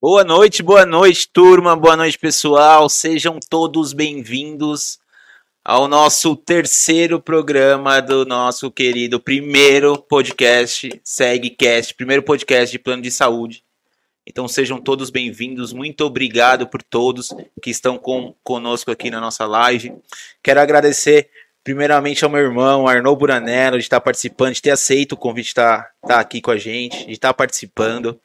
Boa 0.00 0.22
noite, 0.22 0.62
boa 0.62 0.86
noite, 0.86 1.28
turma, 1.28 1.74
boa 1.74 1.96
noite, 1.96 2.16
pessoal. 2.16 2.88
Sejam 2.88 3.40
todos 3.50 3.92
bem-vindos 3.92 5.00
ao 5.64 5.88
nosso 5.88 6.36
terceiro 6.36 7.20
programa 7.20 8.00
do 8.00 8.24
nosso 8.24 8.70
querido 8.70 9.18
primeiro 9.18 9.98
podcast, 9.98 10.88
SegCast, 11.02 11.94
primeiro 11.94 12.22
podcast 12.22 12.70
de 12.70 12.78
plano 12.78 13.02
de 13.02 13.10
saúde. 13.10 13.64
Então 14.24 14.46
sejam 14.46 14.80
todos 14.80 15.10
bem-vindos. 15.10 15.72
Muito 15.72 16.02
obrigado 16.04 16.68
por 16.68 16.80
todos 16.80 17.34
que 17.60 17.70
estão 17.70 17.98
com, 17.98 18.36
conosco 18.44 18.92
aqui 18.92 19.10
na 19.10 19.20
nossa 19.20 19.46
live. 19.46 19.96
Quero 20.44 20.60
agradecer 20.60 21.28
primeiramente 21.64 22.24
ao 22.24 22.30
meu 22.30 22.40
irmão, 22.40 22.86
Arnaud 22.86 23.18
Buranello, 23.18 23.78
de 23.78 23.82
estar 23.82 24.00
participando, 24.00 24.54
de 24.54 24.62
ter 24.62 24.70
aceito 24.70 25.14
o 25.14 25.16
convite 25.16 25.46
de 25.46 25.50
estar, 25.50 25.90
estar 26.04 26.20
aqui 26.20 26.40
com 26.40 26.52
a 26.52 26.56
gente, 26.56 27.04
de 27.04 27.14
estar 27.14 27.34
participando. 27.34 28.16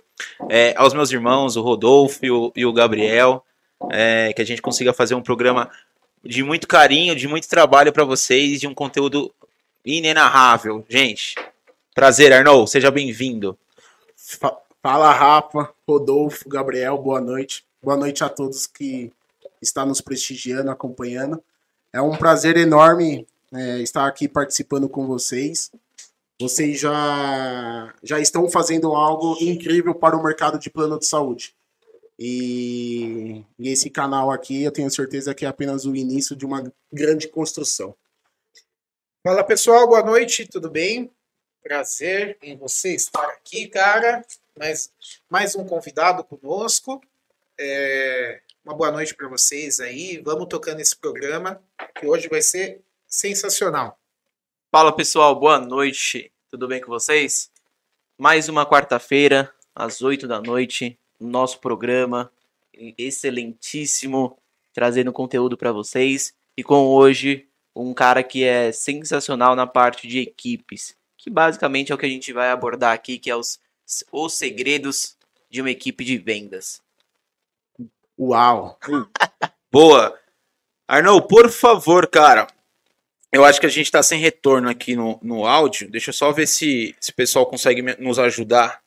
É, 0.50 0.74
aos 0.78 0.94
meus 0.94 1.12
irmãos, 1.12 1.56
o 1.56 1.62
Rodolfo 1.62 2.26
e 2.26 2.32
o, 2.32 2.52
e 2.56 2.66
o 2.66 2.74
Gabriel, 2.74 3.44
é, 3.92 4.32
que 4.34 4.42
a 4.42 4.46
gente 4.46 4.62
consiga 4.62 4.94
fazer 4.94 5.16
um 5.16 5.22
programa 5.22 5.70
de 6.24 6.44
muito 6.44 6.68
carinho, 6.68 7.16
de 7.16 7.28
muito 7.28 7.48
trabalho 7.48 7.92
para 7.92 8.06
vocês, 8.06 8.60
de 8.60 8.68
um 8.68 8.74
conteúdo 8.74 9.34
inenarrável. 9.86 10.86
Gente, 10.88 11.36
prazer, 11.94 12.32
Arnold, 12.32 12.70
seja 12.70 12.90
bem-vindo. 12.90 13.58
Fala, 14.82 15.12
Rafa, 15.12 15.70
Rodolfo, 15.88 16.48
Gabriel, 16.48 16.98
boa 16.98 17.20
noite. 17.20 17.66
Boa 17.82 17.98
noite 17.98 18.24
a 18.24 18.30
todos 18.30 18.66
que 18.66 19.12
estão 19.62 19.86
nos 19.86 20.02
prestigiando, 20.02 20.72
acompanhando. 20.72 21.44
É 21.92 22.02
um 22.02 22.16
prazer 22.16 22.58
enorme 22.58 23.28
é, 23.54 23.80
estar 23.80 24.08
aqui 24.08 24.28
participando 24.28 24.88
com 24.90 25.06
vocês. 25.06 25.72
Vocês 26.44 26.78
já, 26.78 27.94
já 28.04 28.20
estão 28.20 28.50
fazendo 28.50 28.94
algo 28.94 29.38
incrível 29.40 29.96
para 29.96 30.18
o 30.18 30.22
mercado 30.22 30.60
de 30.60 30.70
plano 30.70 31.00
de 31.00 31.06
saúde. 31.06 31.56
E, 32.20 33.46
e, 33.58 33.70
esse 33.70 33.90
canal 33.90 34.30
aqui 34.30 34.62
eu 34.62 34.72
tenho 34.72 34.92
certeza 34.92 35.34
que 35.34 35.46
é 35.46 35.48
apenas 35.48 35.86
o 35.86 35.96
início 35.96 36.36
de 36.36 36.46
uma 36.46 36.70
grande 36.92 37.30
construção. 37.30 37.96
Fala 39.24 39.42
pessoal, 39.42 39.88
boa 39.88 40.04
noite, 40.04 40.46
tudo 40.46 40.70
bem? 40.70 41.10
Prazer 41.64 42.38
em 42.42 42.58
você 42.58 42.94
estar 42.94 43.26
aqui, 43.30 43.70
cara. 43.70 44.26
Mais, 44.60 44.92
mais 45.30 45.56
um 45.56 45.66
convidado 45.66 46.26
conosco. 46.26 47.02
É, 47.58 48.42
uma 48.66 48.76
boa 48.76 48.92
noite 48.92 49.16
para 49.16 49.30
vocês 49.30 49.80
aí. 49.80 50.18
Vamos 50.18 50.48
tocando 50.50 50.82
esse 50.82 50.98
programa 50.98 51.64
que 51.98 52.06
hoje 52.06 52.28
vai 52.28 52.42
ser 52.42 52.82
sensacional. 53.08 53.98
Fala 54.70 54.94
pessoal, 54.94 55.40
boa 55.40 55.58
noite. 55.58 56.33
Tudo 56.54 56.68
bem 56.68 56.80
com 56.80 56.86
vocês? 56.86 57.50
Mais 58.16 58.48
uma 58.48 58.64
quarta-feira, 58.64 59.52
às 59.74 60.04
8 60.04 60.28
da 60.28 60.40
noite, 60.40 61.00
nosso 61.20 61.60
programa 61.60 62.32
excelentíssimo, 62.96 64.38
trazendo 64.72 65.12
conteúdo 65.12 65.58
para 65.58 65.72
vocês. 65.72 66.32
E 66.56 66.64
com 66.64 66.86
hoje 66.90 67.50
um 67.76 67.92
cara 67.92 68.22
que 68.22 68.44
é 68.44 68.72
sensacional 68.72 69.56
na 69.56 69.66
parte 69.66 70.08
de 70.08 70.20
equipes, 70.20 70.96
que 71.18 71.28
basicamente 71.28 71.92
é 71.92 71.96
o 71.96 71.98
que 71.98 72.06
a 72.06 72.10
gente 72.10 72.32
vai 72.32 72.52
abordar 72.52 72.94
aqui, 72.94 73.18
que 73.18 73.32
é 73.32 73.36
os, 73.36 73.60
os 74.12 74.34
segredos 74.34 75.18
de 75.50 75.60
uma 75.60 75.72
equipe 75.72 76.06
de 76.06 76.20
vendas. 76.20 76.84
Uau! 78.16 78.78
Boa! 79.72 80.20
Arnold, 80.88 81.28
por 81.28 81.50
favor, 81.50 82.06
cara. 82.06 82.46
Eu 83.34 83.44
acho 83.44 83.60
que 83.60 83.66
a 83.66 83.70
gente 83.70 83.88
está 83.88 84.04
sem 84.04 84.20
retorno 84.20 84.70
aqui 84.70 84.96
no, 84.96 85.20
no 85.24 85.48
áudio. 85.48 85.90
Deixa 85.90 86.12
eu 86.12 86.14
só 86.14 86.32
ver 86.32 86.46
se, 86.46 86.96
se 87.00 87.10
o 87.10 87.16
pessoal 87.16 87.48
consegue 87.48 87.82
nos 87.98 88.20
ajudar 88.20 88.80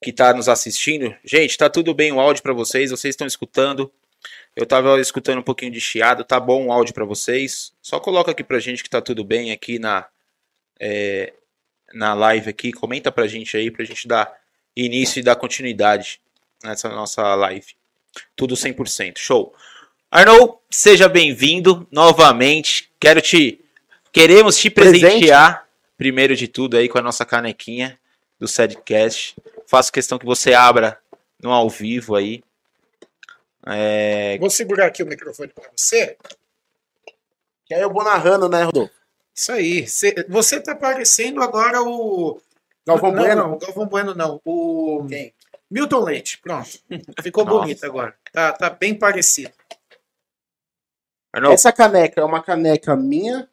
que 0.00 0.10
está 0.10 0.32
nos 0.32 0.48
assistindo. 0.48 1.12
Gente, 1.24 1.50
está 1.50 1.68
tudo 1.68 1.92
bem 1.92 2.12
o 2.12 2.20
áudio 2.20 2.40
para 2.40 2.52
vocês? 2.52 2.92
Vocês 2.92 3.12
estão 3.12 3.26
escutando? 3.26 3.92
Eu 4.54 4.62
estava 4.62 5.00
escutando 5.00 5.40
um 5.40 5.42
pouquinho 5.42 5.72
de 5.72 5.80
chiado. 5.80 6.22
Tá 6.22 6.38
bom 6.38 6.66
o 6.66 6.72
áudio 6.72 6.94
para 6.94 7.04
vocês? 7.04 7.72
Só 7.82 7.98
coloca 7.98 8.30
aqui 8.30 8.44
para 8.44 8.60
gente 8.60 8.84
que 8.84 8.88
está 8.88 9.00
tudo 9.00 9.24
bem 9.24 9.50
aqui 9.50 9.80
na 9.80 10.06
é, 10.78 11.32
na 11.92 12.14
live 12.14 12.50
aqui. 12.50 12.72
Comenta 12.72 13.10
para 13.10 13.26
gente 13.26 13.56
aí 13.56 13.68
para 13.68 13.84
gente 13.84 14.06
dar 14.06 14.32
início 14.76 15.18
e 15.18 15.24
dar 15.24 15.34
continuidade 15.34 16.20
nessa 16.62 16.88
nossa 16.88 17.34
live. 17.34 17.74
Tudo 18.36 18.54
100%. 18.54 19.18
Show. 19.18 19.52
Arnold, 20.08 20.54
seja 20.70 21.08
bem-vindo 21.08 21.84
novamente. 21.90 22.92
Quero 23.00 23.20
te 23.20 23.64
queremos 24.18 24.56
te 24.56 24.68
presentear 24.68 25.52
Presente. 25.52 25.68
primeiro 25.96 26.34
de 26.34 26.48
tudo 26.48 26.76
aí 26.76 26.88
com 26.88 26.98
a 26.98 27.02
nossa 27.02 27.24
canequinha 27.24 27.96
do 28.36 28.48
Sedcast. 28.48 29.36
Faço 29.64 29.92
questão 29.92 30.18
que 30.18 30.26
você 30.26 30.54
abra 30.54 30.98
no 31.40 31.52
ao 31.52 31.70
vivo 31.70 32.16
aí. 32.16 32.42
É... 33.64 34.36
Vou 34.38 34.50
segurar 34.50 34.86
aqui 34.86 35.04
o 35.04 35.06
microfone 35.06 35.52
para 35.54 35.70
você. 35.76 36.16
Que 37.64 37.74
aí 37.74 37.80
eu 37.80 37.92
vou 37.92 38.02
narrando, 38.02 38.48
né, 38.48 38.64
Rodolfo? 38.64 38.92
Isso 39.32 39.52
aí. 39.52 39.86
Você 40.28 40.60
tá 40.60 40.74
parecendo 40.74 41.40
agora 41.40 41.80
o. 41.82 42.40
Galvão 42.84 43.12
não, 43.12 43.22
Bueno? 43.22 43.42
Não, 43.42 43.58
Galvão 43.58 43.86
Bueno 43.86 44.14
não. 44.14 44.40
O. 44.44 45.06
Quem? 45.08 45.32
Milton 45.70 46.00
Leite. 46.00 46.38
Pronto. 46.38 46.70
Ficou 47.22 47.44
bonito 47.44 47.84
agora. 47.84 48.16
Tá, 48.32 48.52
tá 48.52 48.70
bem 48.70 48.94
parecido. 48.94 49.52
Essa 51.52 51.72
caneca 51.72 52.20
é 52.20 52.24
uma 52.24 52.42
caneca 52.42 52.96
minha 52.96 53.48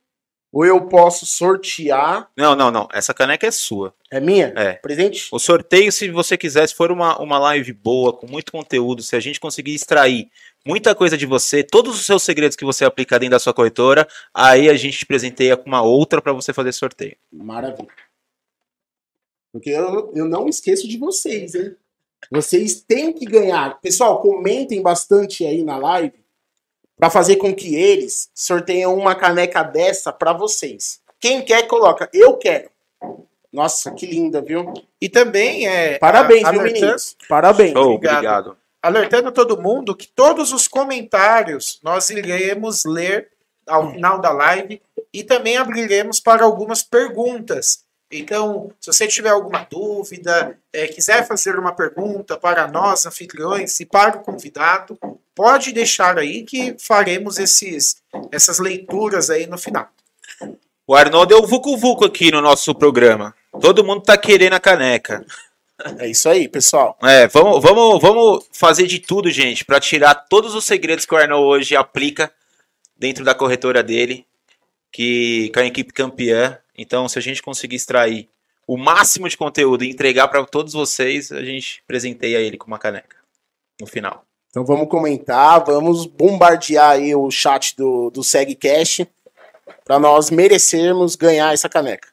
ou 0.55 0.65
eu 0.65 0.87
posso 0.87 1.25
sortear. 1.25 2.31
Não, 2.33 2.55
não, 2.55 2.71
não. 2.71 2.87
Essa 2.93 3.13
caneca 3.13 3.45
é 3.45 3.51
sua. 3.51 3.93
É 4.09 4.21
minha? 4.21 4.53
É. 4.55 4.75
Presente? 4.75 5.27
O 5.29 5.37
sorteio, 5.37 5.91
se 5.91 6.09
você 6.09 6.37
quiser, 6.37 6.65
se 6.65 6.73
for 6.73 6.93
uma, 6.93 7.21
uma 7.21 7.37
live 7.37 7.73
boa, 7.73 8.13
com 8.13 8.25
muito 8.25 8.53
conteúdo, 8.53 9.03
se 9.03 9.17
a 9.17 9.19
gente 9.19 9.37
conseguir 9.37 9.75
extrair 9.75 10.29
muita 10.65 10.95
coisa 10.95 11.17
de 11.17 11.25
você, 11.25 11.61
todos 11.61 11.93
os 11.99 12.05
seus 12.05 12.23
segredos 12.23 12.55
que 12.55 12.63
você 12.63 12.85
aplica 12.85 13.19
dentro 13.19 13.31
da 13.31 13.39
sua 13.39 13.53
corretora, 13.53 14.07
aí 14.33 14.69
a 14.69 14.75
gente 14.75 14.99
te 14.99 15.05
presenteia 15.05 15.57
com 15.57 15.67
uma 15.67 15.81
outra 15.81 16.21
para 16.21 16.31
você 16.31 16.53
fazer 16.53 16.71
sorteio. 16.71 17.17
Maravilha. 17.33 17.89
Porque 19.51 19.71
eu, 19.71 20.13
eu 20.15 20.23
não 20.23 20.47
esqueço 20.47 20.87
de 20.87 20.97
vocês, 20.97 21.53
hein? 21.53 21.75
Vocês 22.31 22.79
têm 22.79 23.11
que 23.11 23.25
ganhar. 23.25 23.81
Pessoal, 23.81 24.21
comentem 24.21 24.81
bastante 24.81 25.45
aí 25.45 25.65
na 25.65 25.75
live 25.75 26.24
para 26.97 27.09
fazer 27.09 27.35
com 27.37 27.53
que 27.53 27.75
eles 27.75 28.29
sorteiem 28.33 28.85
uma 28.87 29.15
caneca 29.15 29.63
dessa 29.63 30.11
para 30.11 30.33
vocês. 30.33 31.01
Quem 31.19 31.43
quer, 31.43 31.67
coloca. 31.67 32.09
Eu 32.13 32.37
quero. 32.37 32.69
Nossa, 33.51 33.91
que 33.91 34.05
linda, 34.05 34.41
viu? 34.41 34.73
E 34.99 35.07
também 35.07 35.67
é. 35.67 35.97
Parabéns, 35.97 36.49
viu, 36.49 36.61
meninos? 36.61 37.15
Parabéns. 37.29 37.75
Oh, 37.75 37.93
obrigado. 37.93 38.15
obrigado. 38.15 38.57
Alertando 38.81 39.31
todo 39.31 39.61
mundo 39.61 39.95
que 39.95 40.07
todos 40.07 40.51
os 40.51 40.67
comentários 40.67 41.79
nós 41.81 42.09
iremos 42.09 42.85
ler 42.85 43.29
ao 43.65 43.91
final 43.91 44.19
da 44.19 44.31
live 44.31 44.81
e 45.11 45.23
também 45.23 45.57
abriremos 45.57 46.19
para 46.19 46.43
algumas 46.43 46.83
perguntas. 46.83 47.84
Então, 48.11 48.71
se 48.79 48.91
você 48.91 49.07
tiver 49.07 49.29
alguma 49.29 49.67
dúvida, 49.69 50.57
é, 50.71 50.87
quiser 50.87 51.27
fazer 51.27 51.57
uma 51.57 51.73
pergunta 51.73 52.37
para 52.37 52.67
nós, 52.67 53.05
anfitriões, 53.05 53.79
e 53.79 53.85
para 53.85 54.17
o 54.17 54.21
convidado, 54.21 54.97
pode 55.33 55.71
deixar 55.71 56.17
aí 56.17 56.43
que 56.43 56.75
faremos 56.79 57.39
esses, 57.39 57.97
essas 58.31 58.59
leituras 58.59 59.29
aí 59.29 59.47
no 59.47 59.57
final. 59.57 59.89
O 60.87 60.95
Arnaldo 60.95 61.35
deu 61.35 61.47
vucu 61.47 61.75
vucu 61.77 62.05
aqui 62.05 62.31
no 62.31 62.41
nosso 62.41 62.75
programa. 62.75 63.35
Todo 63.59 63.83
mundo 63.83 64.01
tá 64.01 64.15
querendo 64.17 64.53
a 64.53 64.59
caneca. 64.59 65.25
É 65.99 66.07
isso 66.07 66.29
aí, 66.29 66.47
pessoal. 66.47 66.97
É, 67.03 67.27
vamos, 67.27 67.61
vamos, 67.61 68.01
vamos 68.01 68.45
fazer 68.51 68.85
de 68.87 68.99
tudo, 68.99 69.29
gente, 69.29 69.65
para 69.65 69.79
tirar 69.79 70.15
todos 70.15 70.55
os 70.55 70.63
segredos 70.63 71.05
que 71.05 71.13
o 71.13 71.17
Arnaldo 71.17 71.45
hoje 71.47 71.75
aplica 71.75 72.31
dentro 72.95 73.25
da 73.25 73.35
corretora 73.35 73.83
dele, 73.83 74.25
que 74.91 75.51
com 75.53 75.59
a 75.59 75.65
equipe 75.65 75.91
campeã. 75.91 76.57
Então, 76.77 77.07
se 77.07 77.17
a 77.17 77.21
gente 77.21 77.41
conseguir 77.41 77.75
extrair 77.75 78.29
o 78.67 78.77
máximo 78.77 79.29
de 79.29 79.37
conteúdo 79.37 79.83
e 79.83 79.89
entregar 79.89 80.27
para 80.27 80.45
todos 80.45 80.73
vocês, 80.73 81.31
a 81.31 81.43
gente 81.43 81.83
presenteia 81.87 82.39
ele 82.39 82.57
com 82.57 82.67
uma 82.67 82.79
caneca 82.79 83.17
no 83.79 83.87
final. 83.87 84.25
Então 84.49 84.65
vamos 84.65 84.87
comentar, 84.87 85.63
vamos 85.65 86.05
bombardear 86.05 86.91
aí 86.91 87.13
o 87.13 87.29
chat 87.29 87.75
do, 87.75 88.09
do 88.09 88.23
SegCast 88.23 89.05
para 89.83 89.99
nós 89.99 90.29
merecermos 90.31 91.15
ganhar 91.15 91.53
essa 91.53 91.67
caneca. 91.67 92.07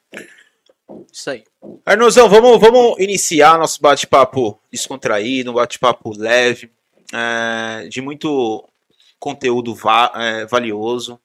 Isso 1.11 1.29
aí. 1.29 1.43
Arnozão, 1.85 2.29
vamos, 2.29 2.59
vamos 2.59 2.99
iniciar 2.99 3.57
nosso 3.57 3.81
bate-papo 3.81 4.59
descontraído, 4.69 5.51
um 5.51 5.53
bate-papo 5.53 6.11
leve, 6.17 6.69
é, 7.13 7.87
de 7.87 8.01
muito 8.01 8.67
conteúdo 9.19 9.73
va 9.73 10.11
é, 10.15 10.45
valioso. 10.45 11.17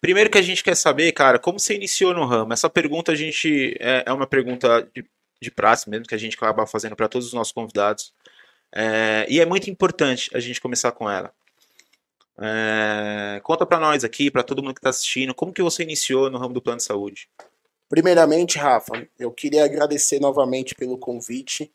Primeiro 0.00 0.30
que 0.30 0.38
a 0.38 0.42
gente 0.42 0.62
quer 0.62 0.76
saber, 0.76 1.12
cara, 1.12 1.38
como 1.38 1.58
você 1.58 1.74
iniciou 1.74 2.14
no 2.14 2.26
ramo? 2.26 2.52
Essa 2.52 2.68
pergunta 2.68 3.12
a 3.12 3.14
gente 3.14 3.76
é, 3.80 4.04
é 4.06 4.12
uma 4.12 4.26
pergunta 4.26 4.88
de, 4.94 5.04
de 5.40 5.50
praxe 5.50 5.88
mesmo, 5.88 6.06
que 6.06 6.14
a 6.14 6.18
gente 6.18 6.36
acaba 6.36 6.66
fazendo 6.66 6.96
para 6.96 7.08
todos 7.08 7.28
os 7.28 7.32
nossos 7.32 7.52
convidados. 7.52 8.12
É, 8.72 9.26
e 9.28 9.40
é 9.40 9.46
muito 9.46 9.70
importante 9.70 10.30
a 10.34 10.40
gente 10.40 10.60
começar 10.60 10.92
com 10.92 11.10
ela. 11.10 11.32
É, 12.38 13.40
conta 13.42 13.66
para 13.66 13.78
nós 13.78 14.02
aqui, 14.02 14.30
para 14.30 14.42
todo 14.42 14.62
mundo 14.62 14.74
que 14.74 14.80
está 14.80 14.90
assistindo, 14.90 15.34
como 15.34 15.52
que 15.52 15.62
você 15.62 15.82
iniciou 15.82 16.30
no 16.30 16.38
ramo 16.38 16.54
do 16.54 16.62
plano 16.62 16.78
de 16.78 16.84
saúde? 16.84 17.28
Primeiramente, 17.88 18.56
Rafa, 18.56 19.06
eu 19.18 19.32
queria 19.32 19.64
agradecer 19.64 20.20
novamente 20.20 20.74
pelo 20.74 20.96
convite. 20.96 21.70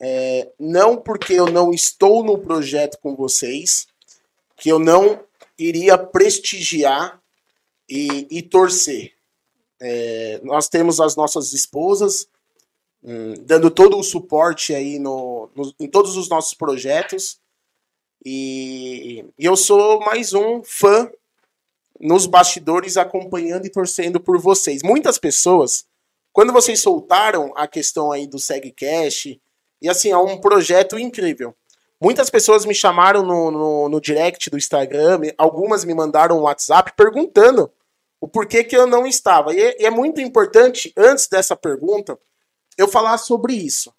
é, 0.00 0.50
não 0.58 0.96
porque 0.96 1.32
eu 1.32 1.46
não 1.46 1.72
estou 1.72 2.22
no 2.22 2.36
projeto 2.38 2.98
com 3.00 3.16
vocês, 3.16 3.86
que 4.56 4.68
eu 4.68 4.78
não 4.78 5.24
iria 5.58 5.96
prestigiar 5.96 7.20
e, 7.88 8.26
e 8.30 8.42
torcer. 8.42 9.12
É, 9.80 10.40
nós 10.42 10.68
temos 10.68 11.00
as 11.00 11.16
nossas 11.16 11.52
esposas 11.52 12.28
hum, 13.02 13.34
dando 13.40 13.70
todo 13.70 13.98
o 13.98 14.02
suporte 14.02 14.74
aí 14.74 14.98
no, 14.98 15.50
no, 15.54 15.74
em 15.78 15.88
todos 15.88 16.16
os 16.16 16.28
nossos 16.28 16.54
projetos. 16.54 17.38
E, 18.24 19.24
e 19.38 19.44
eu 19.44 19.56
sou 19.56 20.00
mais 20.00 20.32
um 20.32 20.62
fã 20.64 21.10
nos 22.00 22.26
bastidores 22.26 22.96
acompanhando 22.96 23.66
e 23.66 23.70
torcendo 23.70 24.18
por 24.18 24.38
vocês. 24.38 24.82
Muitas 24.82 25.18
pessoas, 25.18 25.84
quando 26.32 26.52
vocês 26.52 26.80
soltaram 26.80 27.52
a 27.54 27.68
questão 27.68 28.10
aí 28.10 28.26
do 28.26 28.38
SegCast, 28.38 29.40
e 29.80 29.88
assim, 29.88 30.10
é 30.10 30.16
um 30.16 30.40
projeto 30.40 30.98
incrível. 30.98 31.54
Muitas 32.04 32.28
pessoas 32.28 32.66
me 32.66 32.74
chamaram 32.74 33.22
no, 33.22 33.50
no, 33.50 33.88
no 33.88 33.98
direct 33.98 34.50
do 34.50 34.58
Instagram, 34.58 35.20
algumas 35.38 35.86
me 35.86 35.94
mandaram 35.94 36.36
um 36.36 36.42
WhatsApp 36.42 36.92
perguntando 36.94 37.72
o 38.20 38.28
porquê 38.28 38.62
que 38.62 38.76
eu 38.76 38.86
não 38.86 39.06
estava. 39.06 39.54
E 39.54 39.58
é, 39.58 39.82
e 39.82 39.86
é 39.86 39.90
muito 39.90 40.20
importante, 40.20 40.92
antes 40.98 41.26
dessa 41.28 41.56
pergunta, 41.56 42.20
eu 42.76 42.86
falar 42.86 43.16
sobre 43.16 43.54
isso. 43.54 43.90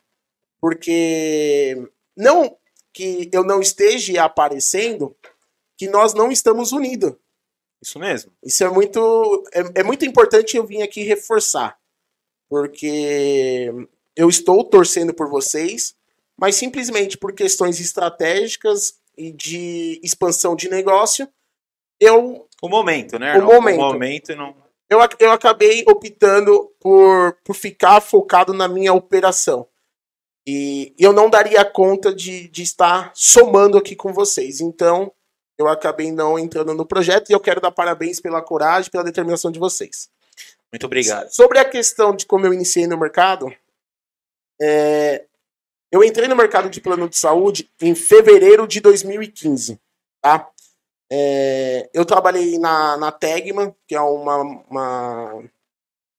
Porque 0.61 1.75
não 2.15 2.55
que 2.93 3.27
eu 3.33 3.43
não 3.43 3.59
esteja 3.59 4.23
aparecendo, 4.23 5.17
que 5.75 5.87
nós 5.89 6.13
não 6.13 6.31
estamos 6.31 6.71
unidos. 6.71 7.15
Isso 7.81 7.97
mesmo. 7.97 8.31
Isso 8.43 8.63
é 8.63 8.69
muito, 8.69 9.43
é, 9.51 9.79
é 9.81 9.83
muito 9.83 10.05
importante 10.05 10.55
eu 10.55 10.63
vir 10.63 10.83
aqui 10.83 11.01
reforçar. 11.01 11.75
Porque 12.47 13.73
eu 14.15 14.29
estou 14.29 14.63
torcendo 14.63 15.11
por 15.11 15.27
vocês, 15.27 15.95
mas 16.37 16.55
simplesmente 16.55 17.17
por 17.17 17.33
questões 17.33 17.79
estratégicas 17.79 18.99
e 19.17 19.31
de 19.31 19.99
expansão 20.03 20.55
de 20.55 20.69
negócio, 20.69 21.27
eu. 21.99 22.47
O 22.61 22.69
momento, 22.69 23.17
né? 23.17 23.37
O 23.37 23.45
momento. 23.45 23.79
O 23.79 23.93
momento 23.93 24.35
não. 24.35 24.55
Eu, 24.89 24.99
eu 25.19 25.31
acabei 25.31 25.83
optando 25.87 26.71
por, 26.79 27.37
por 27.43 27.55
ficar 27.55 28.01
focado 28.01 28.53
na 28.53 28.67
minha 28.67 28.93
operação. 28.93 29.67
E 30.47 30.93
eu 30.99 31.11
não 31.11 31.27
daria 31.27 31.65
conta 31.65 32.13
de, 32.13 32.47
de 32.49 32.61
estar 32.61 33.11
somando 33.15 33.79
aqui 33.79 33.95
com 33.95 34.13
vocês. 34.13 34.61
Então, 34.61 35.11
eu 35.57 35.67
acabei 35.67 36.11
não 36.11 36.37
entrando 36.37 36.73
no 36.75 36.85
projeto 36.85 37.29
e 37.29 37.33
eu 37.33 37.39
quero 37.39 37.59
dar 37.59 37.71
parabéns 37.71 38.19
pela 38.19 38.43
coragem, 38.43 38.91
pela 38.91 39.03
determinação 39.03 39.51
de 39.51 39.57
vocês. 39.57 40.07
Muito 40.71 40.85
obrigado. 40.85 41.29
Sobre 41.29 41.57
a 41.57 41.65
questão 41.65 42.15
de 42.15 42.25
como 42.25 42.45
eu 42.45 42.53
iniciei 42.53 42.85
no 42.85 42.97
mercado, 42.97 43.51
é, 44.61 45.25
eu 45.95 46.03
entrei 46.03 46.27
no 46.27 46.35
mercado 46.35 46.69
de 46.69 46.81
plano 46.81 47.07
de 47.07 47.17
saúde 47.17 47.71
em 47.81 47.95
fevereiro 47.95 48.67
de 48.67 48.81
2015, 48.81 49.79
tá? 50.21 50.51
É, 51.09 51.89
eu 51.93 52.03
trabalhei 52.03 52.59
na, 52.59 52.97
na 52.97 53.13
Tegman, 53.13 53.73
que 53.87 53.95
é 53.95 54.01
uma, 54.01 54.41
uma 54.69 55.43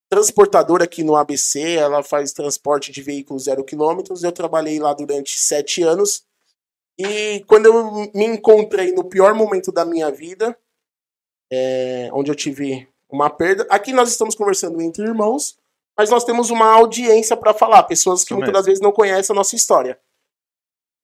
transportadora 0.08 0.84
aqui 0.84 1.04
no 1.04 1.14
ABC, 1.14 1.74
ela 1.74 2.02
faz 2.02 2.32
transporte 2.32 2.90
de 2.90 3.02
veículos 3.02 3.44
zero 3.44 3.62
quilômetros. 3.62 4.22
Eu 4.22 4.32
trabalhei 4.32 4.78
lá 4.78 4.94
durante 4.94 5.38
sete 5.38 5.82
anos. 5.82 6.24
E 6.98 7.44
quando 7.46 7.66
eu 7.66 8.10
me 8.14 8.24
encontrei 8.24 8.92
no 8.92 9.04
pior 9.04 9.34
momento 9.34 9.70
da 9.70 9.84
minha 9.84 10.10
vida, 10.10 10.56
é, 11.52 12.08
onde 12.14 12.30
eu 12.30 12.34
tive 12.34 12.88
uma 13.10 13.28
perda, 13.28 13.66
aqui 13.68 13.92
nós 13.92 14.08
estamos 14.08 14.34
conversando 14.34 14.80
entre 14.80 15.04
irmãos, 15.04 15.58
mas 15.96 16.10
nós 16.10 16.24
temos 16.24 16.50
uma 16.50 16.66
audiência 16.66 17.36
para 17.36 17.54
falar, 17.54 17.82
pessoas 17.84 18.24
que 18.24 18.34
muitas 18.34 18.52
das 18.52 18.66
vezes 18.66 18.80
não 18.80 18.92
conhecem 18.92 19.32
a 19.32 19.36
nossa 19.36 19.56
história. 19.56 19.98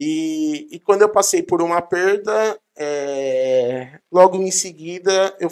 E, 0.01 0.69
e 0.71 0.81
quando 0.81 1.03
eu 1.03 1.09
passei 1.09 1.43
por 1.43 1.63
uma 1.63 1.81
perda, 1.81 2.61
é, 2.77 4.01
logo 4.11 4.37
em 4.37 4.51
seguida, 4.51 5.37
eu, 5.39 5.49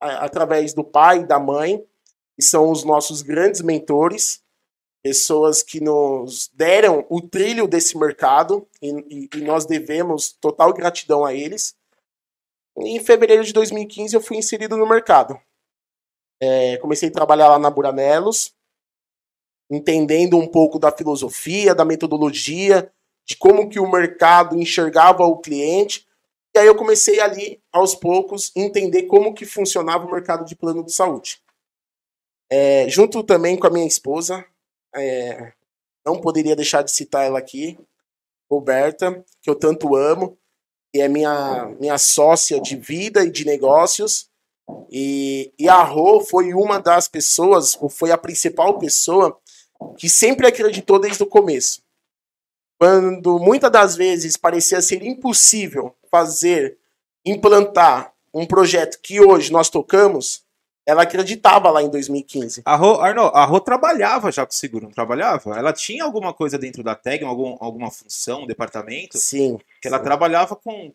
através 0.00 0.72
do 0.72 0.84
pai 0.84 1.20
e 1.20 1.26
da 1.26 1.38
mãe, 1.38 1.84
que 2.38 2.44
são 2.44 2.70
os 2.70 2.84
nossos 2.84 3.20
grandes 3.20 3.60
mentores, 3.60 4.42
pessoas 5.02 5.62
que 5.62 5.80
nos 5.80 6.48
deram 6.54 7.06
o 7.08 7.20
trilho 7.20 7.66
desse 7.66 7.98
mercado 7.98 8.66
e, 8.80 9.28
e, 9.34 9.38
e 9.38 9.40
nós 9.42 9.66
devemos 9.66 10.32
total 10.40 10.72
gratidão 10.72 11.24
a 11.24 11.34
eles. 11.34 11.74
Em 12.78 13.00
fevereiro 13.00 13.44
de 13.44 13.52
2015 13.52 14.14
eu 14.14 14.20
fui 14.20 14.36
inserido 14.36 14.76
no 14.76 14.88
mercado. 14.88 15.40
É, 16.40 16.78
comecei 16.78 17.08
a 17.08 17.12
trabalhar 17.12 17.48
lá 17.48 17.58
na 17.58 17.70
Buranelos, 17.70 18.54
entendendo 19.70 20.36
um 20.36 20.46
pouco 20.46 20.78
da 20.78 20.90
filosofia, 20.90 21.74
da 21.74 21.84
metodologia, 21.84 22.90
de 23.24 23.36
como 23.36 23.68
que 23.68 23.78
o 23.78 23.90
mercado 23.90 24.58
enxergava 24.58 25.24
o 25.24 25.38
cliente. 25.38 26.06
E 26.54 26.58
aí 26.58 26.66
eu 26.66 26.74
comecei 26.74 27.20
ali, 27.20 27.62
aos 27.72 27.94
poucos, 27.94 28.50
entender 28.56 29.04
como 29.04 29.32
que 29.32 29.46
funcionava 29.46 30.04
o 30.04 30.10
mercado 30.10 30.44
de 30.44 30.56
plano 30.56 30.84
de 30.84 30.92
saúde. 30.92 31.40
É, 32.50 32.88
junto 32.88 33.22
também 33.22 33.56
com 33.56 33.68
a 33.68 33.70
minha 33.70 33.86
esposa, 33.86 34.44
é, 34.92 35.52
não 36.04 36.20
poderia 36.20 36.56
deixar 36.56 36.82
de 36.82 36.90
citar 36.90 37.24
ela 37.24 37.38
aqui, 37.38 37.78
Roberta, 38.50 39.24
que 39.40 39.48
eu 39.48 39.54
tanto 39.54 39.94
amo, 39.94 40.36
que 40.92 41.00
é 41.00 41.06
minha, 41.06 41.66
minha 41.78 41.98
sócia 41.98 42.60
de 42.60 42.74
vida 42.74 43.22
e 43.22 43.30
de 43.30 43.44
negócios. 43.44 44.28
E, 44.90 45.52
e 45.56 45.68
a 45.68 45.82
Rô 45.82 46.20
foi 46.20 46.52
uma 46.52 46.80
das 46.80 47.06
pessoas, 47.06 47.78
ou 47.80 47.88
foi 47.88 48.10
a 48.10 48.18
principal 48.18 48.78
pessoa, 48.78 49.38
que 49.96 50.08
sempre 50.08 50.46
acreditou 50.46 50.98
desde 50.98 51.22
o 51.22 51.26
começo. 51.26 51.82
Quando 52.78 53.38
muitas 53.38 53.70
das 53.70 53.96
vezes 53.96 54.36
parecia 54.36 54.80
ser 54.80 55.02
impossível 55.02 55.94
fazer, 56.10 56.78
implantar 57.24 58.12
um 58.32 58.46
projeto 58.46 58.98
que 59.02 59.20
hoje 59.20 59.52
nós 59.52 59.68
tocamos, 59.68 60.42
ela 60.86 61.02
acreditava 61.02 61.70
lá 61.70 61.82
em 61.82 61.90
2015. 61.90 62.62
A 62.64 62.76
Rô, 62.76 63.00
Arno, 63.00 63.26
a 63.26 63.44
Rô 63.44 63.60
trabalhava 63.60 64.32
já 64.32 64.46
com 64.46 64.52
seguro, 64.52 64.86
não 64.86 64.92
trabalhava? 64.92 65.58
Ela 65.58 65.72
tinha 65.72 66.04
alguma 66.04 66.32
coisa 66.32 66.58
dentro 66.58 66.82
da 66.82 66.94
tag, 66.94 67.24
algum, 67.24 67.56
alguma 67.60 67.90
função, 67.90 68.42
um 68.42 68.46
departamento? 68.46 69.18
Sim. 69.18 69.58
Que 69.80 69.88
ela 69.88 69.98
trabalhava 69.98 70.56
com. 70.56 70.92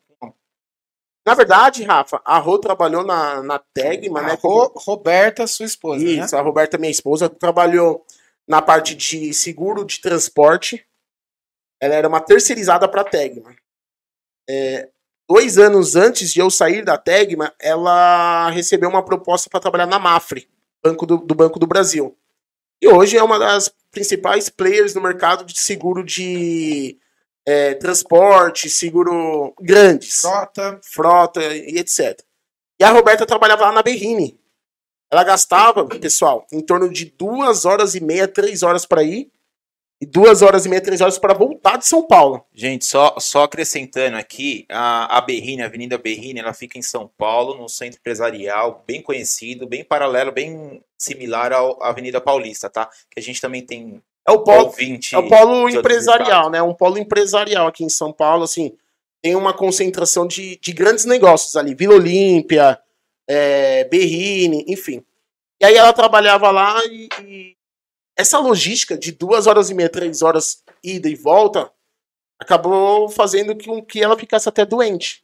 Na 1.26 1.34
verdade, 1.34 1.84
Rafa, 1.84 2.22
a 2.24 2.38
Rô 2.38 2.60
trabalhou 2.60 3.04
na, 3.04 3.42
na 3.42 3.60
Tegma, 3.74 4.22
né? 4.22 4.38
Ro, 4.42 4.72
Roberta, 4.76 5.48
sua 5.48 5.66
esposa. 5.66 6.04
Isso, 6.04 6.36
né? 6.36 6.42
a 6.42 6.44
Roberta, 6.44 6.78
minha 6.78 6.92
esposa, 6.92 7.30
trabalhou 7.30 8.06
na 8.48 8.62
parte 8.62 8.96
de 8.96 9.34
seguro 9.34 9.86
de 9.86 10.00
transporte. 10.00 10.86
Ela 11.80 11.96
era 11.96 12.08
uma 12.08 12.22
terceirizada 12.22 12.88
para 12.88 13.02
a 13.02 13.06
Tegma. 13.06 13.56
É, 14.50 14.90
dois 15.28 15.58
anos 15.58 15.96
antes 15.96 16.32
de 16.32 16.40
eu 16.40 16.50
sair 16.50 16.84
da 16.84 16.98
Tegma, 16.98 17.54
ela 17.60 18.50
recebeu 18.50 18.90
uma 18.90 19.04
proposta 19.04 19.50
para 19.50 19.60
trabalhar 19.60 19.88
na 19.88 20.00
Mafre, 20.00 20.48
banco 20.84 21.06
do, 21.06 21.18
do, 21.18 21.36
Banco 21.36 21.60
do 21.60 21.68
Brasil. 21.68 22.18
E 22.82 22.88
hoje 22.88 23.18
é 23.18 23.24
uma 23.24 23.40
das 23.40 23.74
principais 23.92 24.50
players 24.50 24.94
no 24.94 25.02
mercado 25.02 25.46
de 25.46 25.58
seguro 25.60 26.04
de 26.04 26.98
é, 27.46 27.74
transporte, 27.76 28.70
seguro 28.70 29.54
grandes. 29.60 30.22
Frota. 30.22 30.80
Frota 30.84 31.42
e 31.56 31.78
etc. 31.78 32.22
E 32.80 32.84
a 32.84 32.92
Roberta 32.92 33.26
trabalhava 33.26 33.66
lá 33.66 33.72
na 33.72 33.84
Berrine. 33.84 34.40
Ela 35.12 35.24
gastava, 35.24 35.86
pessoal, 35.86 36.46
em 36.52 36.62
torno 36.62 36.90
de 36.90 37.06
duas 37.06 37.66
horas 37.66 37.96
e 37.96 38.04
meia, 38.04 38.28
três 38.28 38.64
horas 38.64 38.86
para 38.86 39.04
ir 39.04 39.32
e 40.02 40.06
duas 40.06 40.42
horas 40.42 40.66
e 40.66 40.70
meia, 40.70 40.82
três 40.82 41.00
horas 41.00 41.18
para 41.18 41.34
voltar 41.34 41.78
de 41.78 41.86
São 41.86 42.06
Paulo. 42.06 42.44
Gente, 42.54 42.86
só, 42.86 43.16
só 43.18 43.44
acrescentando 43.44 44.18
aqui, 44.18 44.66
a, 44.70 45.18
a 45.18 45.22
Berrine, 45.22 45.62
a 45.62 45.68
Avenida 45.68 45.98
Berrine, 45.98 46.40
ela 46.40 46.54
fica 46.54 46.78
em 46.78 46.82
São 46.82 47.10
Paulo, 47.18 47.56
no 47.56 47.70
centro 47.70 48.00
empresarial, 48.00 48.84
bem 48.86 49.02
conhecido, 49.02 49.68
bem 49.68 49.84
paralelo, 49.84 50.32
bem 50.32 50.84
similar 50.98 51.54
à 51.54 51.60
Avenida 51.82 52.20
Paulista, 52.20 52.70
tá? 52.70 52.90
Que 53.10 53.20
a 53.20 53.24
gente 53.24 53.40
também 53.40 53.66
tem 53.66 54.02
é 54.28 54.32
o 54.32 54.40
polo, 54.40 54.74
é 55.14 55.18
o 55.18 55.28
polo 55.28 55.70
empresarial, 55.70 56.50
né? 56.50 56.62
Um 56.62 56.74
polo 56.74 56.98
empresarial 56.98 57.68
aqui 57.68 57.84
em 57.84 57.90
São 57.90 58.12
Paulo, 58.12 58.44
assim, 58.44 58.76
tem 59.22 59.36
uma 59.36 59.54
concentração 59.54 60.28
de, 60.28 60.58
de 60.58 60.74
grandes 60.74 61.06
negócios 61.06 61.56
ali, 61.56 61.74
Vila 61.74 61.96
Olímpia, 61.96 62.80
é, 63.28 63.84
Berrine, 63.86 64.66
enfim. 64.68 65.04
E 65.60 65.66
aí 65.66 65.76
ela 65.76 65.94
trabalhava 65.94 66.52
lá 66.52 66.84
e, 66.86 67.08
e 67.22 67.58
essa 68.18 68.40
logística 68.40 68.98
de 68.98 69.12
duas 69.12 69.48
horas 69.48 69.70
e 69.70 69.74
meia, 69.74 69.90
três 69.90 70.22
horas 70.22 70.64
ida 70.84 71.10
e 71.10 71.16
volta, 71.16 71.72
acabou 72.40 73.10
fazendo 73.10 73.56
com 73.64 73.84
que 73.84 74.02
ela 74.02 74.18
ficasse 74.18 74.48
até 74.48 74.66
doente. 74.66 75.24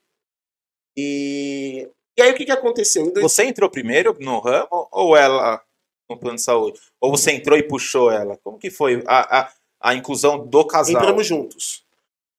E, 0.97 1.89
e 2.17 2.21
aí 2.21 2.31
o 2.31 2.35
que, 2.35 2.45
que 2.45 2.51
aconteceu? 2.51 3.11
Dois... 3.11 3.23
Você 3.23 3.45
entrou 3.45 3.69
primeiro 3.69 4.15
no 4.19 4.39
ramo 4.39 4.87
ou 4.91 5.15
ela 5.15 5.63
no 6.09 6.17
plano 6.17 6.35
de 6.35 6.43
saúde? 6.43 6.79
Ou 6.99 7.11
você 7.11 7.31
entrou 7.31 7.57
e 7.57 7.63
puxou 7.63 8.11
ela? 8.11 8.37
Como 8.43 8.57
que 8.57 8.69
foi 8.69 9.01
a, 9.07 9.39
a, 9.39 9.51
a 9.79 9.95
inclusão 9.95 10.45
do 10.45 10.65
casal? 10.65 11.01
Entramos 11.01 11.25
juntos. 11.25 11.85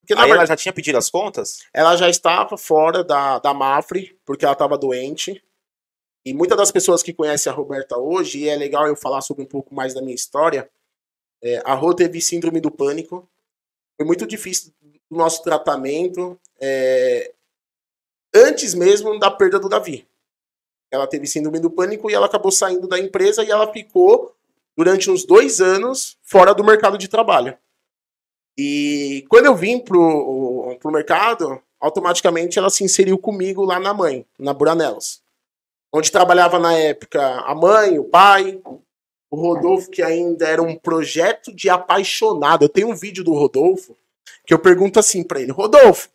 Porque, 0.01 0.15
aí 0.15 0.19
verdade, 0.19 0.39
ela 0.39 0.47
já 0.47 0.57
tinha 0.57 0.73
pedido 0.73 0.99
as 0.99 1.09
contas? 1.09 1.61
Ela 1.73 1.97
já 1.97 2.09
estava 2.09 2.59
fora 2.59 3.05
da, 3.05 3.39
da 3.39 3.55
Mafre, 3.55 4.19
porque 4.27 4.45
ela 4.45 4.53
estava 4.53 4.77
doente. 4.77 5.43
E 6.25 6.33
muitas 6.33 6.57
das 6.57 6.71
pessoas 6.71 7.03
que 7.03 7.13
conhecem 7.13 7.53
a 7.53 7.55
Roberta 7.55 7.99
hoje, 7.99 8.41
e 8.41 8.49
é 8.49 8.57
legal 8.57 8.87
eu 8.87 8.95
falar 8.95 9.21
sobre 9.23 9.43
um 9.43 9.47
pouco 9.47 9.75
mais 9.75 9.93
da 9.93 10.01
minha 10.01 10.15
história, 10.15 10.71
é, 11.43 11.61
a 11.65 11.75
Rô 11.75 11.93
teve 11.93 12.21
síndrome 12.21 12.61
do 12.61 12.71
pânico. 12.71 13.29
Foi 13.97 14.07
muito 14.07 14.27
difícil 14.27 14.73
o 15.11 15.17
nosso 15.17 15.43
tratamento. 15.43 16.39
é, 16.61 17.33
antes 18.35 18.75
mesmo 18.75 19.19
da 19.19 19.31
perda 19.31 19.59
do 19.59 19.69
Davi. 19.69 20.07
Ela 20.91 21.07
teve 21.07 21.27
síndrome 21.27 21.59
do 21.59 21.71
pânico 21.71 22.11
e 22.11 22.15
ela 22.15 22.27
acabou 22.27 22.53
saindo 22.53 22.87
da 22.87 22.99
empresa 22.99 23.45
e 23.45 23.51
ela 23.51 23.73
ficou 23.73 24.35
durante 24.77 25.11
uns 25.11 25.25
dois 25.25 25.61
anos 25.61 26.17
fora 26.23 26.55
do 26.55 26.65
mercado 26.65 26.97
de 26.97 27.09
trabalho. 27.09 27.57
E 28.57 29.25
quando 29.29 29.47
eu 29.47 29.57
vim 29.57 29.79
pro, 29.79 30.77
pro 30.81 30.93
mercado, 30.93 31.63
automaticamente 31.81 32.59
ela 32.59 32.71
se 32.71 32.85
inseriu 32.85 33.19
comigo 33.19 33.65
lá 33.65 33.81
na 33.81 33.95
mãe, 33.95 34.27
na 34.39 34.53
Buranelos. 34.53 35.22
Onde 35.93 36.11
trabalhava 36.11 36.59
na 36.59 36.73
época 36.73 37.23
a 37.23 37.55
mãe, 37.55 37.99
o 37.99 38.05
pai, 38.05 38.61
o 39.31 39.37
Rodolfo, 39.37 39.91
que 39.91 40.03
ainda 40.03 40.47
era 40.47 40.63
um 40.63 40.77
projeto 40.77 41.55
de 41.55 41.69
apaixonado. 41.69 42.65
Eu 42.65 42.69
tenho 42.69 42.89
um 42.89 42.95
vídeo 42.95 43.23
do 43.23 43.33
Rodolfo 43.33 43.97
que 44.47 44.55
eu 44.55 44.59
pergunto 44.59 44.99
assim 44.99 45.23
pra 45.23 45.41
ele: 45.41 45.53
Rodolfo, 45.53 46.09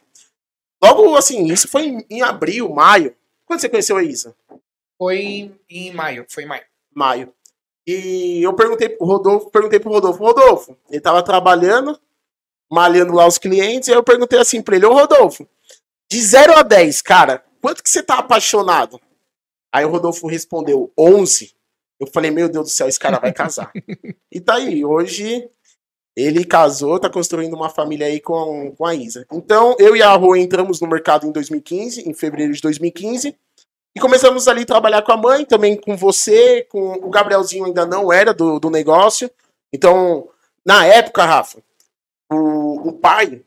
logo 0.83 1.15
assim, 1.15 1.45
isso 1.45 1.67
foi 1.67 1.87
em, 1.87 2.05
em 2.09 2.21
abril, 2.21 2.69
maio. 2.69 3.15
Quando 3.45 3.59
você 3.59 3.69
conheceu 3.69 3.97
a 3.97 4.03
Isa? 4.03 4.35
Foi 4.97 5.19
em, 5.19 5.59
em 5.69 5.93
maio, 5.93 6.25
foi 6.27 6.43
em 6.43 6.47
maio. 6.47 6.65
Maio. 6.93 7.33
E 7.85 8.41
eu 8.43 8.53
perguntei 8.53 8.89
pro 8.89 9.07
Rodolfo, 9.07 9.49
perguntei 9.49 9.79
pro 9.79 9.91
Rodolfo, 9.91 10.23
Rodolfo, 10.23 10.77
ele 10.89 10.99
tava 10.99 11.23
trabalhando, 11.23 11.97
malhando 12.69 13.13
lá 13.13 13.25
os 13.25 13.37
clientes, 13.37 13.87
e 13.87 13.91
aí 13.91 13.97
eu 13.97 14.03
perguntei 14.03 14.37
assim 14.37 14.61
pra 14.61 14.75
ele, 14.75 14.85
ô 14.85 14.93
Rodolfo, 14.93 15.47
de 16.11 16.21
0 16.21 16.57
a 16.57 16.63
10, 16.63 17.01
cara, 17.01 17.45
quanto 17.61 17.81
que 17.81 17.89
você 17.89 18.03
tá 18.03 18.19
apaixonado? 18.19 18.99
Aí 19.73 19.85
o 19.85 19.89
Rodolfo 19.89 20.27
respondeu, 20.27 20.91
11. 20.97 21.53
Eu 21.99 22.07
falei, 22.07 22.31
meu 22.31 22.47
Deus 22.47 22.65
do 22.65 22.71
céu, 22.71 22.87
esse 22.87 22.99
cara 22.99 23.19
vai 23.19 23.33
casar. 23.33 23.71
e 24.31 24.39
tá 24.39 24.55
aí, 24.55 24.85
hoje 24.85 25.49
ele 26.15 26.43
casou, 26.43 26.99
tá 26.99 27.09
construindo 27.09 27.53
uma 27.53 27.69
família 27.69 28.07
aí 28.07 28.19
com, 28.19 28.73
com 28.75 28.85
a 28.85 28.95
Isa. 28.95 29.25
Então, 29.31 29.75
eu 29.77 29.95
e 29.95 30.01
a 30.01 30.11
Rô 30.15 30.35
entramos 30.35 30.81
no 30.81 30.87
mercado 30.87 31.27
em 31.27 31.31
2015, 31.31 32.09
em 32.09 32.13
fevereiro 32.13 32.53
de 32.53 32.61
2015, 32.61 33.37
e 33.95 33.99
começamos 33.99 34.47
ali 34.47 34.63
a 34.63 34.65
trabalhar 34.65 35.03
com 35.03 35.11
a 35.11 35.17
mãe, 35.17 35.45
também 35.45 35.75
com 35.75 35.95
você, 35.95 36.63
com 36.69 36.93
o 36.93 37.09
Gabrielzinho 37.11 37.65
ainda 37.65 37.85
não 37.85 38.11
era 38.11 38.33
do, 38.33 38.59
do 38.59 38.69
negócio. 38.71 39.29
Então, 39.71 40.27
na 40.65 40.85
época, 40.85 41.23
Rafa, 41.23 41.61
o, 42.31 42.89
o 42.89 42.93
pai, 42.93 43.43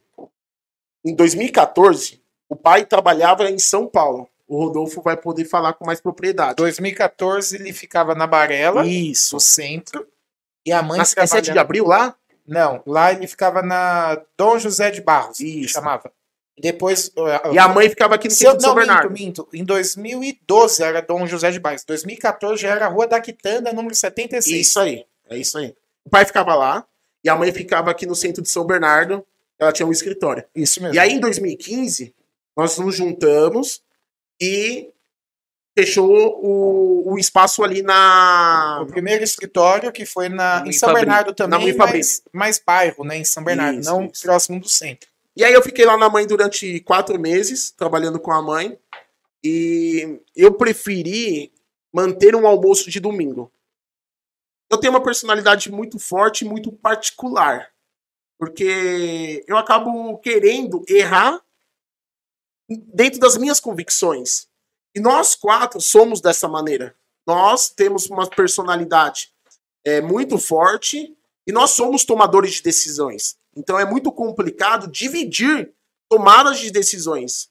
em 1.05 1.15
2014, 1.15 2.23
o 2.49 2.55
pai 2.55 2.85
trabalhava 2.85 3.51
em 3.51 3.59
São 3.59 3.87
Paulo. 3.87 4.29
O 4.51 4.65
Rodolfo 4.65 5.01
vai 5.01 5.17
poder 5.17 5.45
falar 5.45 5.75
com 5.75 5.87
mais 5.87 6.01
propriedade. 6.01 6.57
2014 6.57 7.55
ele 7.55 7.73
ficava 7.73 8.17
na 8.17 8.27
Barela, 8.27 8.85
Isso. 8.85 9.37
no 9.37 9.41
centro, 9.41 10.05
e 10.67 10.73
a 10.73 10.83
mãe 10.83 10.99
Na 10.99 11.05
ficava 11.05 11.29
7 11.29 11.53
de 11.53 11.59
abril 11.61 11.87
lá? 11.87 12.17
Não, 12.45 12.83
lá 12.85 13.13
ele 13.13 13.29
ficava 13.29 13.63
na 13.63 14.21
Dom 14.37 14.59
José 14.59 14.91
de 14.91 15.01
Barros, 15.01 15.39
Isso. 15.39 15.75
chamava. 15.75 16.11
Depois. 16.59 17.13
E 17.53 17.59
a 17.61 17.69
mãe 17.69 17.89
ficava 17.89 18.17
aqui 18.17 18.27
no 18.27 18.35
Se 18.35 18.45
eu, 18.45 18.51
centro 18.51 18.59
de 18.59 18.65
São 18.65 18.75
não, 18.75 18.79
Bernardo. 18.81 19.09
minto, 19.11 19.23
minto. 19.23 19.49
Em 19.55 19.65
2012 19.65 20.83
era 20.83 21.01
Dom 21.01 21.29
José 21.29 21.53
de 21.53 21.61
Barros. 21.61 21.85
2014 21.85 22.61
já 22.61 22.71
era 22.71 22.89
Rua 22.89 23.07
da 23.07 23.21
Quitanda, 23.21 23.73
número 23.73 23.95
76. 23.95 24.67
Isso 24.67 24.81
aí, 24.81 25.07
é 25.29 25.39
isso 25.39 25.57
aí. 25.59 25.77
O 26.05 26.11
pai 26.11 26.25
ficava 26.25 26.57
lá 26.57 26.85
e 27.23 27.31
a 27.31 27.37
mãe 27.37 27.53
ficava 27.53 27.93
aqui 27.93 28.05
no 28.05 28.17
centro 28.17 28.43
de 28.43 28.49
São 28.49 28.67
Bernardo. 28.67 29.25
Ela 29.61 29.71
tinha 29.73 29.87
um 29.87 29.93
escritório. 29.93 30.45
Isso 30.57 30.83
mesmo. 30.83 30.97
E 30.97 30.99
aí, 30.99 31.13
em 31.13 31.21
2015, 31.21 32.13
nós 32.57 32.77
nos 32.79 32.97
juntamos 32.97 33.81
e 34.41 34.91
fechou 35.79 36.41
o, 36.43 37.13
o 37.13 37.19
espaço 37.19 37.63
ali 37.63 37.83
na. 37.83 38.81
O 38.83 38.87
primeiro 38.87 39.23
escritório 39.25 39.93
que 39.93 40.05
foi 40.05 40.29
na, 40.29 40.61
Na 40.61 40.69
em 40.69 40.73
São. 40.73 40.93
Bernardo 40.93 41.29
Na 41.29 41.35
também, 41.35 41.73
Mãe 41.73 41.77
mas 41.77 42.23
mais 42.33 42.59
bairro, 42.59 43.05
né? 43.05 43.17
Em 43.19 43.25
São 43.25 43.43
Bernardo, 43.45 43.81
Isso, 43.81 43.91
não 43.91 44.07
isso. 44.07 44.23
próximo 44.23 44.61
do 44.61 44.69
centro. 44.69 45.09
E 45.37 45.45
aí 45.45 45.53
eu 45.53 45.63
fiquei 45.63 45.85
lá 45.85 45.97
na 45.97 46.09
mãe 46.09 46.27
durante 46.27 46.81
quatro 46.81 47.19
meses, 47.19 47.71
trabalhando 47.71 48.19
com 48.19 48.33
a 48.33 48.43
mãe. 48.43 48.79
E 49.43 50.21
eu 50.37 50.53
preferi 50.55 51.53
manter 51.93 52.35
um 52.37 52.47
almoço 52.47 52.91
de 52.91 53.01
domingo. 53.01 53.51
Eu 54.71 54.79
tenho 54.79 54.93
uma 54.93 55.03
personalidade 55.03 55.71
muito 55.71 55.99
forte 55.99 56.45
e 56.45 56.49
muito 56.49 56.71
particular. 56.71 57.71
Porque 58.39 59.45
eu 59.47 59.57
acabo 59.57 60.19
querendo 60.19 60.85
errar 60.89 61.41
dentro 62.77 63.19
das 63.19 63.37
minhas 63.37 63.61
convicções. 63.61 64.49
E 64.95 65.01
nós 65.01 65.35
quatro 65.35 65.81
somos 65.81 66.21
dessa 66.21 66.49
maneira. 66.49 66.95
Nós 67.27 67.69
temos 67.69 68.07
uma 68.07 68.29
personalidade 68.29 69.33
é, 69.85 70.01
muito 70.01 70.39
forte 70.39 71.17
e 71.47 71.53
nós 71.53 71.71
somos 71.71 72.05
tomadores 72.05 72.55
de 72.55 72.63
decisões. 72.63 73.37
Então 73.57 73.79
é 73.79 73.85
muito 73.85 74.13
complicado 74.13 74.89
dividir 74.89 75.73
tomadas 76.09 76.59
de 76.59 76.71
decisões. 76.71 77.51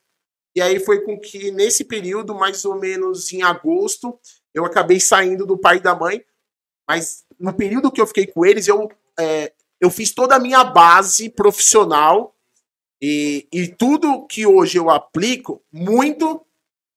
E 0.55 0.61
aí 0.61 0.79
foi 0.79 1.01
com 1.01 1.19
que, 1.19 1.51
nesse 1.51 1.83
período, 1.83 2.33
mais 2.35 2.65
ou 2.65 2.75
menos 2.75 3.31
em 3.31 3.43
agosto, 3.43 4.19
eu 4.53 4.65
acabei 4.65 4.99
saindo 4.99 5.45
do 5.45 5.57
pai 5.57 5.77
e 5.77 5.81
da 5.81 5.95
mãe. 5.95 6.23
Mas 6.87 7.23
no 7.39 7.53
período 7.53 7.91
que 7.91 8.01
eu 8.01 8.07
fiquei 8.07 8.25
com 8.25 8.45
eles, 8.45 8.67
eu, 8.67 8.89
é, 9.17 9.53
eu 9.79 9.89
fiz 9.89 10.11
toda 10.11 10.35
a 10.35 10.39
minha 10.39 10.63
base 10.63 11.29
profissional. 11.29 12.35
E, 13.01 13.47
e 13.51 13.67
tudo 13.67 14.25
que 14.27 14.45
hoje 14.45 14.77
eu 14.77 14.89
aplico, 14.89 15.61
muito 15.71 16.45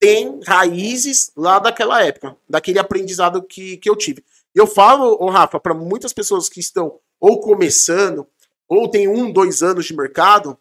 tem 0.00 0.40
raízes 0.44 1.30
lá 1.36 1.60
daquela 1.60 2.02
época, 2.04 2.36
daquele 2.48 2.80
aprendizado 2.80 3.40
que, 3.42 3.76
que 3.76 3.88
eu 3.88 3.94
tive. 3.94 4.24
Eu 4.52 4.66
falo, 4.66 5.16
ô 5.20 5.30
Rafa, 5.30 5.60
para 5.60 5.74
muitas 5.74 6.12
pessoas 6.12 6.48
que 6.48 6.58
estão 6.58 6.98
ou 7.20 7.40
começando, 7.40 8.26
ou 8.68 8.88
tem 8.88 9.06
um, 9.06 9.32
dois 9.32 9.62
anos 9.62 9.86
de 9.86 9.94
mercado, 9.94 10.58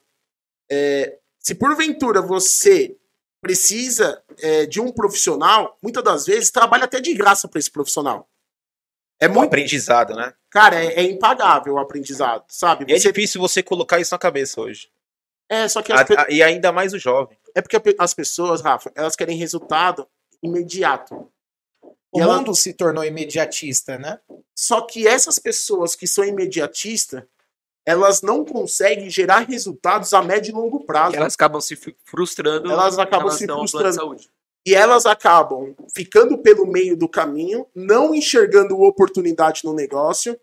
é, 0.69 1.17
se 1.39 1.55
porventura 1.55 2.21
você 2.21 2.95
precisa 3.41 4.21
é, 4.37 4.67
de 4.67 4.79
um 4.79 4.91
profissional, 4.91 5.75
muitas 5.81 6.03
das 6.03 6.25
vezes 6.27 6.51
trabalha 6.51 6.85
até 6.85 7.01
de 7.01 7.11
graça 7.15 7.47
para 7.47 7.57
esse 7.57 7.71
profissional. 7.71 8.29
É 9.19 9.27
muito, 9.27 9.47
aprendizado, 9.47 10.15
né? 10.15 10.33
cara, 10.51 10.83
é, 10.83 10.99
é 10.99 11.03
impagável 11.03 11.73
o 11.73 11.79
aprendizado, 11.79 12.43
sabe? 12.47 12.85
É 12.91 12.99
Você, 12.99 13.11
difícil 13.11 13.41
você 13.41 13.63
colocar 13.63 13.99
isso 13.99 14.13
na 14.13 14.19
cabeça 14.19 14.61
hoje. 14.61 14.87
É, 15.51 15.67
só 15.67 15.81
que 15.81 15.91
as 15.91 16.01
A- 16.01 16.05
pe- 16.05 16.33
e 16.33 16.41
ainda 16.41 16.71
mais 16.71 16.93
o 16.93 16.99
jovem. 16.99 17.37
é 17.53 17.61
porque 17.61 17.77
as 17.99 18.13
pessoas, 18.13 18.61
Rafa, 18.61 18.91
elas 18.95 19.15
querem 19.15 19.37
resultado 19.37 20.07
imediato. 20.41 21.29
O 22.11 22.19
E 22.19 22.21
ela- 22.21 22.37
mundo 22.37 22.53
se 22.55 22.73
tornou 22.73 23.03
imediatista, 23.03 23.97
né? 23.97 24.19
Só 24.55 24.81
que 24.81 25.07
essas 25.07 25.39
pessoas 25.39 25.95
que 25.95 26.05
são 26.07 26.23
imediatistas, 26.25 27.23
elas 27.85 28.21
não 28.21 28.43
conseguem 28.45 29.09
gerar 29.09 29.39
resultados 29.47 30.13
a 30.13 30.21
médio 30.21 30.51
e 30.51 30.53
longo 30.53 30.83
prazo. 30.85 31.15
Elas 31.15 31.33
acabam 31.33 31.59
se 31.61 31.75
fru- 31.75 31.95
frustrando. 32.05 32.69
Elas 32.71 32.99
acabam 32.99 33.31
se 33.31 33.45
frustrando. 33.47 34.17
E 34.65 34.75
elas 34.75 35.05
acabam 35.07 35.73
ficando 35.95 36.37
pelo 36.37 36.67
meio 36.67 36.95
do 36.95 37.09
caminho, 37.09 37.65
não 37.73 38.13
enxergando 38.13 38.79
oportunidade 38.81 39.61
no 39.63 39.73
negócio, 39.73 40.39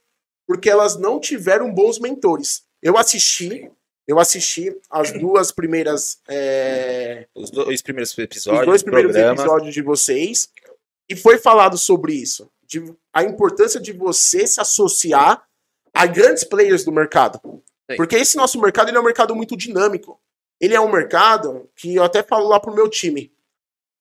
porque 0.47 0.69
elas 0.69 0.97
não 0.97 1.21
tiveram 1.21 1.73
bons 1.73 1.99
mentores. 2.01 2.65
Eu 2.83 2.97
assisti, 2.99 3.71
eu 4.09 4.19
assisti 4.19 4.75
as 4.89 5.13
duas 5.13 5.53
primeiras, 5.53 6.19
é, 6.27 7.29
Os 7.35 7.51
dois 7.51 7.83
primeiros 7.83 8.11
os 8.13 8.19
episódios, 8.19 8.65
dois 8.65 8.83
primeiros 8.83 9.13
programa. 9.13 9.39
episódios 9.39 9.75
de 9.75 9.83
vocês, 9.83 10.49
e 11.11 11.15
foi 11.15 11.37
falado 11.37 11.77
sobre 11.77 12.15
isso, 12.15 12.51
de 12.67 12.83
a 13.13 13.23
importância 13.23 13.79
de 13.79 13.93
você 13.93 14.47
se 14.47 14.59
associar 14.61 15.47
a 15.93 16.07
grandes 16.07 16.43
players 16.43 16.85
do 16.85 16.91
mercado. 16.91 17.39
Sim. 17.91 17.97
Porque 17.99 18.17
esse 18.17 18.39
nosso 18.39 18.59
mercado 18.59 18.89
ele 18.89 18.97
é 18.97 19.01
um 19.01 19.05
mercado 19.05 19.37
muito 19.37 19.57
dinâmico. 19.57 20.19
Ele 20.61 20.75
é 20.75 20.81
um 20.81 20.91
mercado 20.91 21.69
que 21.77 21.95
eu 21.95 22.03
até 22.03 22.23
falo 22.23 22.49
lá 22.49 22.59
pro 22.59 22.75
meu 22.75 22.89
time. 22.89 23.33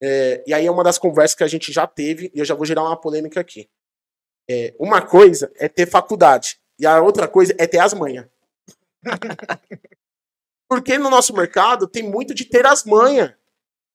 É, 0.01 0.43
e 0.47 0.53
aí 0.53 0.65
é 0.65 0.71
uma 0.71 0.83
das 0.83 0.97
conversas 0.97 1.35
que 1.35 1.43
a 1.43 1.47
gente 1.47 1.71
já 1.71 1.85
teve, 1.85 2.31
e 2.33 2.39
eu 2.39 2.45
já 2.45 2.55
vou 2.55 2.65
gerar 2.65 2.83
uma 2.83 2.99
polêmica 2.99 3.41
aqui. 3.41 3.69
É, 4.49 4.73
uma 4.79 5.01
coisa 5.01 5.51
é 5.55 5.67
ter 5.67 5.85
faculdade, 5.85 6.59
e 6.79 6.85
a 6.85 7.01
outra 7.01 7.27
coisa 7.27 7.53
é 7.57 7.67
ter 7.67 7.79
as 7.79 7.93
manhas. 7.93 8.25
Porque 10.69 10.97
no 10.97 11.09
nosso 11.09 11.33
mercado 11.33 11.87
tem 11.87 12.03
muito 12.03 12.33
de 12.33 12.45
ter 12.45 12.65
as 12.65 12.83
manhas. 12.83 13.33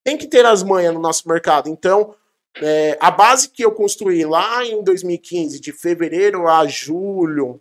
Tem 0.05 0.17
que 0.17 0.27
ter 0.27 0.45
as 0.45 0.63
manhas 0.63 0.95
no 0.95 1.01
nosso 1.01 1.29
mercado. 1.29 1.69
Então, 1.69 2.15
é, 2.57 2.97
a 3.01 3.11
base 3.11 3.49
que 3.49 3.65
eu 3.65 3.73
construí 3.73 4.25
lá 4.25 4.65
em 4.65 4.83
2015, 4.83 5.61
de 5.61 5.73
fevereiro 5.73 6.49
a 6.49 6.67
julho, 6.67 7.61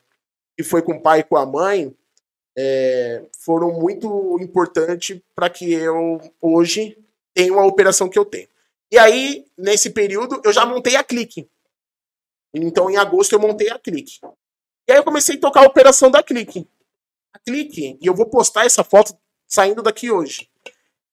que 0.57 0.63
foi 0.63 0.81
com 0.81 0.93
o 0.93 1.01
pai 1.01 1.19
e 1.19 1.23
com 1.23 1.37
a 1.37 1.45
mãe, 1.45 1.95
é, 2.57 3.23
foram 3.39 3.71
muito 3.71 4.37
importantes 4.41 5.19
para 5.35 5.49
que 5.49 5.71
eu 5.71 6.19
hoje 6.41 6.97
tenha 7.33 7.53
a 7.53 7.65
operação 7.65 8.09
que 8.09 8.19
eu 8.19 8.25
tenho. 8.25 8.47
E 8.91 8.97
aí, 8.97 9.45
nesse 9.57 9.89
período, 9.89 10.41
eu 10.43 10.51
já 10.51 10.65
montei 10.65 10.95
a 10.97 11.03
Clique. 11.03 11.49
Então, 12.53 12.89
em 12.89 12.97
agosto, 12.97 13.33
eu 13.33 13.39
montei 13.39 13.69
a 13.69 13.79
Clique. 13.79 14.19
E 14.87 14.91
aí, 14.91 14.97
eu 14.97 15.03
comecei 15.03 15.37
a 15.37 15.39
tocar 15.39 15.61
a 15.61 15.67
operação 15.67 16.11
da 16.11 16.21
Clique. 16.21 16.67
Clique, 17.39 17.97
e 18.01 18.05
eu 18.05 18.13
vou 18.13 18.25
postar 18.25 18.65
essa 18.65 18.83
foto 18.83 19.17
saindo 19.47 19.81
daqui 19.81 20.11
hoje. 20.11 20.49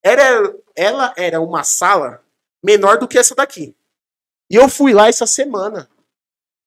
Era, 0.02 0.54
ela 0.76 1.14
era 1.16 1.40
uma 1.40 1.64
sala 1.64 2.22
menor 2.62 2.98
do 2.98 3.08
que 3.08 3.18
essa 3.18 3.34
daqui. 3.34 3.74
E 4.50 4.56
eu 4.56 4.68
fui 4.68 4.92
lá 4.92 5.08
essa 5.08 5.26
semana. 5.26 5.88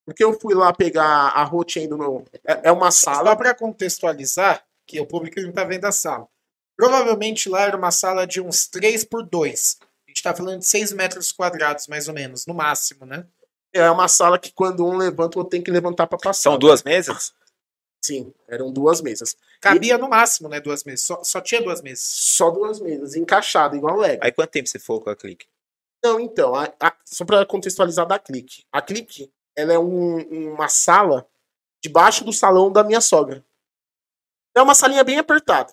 Porque 0.06 0.24
eu 0.24 0.38
fui 0.40 0.54
lá 0.54 0.74
pegar 0.74 1.06
a 1.06 1.44
rotina 1.44 1.96
no. 1.96 2.26
É 2.46 2.70
é 2.70 2.72
uma 2.72 2.92
Só 2.92 3.14
sala. 3.14 3.36
para 3.36 3.54
contextualizar, 3.54 4.64
que 4.86 5.00
o 5.00 5.06
público 5.06 5.40
não 5.42 5.52
tá 5.52 5.64
vendo 5.64 5.86
a 5.86 5.92
sala. 5.92 6.28
Provavelmente 6.76 7.48
lá 7.48 7.62
era 7.62 7.78
uma 7.78 7.92
sala 7.92 8.26
de 8.26 8.42
uns 8.42 8.68
3 8.68 9.04
por 9.04 9.24
2. 9.24 9.78
A 9.82 10.10
gente 10.10 10.24
tá 10.24 10.34
falando 10.34 10.60
de 10.60 10.66
6 10.66 10.92
metros 10.94 11.32
quadrados, 11.32 11.88
mais 11.88 12.08
ou 12.08 12.14
menos, 12.14 12.46
no 12.46 12.54
máximo, 12.54 13.06
né? 13.06 13.26
É 13.74 13.90
uma 13.90 14.08
sala 14.08 14.38
que 14.38 14.52
quando 14.52 14.86
um 14.86 14.98
levanta, 14.98 15.38
o 15.38 15.42
outro 15.42 15.52
tem 15.52 15.62
que 15.62 15.72
levantar 15.72 16.08
pra 16.08 16.18
passar. 16.18 16.42
São 16.42 16.58
duas 16.60 16.84
mesas? 16.84 17.34
Sim, 18.04 18.34
eram 18.48 18.72
duas 18.72 19.00
mesas. 19.02 19.36
Cabia 19.62 19.98
no 19.98 20.10
máximo, 20.10 20.50
né? 20.50 20.60
Duas 20.60 20.84
mesas. 20.84 21.06
Só, 21.06 21.24
só 21.24 21.40
tinha 21.40 21.62
duas 21.62 21.82
mesas. 21.82 22.04
Só 22.04 22.50
duas 22.50 22.80
mesas, 22.80 23.16
encaixado, 23.16 23.76
igual 23.76 23.98
Lego. 23.98 24.24
Aí 24.24 24.32
quanto 24.32 24.50
tempo 24.50 24.68
você 24.68 24.80
ficou 24.80 25.00
com 25.02 25.10
a 25.10 25.16
clique? 25.16 25.46
Não, 26.04 26.20
então, 26.20 26.56
a- 26.56 26.74
a- 26.80 26.98
só 27.06 27.24
para 27.24 27.46
contextualizar 27.46 28.08
da 28.08 28.18
Clique. 28.18 28.64
A 28.72 28.82
Clique, 28.82 29.32
ela 29.56 29.72
é 29.74 29.78
um- 29.78 30.52
uma 30.56 30.68
sala 30.68 31.30
debaixo 31.84 32.24
do 32.26 32.34
salão 32.34 32.72
da 32.72 32.84
minha 32.84 33.00
sogra. 33.00 33.46
É 34.58 34.62
uma 34.64 34.74
salinha 34.74 35.04
bem 35.04 35.20
apertada. 35.20 35.72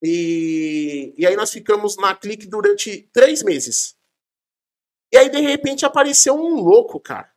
E, 0.00 1.12
e 1.18 1.26
aí 1.26 1.34
nós 1.34 1.50
ficamos 1.50 1.96
na 1.96 2.14
Clique 2.14 2.46
durante 2.46 3.02
três 3.12 3.42
meses. 3.42 3.96
E 5.12 5.16
aí, 5.16 5.28
de 5.28 5.40
repente, 5.40 5.84
apareceu 5.84 6.34
um 6.36 6.54
louco, 6.60 7.00
cara. 7.00 7.31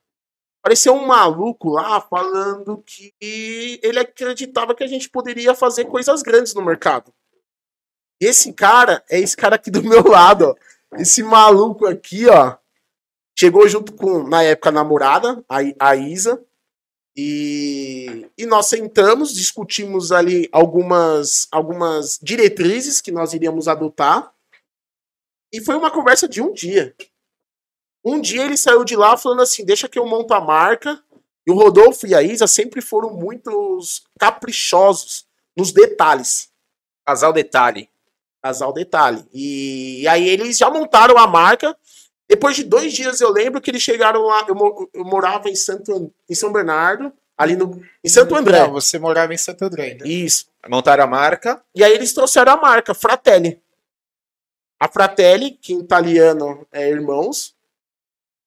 Apareceu 0.65 0.95
um 0.95 1.05
maluco 1.05 1.69
lá 1.69 2.01
falando 2.01 2.83
que 2.87 3.13
ele 3.21 3.99
acreditava 3.99 4.73
que 4.73 4.83
a 4.83 4.87
gente 4.87 5.07
poderia 5.07 5.53
fazer 5.53 5.85
coisas 5.85 6.23
grandes 6.23 6.55
no 6.55 6.65
mercado. 6.65 7.13
E 8.19 8.25
esse 8.25 8.51
cara 8.51 9.05
é 9.07 9.19
esse 9.19 9.37
cara 9.37 9.57
aqui 9.57 9.69
do 9.69 9.83
meu 9.83 10.01
lado, 10.09 10.45
ó. 10.45 10.55
Esse 10.97 11.21
maluco 11.21 11.85
aqui, 11.85 12.27
ó, 12.27 12.57
chegou 13.37 13.69
junto 13.69 13.93
com, 13.93 14.27
na 14.27 14.41
época, 14.41 14.69
a 14.69 14.71
namorada, 14.71 15.45
a, 15.47 15.57
a 15.79 15.95
Isa, 15.95 16.43
e, 17.15 18.27
e 18.35 18.47
nós 18.47 18.65
sentamos, 18.65 19.35
discutimos 19.35 20.11
ali 20.11 20.49
algumas, 20.51 21.47
algumas 21.51 22.17
diretrizes 22.19 23.01
que 23.01 23.11
nós 23.11 23.35
iríamos 23.35 23.67
adotar, 23.67 24.33
e 25.53 25.61
foi 25.61 25.75
uma 25.75 25.91
conversa 25.91 26.27
de 26.27 26.41
um 26.41 26.51
dia. 26.51 26.95
Um 28.05 28.21
dia 28.21 28.43
ele 28.43 28.55
saiu 28.55 28.83
de 28.83 28.95
lá 28.95 29.17
falando 29.17 29.41
assim, 29.41 29.65
deixa 29.65 29.89
que 29.89 29.97
eu 29.97 30.05
monto 30.05 30.33
a 30.33 30.39
marca, 30.39 31.01
e 31.47 31.51
o 31.51 31.55
Rodolfo 31.55 32.05
e 32.05 32.13
a 32.13 32.21
Isa 32.21 32.45
sempre 32.47 32.81
foram 32.81 33.11
muito 33.11 33.79
caprichosos 34.19 35.25
nos 35.57 35.71
detalhes 35.71 36.49
Casal 37.05 37.31
detalhe. 37.33 37.89
casal 38.43 38.73
detalhe. 38.73 39.25
E, 39.33 40.01
e 40.01 40.07
aí 40.07 40.27
eles 40.27 40.57
já 40.57 40.69
montaram 40.71 41.17
a 41.17 41.27
marca. 41.27 41.75
Depois 42.27 42.55
de 42.55 42.63
dois 42.63 42.91
dias 42.93 43.21
eu 43.21 43.31
lembro 43.31 43.61
que 43.61 43.69
eles 43.69 43.81
chegaram 43.83 44.23
lá. 44.23 44.43
Eu, 44.47 44.89
eu 44.93 45.05
morava 45.05 45.47
em 45.47 45.55
Santo 45.55 45.93
An- 45.95 46.09
em 46.27 46.33
São 46.33 46.51
Bernardo, 46.51 47.13
ali 47.37 47.55
no 47.55 47.79
em 48.03 48.09
Santo 48.09 48.35
André. 48.35 48.59
Não, 48.61 48.71
você 48.71 48.97
morava 48.97 49.33
em 49.35 49.37
Santo 49.37 49.65
André. 49.65 49.93
Né? 49.95 50.07
Isso. 50.07 50.47
Montaram 50.67 51.03
a 51.03 51.07
marca. 51.07 51.63
E 51.75 51.83
aí 51.83 51.93
eles 51.93 52.11
trouxeram 52.11 52.53
a 52.53 52.57
marca 52.57 52.95
Fratelli. 52.95 53.61
A 54.79 54.87
Fratelli, 54.87 55.51
que 55.51 55.73
em 55.73 55.79
italiano 55.79 56.67
é 56.71 56.89
irmãos, 56.89 57.54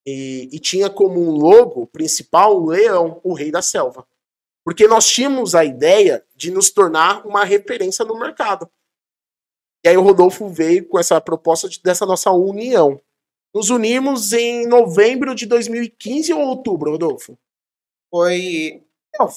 e, 0.09 0.49
e 0.51 0.59
tinha 0.59 0.89
como 0.89 1.21
um 1.21 1.31
logo 1.31 1.85
principal 1.87 2.57
o 2.57 2.67
leão, 2.67 3.21
o 3.23 3.33
rei 3.33 3.51
da 3.51 3.61
selva. 3.61 4.07
Porque 4.65 4.87
nós 4.87 5.07
tínhamos 5.07 5.55
a 5.55 5.63
ideia 5.63 6.25
de 6.35 6.51
nos 6.51 6.69
tornar 6.69 7.25
uma 7.25 7.43
referência 7.43 8.03
no 8.03 8.17
mercado. 8.17 8.69
E 9.83 9.89
aí 9.89 9.97
o 9.97 10.01
Rodolfo 10.01 10.49
veio 10.49 10.87
com 10.87 10.99
essa 10.99 11.21
proposta 11.21 11.69
de- 11.69 11.81
dessa 11.81 12.05
nossa 12.05 12.31
união. 12.31 12.99
Nos 13.53 13.69
unimos 13.69 14.33
em 14.33 14.67
novembro 14.67 15.33
de 15.33 15.45
2015 15.45 16.33
ou 16.33 16.41
outubro, 16.41 16.91
Rodolfo? 16.91 17.37
Foi. 18.11 18.83
Não, 19.17 19.27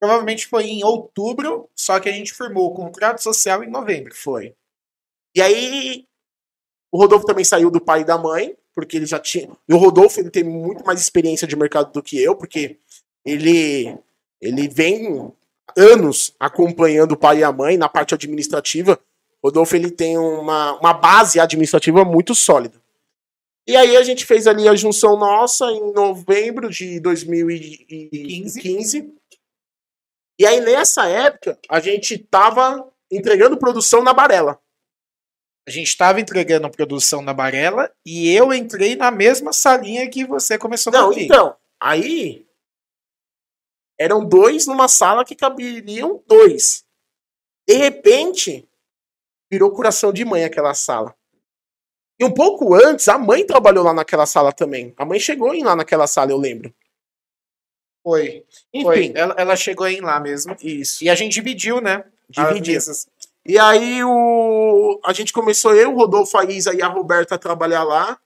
provavelmente 0.00 0.46
foi 0.46 0.64
em 0.64 0.84
outubro, 0.84 1.68
só 1.74 1.98
que 1.98 2.08
a 2.08 2.12
gente 2.12 2.34
firmou 2.34 2.66
o 2.66 2.74
contrato 2.74 3.22
social 3.22 3.62
em 3.62 3.70
novembro. 3.70 4.14
Foi. 4.14 4.54
E 5.34 5.40
aí, 5.40 6.06
o 6.92 6.98
Rodolfo 6.98 7.26
também 7.26 7.44
saiu 7.44 7.70
do 7.70 7.80
pai 7.80 8.02
e 8.02 8.04
da 8.04 8.18
mãe, 8.18 8.56
porque 8.74 8.96
ele 8.96 9.06
já 9.06 9.18
tinha. 9.18 9.50
E 9.68 9.74
o 9.74 9.78
Rodolfo 9.78 10.20
ele 10.20 10.30
tem 10.30 10.42
muito 10.42 10.84
mais 10.84 11.00
experiência 11.00 11.46
de 11.46 11.56
mercado 11.56 11.92
do 11.92 12.02
que 12.02 12.20
eu, 12.20 12.34
porque 12.34 12.78
ele, 13.24 13.96
ele 14.40 14.68
vem 14.68 15.32
anos 15.76 16.34
acompanhando 16.38 17.12
o 17.12 17.16
pai 17.16 17.38
e 17.38 17.44
a 17.44 17.52
mãe 17.52 17.76
na 17.76 17.88
parte 17.88 18.14
administrativa. 18.14 18.98
O 19.42 19.48
Rodolfo 19.48 19.76
ele 19.76 19.90
tem 19.90 20.18
uma, 20.18 20.78
uma 20.78 20.92
base 20.92 21.38
administrativa 21.38 22.04
muito 22.04 22.34
sólida. 22.34 22.82
E 23.66 23.76
aí 23.76 23.96
a 23.96 24.02
gente 24.02 24.26
fez 24.26 24.46
ali 24.46 24.68
a 24.68 24.74
junção 24.74 25.16
nossa 25.16 25.70
em 25.70 25.92
novembro 25.92 26.68
de 26.68 27.00
2015. 27.00 29.14
E 30.38 30.46
aí 30.46 30.60
nessa 30.60 31.06
época 31.06 31.58
a 31.70 31.80
gente 31.80 32.18
tava 32.18 32.86
entregando 33.10 33.56
produção 33.56 34.02
na 34.02 34.12
Barela. 34.12 34.58
A 35.66 35.70
gente 35.70 35.88
estava 35.88 36.20
entregando 36.20 36.66
a 36.66 36.70
produção 36.70 37.22
na 37.22 37.32
Barela 37.32 37.90
e 38.04 38.30
eu 38.30 38.52
entrei 38.52 38.96
na 38.96 39.10
mesma 39.10 39.52
salinha 39.52 40.08
que 40.10 40.24
você 40.24 40.58
começou 40.58 40.92
Não, 40.92 41.10
a 41.10 41.14
então, 41.14 41.56
aí 41.80 42.46
eram 43.98 44.24
dois 44.24 44.66
numa 44.66 44.88
sala 44.88 45.24
que 45.24 45.34
caberiam 45.34 46.22
dois. 46.26 46.84
De 47.66 47.74
repente, 47.76 48.68
virou 49.50 49.70
coração 49.70 50.12
de 50.12 50.24
mãe 50.24 50.44
aquela 50.44 50.74
sala. 50.74 51.14
E 52.18 52.24
um 52.24 52.32
pouco 52.32 52.74
antes, 52.74 53.08
a 53.08 53.18
mãe 53.18 53.46
trabalhou 53.46 53.84
lá 53.84 53.94
naquela 53.94 54.26
sala 54.26 54.52
também. 54.52 54.94
A 54.96 55.04
mãe 55.04 55.18
chegou 55.18 55.54
em 55.54 55.64
lá 55.64 55.74
naquela 55.74 56.06
sala, 56.06 56.30
eu 56.30 56.36
lembro. 56.36 56.74
Foi. 58.02 58.44
Enfim, 58.72 58.84
Foi. 58.84 59.12
Ela, 59.14 59.34
ela 59.38 59.56
chegou 59.56 59.86
aí 59.86 60.00
lá 60.00 60.20
mesmo. 60.20 60.54
isso. 60.62 61.02
E 61.02 61.08
a 61.08 61.14
gente 61.14 61.32
dividiu, 61.32 61.80
né? 61.80 62.04
mesas. 62.74 63.08
E 63.46 63.58
aí 63.58 64.02
o... 64.02 65.00
a 65.04 65.12
gente 65.12 65.32
começou, 65.32 65.74
eu, 65.74 65.92
o 65.92 65.96
Rodolfo, 65.96 66.38
a 66.38 66.44
Isa 66.44 66.74
e 66.74 66.82
a 66.82 66.88
Roberta 66.88 67.34
a 67.34 67.38
trabalhar 67.38 67.84
lá. 67.84 68.18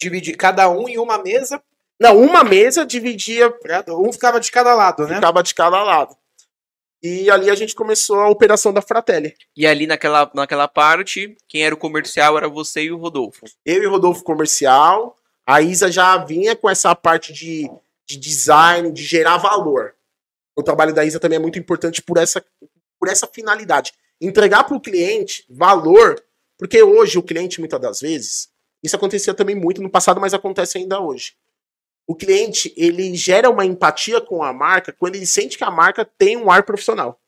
Dividi 0.00 0.34
cada 0.34 0.68
um 0.68 0.88
em 0.88 0.98
uma 0.98 1.18
mesa. 1.18 1.62
Não, 2.00 2.18
uma 2.18 2.42
mesa 2.42 2.84
dividia, 2.84 3.54
Um 3.88 4.12
ficava 4.12 4.40
de 4.40 4.50
cada 4.50 4.74
lado, 4.74 5.06
né? 5.06 5.14
ficava 5.14 5.42
de 5.42 5.54
cada 5.54 5.80
lado. 5.82 6.16
E 7.00 7.30
ali 7.30 7.50
a 7.50 7.54
gente 7.54 7.74
começou 7.74 8.20
a 8.20 8.28
operação 8.28 8.72
da 8.72 8.82
Fratelli. 8.82 9.34
E 9.56 9.66
ali 9.66 9.86
naquela, 9.86 10.30
naquela 10.34 10.68
parte, 10.68 11.36
quem 11.48 11.64
era 11.64 11.74
o 11.74 11.78
comercial 11.78 12.36
era 12.36 12.48
você 12.48 12.82
e 12.82 12.92
o 12.92 12.96
Rodolfo. 12.96 13.44
eu 13.64 13.82
e 13.82 13.86
o 13.86 13.90
Rodolfo 13.90 14.22
comercial. 14.22 15.18
A 15.44 15.60
Isa 15.60 15.90
já 15.90 16.16
vinha 16.16 16.54
com 16.54 16.70
essa 16.70 16.94
parte 16.94 17.32
de, 17.32 17.68
de 18.06 18.16
design, 18.16 18.92
de 18.92 19.02
gerar 19.02 19.36
valor. 19.38 19.94
O 20.56 20.62
trabalho 20.62 20.94
da 20.94 21.04
Isa 21.04 21.18
também 21.18 21.36
é 21.36 21.40
muito 21.40 21.58
importante 21.58 22.00
por 22.00 22.16
essa, 22.18 22.44
por 23.00 23.08
essa 23.08 23.26
finalidade. 23.26 23.92
Entregar 24.22 24.64
para 24.64 24.76
o 24.76 24.80
cliente 24.80 25.44
valor, 25.50 26.22
porque 26.56 26.82
hoje 26.82 27.18
o 27.18 27.22
cliente, 27.22 27.58
muitas 27.58 27.80
das 27.80 28.00
vezes, 28.00 28.48
isso 28.82 28.94
acontecia 28.94 29.34
também 29.34 29.56
muito 29.56 29.82
no 29.82 29.90
passado, 29.90 30.20
mas 30.20 30.32
acontece 30.32 30.78
ainda 30.78 31.00
hoje. 31.00 31.34
O 32.06 32.14
cliente, 32.14 32.72
ele 32.76 33.14
gera 33.16 33.50
uma 33.50 33.64
empatia 33.64 34.20
com 34.20 34.42
a 34.42 34.52
marca 34.52 34.92
quando 34.92 35.16
ele 35.16 35.26
sente 35.26 35.58
que 35.58 35.64
a 35.64 35.70
marca 35.70 36.04
tem 36.04 36.36
um 36.36 36.50
ar 36.50 36.62
profissional. 36.62 37.20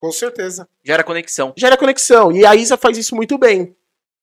Com 0.00 0.10
certeza. 0.10 0.68
Gera 0.82 1.04
conexão. 1.04 1.52
gera 1.56 1.76
conexão. 1.76 2.32
E 2.32 2.44
a 2.44 2.56
Isa 2.56 2.76
faz 2.76 2.98
isso 2.98 3.14
muito 3.14 3.38
bem. 3.38 3.76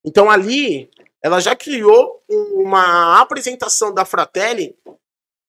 Então 0.04 0.30
ali, 0.30 0.90
ela 1.22 1.40
já 1.40 1.56
criou 1.56 2.22
uma 2.28 3.20
apresentação 3.20 3.94
da 3.94 4.04
Fratelli 4.04 4.76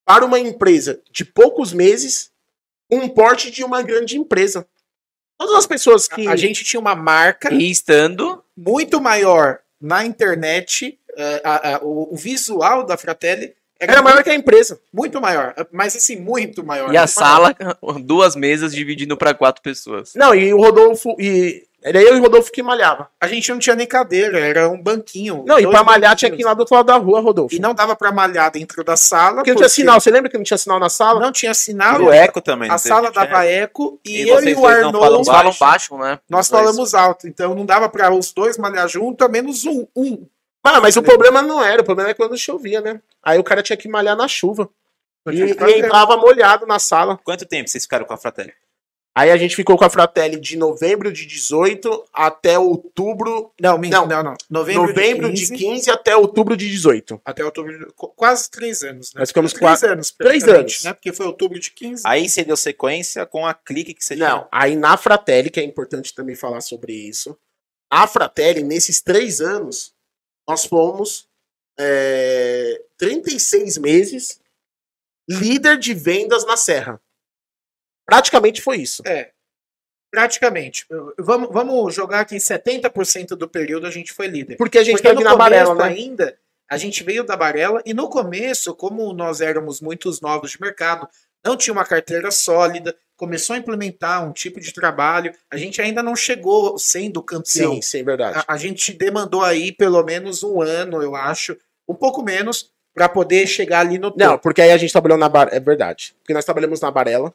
para 0.05 0.25
uma 0.25 0.39
empresa 0.39 1.01
de 1.11 1.23
poucos 1.23 1.73
meses, 1.73 2.31
um 2.89 3.07
porte 3.07 3.51
de 3.51 3.63
uma 3.63 3.81
grande 3.81 4.17
empresa. 4.17 4.67
Todas 5.45 5.55
as 5.57 5.67
pessoas 5.67 6.07
que. 6.07 6.27
A 6.27 6.35
gente 6.35 6.63
tinha 6.63 6.79
uma 6.79 6.95
marca 6.95 7.53
E 7.53 7.69
estando, 7.71 8.43
muito 8.55 9.01
maior 9.01 9.59
na 9.81 10.05
internet. 10.05 10.97
eh, 11.17 11.41
a- 11.43 11.75
a- 11.75 11.79
o, 11.83 12.13
o 12.13 12.15
visual 12.15 12.85
da 12.85 12.95
Fratelli 12.95 13.53
era, 13.79 13.93
Era 13.93 14.01
maior 14.03 14.23
que 14.23 14.29
a 14.29 14.35
empresa. 14.35 14.79
muito 14.93 15.19
maior. 15.19 15.53
Mas 15.71 15.95
assim, 15.95 16.15
muito 16.15 16.63
maior. 16.63 16.93
e 16.93 16.97
a 16.97 17.01
muito 17.01 17.09
sala, 17.11 17.55
duas 18.03 18.35
mesas 18.35 18.73
dividindo 18.73 19.17
para 19.17 19.33
quatro 19.33 19.61
pessoas. 19.63 20.13
Não, 20.15 20.33
e 20.35 20.53
o 20.53 20.57
Rodolfo. 20.57 21.15
E 21.19 21.63
era 21.83 22.01
eu 22.01 22.15
e 22.15 22.19
o 22.19 22.21
Rodolfo 22.21 22.51
que 22.51 22.61
malhava. 22.61 23.09
A 23.19 23.27
gente 23.27 23.51
não 23.51 23.57
tinha 23.59 23.75
nem 23.75 23.87
cadeira, 23.87 24.39
era 24.39 24.69
um 24.69 24.81
banquinho. 24.81 25.43
Não, 25.47 25.59
e 25.59 25.67
pra 25.67 25.83
malhar 25.83 26.15
tinha 26.15 26.29
que 26.29 26.41
ir 26.41 26.45
lá 26.45 26.53
do 26.53 26.59
outro 26.59 26.75
lado 26.75 26.85
da 26.85 26.95
rua, 26.97 27.19
Rodolfo. 27.21 27.55
E 27.55 27.59
não 27.59 27.73
dava 27.73 27.95
pra 27.95 28.11
malhar 28.11 28.51
dentro 28.51 28.83
da 28.83 28.95
sala. 28.95 29.37
Porque 29.37 29.49
não 29.51 29.57
tinha 29.57 29.69
sinal. 29.69 29.99
Você 29.99 30.11
lembra 30.11 30.29
que 30.29 30.37
não 30.37 30.43
tinha 30.43 30.57
sinal 30.57 30.79
na 30.79 30.89
sala? 30.89 31.19
Não 31.19 31.31
tinha 31.31 31.51
E 31.51 31.55
sinal. 31.55 32.01
o 32.01 32.11
Eco 32.11 32.39
também. 32.41 32.69
A 32.69 32.77
sala 32.77 33.11
Tinha 33.11 33.25
dava 33.25 33.45
Eco. 33.45 33.83
eco 33.83 33.99
e, 34.05 34.23
E 34.23 34.29
eu 34.29 34.43
e 34.43 34.53
o 34.53 34.65
Arnold. 34.67 34.99
falam 34.99 35.23
falam 35.23 35.55
baixo, 35.59 35.97
né? 35.97 36.19
Nós 36.29 36.47
falamos 36.47 36.93
alto, 36.93 37.27
então 37.27 37.55
não 37.55 37.65
dava 37.65 37.89
pra 37.89 38.13
os 38.13 38.31
dois 38.31 38.57
malhar 38.57 38.87
junto, 38.87 39.23
a 39.23 39.27
menos 39.27 39.65
um. 39.65 39.87
um. 39.95 40.25
Ah, 40.63 40.79
mas 40.79 40.95
o 40.95 41.01
problema 41.01 41.41
não 41.41 41.63
era. 41.63 41.81
O 41.81 41.85
problema 41.85 42.11
é 42.11 42.13
quando 42.13 42.37
chovia, 42.37 42.79
né? 42.81 43.01
Aí 43.23 43.39
o 43.39 43.43
cara 43.43 43.63
tinha 43.63 43.75
que 43.77 43.87
malhar 43.89 44.15
na 44.15 44.27
chuva. 44.27 44.69
E, 45.31 45.39
e 45.39 45.79
entrava 45.79 46.17
molhado 46.17 46.65
na 46.67 46.79
sala. 46.79 47.19
Quanto 47.23 47.45
tempo 47.45 47.69
vocês 47.69 47.83
ficaram 47.83 48.05
com 48.05 48.13
a 48.13 48.17
Fratelli? 48.17 48.53
Aí 49.13 49.29
a 49.29 49.35
gente 49.35 49.57
ficou 49.57 49.77
com 49.77 49.83
a 49.83 49.89
Fratelli 49.89 50.39
de 50.39 50.55
novembro 50.55 51.11
de 51.11 51.25
18 51.25 52.05
até 52.13 52.57
outubro. 52.57 53.51
Não, 53.59 53.77
minto, 53.77 53.91
Não. 53.91 54.07
não, 54.07 54.23
não. 54.23 54.33
Novembro, 54.49 54.87
Novembro, 54.87 55.33
de, 55.33 55.41
de, 55.41 55.47
15, 55.49 55.57
15, 55.57 55.91
até 55.91 56.15
outubro 56.15 56.55
de 56.55 56.69
18. 56.69 57.21
até 57.25 57.43
outubro. 57.43 57.77
de- 57.77 57.93
qu- 57.93 58.07
Quase 58.15 58.49
três 58.49 58.81
anos, 58.83 59.13
né? 59.13 59.19
Nós 59.19 59.29
ficamos 59.29 59.51
três 59.51 59.61
quase- 59.61 59.85
anos. 59.85 60.11
três 60.11 60.43
anos. 60.47 60.83
Né? 60.85 60.93
Porque 60.93 61.11
foi 61.11 61.25
outubro 61.25 61.59
de 61.59 61.71
15. 61.71 62.03
Aí 62.05 62.29
você 62.29 62.43
deu 62.45 62.55
sequência 62.55 63.25
com 63.25 63.45
a 63.45 63.53
clique 63.53 63.93
que 63.93 64.03
você 64.05 64.15
Não, 64.15 64.47
aí 64.49 64.77
na 64.77 64.95
Fratelli, 64.95 65.49
que 65.49 65.59
é 65.59 65.63
importante 65.63 66.15
também 66.15 66.35
falar 66.35 66.61
sobre 66.61 66.93
isso. 66.93 67.37
A 67.91 68.07
Fratelli, 68.07 68.63
nesses 68.63 69.01
três 69.01 69.41
anos, 69.41 69.93
nós 70.47 70.63
fomos 70.63 71.27
é, 71.77 72.81
36 72.97 73.77
meses 73.77 74.39
líder 75.29 75.77
de 75.77 75.93
vendas 75.93 76.45
na 76.45 76.55
Serra. 76.55 77.01
Praticamente 78.11 78.61
foi 78.61 78.77
isso. 78.77 79.01
É. 79.05 79.29
Praticamente. 80.11 80.85
Vamos, 81.17 81.49
vamos 81.49 81.95
jogar 81.95 82.19
aqui 82.19 82.35
70% 82.35 83.29
do 83.29 83.47
período 83.47 83.87
a 83.87 83.89
gente 83.89 84.11
foi 84.11 84.27
líder. 84.27 84.57
Porque 84.57 84.77
a 84.77 84.83
gente 84.83 84.97
Porque 84.97 85.07
teve 85.07 85.23
na 85.23 85.33
Barela, 85.33 85.73
né? 85.73 85.83
ainda, 85.85 86.37
a 86.69 86.75
gente 86.75 87.01
veio 87.05 87.23
da 87.23 87.37
Barela 87.37 87.81
e 87.85 87.93
no 87.93 88.09
começo, 88.09 88.75
como 88.75 89.13
nós 89.13 89.39
éramos 89.39 89.79
muitos 89.79 90.19
novos 90.19 90.51
de 90.51 90.59
mercado, 90.59 91.07
não 91.45 91.55
tinha 91.55 91.73
uma 91.73 91.85
carteira 91.85 92.29
sólida, 92.31 92.93
começou 93.15 93.53
a 93.53 93.59
implementar 93.59 94.27
um 94.27 94.33
tipo 94.33 94.59
de 94.59 94.73
trabalho, 94.73 95.33
a 95.49 95.55
gente 95.55 95.81
ainda 95.81 96.03
não 96.03 96.13
chegou 96.13 96.77
sendo 96.77 97.23
campeão. 97.23 97.75
Sim, 97.75 97.81
sim, 97.81 98.03
verdade. 98.03 98.43
A, 98.45 98.55
a 98.55 98.57
gente 98.57 98.91
demandou 98.91 99.41
aí 99.41 99.71
pelo 99.71 100.03
menos 100.03 100.43
um 100.43 100.61
ano, 100.61 101.01
eu 101.01 101.15
acho, 101.15 101.55
um 101.87 101.95
pouco 101.95 102.21
menos, 102.21 102.69
para 102.93 103.07
poder 103.07 103.47
chegar 103.47 103.79
ali 103.79 103.97
no 103.97 104.13
Não, 104.17 104.31
topo. 104.31 104.43
porque 104.43 104.61
aí 104.61 104.71
a 104.71 104.77
gente 104.77 104.91
trabalhou 104.91 105.17
na 105.17 105.29
Barela. 105.29 105.55
É 105.55 105.59
verdade. 105.61 106.13
Porque 106.19 106.33
nós 106.33 106.43
trabalhamos 106.43 106.81
na 106.81 106.91
Barela. 106.91 107.33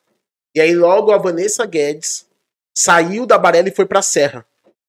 E 0.57 0.61
aí 0.61 0.75
logo 0.75 1.13
a 1.13 1.19
Vanessa 1.19 1.67
Guedes 1.67 2.27
saiu 2.75 3.27
da 3.27 3.37
Barela 3.37 3.69
e 3.69 3.75
foi 3.75 3.85
pra 3.85 4.01
Serra. 4.01 4.47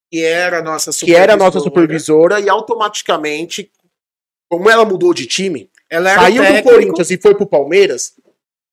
Que 0.10 0.24
era 0.24 0.60
a 0.60 0.62
nossa 0.62 0.92
Que 0.92 1.14
era 1.14 1.34
a 1.34 1.38
nossa 1.38 1.60
supervisora. 1.60 2.40
E 2.40 2.48
automaticamente, 2.48 3.70
como 4.50 4.70
ela 4.70 4.86
mudou 4.86 5.14
de 5.14 5.26
time, 5.26 5.70
Ela 5.90 6.16
saiu 6.16 6.42
do 6.42 6.64
Corinthians 6.64 7.12
e 7.12 7.18
foi 7.18 7.36
pro 7.36 7.46
Palmeiras, 7.46 8.14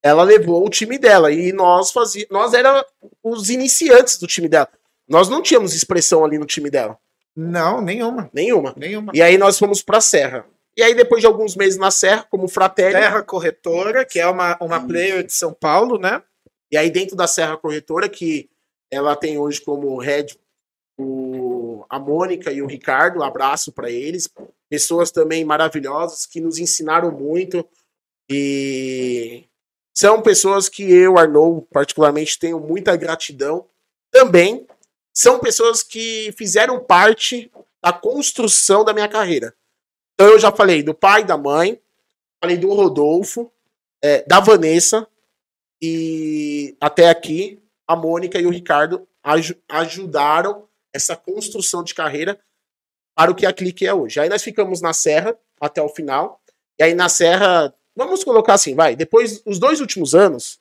ela 0.01 0.23
levou 0.23 0.65
o 0.65 0.71
time 0.71 0.97
dela. 0.97 1.33
E 1.33 1.53
nós 1.53 1.91
fazia, 1.91 2.29
nós 2.31 2.55
era 2.55 2.87
os 3.25 3.51
iniciantes 3.51 4.17
do 4.17 4.29
time 4.29 4.49
dela. 4.49 4.69
Nós 5.09 5.29
não 5.29 5.43
tínhamos 5.43 5.75
expressão 5.75 6.25
ali 6.25 6.39
no 6.39 6.47
time 6.47 6.71
dela. 6.71 6.97
Não, 7.35 7.81
nenhuma. 7.81 8.31
Nenhuma. 8.33 8.73
Nenhuma. 8.77 9.11
E 9.13 9.21
aí 9.21 9.37
nós 9.37 9.59
fomos 9.59 9.83
pra 9.83 10.01
Serra. 10.01 10.47
E 10.77 10.83
aí, 10.83 10.95
depois 10.95 11.21
de 11.21 11.27
alguns 11.27 11.57
meses 11.57 11.77
na 11.77 11.91
Serra, 11.91 12.25
como 12.31 12.47
Fratelli, 12.47 12.95
Terra 12.95 13.23
Corretora, 13.23 14.05
que 14.05 14.21
é 14.21 14.27
uma, 14.27 14.57
uma 14.61 14.81
player 14.81 15.25
de 15.25 15.33
São 15.33 15.53
Paulo, 15.53 15.99
né? 15.99 16.23
E 16.75 16.77
aí, 16.77 16.91
dentro 16.91 17.15
da 17.15 17.29
Serra 17.29 17.57
Corretora, 17.57 18.09
que 18.09 18.51
ela 18.91 19.15
tem 19.15 19.39
hoje 19.39 19.61
como 19.61 19.97
head 20.01 20.37
o, 20.99 21.87
a 21.89 22.01
Mônica 22.01 22.51
e 22.51 22.61
o 22.61 22.67
Ricardo, 22.67 23.21
um 23.21 23.23
abraço 23.23 23.71
para 23.71 23.89
eles. 23.89 24.29
Pessoas 24.69 25.13
também 25.13 25.45
maravilhosas 25.45 26.27
que 26.27 26.41
nos 26.41 26.59
ensinaram 26.59 27.13
muito. 27.13 27.65
E 28.29 29.45
são 29.97 30.21
pessoas 30.21 30.69
que 30.69 30.83
eu, 30.83 31.17
Arnou, 31.17 31.63
particularmente, 31.63 32.41
tenho 32.41 32.59
muita 32.59 32.97
gratidão. 32.97 33.69
Também 34.11 34.67
são 35.17 35.39
pessoas 35.39 35.81
que 35.81 36.35
fizeram 36.37 36.83
parte 36.83 37.53
da 37.81 37.93
construção 37.93 38.85
da 38.85 38.93
minha 38.93 39.09
carreira. 39.09 39.55
Então, 40.15 40.27
eu 40.27 40.41
já 40.41 40.51
falei 40.51 40.83
do 40.83 40.93
pai 40.93 41.23
da 41.23 41.39
mãe, 41.39 41.81
falei 42.43 42.57
do 42.57 42.75
Rodolfo, 42.75 43.49
é, 44.03 44.25
da 44.27 44.41
Vanessa, 44.41 45.07
e 45.83 46.77
até 46.81 47.09
aqui 47.09 47.63
a 47.87 47.95
Mônica 47.95 48.39
e 48.39 48.47
o 48.47 48.51
Ricardo 48.51 49.07
aju- 49.23 49.57
ajudaram 49.69 50.69
essa 50.93 51.17
construção 51.17 51.83
de 51.83 51.95
carreira 51.95 52.39
para 53.17 53.31
o 53.31 53.35
que 53.35 53.47
a 53.47 53.53
Clique 53.53 53.87
é 53.87 53.93
hoje. 53.93 54.19
Aí 54.21 54.29
nós 54.29 54.43
ficamos 54.43 54.81
na 54.81 54.93
Serra 54.93 55.37
até 55.61 55.83
o 55.83 55.89
final. 55.89 56.41
E 56.79 56.83
aí 56.85 56.95
na 56.95 57.09
Serra, 57.09 57.75
vamos 57.95 58.25
colocar 58.25 58.55
assim, 58.55 58.75
vai, 58.75 58.97
depois 58.97 59.43
os 59.45 59.59
dois 59.59 59.81
últimos 59.81 60.15
anos, 60.15 60.59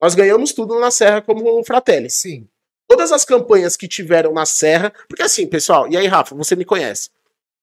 nós 0.00 0.14
ganhamos 0.14 0.52
tudo 0.52 0.78
na 0.80 0.90
Serra 0.90 1.22
como 1.22 1.62
Fratelli. 1.64 2.10
Sim. 2.10 2.48
Todas 2.88 3.12
as 3.12 3.24
campanhas 3.24 3.76
que 3.76 3.88
tiveram 3.88 4.32
na 4.32 4.44
Serra, 4.44 4.92
porque 5.08 5.22
assim, 5.22 5.46
pessoal, 5.46 5.88
e 5.88 5.96
aí 5.96 6.06
Rafa, 6.06 6.34
você 6.34 6.54
me 6.56 6.64
conhece. 6.64 7.10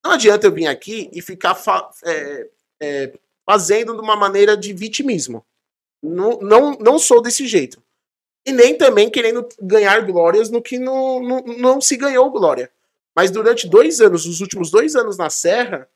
Não 0.04 0.14
adianta 0.14 0.48
eu 0.48 0.52
vir 0.54 0.66
aqui 0.68 1.10
e 1.14 1.22
ficar 1.22 1.54
fa- 1.54 1.92
é, 2.04 2.50
é, 2.82 3.14
fazendo 3.46 3.94
de 3.94 4.02
uma 4.02 4.16
maneira 4.16 4.56
de 4.56 4.74
vitimismo. 4.74 5.46
Não, 6.02 6.40
não, 6.40 6.72
não 6.74 7.00
sou 7.00 7.22
desse 7.22 7.48
jeito. 7.48 7.82
E 8.46 8.52
nem 8.52 8.78
também 8.78 9.10
querendo 9.10 9.48
ganhar 9.62 10.02
glórias 10.06 10.50
no 10.50 10.62
que 10.62 10.80
não, 10.80 11.22
não, 11.22 11.42
não 11.58 11.82
se 11.82 11.98
ganhou 11.98 12.32
glória. 12.32 12.72
Mas 13.16 13.32
durante 13.32 13.68
dois 13.68 14.00
anos, 14.00 14.26
os 14.26 14.40
últimos 14.40 14.72
dois 14.72 14.96
anos 14.96 15.18
na 15.18 15.30
Serra, 15.30 15.88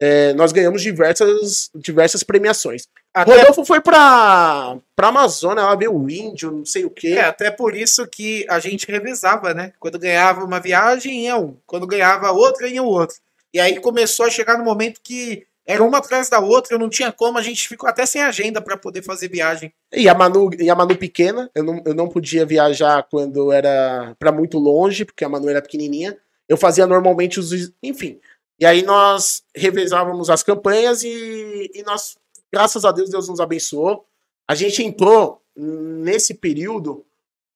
é, 0.00 0.34
nós 0.34 0.52
ganhamos 0.52 0.82
diversas, 0.82 1.70
diversas 1.74 2.22
premiações. 2.22 2.88
Até, 3.14 3.34
Rodolfo 3.34 3.64
foi 3.64 3.80
pra, 3.80 4.76
pra 4.94 5.08
Amazônia, 5.08 5.64
lá 5.64 5.74
ver 5.74 5.88
o 5.88 6.10
índio, 6.10 6.50
não 6.50 6.66
sei 6.66 6.84
o 6.84 6.90
quê. 6.90 7.14
é, 7.16 7.22
até 7.22 7.50
por 7.50 7.74
isso 7.74 8.06
que 8.06 8.44
a 8.48 8.58
gente 8.58 8.86
revezava, 8.90 9.54
né? 9.54 9.72
Quando 9.80 9.98
ganhava 9.98 10.44
uma 10.44 10.60
viagem, 10.60 11.24
ia 11.24 11.38
um. 11.38 11.56
Quando 11.66 11.86
ganhava 11.86 12.30
outra, 12.30 12.68
ia 12.68 12.82
o 12.82 12.86
outro. 12.86 13.16
E 13.54 13.60
aí 13.60 13.80
começou 13.80 14.26
a 14.26 14.30
chegar 14.30 14.58
no 14.58 14.64
momento 14.64 15.00
que 15.02 15.46
era 15.66 15.82
uma 15.82 15.98
atrás 15.98 16.28
da 16.28 16.38
outra, 16.38 16.78
não 16.78 16.88
tinha 16.88 17.10
como, 17.10 17.38
a 17.38 17.42
gente 17.42 17.68
ficou 17.68 17.88
até 17.88 18.06
sem 18.06 18.22
agenda 18.22 18.62
para 18.62 18.76
poder 18.76 19.02
fazer 19.02 19.28
viagem. 19.28 19.72
E 19.92 20.08
a 20.08 20.14
Manu, 20.14 20.50
e 20.56 20.70
a 20.70 20.74
Manu 20.76 20.96
pequena, 20.96 21.50
eu 21.54 21.64
não, 21.64 21.82
eu 21.84 21.94
não 21.94 22.08
podia 22.08 22.46
viajar 22.46 23.02
quando 23.10 23.50
era 23.50 24.14
pra 24.16 24.30
muito 24.30 24.58
longe, 24.58 25.04
porque 25.04 25.24
a 25.24 25.28
Manu 25.28 25.48
era 25.48 25.60
pequenininha. 25.60 26.16
Eu 26.48 26.56
fazia 26.56 26.86
normalmente 26.86 27.40
os. 27.40 27.72
Enfim. 27.82 28.20
E 28.60 28.64
aí 28.64 28.82
nós 28.82 29.42
revezávamos 29.54 30.30
as 30.30 30.44
campanhas 30.44 31.02
e, 31.02 31.70
e 31.74 31.82
nós, 31.82 32.16
graças 32.52 32.84
a 32.84 32.92
Deus, 32.92 33.10
Deus 33.10 33.28
nos 33.28 33.40
abençoou. 33.40 34.06
A 34.48 34.54
gente 34.54 34.84
entrou 34.84 35.42
nesse 35.56 36.32
período 36.34 37.04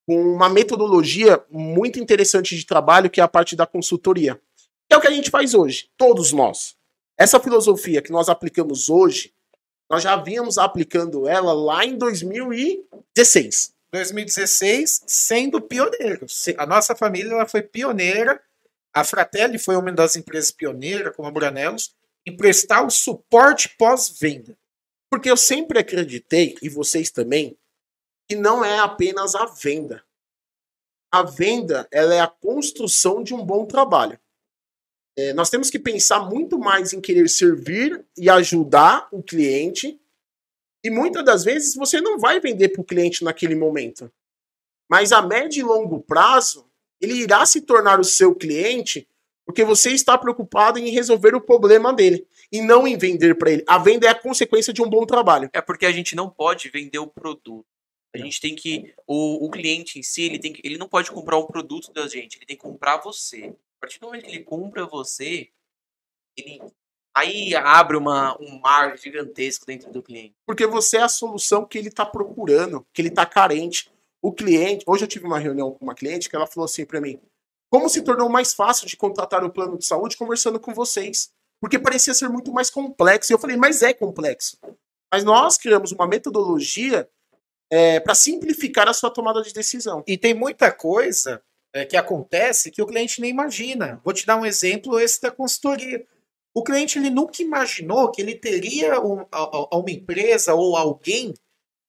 com 0.04 0.20
uma 0.20 0.48
metodologia 0.48 1.40
muito 1.48 2.00
interessante 2.00 2.56
de 2.56 2.66
trabalho, 2.66 3.08
que 3.08 3.20
é 3.20 3.24
a 3.24 3.28
parte 3.28 3.54
da 3.54 3.66
consultoria. 3.66 4.40
Que 4.88 4.94
é 4.94 4.98
o 4.98 5.00
que 5.00 5.06
a 5.06 5.12
gente 5.12 5.30
faz 5.30 5.54
hoje, 5.54 5.88
todos 5.96 6.32
nós. 6.32 6.74
Essa 7.20 7.38
filosofia 7.38 8.00
que 8.00 8.10
nós 8.10 8.30
aplicamos 8.30 8.88
hoje, 8.88 9.34
nós 9.90 10.02
já 10.02 10.16
vínhamos 10.16 10.56
aplicando 10.56 11.28
ela 11.28 11.52
lá 11.52 11.84
em 11.84 11.98
2016. 11.98 13.74
2016, 13.92 15.02
sendo 15.06 15.60
pioneiro. 15.60 16.24
A 16.56 16.64
nossa 16.64 16.96
família 16.96 17.34
ela 17.34 17.46
foi 17.46 17.60
pioneira. 17.60 18.42
A 18.94 19.04
Fratelli 19.04 19.58
foi 19.58 19.76
uma 19.76 19.92
das 19.92 20.16
empresas 20.16 20.50
pioneiras, 20.50 21.14
como 21.14 21.28
a 21.28 21.30
Branelos, 21.30 21.94
em 22.26 22.34
prestar 22.34 22.86
o 22.86 22.90
suporte 22.90 23.68
pós-venda. 23.76 24.56
Porque 25.10 25.30
eu 25.30 25.36
sempre 25.36 25.78
acreditei, 25.78 26.56
e 26.62 26.70
vocês 26.70 27.10
também, 27.10 27.54
que 28.26 28.34
não 28.34 28.64
é 28.64 28.78
apenas 28.78 29.34
a 29.34 29.44
venda. 29.44 30.02
A 31.12 31.22
venda 31.22 31.86
ela 31.92 32.14
é 32.14 32.20
a 32.20 32.28
construção 32.28 33.22
de 33.22 33.34
um 33.34 33.44
bom 33.44 33.66
trabalho. 33.66 34.18
É, 35.20 35.34
nós 35.34 35.50
temos 35.50 35.68
que 35.68 35.78
pensar 35.78 36.20
muito 36.20 36.58
mais 36.58 36.94
em 36.94 37.00
querer 37.00 37.28
servir 37.28 38.02
e 38.16 38.30
ajudar 38.30 39.06
o 39.12 39.22
cliente. 39.22 40.00
E 40.82 40.88
muitas 40.88 41.22
das 41.22 41.44
vezes 41.44 41.74
você 41.74 42.00
não 42.00 42.18
vai 42.18 42.40
vender 42.40 42.70
para 42.70 42.80
o 42.80 42.84
cliente 42.84 43.22
naquele 43.22 43.54
momento. 43.54 44.10
Mas 44.88 45.12
a 45.12 45.20
médio 45.20 45.60
e 45.60 45.62
longo 45.62 46.00
prazo, 46.00 46.66
ele 46.98 47.12
irá 47.12 47.44
se 47.44 47.60
tornar 47.60 48.00
o 48.00 48.04
seu 48.04 48.34
cliente 48.34 49.06
porque 49.44 49.62
você 49.62 49.90
está 49.90 50.16
preocupado 50.16 50.78
em 50.78 50.90
resolver 50.90 51.34
o 51.34 51.40
problema 51.40 51.92
dele 51.92 52.26
e 52.50 52.62
não 52.62 52.86
em 52.86 52.96
vender 52.96 53.34
para 53.36 53.50
ele. 53.50 53.64
A 53.66 53.76
venda 53.76 54.06
é 54.06 54.10
a 54.10 54.14
consequência 54.14 54.72
de 54.72 54.80
um 54.80 54.88
bom 54.88 55.04
trabalho. 55.04 55.50
É 55.52 55.60
porque 55.60 55.84
a 55.84 55.92
gente 55.92 56.16
não 56.16 56.30
pode 56.30 56.70
vender 56.70 56.98
o 56.98 57.06
produto. 57.06 57.66
A 58.14 58.18
gente 58.18 58.40
tem 58.40 58.54
que. 58.54 58.94
O, 59.06 59.46
o 59.46 59.50
cliente 59.50 59.98
em 59.98 60.02
si, 60.02 60.22
ele, 60.22 60.38
tem 60.38 60.52
que, 60.52 60.62
ele 60.64 60.78
não 60.78 60.88
pode 60.88 61.10
comprar 61.10 61.36
um 61.36 61.46
produto 61.46 61.92
da 61.92 62.08
gente, 62.08 62.38
ele 62.38 62.46
tem 62.46 62.56
que 62.56 62.62
comprar 62.62 62.98
você. 62.98 63.52
A 63.80 63.86
partir 63.86 63.98
do 63.98 64.06
momento 64.06 64.24
que 64.24 64.30
ele 64.30 64.44
compra 64.44 64.86
você, 64.86 65.48
ele. 66.36 66.60
Aí 67.16 67.54
abre 67.56 67.96
uma, 67.96 68.36
um 68.40 68.60
mar 68.60 68.96
gigantesco 68.96 69.66
dentro 69.66 69.90
do 69.90 70.02
cliente. 70.02 70.34
Porque 70.46 70.66
você 70.66 70.98
é 70.98 71.02
a 71.02 71.08
solução 71.08 71.64
que 71.64 71.78
ele 71.78 71.88
está 71.88 72.04
procurando, 72.04 72.86
que 72.92 73.00
ele 73.00 73.08
está 73.08 73.24
carente. 73.24 73.90
O 74.22 74.32
cliente. 74.32 74.84
Hoje 74.86 75.04
eu 75.04 75.08
tive 75.08 75.26
uma 75.26 75.38
reunião 75.38 75.72
com 75.72 75.82
uma 75.82 75.94
cliente 75.94 76.28
que 76.28 76.36
ela 76.36 76.46
falou 76.46 76.66
assim 76.66 76.84
para 76.84 77.00
mim: 77.00 77.18
como 77.70 77.88
se 77.88 78.02
tornou 78.02 78.28
mais 78.28 78.52
fácil 78.52 78.86
de 78.86 78.98
contratar 78.98 79.42
o 79.42 79.50
plano 79.50 79.78
de 79.78 79.86
saúde 79.86 80.16
conversando 80.16 80.60
com 80.60 80.74
vocês? 80.74 81.32
Porque 81.58 81.78
parecia 81.78 82.12
ser 82.12 82.28
muito 82.28 82.52
mais 82.52 82.68
complexo. 82.68 83.32
E 83.32 83.34
eu 83.34 83.38
falei, 83.38 83.56
mas 83.56 83.82
é 83.82 83.94
complexo. 83.94 84.58
Mas 85.10 85.24
nós 85.24 85.56
criamos 85.56 85.90
uma 85.90 86.06
metodologia 86.06 87.08
para 88.04 88.14
simplificar 88.14 88.88
a 88.88 88.92
sua 88.92 89.10
tomada 89.10 89.42
de 89.42 89.52
decisão. 89.52 90.02
E 90.06 90.18
tem 90.18 90.34
muita 90.34 90.70
coisa 90.70 91.42
é, 91.72 91.84
que 91.84 91.96
acontece 91.96 92.70
que 92.70 92.82
o 92.82 92.86
cliente 92.86 93.20
nem 93.20 93.30
imagina. 93.30 94.00
Vou 94.04 94.12
te 94.12 94.26
dar 94.26 94.36
um 94.36 94.46
exemplo 94.46 94.98
esse 94.98 95.20
da 95.20 95.30
consultoria. 95.30 96.04
O 96.54 96.64
cliente 96.64 96.98
ele 96.98 97.10
nunca 97.10 97.42
imaginou 97.42 98.10
que 98.10 98.20
ele 98.20 98.34
teria 98.34 99.00
um- 99.00 99.20
a- 99.30 99.66
a- 99.72 99.76
uma 99.76 99.90
empresa 99.90 100.54
ou 100.54 100.76
alguém 100.76 101.32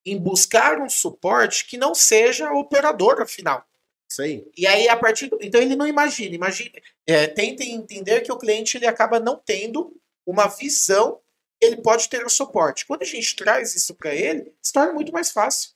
em 0.06 0.18
buscar 0.18 0.80
um 0.80 0.90
suporte 0.90 1.66
que 1.66 1.78
não 1.78 1.94
seja 1.96 2.48
a 2.50 2.58
operadora 2.58 3.26
final. 3.26 3.66
Isso 4.12 4.22
aí. 4.22 4.46
E 4.58 4.68
aí, 4.68 4.90
a 4.90 4.96
partir 4.98 5.28
do... 5.28 5.38
Então, 5.42 5.62
ele 5.62 5.76
não 5.76 5.88
imagina. 5.88 6.36
imagina 6.36 6.72
é, 7.08 7.28
tentem 7.28 7.74
entender 7.74 8.22
que 8.22 8.32
o 8.32 8.38
cliente 8.38 8.78
ele 8.78 8.86
acaba 8.86 9.20
não 9.20 9.36
tendo 9.36 9.96
uma 10.26 10.48
visão 10.48 11.20
ele 11.60 11.78
pode 11.78 12.10
ter 12.10 12.26
o 12.26 12.30
suporte. 12.30 12.86
Quando 12.88 13.04
a 13.04 13.06
gente 13.06 13.36
traz 13.36 13.76
isso 13.76 13.94
para 13.94 14.14
ele, 14.16 14.52
se 14.62 14.74
torna 14.74 14.94
muito 14.94 15.12
mais 15.14 15.32
fácil. 15.32 15.72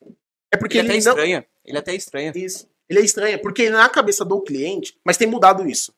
É 0.51 0.57
porque 0.57 0.79
Ele 0.79 0.87
ele, 0.87 0.97
até 0.97 1.05
não... 1.05 1.11
estranha. 1.11 1.47
Ele 1.63 1.77
até 1.77 1.93
estranha. 1.93 2.31
Isso. 2.35 2.67
Ele 2.89 2.99
é 2.99 3.03
estranho, 3.03 3.41
porque 3.41 3.69
na 3.69 3.87
cabeça 3.89 4.23
do 4.23 4.41
cliente, 4.41 4.97
mas 5.03 5.17
tem 5.17 5.27
mudado 5.27 5.67
isso. 5.67 5.93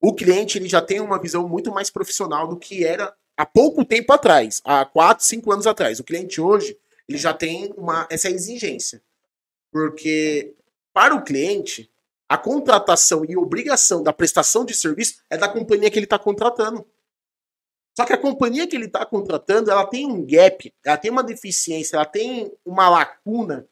O 0.00 0.14
cliente 0.14 0.58
ele 0.58 0.68
já 0.68 0.80
tem 0.80 1.00
uma 1.00 1.20
visão 1.20 1.48
muito 1.48 1.70
mais 1.70 1.90
profissional 1.90 2.48
do 2.48 2.56
que 2.56 2.84
era 2.84 3.14
há 3.36 3.46
pouco 3.46 3.84
tempo 3.84 4.12
atrás, 4.12 4.60
há 4.64 4.84
4, 4.84 5.24
5 5.24 5.52
anos 5.52 5.66
atrás. 5.66 6.00
O 6.00 6.04
cliente 6.04 6.40
hoje, 6.40 6.76
ele 7.08 7.18
já 7.18 7.32
tem 7.32 7.72
uma, 7.76 8.06
essa 8.10 8.28
exigência. 8.30 9.02
Porque 9.70 10.54
para 10.92 11.14
o 11.14 11.22
cliente, 11.22 11.90
a 12.28 12.36
contratação 12.36 13.24
e 13.24 13.36
obrigação 13.36 14.02
da 14.02 14.12
prestação 14.12 14.64
de 14.64 14.74
serviço 14.74 15.22
é 15.30 15.36
da 15.36 15.48
companhia 15.48 15.90
que 15.90 15.98
ele 15.98 16.06
está 16.06 16.18
contratando. 16.18 16.86
Só 17.94 18.06
que 18.06 18.12
a 18.12 18.18
companhia 18.18 18.66
que 18.66 18.74
ele 18.74 18.86
está 18.86 19.04
contratando, 19.04 19.70
ela 19.70 19.86
tem 19.86 20.06
um 20.06 20.24
gap, 20.24 20.72
ela 20.84 20.96
tem 20.96 21.10
uma 21.10 21.22
deficiência, 21.22 21.96
ela 21.96 22.06
tem 22.06 22.50
uma 22.64 22.88
lacuna 22.88 23.68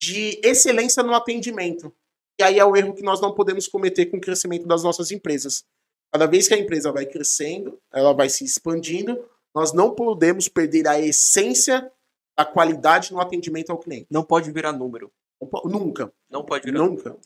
de 0.00 0.40
excelência 0.44 1.02
no 1.02 1.14
atendimento. 1.14 1.92
E 2.40 2.42
aí 2.44 2.58
é 2.58 2.64
o 2.64 2.76
erro 2.76 2.94
que 2.94 3.02
nós 3.02 3.20
não 3.20 3.34
podemos 3.34 3.66
cometer 3.66 4.06
com 4.06 4.16
o 4.16 4.20
crescimento 4.20 4.66
das 4.66 4.82
nossas 4.82 5.10
empresas. 5.10 5.64
Cada 6.12 6.26
vez 6.26 6.46
que 6.48 6.54
a 6.54 6.58
empresa 6.58 6.92
vai 6.92 7.04
crescendo, 7.04 7.78
ela 7.92 8.12
vai 8.14 8.28
se 8.28 8.44
expandindo, 8.44 9.22
nós 9.54 9.72
não 9.72 9.94
podemos 9.94 10.48
perder 10.48 10.86
a 10.86 10.98
essência 11.00 11.90
da 12.36 12.44
qualidade 12.44 13.12
no 13.12 13.20
atendimento 13.20 13.70
ao 13.70 13.78
cliente. 13.78 14.06
Não 14.10 14.22
pode 14.22 14.50
virar 14.52 14.72
número. 14.72 15.10
Nunca, 15.64 16.12
Não 16.30 16.44
pode 16.44 16.64
virar 16.64 16.84
nunca. 16.84 17.16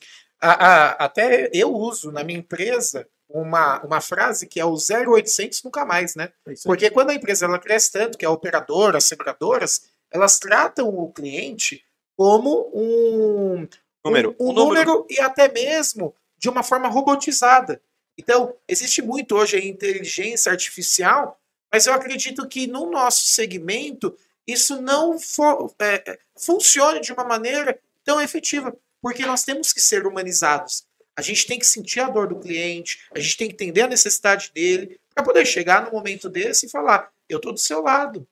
A- 0.41 0.67
a- 0.67 0.89
até 1.05 1.49
eu 1.53 1.73
uso 1.73 2.11
na 2.11 2.23
minha 2.23 2.39
empresa 2.39 3.07
uma, 3.29 3.81
uma 3.83 4.01
frase 4.01 4.45
que 4.47 4.59
é 4.59 4.65
o 4.65 4.75
0800 4.77 5.63
nunca 5.63 5.85
mais, 5.85 6.15
né? 6.15 6.31
É. 6.47 6.53
Porque 6.65 6.89
quando 6.89 7.11
a 7.11 7.15
empresa 7.15 7.45
ela 7.45 7.57
cresce 7.59 7.91
tanto, 7.91 8.17
que 8.17 8.25
é 8.25 8.27
a 8.27 8.31
operadora, 8.31 8.97
as 8.97 9.05
seguradoras, 9.05 9.83
elas 10.11 10.37
tratam 10.39 10.89
o 10.89 11.11
cliente 11.11 11.83
como 12.17 12.69
um 12.73 13.67
Número. 14.05 14.35
um, 14.39 14.45
um 14.47 14.49
Um 14.49 14.53
número. 14.53 14.85
número 14.91 15.07
e 15.09 15.19
até 15.19 15.47
mesmo 15.51 16.13
de 16.37 16.49
uma 16.49 16.61
forma 16.63 16.87
robotizada. 16.89 17.81
Então, 18.17 18.53
existe 18.67 19.01
muito 19.01 19.35
hoje 19.35 19.55
a 19.57 19.65
inteligência 19.65 20.51
artificial, 20.51 21.39
mas 21.71 21.87
eu 21.87 21.93
acredito 21.93 22.47
que 22.47 22.67
no 22.67 22.89
nosso 22.91 23.25
segmento 23.27 24.15
isso 24.45 24.81
não 24.81 25.17
fo- 25.17 25.73
é, 25.79 26.03
é, 26.11 26.19
funcione 26.35 26.99
de 26.99 27.13
uma 27.13 27.23
maneira 27.23 27.79
tão 28.03 28.19
efetiva, 28.21 28.75
porque 29.01 29.25
nós 29.25 29.43
temos 29.43 29.71
que 29.71 29.81
ser 29.81 30.05
humanizados. 30.05 30.85
A 31.15 31.21
gente 31.21 31.47
tem 31.47 31.57
que 31.57 31.65
sentir 31.65 32.01
a 32.01 32.09
dor 32.09 32.27
do 32.27 32.39
cliente, 32.39 32.99
a 33.15 33.19
gente 33.19 33.37
tem 33.37 33.47
que 33.47 33.53
entender 33.53 33.81
a 33.83 33.87
necessidade 33.87 34.51
dele, 34.53 34.99
para 35.15 35.23
poder 35.23 35.45
chegar 35.45 35.85
no 35.85 35.91
momento 35.91 36.27
desse 36.29 36.65
e 36.65 36.69
falar: 36.69 37.09
eu 37.29 37.37
estou 37.37 37.53
do 37.53 37.59
seu 37.59 37.81
lado. 37.81 38.27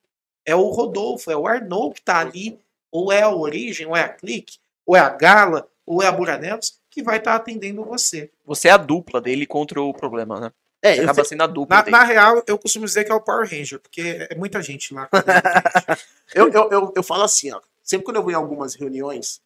É 0.45 0.53
o 0.55 0.63
Rodolfo, 0.69 1.31
é 1.31 1.37
o 1.37 1.47
Arnaud 1.47 1.93
que 1.93 1.99
está 2.01 2.19
ali, 2.19 2.59
ou 2.91 3.11
é 3.11 3.21
a 3.21 3.29
Origem, 3.29 3.87
ou 3.87 3.95
é 3.95 4.01
a 4.01 4.09
Clique, 4.09 4.57
ou 4.85 4.95
é 4.95 4.99
a 4.99 5.09
Gala, 5.09 5.67
ou 5.85 6.01
é 6.01 6.07
a 6.07 6.11
Buranelos, 6.11 6.79
que 6.89 7.01
vai 7.01 7.17
estar 7.17 7.35
atendendo 7.35 7.83
você. 7.83 8.29
Você 8.45 8.67
é 8.67 8.71
a 8.71 8.77
dupla 8.77 9.21
dele 9.21 9.45
contra 9.45 9.81
o 9.81 9.93
problema, 9.93 10.39
né? 10.39 10.51
É, 10.83 10.95
Você 10.95 11.01
acaba 11.01 11.23
sendo 11.23 11.43
a 11.43 11.47
dupla 11.47 11.75
Na, 11.77 11.81
dele. 11.83 11.97
na 11.97 12.03
real, 12.03 12.43
eu 12.47 12.57
costumo 12.57 12.85
dizer 12.85 13.03
que 13.05 13.11
é 13.11 13.15
o 13.15 13.21
Power 13.21 13.47
Ranger, 13.47 13.79
porque 13.79 14.27
é 14.29 14.35
muita 14.35 14.61
gente 14.61 14.93
lá. 14.93 15.07
Eu, 16.33 16.49
eu, 16.49 16.69
eu, 16.71 16.93
eu 16.95 17.03
falo 17.03 17.23
assim, 17.23 17.51
ó. 17.51 17.59
Sempre 17.83 18.05
quando 18.05 18.15
eu 18.15 18.23
vou 18.23 18.31
em 18.31 18.35
algumas 18.35 18.73
reuniões, 18.73 19.41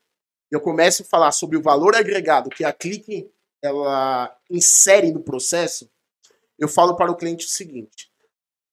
eu 0.51 0.61
começo 0.61 1.01
a 1.01 1.05
falar 1.05 1.31
sobre 1.31 1.57
o 1.57 1.61
valor 1.61 1.95
agregado 1.95 2.49
que 2.49 2.63
a 2.63 2.71
Clique 2.71 3.27
ela 3.61 4.35
insere 4.51 5.11
no 5.11 5.19
processo, 5.19 5.89
eu 6.59 6.67
falo 6.67 6.95
para 6.95 7.11
o 7.11 7.15
cliente 7.15 7.45
o 7.45 7.49
seguinte: 7.49 8.11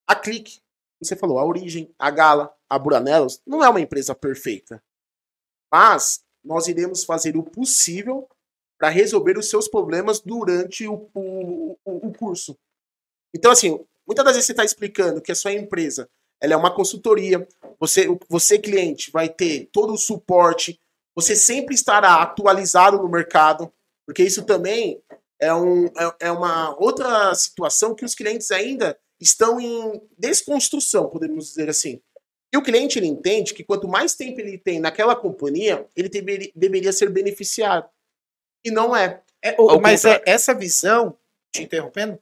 a 0.07 0.15
Clique, 0.15 0.61
você 1.05 1.17
falou, 1.17 1.39
a 1.39 1.45
Origem, 1.45 1.93
a 1.99 2.11
Gala, 2.11 2.55
a 2.69 2.79
Buranelos, 2.79 3.41
não 3.47 3.65
é 3.65 3.69
uma 3.69 3.81
empresa 3.81 4.15
perfeita. 4.15 4.83
Mas 5.73 6.23
nós 6.45 6.69
iremos 6.69 7.05
fazer 7.05 7.37
o 7.37 7.43
possível 7.43 8.29
para 8.79 8.89
resolver 8.89 9.39
os 9.39 9.49
seus 9.49 9.69
problemas 9.69 10.21
durante 10.21 10.87
o, 10.87 11.09
o, 11.15 11.79
o, 11.85 12.09
o 12.09 12.13
curso. 12.13 12.59
Então, 13.35 13.51
assim, 13.51 13.79
muitas 14.07 14.25
das 14.25 14.35
vezes 14.35 14.47
você 14.47 14.53
está 14.53 14.65
explicando 14.65 15.21
que 15.21 15.33
a 15.33 15.37
sua 15.37 15.53
empresa 15.53 16.09
ela 16.41 16.55
é 16.55 16.57
uma 16.57 16.75
consultoria, 16.75 17.47
você, 17.79 18.09
você 18.29 18.59
cliente 18.59 19.13
vai 19.13 19.29
ter 19.29 19.69
todo 19.73 19.93
o 19.93 19.99
suporte, 19.99 20.81
você 21.15 21.37
sempre 21.37 21.75
estará 21.75 22.21
atualizado 22.21 22.99
no 22.99 23.09
mercado, 23.09 23.73
porque 24.05 24.25
isso 24.25 24.43
também 24.43 25.01
é, 25.41 25.55
um, 25.55 25.87
é, 25.87 26.15
é 26.21 26.33
uma 26.33 26.77
outra 26.81 27.33
situação 27.37 27.95
que 27.95 28.05
os 28.05 28.15
clientes 28.15 28.51
ainda 28.51 28.99
estão 29.23 29.61
em 29.61 30.01
desconstrução, 30.19 31.09
podemos 31.09 31.49
dizer 31.49 31.69
assim. 31.69 32.01
E 32.53 32.57
o 32.59 32.63
cliente 32.63 32.99
ele 32.99 33.07
entende 33.07 33.55
que 33.55 33.65
quanto 33.65 33.89
mais 33.89 34.15
tempo 34.15 34.41
ele 34.41 34.59
tem 34.59 34.79
naquela 34.79 35.17
companhia, 35.17 35.87
ele 35.97 36.09
deveria, 36.09 36.51
deveria 36.55 36.93
ser 36.93 37.09
beneficiado. 37.09 37.89
E 38.65 38.71
não 38.71 38.95
é. 38.95 39.21
É, 39.43 39.57
mas 39.81 40.05
é 40.05 40.23
essa 40.27 40.55
visão, 40.55 41.17
te 41.51 41.63
interrompendo, 41.63 42.19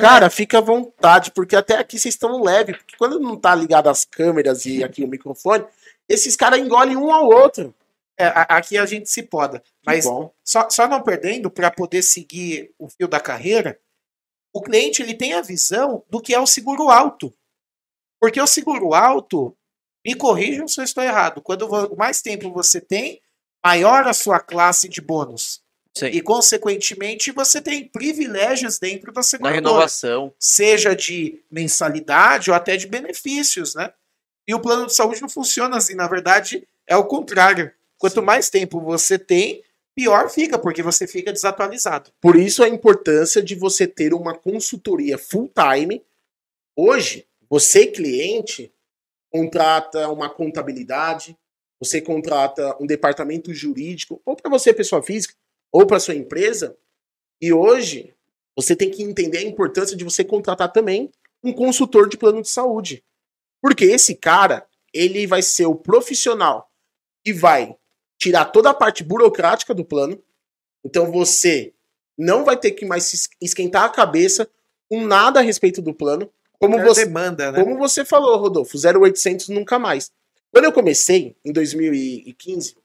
Cara, 0.00 0.28
fica 0.28 0.58
à 0.58 0.60
vontade, 0.60 1.30
porque 1.30 1.56
até 1.56 1.76
aqui 1.76 1.98
vocês 1.98 2.14
estão 2.14 2.42
leve, 2.42 2.74
porque 2.74 2.96
quando 2.96 3.20
não 3.20 3.36
tá 3.36 3.54
ligado 3.54 3.88
as 3.88 4.04
câmeras 4.04 4.66
e 4.66 4.82
aqui 4.82 5.04
o 5.04 5.08
microfone, 5.08 5.64
esses 6.08 6.36
caras 6.36 6.58
engolem 6.58 6.96
um 6.96 7.12
ao 7.12 7.26
outro. 7.26 7.74
é, 8.18 8.26
aqui 8.34 8.78
a 8.78 8.86
gente 8.86 9.08
se 9.08 9.22
poda. 9.22 9.62
Mas 9.84 10.06
só, 10.44 10.68
só 10.70 10.88
não 10.88 11.02
perdendo 11.02 11.50
para 11.50 11.70
poder 11.70 12.02
seguir 12.02 12.72
o 12.78 12.88
fio 12.88 13.06
da 13.06 13.20
carreira, 13.20 13.78
o 14.56 14.62
cliente 14.62 15.02
ele 15.02 15.12
tem 15.12 15.34
a 15.34 15.42
visão 15.42 16.02
do 16.08 16.18
que 16.18 16.34
é 16.34 16.40
o 16.40 16.46
seguro 16.46 16.88
alto. 16.88 17.30
Porque 18.18 18.40
o 18.40 18.46
seguro 18.46 18.94
alto, 18.94 19.54
me 20.02 20.14
corrijam 20.14 20.66
se 20.66 20.80
eu 20.80 20.84
estou 20.84 21.04
errado, 21.04 21.42
quando 21.42 21.68
mais 21.94 22.22
tempo 22.22 22.50
você 22.50 22.80
tem, 22.80 23.20
maior 23.62 24.06
a 24.06 24.14
sua 24.14 24.40
classe 24.40 24.88
de 24.88 25.02
bônus. 25.02 25.60
Sim. 25.94 26.06
E, 26.06 26.22
consequentemente, 26.22 27.32
você 27.32 27.60
tem 27.60 27.86
privilégios 27.86 28.78
dentro 28.78 29.12
da 29.12 29.18
Na 29.18 29.22
seguradora. 29.22 29.60
renovação. 29.60 30.32
Seja 30.38 30.96
de 30.96 31.42
mensalidade 31.50 32.50
ou 32.50 32.56
até 32.56 32.78
de 32.78 32.86
benefícios, 32.86 33.74
né? 33.74 33.92
E 34.48 34.54
o 34.54 34.60
plano 34.60 34.86
de 34.86 34.94
saúde 34.94 35.20
não 35.20 35.28
funciona 35.28 35.76
assim. 35.76 35.94
Na 35.94 36.08
verdade, 36.08 36.66
é 36.86 36.96
o 36.96 37.04
contrário. 37.04 37.70
Quanto 37.98 38.22
mais 38.22 38.48
tempo 38.48 38.80
você 38.80 39.18
tem, 39.18 39.62
pior 39.96 40.28
fica, 40.28 40.58
porque 40.58 40.82
você 40.82 41.06
fica 41.06 41.32
desatualizado. 41.32 42.12
Por 42.20 42.36
isso 42.36 42.62
a 42.62 42.68
importância 42.68 43.42
de 43.42 43.54
você 43.54 43.86
ter 43.86 44.12
uma 44.12 44.36
consultoria 44.36 45.16
full 45.16 45.50
time. 45.50 46.04
Hoje, 46.76 47.26
você 47.48 47.86
cliente 47.86 48.70
contrata 49.30 50.08
uma 50.10 50.28
contabilidade, 50.30 51.36
você 51.80 52.00
contrata 52.00 52.76
um 52.80 52.86
departamento 52.86 53.52
jurídico, 53.52 54.20
ou 54.24 54.36
para 54.36 54.50
você 54.50 54.72
pessoa 54.72 55.02
física, 55.02 55.34
ou 55.72 55.86
para 55.86 56.00
sua 56.00 56.14
empresa. 56.14 56.76
E 57.40 57.52
hoje 57.52 58.14
você 58.54 58.76
tem 58.76 58.90
que 58.90 59.02
entender 59.02 59.38
a 59.38 59.42
importância 59.42 59.96
de 59.96 60.04
você 60.04 60.24
contratar 60.24 60.72
também 60.72 61.10
um 61.42 61.52
consultor 61.52 62.08
de 62.08 62.16
plano 62.16 62.40
de 62.40 62.48
saúde. 62.48 63.04
Porque 63.60 63.84
esse 63.84 64.14
cara, 64.14 64.66
ele 64.92 65.26
vai 65.26 65.42
ser 65.42 65.66
o 65.66 65.74
profissional 65.74 66.70
que 67.24 67.32
vai 67.32 67.76
tirar 68.18 68.46
toda 68.46 68.70
a 68.70 68.74
parte 68.74 69.02
burocrática 69.04 69.74
do 69.74 69.84
plano. 69.84 70.20
Então 70.84 71.10
você 71.10 71.72
não 72.16 72.44
vai 72.44 72.56
ter 72.56 72.72
que 72.72 72.84
mais 72.86 73.28
esquentar 73.40 73.84
a 73.84 73.88
cabeça 73.90 74.48
com 74.88 75.04
nada 75.04 75.40
a 75.40 75.42
respeito 75.42 75.82
do 75.82 75.92
plano. 75.92 76.30
Como 76.58 76.78
É 76.78 76.84
você, 76.84 77.04
demanda, 77.04 77.52
né? 77.52 77.62
como 77.62 77.76
você 77.76 78.04
falou, 78.04 78.36
Rodolfo, 78.38 78.78
0800 78.78 79.48
nunca 79.48 79.78
mais. 79.78 80.10
Quando 80.50 80.64
eu 80.64 80.72
comecei, 80.72 81.36
em 81.44 81.52
2015, 81.52 82.76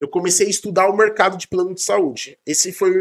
eu 0.00 0.08
comecei 0.08 0.46
a 0.46 0.50
estudar 0.50 0.88
o 0.88 0.96
mercado 0.96 1.36
de 1.36 1.48
plano 1.48 1.74
de 1.74 1.82
saúde. 1.82 2.38
Esse 2.46 2.72
foi 2.72 2.92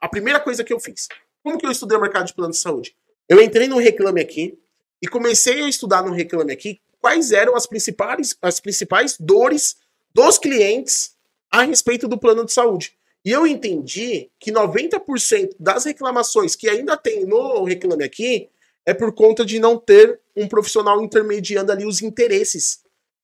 a 0.00 0.08
primeira 0.08 0.38
coisa 0.38 0.62
que 0.62 0.72
eu 0.72 0.78
fiz. 0.78 1.08
Como 1.42 1.58
que 1.58 1.66
eu 1.66 1.70
estudei 1.70 1.98
o 1.98 2.00
mercado 2.00 2.26
de 2.26 2.34
plano 2.34 2.52
de 2.52 2.58
saúde? 2.58 2.94
Eu 3.28 3.40
entrei 3.42 3.66
no 3.66 3.78
Reclame 3.78 4.20
Aqui 4.20 4.58
e 5.02 5.08
comecei 5.08 5.62
a 5.62 5.68
estudar 5.68 6.02
no 6.02 6.12
Reclame 6.12 6.52
Aqui 6.52 6.80
quais 7.00 7.32
eram 7.32 7.56
as 7.56 7.66
principais, 7.66 8.36
as 8.40 8.60
principais 8.60 9.16
dores 9.18 9.76
dos 10.14 10.38
clientes 10.38 11.16
a 11.50 11.62
respeito 11.62 12.06
do 12.06 12.18
plano 12.18 12.44
de 12.44 12.52
saúde. 12.52 12.92
E 13.24 13.30
eu 13.30 13.46
entendi 13.46 14.30
que 14.38 14.52
90% 14.52 15.54
das 15.58 15.84
reclamações 15.84 16.54
que 16.54 16.68
ainda 16.68 16.96
tem 16.96 17.24
no 17.26 17.64
Reclame 17.64 18.04
Aqui 18.04 18.48
é 18.86 18.94
por 18.94 19.12
conta 19.12 19.44
de 19.44 19.58
não 19.58 19.76
ter 19.76 20.20
um 20.34 20.48
profissional 20.48 21.02
intermediando 21.02 21.72
ali 21.72 21.84
os 21.84 22.00
interesses. 22.00 22.80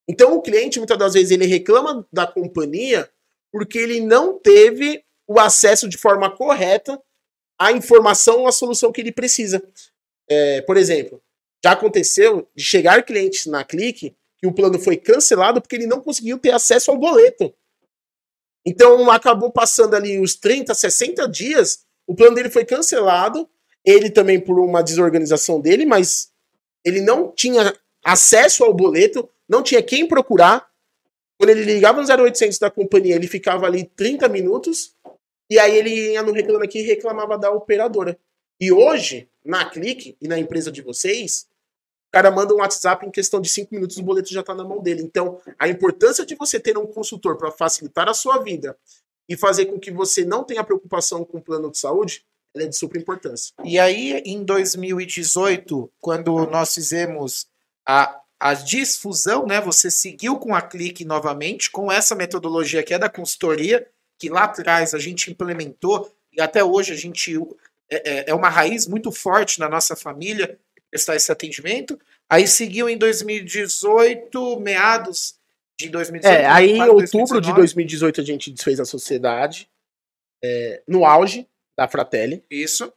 Então 0.06 0.36
o 0.36 0.42
cliente, 0.42 0.78
muitas 0.78 0.98
das 0.98 1.14
vezes, 1.14 1.30
ele 1.30 1.46
reclama 1.46 2.06
da 2.12 2.26
companhia 2.26 3.08
porque 3.50 3.78
ele 3.78 4.00
não 4.00 4.38
teve 4.38 5.02
o 5.26 5.40
acesso 5.40 5.88
de 5.88 5.96
forma 5.96 6.30
correta 6.30 7.00
à 7.58 7.72
informação 7.72 8.40
ou 8.40 8.46
à 8.46 8.52
solução 8.52 8.92
que 8.92 9.00
ele 9.00 9.12
precisa. 9.12 9.62
É, 10.28 10.60
por 10.62 10.76
exemplo, 10.76 11.22
já 11.64 11.72
aconteceu 11.72 12.46
de 12.54 12.62
chegar 12.62 13.04
clientes 13.04 13.46
na 13.46 13.64
Clique 13.64 14.14
que 14.44 14.48
o 14.48 14.52
plano 14.52 14.78
foi 14.78 14.98
cancelado 14.98 15.58
porque 15.58 15.74
ele 15.74 15.86
não 15.86 16.02
conseguiu 16.02 16.38
ter 16.38 16.50
acesso 16.50 16.90
ao 16.90 16.98
boleto. 16.98 17.50
Então 18.66 19.10
acabou 19.10 19.50
passando 19.50 19.94
ali 19.94 20.20
os 20.20 20.34
30, 20.36 20.74
60 20.74 21.26
dias, 21.26 21.86
o 22.06 22.14
plano 22.14 22.34
dele 22.34 22.50
foi 22.50 22.62
cancelado, 22.62 23.48
ele 23.82 24.10
também 24.10 24.38
por 24.38 24.58
uma 24.58 24.82
desorganização 24.82 25.62
dele, 25.62 25.86
mas 25.86 26.30
ele 26.84 27.00
não 27.00 27.32
tinha 27.32 27.74
acesso 28.04 28.64
ao 28.64 28.74
boleto, 28.74 29.26
não 29.48 29.62
tinha 29.62 29.82
quem 29.82 30.06
procurar. 30.06 30.68
Quando 31.38 31.48
ele 31.48 31.62
ligava 31.62 32.02
no 32.02 32.24
0800 32.24 32.58
da 32.58 32.70
companhia, 32.70 33.14
ele 33.14 33.26
ficava 33.26 33.64
ali 33.64 33.84
30 33.96 34.28
minutos, 34.28 34.94
e 35.48 35.58
aí 35.58 35.74
ele 35.74 36.12
ia 36.12 36.22
no 36.22 36.32
Reclame 36.32 36.66
Aqui 36.66 36.80
e 36.80 36.82
reclamava 36.82 37.38
da 37.38 37.50
operadora. 37.50 38.18
E 38.60 38.70
hoje, 38.70 39.26
na 39.42 39.64
Clique 39.64 40.18
e 40.20 40.28
na 40.28 40.38
empresa 40.38 40.70
de 40.70 40.82
vocês, 40.82 41.46
cara 42.14 42.30
manda 42.30 42.54
um 42.54 42.58
WhatsApp 42.58 43.04
em 43.04 43.10
questão 43.10 43.40
de 43.40 43.48
5 43.48 43.74
minutos, 43.74 43.96
o 43.96 44.02
boleto 44.02 44.32
já 44.32 44.40
está 44.40 44.54
na 44.54 44.62
mão 44.62 44.80
dele. 44.80 45.02
Então, 45.02 45.40
a 45.58 45.68
importância 45.68 46.24
de 46.24 46.36
você 46.36 46.60
ter 46.60 46.78
um 46.78 46.86
consultor 46.86 47.36
para 47.36 47.50
facilitar 47.50 48.08
a 48.08 48.14
sua 48.14 48.38
vida 48.38 48.78
e 49.28 49.36
fazer 49.36 49.66
com 49.66 49.80
que 49.80 49.90
você 49.90 50.24
não 50.24 50.44
tenha 50.44 50.62
preocupação 50.62 51.24
com 51.24 51.38
o 51.38 51.42
plano 51.42 51.72
de 51.72 51.78
saúde, 51.78 52.24
ela 52.54 52.66
é 52.66 52.68
de 52.68 52.76
super 52.76 53.00
importância. 53.00 53.52
E 53.64 53.80
aí, 53.80 54.22
em 54.24 54.44
2018, 54.44 55.90
quando 56.00 56.46
nós 56.46 56.72
fizemos 56.72 57.48
a, 57.84 58.20
a 58.38 58.54
difusão, 58.54 59.44
né? 59.44 59.60
Você 59.60 59.90
seguiu 59.90 60.38
com 60.38 60.54
a 60.54 60.62
Clique 60.62 61.04
novamente, 61.04 61.68
com 61.68 61.90
essa 61.90 62.14
metodologia 62.14 62.82
que 62.84 62.94
é 62.94 62.98
da 62.98 63.08
consultoria, 63.08 63.84
que 64.18 64.28
lá 64.28 64.44
atrás 64.44 64.94
a 64.94 65.00
gente 65.00 65.32
implementou, 65.32 66.12
e 66.32 66.40
até 66.40 66.62
hoje 66.62 66.92
a 66.92 66.96
gente 66.96 67.36
é, 67.90 68.18
é, 68.18 68.30
é 68.30 68.34
uma 68.34 68.48
raiz 68.48 68.86
muito 68.86 69.10
forte 69.10 69.58
na 69.58 69.68
nossa 69.68 69.96
família 69.96 70.56
prestar 70.94 71.16
esse 71.16 71.32
atendimento. 71.32 72.00
Aí 72.30 72.46
seguiu 72.46 72.88
em 72.88 72.96
2018, 72.96 74.60
meados 74.60 75.34
de 75.76 75.88
2018. 75.88 76.40
É, 76.40 76.46
aí 76.46 76.70
em 76.70 76.82
outubro 76.82 77.40
de 77.40 77.52
2019. 77.52 77.56
2018 77.56 78.20
a 78.20 78.24
gente 78.24 78.50
desfez 78.52 78.78
a 78.78 78.84
sociedade, 78.84 79.68
é, 80.42 80.84
no 80.86 81.04
auge 81.04 81.48
da 81.76 81.88
Fratelli. 81.88 82.44
Isso. 82.48 82.92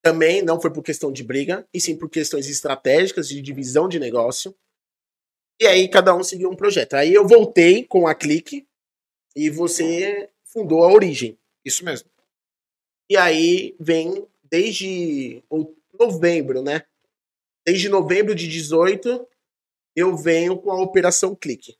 Também 0.00 0.42
não 0.42 0.60
foi 0.60 0.72
por 0.72 0.84
questão 0.84 1.10
de 1.10 1.24
briga, 1.24 1.66
e 1.74 1.80
sim 1.80 1.96
por 1.96 2.08
questões 2.08 2.48
estratégicas 2.48 3.28
de 3.28 3.42
divisão 3.42 3.88
de 3.88 3.98
negócio. 3.98 4.54
E 5.60 5.66
aí 5.66 5.88
cada 5.88 6.14
um 6.14 6.22
seguiu 6.22 6.48
um 6.48 6.56
projeto. 6.56 6.94
Aí 6.94 7.12
eu 7.12 7.26
voltei 7.26 7.82
com 7.82 8.06
a 8.06 8.14
Clique 8.14 8.64
e 9.34 9.50
você 9.50 10.30
fundou 10.44 10.84
a 10.84 10.92
Origem. 10.92 11.36
Isso 11.64 11.84
mesmo. 11.84 12.08
E 13.10 13.16
aí 13.16 13.74
vem 13.80 14.24
desde 14.44 15.42
novembro, 15.98 16.62
né? 16.62 16.84
Desde 17.68 17.90
novembro 17.90 18.34
de 18.34 18.48
18 18.48 19.28
eu 19.94 20.16
venho 20.16 20.56
com 20.56 20.70
a 20.72 20.80
Operação 20.80 21.36
Clique. 21.36 21.76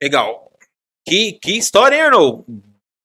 Legal. 0.00 0.56
Que, 1.04 1.32
que 1.32 1.58
história, 1.58 1.96
hein, 1.96 2.02
Arnold? 2.02 2.44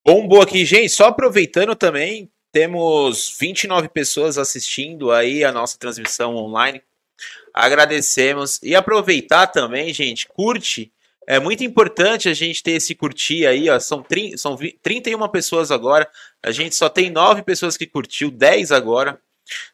Bombou 0.06 0.40
aqui, 0.40 0.64
gente. 0.64 0.90
Só 0.90 1.06
aproveitando 1.06 1.76
também, 1.76 2.32
temos 2.52 3.36
29 3.40 3.90
pessoas 3.90 4.38
assistindo 4.38 5.12
aí 5.12 5.44
a 5.44 5.52
nossa 5.52 5.76
transmissão 5.80 6.36
online. 6.36 6.84
Agradecemos. 7.52 8.62
E 8.62 8.76
aproveitar 8.76 9.48
também, 9.48 9.92
gente, 9.92 10.28
curte. 10.28 10.94
É 11.26 11.40
muito 11.40 11.64
importante 11.64 12.30
a 12.30 12.34
gente 12.36 12.62
ter 12.62 12.74
esse 12.74 12.94
curtir 12.94 13.48
aí, 13.48 13.68
ó. 13.72 13.80
São, 13.80 14.04
30, 14.04 14.38
são 14.38 14.56
vi- 14.56 14.78
31 14.84 15.28
pessoas 15.30 15.72
agora. 15.72 16.08
A 16.44 16.52
gente 16.52 16.76
só 16.76 16.90
tem 16.90 17.10
9 17.10 17.42
pessoas 17.42 17.76
que 17.76 17.88
curtiu, 17.88 18.30
10 18.30 18.72
agora. 18.72 19.20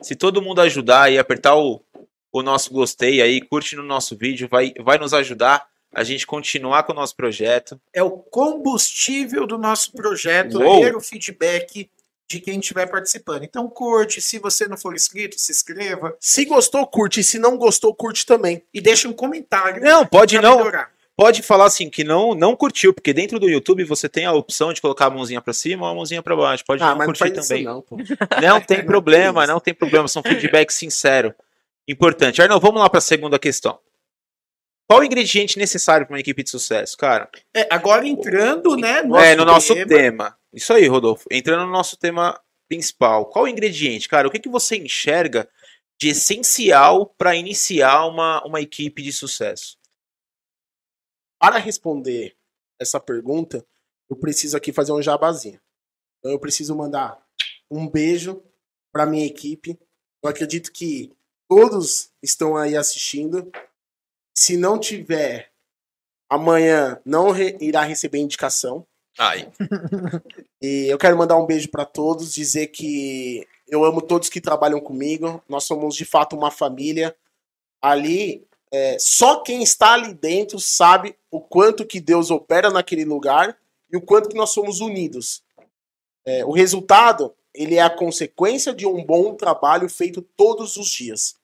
Se 0.02 0.16
todo 0.16 0.42
mundo 0.42 0.62
ajudar 0.62 1.12
e 1.12 1.18
apertar 1.18 1.56
o, 1.56 1.82
o 2.32 2.42
nosso 2.42 2.72
gostei 2.72 3.22
aí, 3.22 3.42
curte 3.42 3.76
no 3.76 3.84
nosso 3.84 4.18
vídeo, 4.18 4.48
vai, 4.48 4.74
vai 4.80 4.98
nos 4.98 5.14
ajudar 5.14 5.68
a 5.94 6.04
gente 6.04 6.26
continuar 6.26 6.84
com 6.84 6.92
o 6.92 6.96
nosso 6.96 7.16
projeto. 7.16 7.80
É 7.94 8.02
o 8.02 8.12
combustível 8.12 9.46
do 9.46 9.58
nosso 9.58 9.92
projeto, 9.92 10.60
Uou. 10.60 10.82
ter 10.82 10.96
o 10.96 11.00
feedback 11.00 11.90
de 12.28 12.40
quem 12.40 12.60
estiver 12.60 12.88
participando. 12.88 13.44
Então 13.44 13.70
curte, 13.70 14.20
se 14.20 14.40
você 14.40 14.68
não 14.68 14.78
for 14.78 14.96
inscrito, 14.96 15.40
se 15.40 15.52
inscreva 15.52 16.16
Se 16.20 16.46
gostou, 16.46 16.86
curte. 16.88 17.20
E 17.20 17.24
se 17.24 17.38
não 17.38 17.58
gostou, 17.58 17.94
curte 17.94 18.26
também. 18.26 18.64
e 18.74 18.82
deixe 18.82 19.08
um 19.08 19.14
comentário. 19.14 19.84
Não, 19.84 20.06
pode 20.06 20.40
não. 20.40 20.58
melhorar. 20.58 20.93
Pode 21.16 21.44
falar 21.44 21.66
assim 21.66 21.90
que 21.90 22.04
não 22.04 22.34
não 22.34 22.56
curtiu, 22.56 22.92
porque 22.94 23.14
dentro 23.14 23.40
do 23.40 23.48
YouTube 23.48 23.84
você 23.84 24.10
tem 24.10 24.26
a 24.26 24.32
opção 24.34 24.74
de 24.74 24.82
colocar 24.82 25.06
a 25.06 25.10
mãozinha 25.12 25.40
pra 25.42 25.54
cima 25.54 25.86
ou 25.86 25.92
a 25.92 25.96
mãozinha 25.96 26.24
pra 26.24 26.36
baixo. 26.36 26.64
Pode 26.66 26.82
Ah, 26.82 26.90
não 26.90 26.98
não 26.98 27.06
curtir 27.06 27.20
faz 27.34 27.48
também. 27.48 27.64
não. 27.64 27.84
Não 28.42 28.60
tem 28.62 28.84
problema, 28.86 29.46
não 29.46 29.60
tem 29.60 29.74
problema. 29.74 30.08
São 30.08 30.24
feedback 30.24 30.72
sincero. 30.72 31.34
Importante. 31.88 32.42
Arnaldo, 32.42 32.66
vamos 32.66 32.82
lá 32.82 32.90
pra 32.90 33.00
segunda 33.02 33.38
questão. 33.38 33.78
Qual 34.88 35.02
o 35.02 35.04
ingrediente 35.04 35.58
necessário 35.58 36.06
para 36.06 36.14
uma 36.16 36.20
equipe 36.20 36.44
de 36.44 36.50
sucesso, 36.50 36.98
cara? 36.98 37.30
É, 37.56 37.68
agora 37.70 38.08
entrando, 38.08 38.76
né? 38.76 39.02
é, 39.24 39.36
no 39.36 39.46
nosso 39.46 39.74
tema. 39.74 39.88
tema. 39.88 40.38
Isso 40.52 40.74
aí, 40.74 40.88
Rodolfo. 40.88 41.26
Entrando 41.32 41.66
no 41.66 41.72
nosso 41.72 41.96
tema 41.98 42.40
principal. 42.68 43.28
Qual 43.28 43.46
o 43.46 43.48
ingrediente, 43.48 44.10
cara? 44.10 44.28
O 44.28 44.32
que, 44.32 44.40
que 44.40 44.50
você 44.50 44.78
enxerga 44.78 45.48
de 46.00 46.10
essencial 46.10 47.06
para 47.18 47.36
iniciar 47.36 48.06
uma, 48.08 48.44
uma 48.46 48.60
equipe 48.62 49.02
de 49.02 49.14
sucesso? 49.14 49.78
Para 51.44 51.58
responder 51.58 52.38
essa 52.80 53.02
pergunta, 53.02 53.66
eu 54.10 54.16
preciso 54.16 54.56
aqui 54.56 54.72
fazer 54.72 54.94
um 54.94 55.02
jabazinho. 55.02 55.60
Então 56.20 56.32
eu 56.32 56.40
preciso 56.40 56.74
mandar 56.74 57.22
um 57.70 57.86
beijo 57.86 58.42
para 58.94 59.06
minha 59.06 59.26
equipe. 59.26 59.78
Eu 60.24 60.30
acredito 60.30 60.72
que 60.72 61.12
todos 61.50 62.10
estão 62.24 62.56
aí 62.56 62.78
assistindo. 62.78 63.52
Se 64.34 64.56
não 64.56 64.80
tiver, 64.80 65.52
amanhã 66.30 67.02
não 67.04 67.30
re- 67.32 67.58
irá 67.60 67.82
receber 67.82 68.20
indicação. 68.20 68.88
Ai. 69.20 69.52
E 70.62 70.86
eu 70.88 70.98
quero 70.98 71.18
mandar 71.18 71.36
um 71.36 71.46
beijo 71.46 71.68
para 71.70 71.84
todos, 71.84 72.34
dizer 72.34 72.68
que 72.68 73.46
eu 73.68 73.84
amo 73.84 74.02
todos 74.02 74.30
que 74.30 74.40
trabalham 74.40 74.80
comigo. 74.80 75.44
Nós 75.50 75.66
somos 75.66 75.94
de 75.94 76.06
fato 76.06 76.38
uma 76.38 76.50
família. 76.50 77.14
Ali, 77.82 78.48
é, 78.74 78.98
só 79.00 79.42
quem 79.42 79.62
está 79.62 79.94
ali 79.94 80.16
dentro 80.16 80.60
sabe 80.60 81.16
o 81.30 81.40
quanto 81.40 81.86
que 81.86 82.02
Deus 82.02 82.32
opera 82.32 82.72
naquele 82.72 83.06
lugar 83.06 83.56
e 83.92 83.96
o 83.96 84.02
quanto 84.02 84.30
que 84.30 84.36
nós 84.36 84.50
somos 84.50 84.82
unidos. 84.82 85.44
É, 86.26 86.44
o 86.44 86.52
resultado, 86.52 87.36
ele 87.54 87.76
é 87.76 87.84
a 87.84 87.90
consequência 87.90 88.74
de 88.74 88.88
um 88.88 89.06
bom 89.06 89.36
trabalho 89.36 89.88
feito 89.88 90.24
todos 90.36 90.76
os 90.76 90.88
dias. 90.88 91.36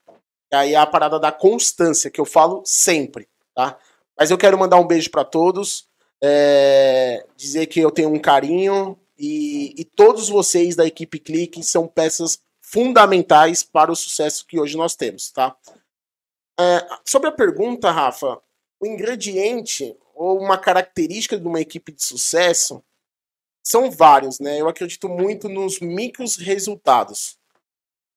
E 0.52 0.56
aí 0.56 0.74
é 0.74 0.78
a 0.78 0.88
parada 0.88 1.20
da 1.20 1.32
constância 1.32 2.10
que 2.10 2.20
eu 2.20 2.26
falo 2.26 2.64
sempre, 2.66 3.30
tá? 3.54 3.78
Mas 4.18 4.32
eu 4.32 4.38
quero 4.38 4.58
mandar 4.58 4.78
um 4.78 4.88
beijo 4.88 5.12
para 5.12 5.24
todos. 5.24 5.88
É, 6.20 7.24
dizer 7.38 7.68
que 7.68 7.80
eu 7.80 7.92
tenho 7.92 8.12
um 8.12 8.20
carinho 8.20 8.98
e, 9.20 9.76
e 9.78 9.86
todos 9.86 10.30
vocês 10.30 10.76
da 10.76 10.86
equipe 10.86 11.20
Clique 11.20 11.62
são 11.62 11.88
peças 11.88 12.40
fundamentais 12.60 13.62
para 13.62 13.92
o 13.92 13.96
sucesso 13.96 14.48
que 14.48 14.60
hoje 14.60 14.76
nós 14.76 14.96
temos, 14.96 15.30
tá? 15.30 15.56
É, 16.60 16.86
sobre 17.06 17.30
a 17.30 17.32
pergunta, 17.32 17.90
Rafa, 17.90 18.42
o 18.80 18.86
ingrediente 18.86 19.96
ou 20.14 20.38
uma 20.40 20.58
característica 20.58 21.40
de 21.40 21.48
uma 21.48 21.62
equipe 21.62 21.92
de 21.94 22.04
sucesso 22.04 22.84
são 23.64 23.90
vários, 23.90 24.40
né? 24.40 24.60
Eu 24.60 24.68
acredito 24.68 25.08
muito 25.08 25.48
nos 25.48 25.80
micros 25.80 26.36
resultados. 26.36 27.38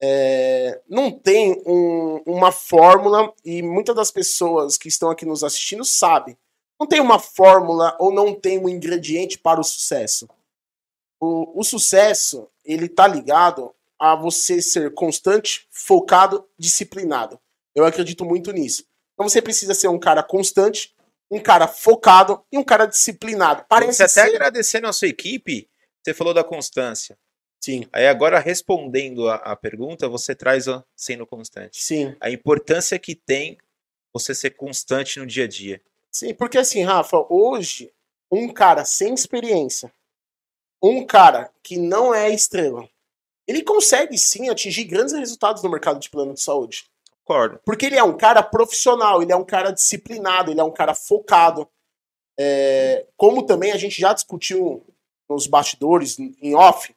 É, 0.02 0.80
não 0.88 1.12
tem 1.12 1.62
um- 1.64 2.20
uma 2.26 2.50
fórmula 2.50 3.32
e 3.44 3.62
muitas 3.62 3.94
das 3.94 4.10
pessoas 4.10 4.76
que 4.76 4.88
estão 4.88 5.10
aqui 5.10 5.24
nos 5.24 5.44
assistindo 5.44 5.84
sabem 5.84 6.36
não 6.80 6.88
tem 6.88 7.00
uma 7.00 7.20
fórmula 7.20 7.96
ou 8.00 8.12
não 8.12 8.34
tem 8.34 8.58
um 8.58 8.68
ingrediente 8.68 9.38
para 9.38 9.60
o 9.60 9.64
sucesso. 9.64 10.28
O, 11.20 11.60
o 11.60 11.62
sucesso, 11.62 12.48
ele 12.64 12.88
tá 12.88 13.06
ligado 13.06 13.72
a 13.96 14.16
você 14.16 14.60
ser 14.60 14.92
constante, 14.92 15.68
focado, 15.70 16.44
disciplinado. 16.58 17.38
Eu 17.74 17.84
acredito 17.84 18.24
muito 18.24 18.52
nisso. 18.52 18.84
Então 19.14 19.28
você 19.28 19.40
precisa 19.40 19.74
ser 19.74 19.88
um 19.88 19.98
cara 19.98 20.22
constante, 20.22 20.94
um 21.30 21.40
cara 21.40 21.66
focado 21.66 22.44
e 22.50 22.58
um 22.58 22.64
cara 22.64 22.86
disciplinado. 22.86 23.64
Parece 23.68 23.98
Você 23.98 24.02
até 24.02 24.30
ser... 24.30 24.36
agradecendo 24.36 24.86
a 24.86 24.92
sua 24.92 25.08
equipe, 25.08 25.68
você 26.02 26.12
falou 26.12 26.34
da 26.34 26.44
constância. 26.44 27.18
Sim, 27.64 27.86
Aí 27.92 28.08
agora, 28.08 28.40
respondendo 28.40 29.28
a, 29.28 29.36
a 29.36 29.56
pergunta, 29.56 30.08
você 30.08 30.34
traz 30.34 30.66
a 30.66 30.84
sendo 30.96 31.24
constante. 31.24 31.80
sim. 31.80 32.16
A 32.20 32.28
importância 32.28 32.98
que 32.98 33.14
tem 33.14 33.56
você 34.12 34.34
ser 34.34 34.50
constante 34.50 35.20
no 35.20 35.26
dia 35.26 35.44
a 35.44 35.48
dia. 35.48 35.80
Sim, 36.10 36.34
porque 36.34 36.58
assim, 36.58 36.82
Rafa, 36.82 37.24
hoje, 37.30 37.92
um 38.30 38.52
cara 38.52 38.84
sem 38.84 39.14
experiência, 39.14 39.92
um 40.82 41.06
cara 41.06 41.50
que 41.62 41.78
não 41.78 42.12
é 42.12 42.30
estrela, 42.30 42.88
ele 43.46 43.62
consegue 43.62 44.18
sim 44.18 44.48
atingir 44.48 44.84
grandes 44.84 45.14
resultados 45.14 45.62
no 45.62 45.70
mercado 45.70 46.00
de 46.00 46.10
plano 46.10 46.34
de 46.34 46.42
saúde. 46.42 46.84
Concordo. 47.24 47.60
Porque 47.64 47.86
ele 47.86 47.96
é 47.96 48.02
um 48.02 48.16
cara 48.16 48.42
profissional, 48.42 49.22
ele 49.22 49.32
é 49.32 49.36
um 49.36 49.44
cara 49.44 49.70
disciplinado, 49.70 50.50
ele 50.50 50.60
é 50.60 50.64
um 50.64 50.72
cara 50.72 50.94
focado. 50.94 51.68
É, 52.38 53.06
como 53.16 53.44
também 53.44 53.72
a 53.72 53.76
gente 53.76 54.00
já 54.00 54.12
discutiu 54.12 54.84
nos 55.28 55.46
bastidores, 55.46 56.18
em 56.18 56.54
off, 56.54 56.94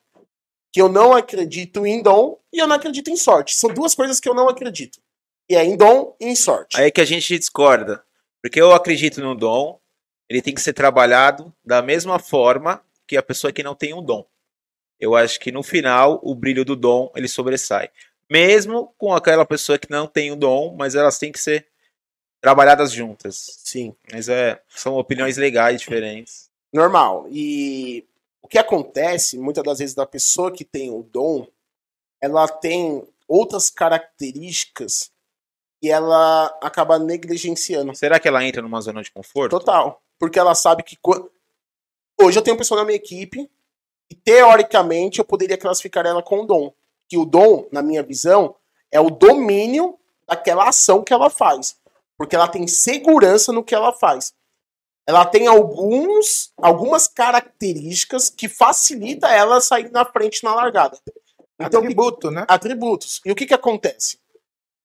que 0.73 0.81
eu 0.81 0.89
não 0.89 1.13
acredito 1.13 1.85
em 1.85 2.01
dom 2.01 2.37
e 2.51 2.59
eu 2.59 2.67
não 2.67 2.75
acredito 2.75 3.09
em 3.09 3.15
sorte. 3.15 3.55
São 3.55 3.73
duas 3.73 3.95
coisas 3.95 4.19
que 4.19 4.27
eu 4.27 4.33
não 4.33 4.49
acredito. 4.49 4.99
E 5.49 5.55
é 5.55 5.63
em 5.63 5.77
dom 5.77 6.15
e 6.19 6.25
em 6.25 6.35
sorte. 6.35 6.79
Aí 6.79 6.91
que 6.91 7.01
a 7.01 7.05
gente 7.05 7.37
discorda. 7.37 8.03
Porque 8.41 8.59
eu 8.59 8.73
acredito 8.73 9.21
no 9.21 9.35
dom, 9.35 9.79
ele 10.29 10.41
tem 10.41 10.53
que 10.53 10.61
ser 10.61 10.73
trabalhado 10.73 11.53
da 11.63 11.81
mesma 11.81 12.19
forma 12.19 12.83
que 13.07 13.15
a 13.15 13.23
pessoa 13.23 13.53
que 13.53 13.63
não 13.63 13.75
tem 13.75 13.93
um 13.93 14.03
dom. 14.03 14.25
Eu 14.99 15.15
acho 15.15 15.39
que 15.39 15.51
no 15.51 15.61
final 15.61 16.19
o 16.23 16.33
brilho 16.33 16.65
do 16.65 16.75
dom 16.75 17.11
ele 17.15 17.27
sobressai. 17.27 17.89
Mesmo 18.29 18.93
com 18.97 19.13
aquela 19.13 19.45
pessoa 19.45 19.77
que 19.77 19.89
não 19.89 20.07
tem 20.07 20.31
o 20.31 20.35
dom, 20.35 20.75
mas 20.75 20.95
elas 20.95 21.17
têm 21.17 21.31
que 21.31 21.39
ser 21.39 21.67
trabalhadas 22.41 22.91
juntas. 22.91 23.59
Sim. 23.63 23.95
Mas 24.11 24.29
é, 24.29 24.61
são 24.69 24.95
opiniões 24.95 25.37
legais 25.37 25.81
diferentes. 25.81 26.49
Normal. 26.73 27.27
E 27.29 28.07
o 28.41 28.47
que 28.47 28.57
acontece, 28.57 29.37
muitas 29.37 29.63
das 29.63 29.79
vezes, 29.79 29.95
da 29.95 30.05
pessoa 30.05 30.51
que 30.51 30.63
tem 30.63 30.91
o 30.91 31.03
dom, 31.03 31.47
ela 32.21 32.47
tem 32.47 33.07
outras 33.27 33.69
características 33.69 35.11
e 35.81 35.89
ela 35.89 36.45
acaba 36.61 36.97
negligenciando. 36.99 37.95
Será 37.95 38.19
que 38.19 38.27
ela 38.27 38.43
entra 38.43 38.61
numa 38.61 38.81
zona 38.81 39.01
de 39.01 39.11
conforto? 39.11 39.51
Total. 39.57 40.01
Porque 40.19 40.39
ela 40.39 40.55
sabe 40.55 40.83
que. 40.83 40.97
Hoje 42.19 42.39
eu 42.39 42.41
tenho 42.41 42.55
uma 42.55 42.59
pessoa 42.59 42.79
na 42.79 42.85
minha 42.85 42.95
equipe 42.95 43.49
e, 44.09 44.15
teoricamente, 44.15 45.19
eu 45.19 45.25
poderia 45.25 45.57
classificar 45.57 46.05
ela 46.05 46.23
com 46.23 46.45
dom. 46.45 46.73
Que 47.09 47.17
o 47.17 47.25
dom, 47.25 47.67
na 47.71 47.81
minha 47.81 48.03
visão, 48.03 48.55
é 48.91 48.99
o 48.99 49.09
domínio 49.09 49.97
daquela 50.27 50.67
ação 50.67 51.03
que 51.03 51.13
ela 51.13 51.29
faz. 51.29 51.75
Porque 52.17 52.35
ela 52.35 52.47
tem 52.47 52.67
segurança 52.67 53.51
no 53.51 53.63
que 53.63 53.75
ela 53.75 53.91
faz. 53.93 54.33
Ela 55.07 55.25
tem 55.25 55.45
alguns, 55.47 56.51
algumas 56.57 57.07
características 57.07 58.29
que 58.29 58.49
facilita 58.49 59.27
ela 59.27 59.61
sair 59.61 59.91
na 59.91 60.03
frente 60.03 60.43
na 60.43 60.55
largada. 60.55 60.97
Então, 61.59 61.81
que- 61.81 61.87
Atributo, 61.87 62.31
né? 62.31 62.45
atributos. 62.47 63.21
E 63.25 63.31
o 63.31 63.35
que 63.35 63.45
que 63.45 63.53
acontece? 63.53 64.19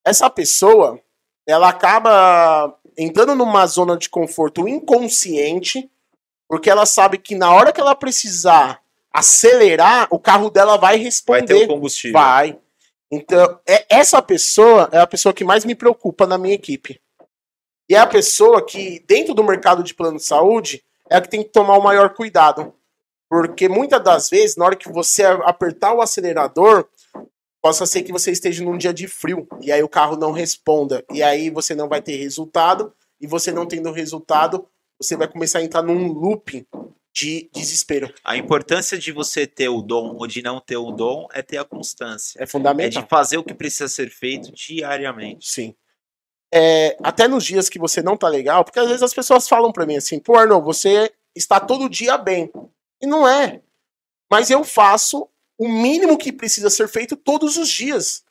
Essa 0.05 0.29
pessoa, 0.29 1.01
ela 1.47 1.69
acaba 1.69 2.79
entrando 2.99 3.35
numa 3.35 3.67
zona 3.67 3.97
de 3.97 4.09
conforto 4.11 4.69
inconsciente, 4.69 5.91
porque 6.49 6.69
ela 6.69 6.85
sabe 6.85 7.17
que 7.17 7.35
na 7.35 7.53
hora 7.55 7.73
que 7.73 7.81
ela 7.81 7.95
precisar 7.95 8.80
acelerar, 9.13 10.09
o 10.11 10.19
carro 10.19 10.51
dela 10.51 10.77
vai 10.77 10.97
Vai 10.97 11.05
responder. 11.05 11.47
ter 11.47 11.65
o 11.65 11.69
combustível. 11.69 12.21
Vai. 12.21 12.59
Então, 13.11 13.59
é, 13.67 13.85
essa 13.89 14.23
pessoa 14.23 14.89
é 14.93 14.99
a 14.99 15.07
pessoa 15.07 15.33
que 15.35 15.45
mais 15.45 15.65
me 15.65 15.75
preocupa 15.75 16.27
na 16.27 16.39
minha 16.39 16.55
equipe. 16.55 17.01
E 17.89 17.95
é 17.95 17.99
a 17.99 18.07
pessoa 18.07 18.65
que, 18.65 19.05
dentro 19.07 19.35
do 19.35 19.43
mercado 19.43 19.83
de 19.83 19.93
plano 19.95 20.17
de 20.17 20.25
saúde, 20.25 20.85
é 21.11 21.17
a 21.17 21.21
que 21.21 21.29
tem 21.29 21.43
que 21.43 21.51
tomar 21.51 21.77
o 21.77 21.83
maior 21.83 22.15
cuidado. 22.15 22.73
Porque 23.29 23.69
muitas 23.69 24.03
das 24.03 24.31
vezes, 24.31 24.57
na 24.57 24.65
hora 24.65 24.77
que 24.77 24.91
você 24.91 25.25
apertar 25.25 25.93
o 25.93 26.01
acelerador, 26.01 26.87
possa 27.61 27.85
ser 27.87 28.03
que 28.03 28.13
você 28.13 28.31
esteja 28.31 28.65
num 28.65 28.79
dia 28.79 28.95
de 28.95 29.09
frio. 29.09 29.49
E 29.61 29.73
aí 29.73 29.83
o 29.83 29.89
carro 29.89 30.17
não 30.17 30.31
responda. 30.31 31.05
E 31.13 31.21
aí 31.21 31.51
você 31.51 31.75
não 31.75 31.89
vai 31.89 32.01
ter 32.01 32.17
resultado. 32.17 32.93
E 33.21 33.27
você 33.27 33.51
não 33.51 33.67
tendo 33.67 33.93
resultado, 33.93 34.67
você 35.01 35.17
vai 35.17 35.27
começar 35.29 35.59
a 35.59 35.63
entrar 35.63 35.83
num 35.83 36.13
loop 36.13 36.67
de 37.13 37.51
desespero. 37.53 38.13
A 38.23 38.37
importância 38.37 38.97
de 38.99 39.11
você 39.13 39.47
ter 39.47 39.69
o 39.69 39.83
dom 39.83 40.17
ou 40.17 40.27
de 40.27 40.43
não 40.43 40.61
ter 40.61 40.77
o 40.77 40.91
dom 40.93 41.27
é 41.33 41.43
ter 41.43 41.59
a 41.59 41.65
constância. 41.65 42.39
É 42.39 42.45
É 42.45 42.47
fundamental. 42.47 43.03
de 43.03 43.09
fazer 43.09 43.37
o 43.39 43.45
que 43.45 43.55
precisa 43.55 43.89
ser 43.89 44.11
feito 44.11 44.53
diariamente. 44.53 45.49
Sim. 45.49 45.75
É, 46.53 46.97
até 47.03 47.29
nos 47.29 47.45
dias 47.45 47.69
que 47.69 47.79
você 47.79 48.03
não 48.03 48.17
tá 48.17 48.29
legal, 48.29 48.65
porque 48.65 48.79
às 48.79 48.87
vezes 48.89 49.03
as 49.03 49.15
pessoas 49.15 49.49
falam 49.49 49.73
pra 49.73 49.87
mim 49.87 49.97
assim, 49.97 50.19
pô, 50.19 50.37
Arnold, 50.37 50.65
você 50.65 51.13
está 51.35 51.61
todo 51.61 51.89
dia 51.89 52.17
bem. 52.19 52.51
E 53.01 53.07
não 53.07 53.27
é. 53.29 53.63
Mas 54.31 54.51
eu 54.51 54.65
faço 54.65 55.29
o 55.59 55.69
mínimo 55.69 56.17
que 56.19 56.33
precisa 56.33 56.71
ser 56.71 56.89
feito 56.89 57.17
todos 57.17 57.57
os 57.57 57.69
dias. 57.69 58.25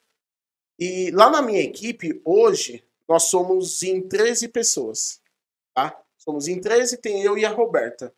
E 0.77 1.11
lá 1.11 1.29
na 1.29 1.41
minha 1.41 1.61
equipe, 1.61 2.21
hoje, 2.23 2.83
nós 3.07 3.23
somos 3.23 3.83
em 3.83 4.01
13 4.01 4.47
pessoas. 4.47 5.21
Tá? 5.73 5.97
Somos 6.17 6.47
em 6.47 6.59
13, 6.59 6.97
tem 6.97 7.21
eu 7.21 7.37
e 7.37 7.45
a 7.45 7.49
Roberta, 7.49 8.13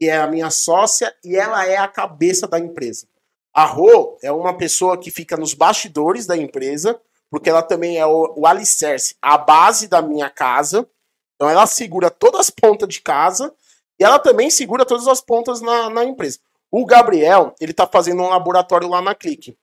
que 0.00 0.08
é 0.08 0.16
a 0.16 0.26
minha 0.26 0.48
sócia 0.48 1.14
e 1.22 1.36
ela 1.36 1.66
é 1.66 1.76
a 1.76 1.86
cabeça 1.86 2.48
da 2.48 2.58
empresa. 2.58 3.06
A 3.52 3.66
Rô 3.66 4.16
é 4.22 4.32
uma 4.32 4.56
pessoa 4.56 4.96
que 4.96 5.10
fica 5.10 5.36
nos 5.36 5.52
bastidores 5.52 6.24
da 6.24 6.34
empresa, 6.34 6.98
porque 7.30 7.50
ela 7.50 7.62
também 7.62 7.98
é 7.98 8.06
o, 8.06 8.32
o 8.34 8.46
alicerce, 8.46 9.14
a 9.20 9.36
base 9.36 9.88
da 9.88 10.00
minha 10.00 10.30
casa. 10.30 10.88
Então 11.34 11.50
ela 11.50 11.66
segura 11.66 12.10
todas 12.10 12.40
as 12.40 12.48
pontas 12.48 12.88
de 12.88 13.02
casa 13.02 13.54
e 13.98 14.04
ela 14.04 14.18
também 14.18 14.48
segura 14.48 14.86
todas 14.86 15.06
as 15.06 15.20
pontas 15.20 15.60
na, 15.60 15.90
na 15.90 16.02
empresa. 16.02 16.38
O 16.70 16.86
Gabriel, 16.86 17.54
ele 17.60 17.74
tá 17.74 17.86
fazendo 17.86 18.22
um 18.22 18.30
laboratório 18.30 18.88
lá 18.88 19.02
na 19.02 19.14
Clique. 19.14 19.54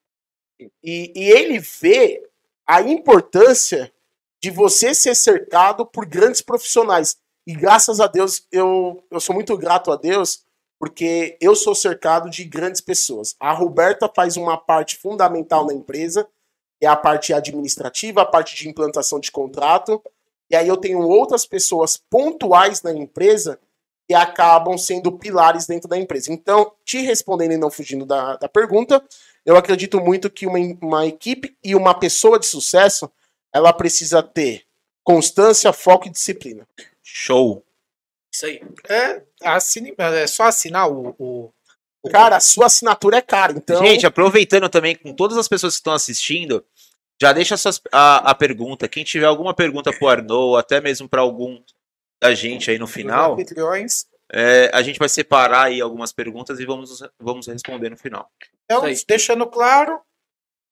E, 0.83 1.11
e 1.15 1.31
ele 1.31 1.57
vê 1.57 2.21
a 2.67 2.83
importância 2.83 3.91
de 4.39 4.51
você 4.51 4.93
ser 4.93 5.15
cercado 5.15 5.83
por 5.83 6.05
grandes 6.05 6.43
profissionais. 6.43 7.17
E 7.47 7.55
graças 7.55 8.01
a 8.01 8.07
Deus, 8.07 8.45
eu, 8.51 9.01
eu 9.09 9.21
sou 9.21 9.33
muito 9.33 9.55
grato 9.57 9.89
a 9.89 9.95
Deus, 9.95 10.43
porque 10.77 11.37
eu 11.39 11.55
sou 11.55 11.73
cercado 11.73 12.29
de 12.29 12.43
grandes 12.43 12.81
pessoas. 12.81 13.37
A 13.39 13.53
Roberta 13.53 14.11
faz 14.13 14.35
uma 14.35 14.57
parte 14.57 14.97
fundamental 14.97 15.65
na 15.65 15.73
empresa, 15.73 16.27
que 16.77 16.85
é 16.85 16.89
a 16.89 16.95
parte 16.97 17.33
administrativa, 17.33 18.21
a 18.21 18.25
parte 18.25 18.53
de 18.53 18.67
implantação 18.67 19.17
de 19.17 19.31
contrato. 19.31 20.03
E 20.49 20.57
aí 20.57 20.67
eu 20.67 20.75
tenho 20.75 20.99
outras 20.99 21.45
pessoas 21.45 21.95
pontuais 21.95 22.81
na 22.81 22.91
empresa 22.91 23.57
que 24.05 24.13
acabam 24.13 24.77
sendo 24.77 25.13
pilares 25.13 25.65
dentro 25.65 25.87
da 25.87 25.97
empresa. 25.97 26.33
Então, 26.33 26.73
te 26.83 26.99
respondendo 26.99 27.53
e 27.53 27.57
não 27.57 27.71
fugindo 27.71 28.05
da, 28.05 28.35
da 28.35 28.49
pergunta, 28.49 29.01
eu 29.45 29.55
acredito 29.55 30.01
muito 30.01 30.29
que 30.29 30.45
uma, 30.45 30.59
uma 30.81 31.05
equipe 31.05 31.55
e 31.63 31.75
uma 31.75 31.93
pessoa 31.93 32.37
de 32.37 32.45
sucesso, 32.45 33.09
ela 33.53 33.71
precisa 33.71 34.21
ter 34.21 34.63
constância, 35.01 35.71
foco 35.71 36.07
e 36.07 36.11
disciplina. 36.11 36.67
Show. 37.09 37.65
Isso 38.33 38.45
aí. 38.45 38.61
É, 38.89 39.23
assine, 39.43 39.95
é 39.97 40.27
só 40.27 40.43
assinar 40.43 40.89
o. 40.91 41.15
o- 41.17 41.53
o- 42.03 42.09
Cara, 42.09 42.35
a 42.37 42.39
sua 42.41 42.65
assinatura 42.67 43.17
é 43.17 43.21
cara, 43.21 43.53
então... 43.53 43.83
Gente, 43.83 44.05
aproveitando 44.05 44.69
também 44.69 44.95
com 44.95 45.13
todas 45.13 45.37
as 45.37 45.47
pessoas 45.47 45.73
que 45.73 45.79
estão 45.79 45.93
assistindo, 45.93 46.63
já 47.21 47.31
deixa 47.33 47.55
suas- 47.57 47.81
a, 47.91 48.31
a 48.31 48.35
pergunta. 48.35 48.87
Quem 48.87 49.03
tiver 49.03 49.25
alguma 49.25 49.53
pergunta 49.53 49.91
pro 49.91 50.07
Arnaud, 50.07 50.59
até 50.59 50.79
mesmo 50.81 51.07
para 51.09 51.21
algum 51.21 51.61
da 52.21 52.33
gente 52.33 52.69
aí 52.69 52.77
no 52.77 52.87
final, 52.87 53.37
é, 54.31 54.69
a 54.73 54.81
gente 54.81 54.99
vai 54.99 55.07
separar 55.09 55.63
aí 55.67 55.79
algumas 55.81 56.11
perguntas 56.11 56.59
e 56.59 56.65
vamos, 56.65 57.01
vamos 57.19 57.47
responder 57.47 57.89
no 57.89 57.97
final. 57.97 58.29
Então, 58.65 58.83
deixando 59.07 59.47
claro, 59.47 59.99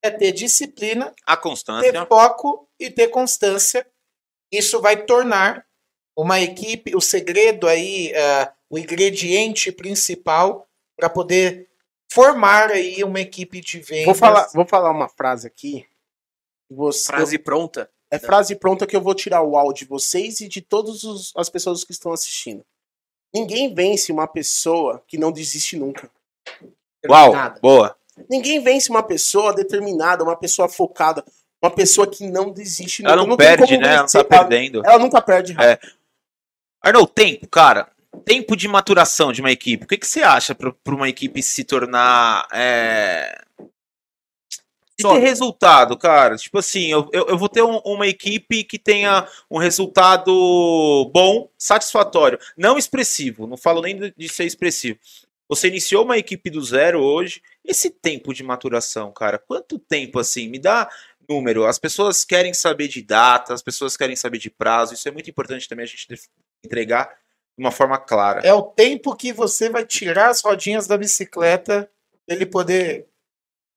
é 0.03 0.11
ter 0.11 0.31
disciplina, 0.33 1.13
A 1.25 1.36
ter 1.38 1.41
constância. 1.43 2.05
foco 2.05 2.69
e 2.79 2.89
ter 2.91 3.07
constância. 3.07 3.88
Isso 4.51 4.79
vai 4.81 5.05
tornar 5.05 5.65
uma 6.16 6.39
equipe, 6.39 6.95
o 6.95 7.01
segredo 7.01 7.68
aí, 7.68 8.13
ah, 8.16 8.53
o 8.70 8.78
ingrediente 8.78 9.72
principal 9.72 10.68
para 10.95 11.09
poder 11.09 11.68
formar 12.11 12.72
aí 12.72 13.03
uma 13.03 13.20
equipe 13.20 13.59
de 13.59 13.80
vendas. 13.80 14.05
Vou 14.05 14.16
falar, 14.16 14.47
vou 14.53 14.66
falar 14.66 14.91
uma 14.91 15.09
frase 15.09 15.45
aqui. 15.47 15.86
Você, 16.70 17.07
Frase 17.07 17.38
pronta. 17.38 17.89
É 18.09 18.18
frase 18.18 18.55
pronta 18.55 18.88
que 18.88 18.95
eu 18.95 19.01
vou 19.01 19.13
tirar 19.13 19.41
o 19.41 19.57
áudio 19.57 19.86
de 19.86 19.89
vocês 19.89 20.39
e 20.39 20.47
de 20.47 20.61
todas 20.61 21.32
as 21.36 21.49
pessoas 21.49 21.84
que 21.84 21.91
estão 21.91 22.13
assistindo. 22.13 22.66
Ninguém 23.34 23.74
vence 23.74 24.11
uma 24.11 24.28
pessoa 24.28 25.03
que 25.07 25.18
não 25.18 25.32
desiste 25.32 25.76
nunca. 25.76 26.09
Uau, 27.07 27.34
Nada. 27.34 27.59
boa. 27.59 27.95
Ninguém 28.30 28.61
vence 28.61 28.89
uma 28.89 29.03
pessoa 29.03 29.53
determinada, 29.53 30.24
uma 30.24 30.38
pessoa 30.38 30.70
focada, 30.70 31.26
uma 31.61 31.70
pessoa 31.70 32.07
que 32.07 32.26
não 32.28 32.51
desiste 32.51 33.03
Ela 33.05 33.18
nunca. 33.18 33.28
não 33.30 33.38
tem 33.38 33.47
perde, 33.47 33.78
né? 33.78 33.88
Ela 33.89 33.97
não 33.97 34.07
tá 34.07 34.24
perdendo. 34.24 34.86
Ela 34.86 34.99
nunca 34.99 35.22
perde. 35.22 35.55
É. 35.61 35.80
Arnold, 36.86 37.11
tempo, 37.15 37.47
cara. 37.47 37.91
Tempo 38.23 38.55
de 38.55 38.67
maturação 38.67 39.33
de 39.33 39.41
uma 39.41 39.51
equipe. 39.51 39.86
O 39.86 39.88
que, 39.88 39.97
que 39.97 40.05
você 40.07 40.21
acha 40.21 40.53
para 40.53 40.71
uma 40.88 41.09
equipe 41.09 41.41
se 41.41 41.63
tornar. 41.63 42.47
É... 42.53 43.41
De 44.97 45.03
ter 45.03 45.17
resultado, 45.19 45.97
cara. 45.97 46.38
Tipo 46.38 46.59
assim, 46.59 46.89
eu, 46.89 47.09
eu, 47.11 47.25
eu 47.27 47.38
vou 47.38 47.49
ter 47.49 47.61
um- 47.61 47.81
uma 47.83 48.07
equipe 48.07 48.63
que 48.63 48.79
tenha 48.79 49.27
um 49.51 49.57
resultado 49.57 50.31
bom, 51.13 51.49
satisfatório. 51.57 52.39
Não 52.55 52.77
expressivo. 52.77 53.45
Não 53.47 53.57
falo 53.57 53.81
nem 53.81 54.13
de- 54.15 54.29
ser 54.29 54.45
expressivo. 54.45 54.97
Você 55.49 55.67
iniciou 55.67 56.05
uma 56.05 56.17
equipe 56.17 56.49
do 56.49 56.63
zero 56.63 57.01
hoje. 57.01 57.41
Esse 57.65 57.89
tempo 57.89 58.33
de 58.33 58.41
maturação, 58.43 59.11
cara. 59.11 59.38
Quanto 59.38 59.77
tempo 59.79 60.19
assim? 60.19 60.47
Me 60.47 60.59
dá 60.59 60.88
número. 61.27 61.65
As 61.65 61.77
pessoas 61.77 62.23
querem 62.23 62.53
saber 62.53 62.88
de 62.88 63.01
data, 63.01 63.53
as 63.53 63.61
pessoas 63.61 63.97
querem 63.97 64.15
saber 64.15 64.38
de 64.38 64.49
prazo. 64.49 64.93
Isso 64.93 65.09
é 65.09 65.11
muito 65.11 65.29
importante 65.29 65.67
também 65.67 65.83
a 65.83 65.88
gente 65.88 66.07
entregar 66.66 67.18
de 67.57 67.63
uma 67.63 67.72
forma 67.72 67.97
clara. 67.97 68.41
É 68.41 68.53
o 68.53 68.61
tempo 68.61 69.16
que 69.16 69.32
você 69.32 69.70
vai 69.70 69.86
tirar 69.86 70.30
as 70.30 70.41
rodinhas 70.41 70.88
da 70.88 70.97
bicicleta 70.97 71.89
pra 72.26 72.36
ele 72.36 72.45
poder 72.45 73.07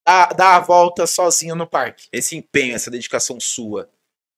dar, 0.05 0.33
dar 0.33 0.55
a 0.55 0.59
volta 0.59 1.07
sozinho 1.07 1.55
no 1.55 1.67
parque. 1.67 2.07
Esse 2.11 2.35
empenho, 2.35 2.75
essa 2.75 2.91
dedicação 2.91 3.39
sua 3.39 3.89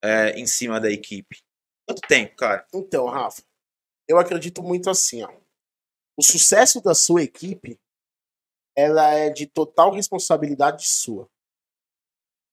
é, 0.03 0.31
em 0.31 0.45
cima 0.45 0.79
da 0.79 0.91
equipe. 0.91 1.41
Quanto 1.87 2.01
tempo, 2.07 2.35
cara? 2.35 2.65
Então, 2.73 3.05
Rafa, 3.07 3.41
eu 4.07 4.19
acredito 4.19 4.61
muito 4.61 4.89
assim, 4.89 5.23
ó. 5.23 5.31
O 6.17 6.23
sucesso 6.23 6.81
da 6.81 6.93
sua 6.93 7.23
equipe, 7.23 7.79
ela 8.75 9.09
é 9.13 9.29
de 9.29 9.47
total 9.47 9.91
responsabilidade 9.91 10.87
sua. 10.87 11.27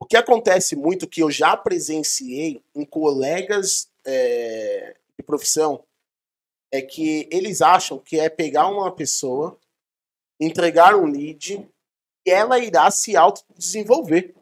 O 0.01 0.07
que 0.07 0.17
acontece 0.17 0.77
muito, 0.77 1.09
que 1.09 1.23
eu 1.23 1.31
já 1.31 1.57
presenciei 1.57 2.63
em 2.75 2.85
colegas 2.85 3.91
é, 4.05 4.97
de 5.19 5.25
profissão, 5.25 5.85
é 6.73 6.83
que 6.83 7.29
eles 7.31 7.63
acham 7.63 7.99
que 7.99 8.19
é 8.19 8.29
pegar 8.29 8.69
uma 8.69 8.95
pessoa, 8.95 9.59
entregar 10.41 10.95
um 10.95 11.07
lead 11.07 11.69
e 12.27 12.31
ela 12.31 12.59
irá 12.59 12.91
se 12.91 13.17
autodesenvolver. 13.17 14.35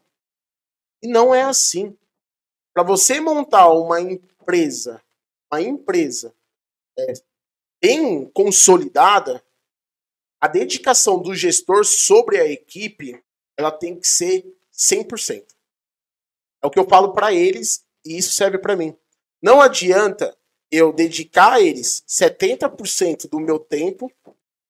E 1.03 1.09
não 1.09 1.35
é 1.35 1.43
assim. 1.43 1.97
Para 2.75 2.83
você 2.83 3.21
montar 3.21 3.71
uma 3.71 4.01
empresa, 4.01 5.03
uma 5.51 5.63
empresa 5.63 6.35
é, 6.99 7.13
bem 7.81 8.29
consolidada, 8.31 9.43
a 10.41 10.49
dedicação 10.49 11.21
do 11.21 11.35
gestor 11.35 11.85
sobre 11.85 12.39
a 12.39 12.47
equipe, 12.47 13.23
ela 13.57 13.71
tem 13.71 13.99
que 13.99 14.07
ser 14.07 14.45
100%. 14.73 15.47
É 16.63 16.67
o 16.67 16.71
que 16.71 16.79
eu 16.79 16.89
falo 16.89 17.13
para 17.13 17.33
eles 17.33 17.85
e 18.05 18.19
isso 18.19 18.33
serve 18.33 18.59
para 18.59 18.77
mim. 18.77 18.97
Não 19.43 19.61
adianta 19.61 20.36
eu 20.71 20.93
dedicar 20.93 21.55
a 21.55 21.61
eles 21.61 22.03
70% 22.09 23.29
do 23.29 23.41
meu 23.41 23.59
tempo 23.59 24.11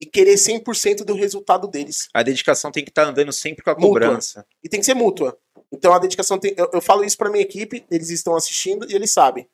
e 0.01 0.07
querer 0.07 0.35
100% 0.35 1.05
do 1.05 1.15
resultado 1.15 1.67
deles. 1.67 2.09
A 2.13 2.23
dedicação 2.23 2.71
tem 2.71 2.85
que 2.85 2.91
estar 2.91 3.05
andando 3.05 3.33
sempre 3.33 3.65
com 3.65 3.71
a 3.71 3.75
cobrança. 3.75 4.41
Mútua. 4.41 4.57
E 4.63 4.69
tem 4.69 4.81
que 4.81 4.87
ser 4.87 4.95
mútua. 4.95 5.39
Então 5.73 5.93
a 5.93 5.99
dedicação 5.99 6.39
tem. 6.39 6.55
Eu, 6.57 6.71
eu 6.73 6.81
falo 6.81 7.05
isso 7.05 7.17
para 7.17 7.31
minha 7.31 7.43
equipe, 7.43 7.85
eles 7.91 8.11
estão 8.11 8.37
assistindo 8.37 8.91
e 8.91 8.95
eles 8.95 9.11
sabem. 9.11 9.49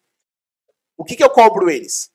O 0.97 1.05
que, 1.05 1.17
que 1.17 1.25
eu 1.25 1.31
cobro 1.31 1.71
eles? 1.71 2.11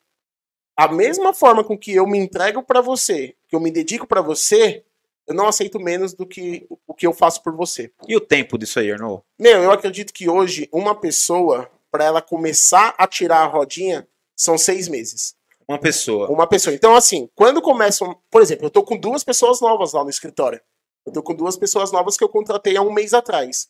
A 0.76 0.88
mesma 0.88 1.34
forma 1.34 1.64
com 1.64 1.78
que 1.78 1.94
eu 1.94 2.06
me 2.06 2.20
entrego 2.20 2.62
para 2.62 2.82
você, 2.82 3.36
que 3.48 3.56
eu 3.56 3.60
me 3.60 3.72
dedico 3.72 4.06
para 4.06 4.22
você, 4.22 4.84
eu 5.26 5.34
não 5.34 5.48
aceito 5.48 5.80
menos 5.80 6.14
do 6.14 6.26
que 6.26 6.68
o 6.86 6.94
que 6.94 7.08
eu 7.08 7.14
faço 7.14 7.42
por 7.42 7.56
você. 7.56 7.92
E 8.08 8.16
o 8.16 8.22
tempo 8.22 8.58
disso 8.58 8.80
aí, 8.80 8.92
Arnold? 8.92 9.24
Meu, 9.40 9.64
eu 9.64 9.72
acredito 9.72 10.14
que 10.14 10.30
hoje 10.30 10.70
uma 10.72 10.94
pessoa, 10.94 11.70
para 11.90 12.06
ela 12.06 12.22
começar 12.22 12.94
a 12.98 13.08
tirar 13.08 13.40
a 13.40 13.48
rodinha, 13.48 14.08
são 14.38 14.58
seis 14.58 14.88
meses. 14.88 15.36
Uma 15.68 15.80
pessoa. 15.80 16.30
Uma 16.30 16.48
pessoa. 16.48 16.74
Então, 16.74 16.96
assim, 16.96 17.30
quando 17.36 17.62
começam. 17.62 18.18
Por 18.30 18.42
exemplo, 18.42 18.68
eu 18.68 18.70
tô 18.70 18.84
com 18.84 18.98
duas 18.98 19.24
pessoas 19.24 19.60
novas 19.60 19.92
lá 19.92 20.04
no 20.04 20.10
escritório. 20.10 20.62
Eu 21.06 21.12
tô 21.12 21.24
com 21.24 21.34
duas 21.34 21.58
pessoas 21.58 21.92
novas 21.92 22.16
que 22.16 22.24
eu 22.24 22.30
contratei 22.30 22.78
há 22.78 22.82
um 22.82 22.94
mês 22.94 23.14
atrás. 23.14 23.70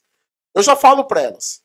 Eu 0.54 0.62
já 0.62 0.76
falo 0.76 1.06
para 1.06 1.22
elas 1.22 1.64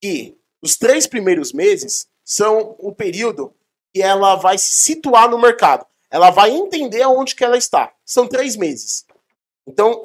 que 0.00 0.36
os 0.62 0.76
três 0.76 1.06
primeiros 1.06 1.52
meses 1.52 2.08
são 2.24 2.76
o 2.78 2.92
período 2.92 3.54
que 3.92 4.02
ela 4.02 4.36
vai 4.36 4.58
se 4.58 4.72
situar 4.72 5.30
no 5.30 5.38
mercado. 5.38 5.86
Ela 6.10 6.30
vai 6.30 6.50
entender 6.50 7.02
aonde 7.02 7.34
que 7.34 7.44
ela 7.44 7.56
está. 7.56 7.92
São 8.04 8.26
três 8.26 8.56
meses. 8.56 9.04
Então, 9.66 10.02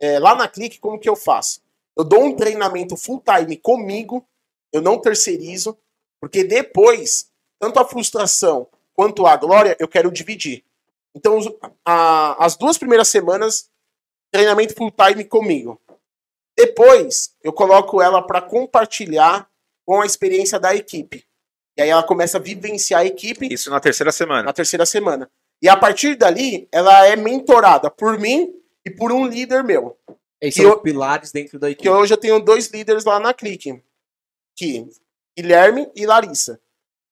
é, 0.00 0.18
lá 0.18 0.34
na 0.34 0.48
Clique, 0.48 0.78
como 0.78 0.98
que 0.98 1.08
eu 1.08 1.16
faço? 1.16 1.60
Eu 1.96 2.04
dou 2.04 2.24
um 2.24 2.34
treinamento 2.36 2.96
full 2.96 3.22
time 3.22 3.56
comigo, 3.56 4.26
eu 4.72 4.82
não 4.82 5.00
terceirizo, 5.00 5.78
porque 6.20 6.44
depois, 6.44 7.30
tanto 7.58 7.78
a 7.78 7.84
frustração 7.84 8.68
quanto 8.94 9.26
a 9.26 9.36
glória, 9.36 9.76
eu 9.78 9.88
quero 9.88 10.10
dividir. 10.10 10.64
Então, 11.14 11.38
a, 11.84 12.44
as 12.44 12.56
duas 12.56 12.78
primeiras 12.78 13.08
semanas, 13.08 13.70
treinamento 14.30 14.74
full 14.74 14.90
time 14.90 15.24
comigo. 15.24 15.80
Depois, 16.56 17.34
eu 17.42 17.52
coloco 17.52 18.00
ela 18.00 18.22
para 18.22 18.40
compartilhar 18.40 19.48
com 19.84 20.00
a 20.00 20.06
experiência 20.06 20.58
da 20.58 20.74
equipe. 20.74 21.26
E 21.76 21.82
aí 21.82 21.90
ela 21.90 22.02
começa 22.02 22.38
a 22.38 22.40
vivenciar 22.40 23.02
a 23.02 23.04
equipe. 23.04 23.52
Isso 23.52 23.70
na 23.70 23.78
terceira 23.78 24.10
semana. 24.10 24.44
Na 24.44 24.52
terceira 24.52 24.86
semana. 24.86 25.30
E 25.60 25.68
a 25.68 25.76
partir 25.76 26.16
dali, 26.16 26.68
ela 26.72 27.06
é 27.06 27.16
mentorada 27.16 27.90
por 27.90 28.18
mim 28.18 28.54
e 28.84 28.90
por 28.90 29.12
um 29.12 29.26
líder 29.26 29.62
meu. 29.62 29.98
Esses 30.40 30.62
são 30.62 30.72
eu, 30.72 30.80
pilares 30.80 31.32
dentro 31.32 31.58
da 31.58 31.70
equipe. 31.70 31.82
Que 31.82 31.90
hoje 31.90 32.12
eu 32.12 32.18
tenho 32.18 32.40
dois 32.40 32.68
líderes 32.68 33.04
lá 33.04 33.20
na 33.20 33.34
Clique. 33.34 33.82
Que 34.54 34.86
Guilherme 35.36 35.90
e 35.94 36.06
Larissa. 36.06 36.60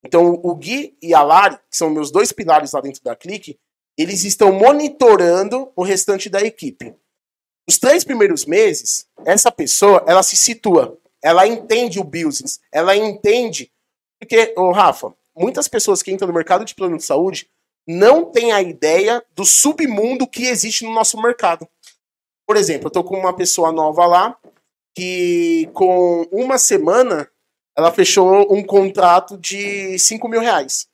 Então, 0.05 0.38
o 0.42 0.55
Gui 0.55 0.96
e 1.00 1.14
a 1.14 1.22
Lari, 1.22 1.57
que 1.70 1.76
são 1.76 1.88
meus 1.88 2.11
dois 2.11 2.30
pilares 2.30 2.72
lá 2.72 2.80
dentro 2.80 3.02
da 3.02 3.16
Clique, 3.16 3.59
eles 3.96 4.24
estão 4.24 4.52
monitorando 4.52 5.72
o 5.74 5.82
restante 5.82 6.28
da 6.28 6.42
equipe. 6.42 6.94
Os 7.66 7.78
três 7.78 8.05
primeiros 8.05 8.44
meses, 8.44 9.07
essa 9.24 9.50
pessoa, 9.50 10.05
ela 10.07 10.22
se 10.22 10.36
situa, 10.36 10.98
ela 11.22 11.46
entende 11.46 11.98
o 11.98 12.05
business, 12.05 12.61
ela 12.70 12.94
entende. 12.94 13.72
Porque, 14.20 14.52
ô 14.59 14.72
Rafa, 14.72 15.14
muitas 15.34 15.68
pessoas 15.68 16.02
que 16.02 16.12
entram 16.12 16.28
no 16.28 16.34
mercado 16.34 16.64
de 16.64 16.74
plano 16.74 16.98
de 16.98 17.05
saúde 17.05 17.48
não 17.86 18.26
têm 18.30 18.52
a 18.52 18.61
ideia 18.61 19.24
do 19.34 19.44
submundo 19.44 20.26
que 20.26 20.46
existe 20.46 20.84
no 20.84 20.92
nosso 20.92 21.20
mercado. 21.20 21.66
Por 22.46 22.57
exemplo, 22.57 22.88
eu 22.88 22.90
tô 22.90 23.02
com 23.02 23.18
uma 23.18 23.34
pessoa 23.34 23.72
nova 23.72 24.07
lá 24.07 24.36
que 24.94 25.68
com 25.72 26.26
uma 26.30 26.59
semana 26.59 27.28
ela 27.77 27.93
fechou 27.93 28.53
um 28.53 28.62
contrato 28.62 29.37
de 29.37 29.99
5 29.99 30.29
mil 30.29 30.41
reais. 30.41 30.87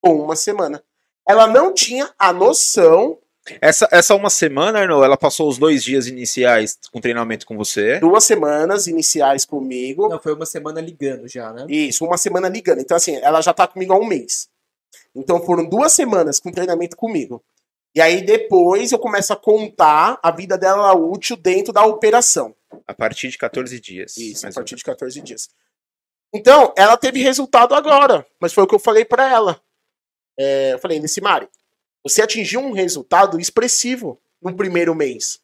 Com 0.00 0.16
uma 0.16 0.34
semana. 0.34 0.82
Ela 1.28 1.46
não 1.46 1.74
tinha 1.74 2.10
a 2.18 2.32
noção. 2.32 3.18
Essa, 3.60 3.88
essa 3.90 4.14
uma 4.14 4.30
semana, 4.30 4.80
Arnold, 4.80 5.04
ela 5.04 5.16
passou 5.16 5.48
os 5.48 5.58
dois 5.58 5.82
dias 5.84 6.06
iniciais 6.06 6.78
com 6.90 7.00
treinamento 7.00 7.46
com 7.46 7.56
você? 7.56 7.98
Duas 7.98 8.24
semanas 8.24 8.86
iniciais 8.86 9.44
comigo. 9.44 10.08
Não, 10.08 10.20
foi 10.20 10.34
uma 10.34 10.46
semana 10.46 10.80
ligando 10.80 11.28
já, 11.28 11.52
né? 11.52 11.66
Isso, 11.68 12.04
uma 12.04 12.16
semana 12.16 12.48
ligando. 12.48 12.80
Então, 12.80 12.96
assim, 12.96 13.16
ela 13.16 13.40
já 13.40 13.52
tá 13.52 13.66
comigo 13.66 13.92
há 13.92 13.98
um 13.98 14.06
mês. 14.06 14.48
Então 15.14 15.44
foram 15.44 15.68
duas 15.68 15.92
semanas 15.92 16.38
com 16.38 16.52
treinamento 16.52 16.96
comigo. 16.96 17.42
E 17.94 18.00
aí 18.00 18.24
depois 18.24 18.92
eu 18.92 18.98
começo 18.98 19.32
a 19.32 19.36
contar 19.36 20.18
a 20.22 20.30
vida 20.30 20.56
dela 20.56 20.94
útil 20.94 21.36
dentro 21.36 21.72
da 21.72 21.84
operação. 21.84 22.54
A 22.86 22.94
partir 22.94 23.28
de 23.28 23.38
14 23.38 23.80
dias. 23.80 24.16
Isso, 24.16 24.46
a 24.46 24.52
partir 24.52 24.76
de 24.76 24.84
14 24.84 25.20
dias. 25.20 25.48
Então, 26.32 26.72
ela 26.76 26.96
teve 26.96 27.22
resultado 27.22 27.74
agora, 27.74 28.26
mas 28.40 28.52
foi 28.52 28.64
o 28.64 28.66
que 28.66 28.74
eu 28.74 28.80
falei 28.80 29.04
para 29.04 29.28
ela. 29.28 29.60
É, 30.38 30.74
eu 30.74 30.78
falei, 30.78 31.00
Nissimari, 31.00 31.48
você 32.02 32.22
atingiu 32.22 32.60
um 32.60 32.72
resultado 32.72 33.40
expressivo 33.40 34.20
no 34.40 34.56
primeiro 34.56 34.94
mês, 34.94 35.40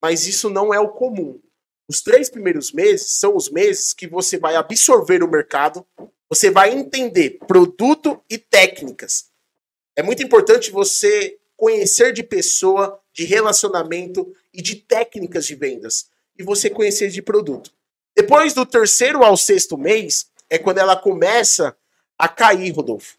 mas 0.00 0.26
isso 0.26 0.48
não 0.48 0.72
é 0.72 0.78
o 0.80 0.88
comum. 0.88 1.40
Os 1.88 2.00
três 2.00 2.30
primeiros 2.30 2.72
meses 2.72 3.10
são 3.10 3.34
os 3.34 3.50
meses 3.50 3.92
que 3.92 4.06
você 4.06 4.38
vai 4.38 4.54
absorver 4.54 5.22
o 5.22 5.30
mercado, 5.30 5.84
você 6.28 6.48
vai 6.48 6.72
entender 6.72 7.38
produto 7.48 8.22
e 8.30 8.38
técnicas. 8.38 9.28
É 9.96 10.02
muito 10.02 10.22
importante 10.22 10.70
você 10.70 11.36
conhecer 11.56 12.12
de 12.12 12.22
pessoa, 12.22 12.98
de 13.12 13.24
relacionamento 13.24 14.32
e 14.54 14.62
de 14.62 14.76
técnicas 14.76 15.44
de 15.44 15.54
vendas. 15.54 16.08
E 16.38 16.42
você 16.42 16.70
conhecer 16.70 17.10
de 17.10 17.20
produto. 17.20 17.70
Depois 18.16 18.52
do 18.54 18.66
terceiro 18.66 19.24
ao 19.24 19.36
sexto 19.36 19.78
mês, 19.78 20.26
é 20.48 20.58
quando 20.58 20.78
ela 20.78 20.96
começa 20.96 21.76
a 22.18 22.28
cair, 22.28 22.70
Rodolfo. 22.70 23.18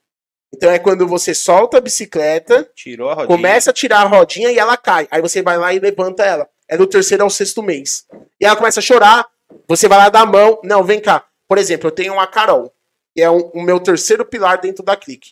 Então 0.54 0.70
é 0.70 0.78
quando 0.78 1.08
você 1.08 1.34
solta 1.34 1.78
a 1.78 1.82
bicicleta, 1.82 2.70
a 3.12 3.26
começa 3.26 3.70
a 3.70 3.74
tirar 3.74 4.02
a 4.02 4.08
rodinha 4.08 4.52
e 4.52 4.60
ela 4.60 4.76
cai. 4.76 5.08
Aí 5.10 5.22
você 5.22 5.42
vai 5.42 5.58
lá 5.58 5.74
e 5.74 5.80
levanta 5.80 6.24
ela. 6.24 6.48
É 6.68 6.78
do 6.78 6.86
terceiro 6.86 7.24
ao 7.24 7.30
sexto 7.30 7.64
mês. 7.64 8.06
E 8.40 8.46
ela 8.46 8.56
começa 8.56 8.80
a 8.80 8.84
chorar, 8.84 9.28
você 9.68 9.88
vai 9.88 9.98
lá 9.98 10.10
dar 10.10 10.22
a 10.22 10.26
mão. 10.26 10.60
Não, 10.64 10.84
vem 10.84 11.00
cá. 11.00 11.26
Por 11.48 11.58
exemplo, 11.58 11.88
eu 11.88 11.92
tenho 11.92 12.14
uma 12.14 12.28
Carol, 12.28 12.74
que 13.14 13.22
é 13.22 13.30
um, 13.30 13.50
o 13.54 13.62
meu 13.62 13.80
terceiro 13.80 14.26
pilar 14.26 14.60
dentro 14.60 14.84
da 14.84 14.96
Clique. 14.96 15.32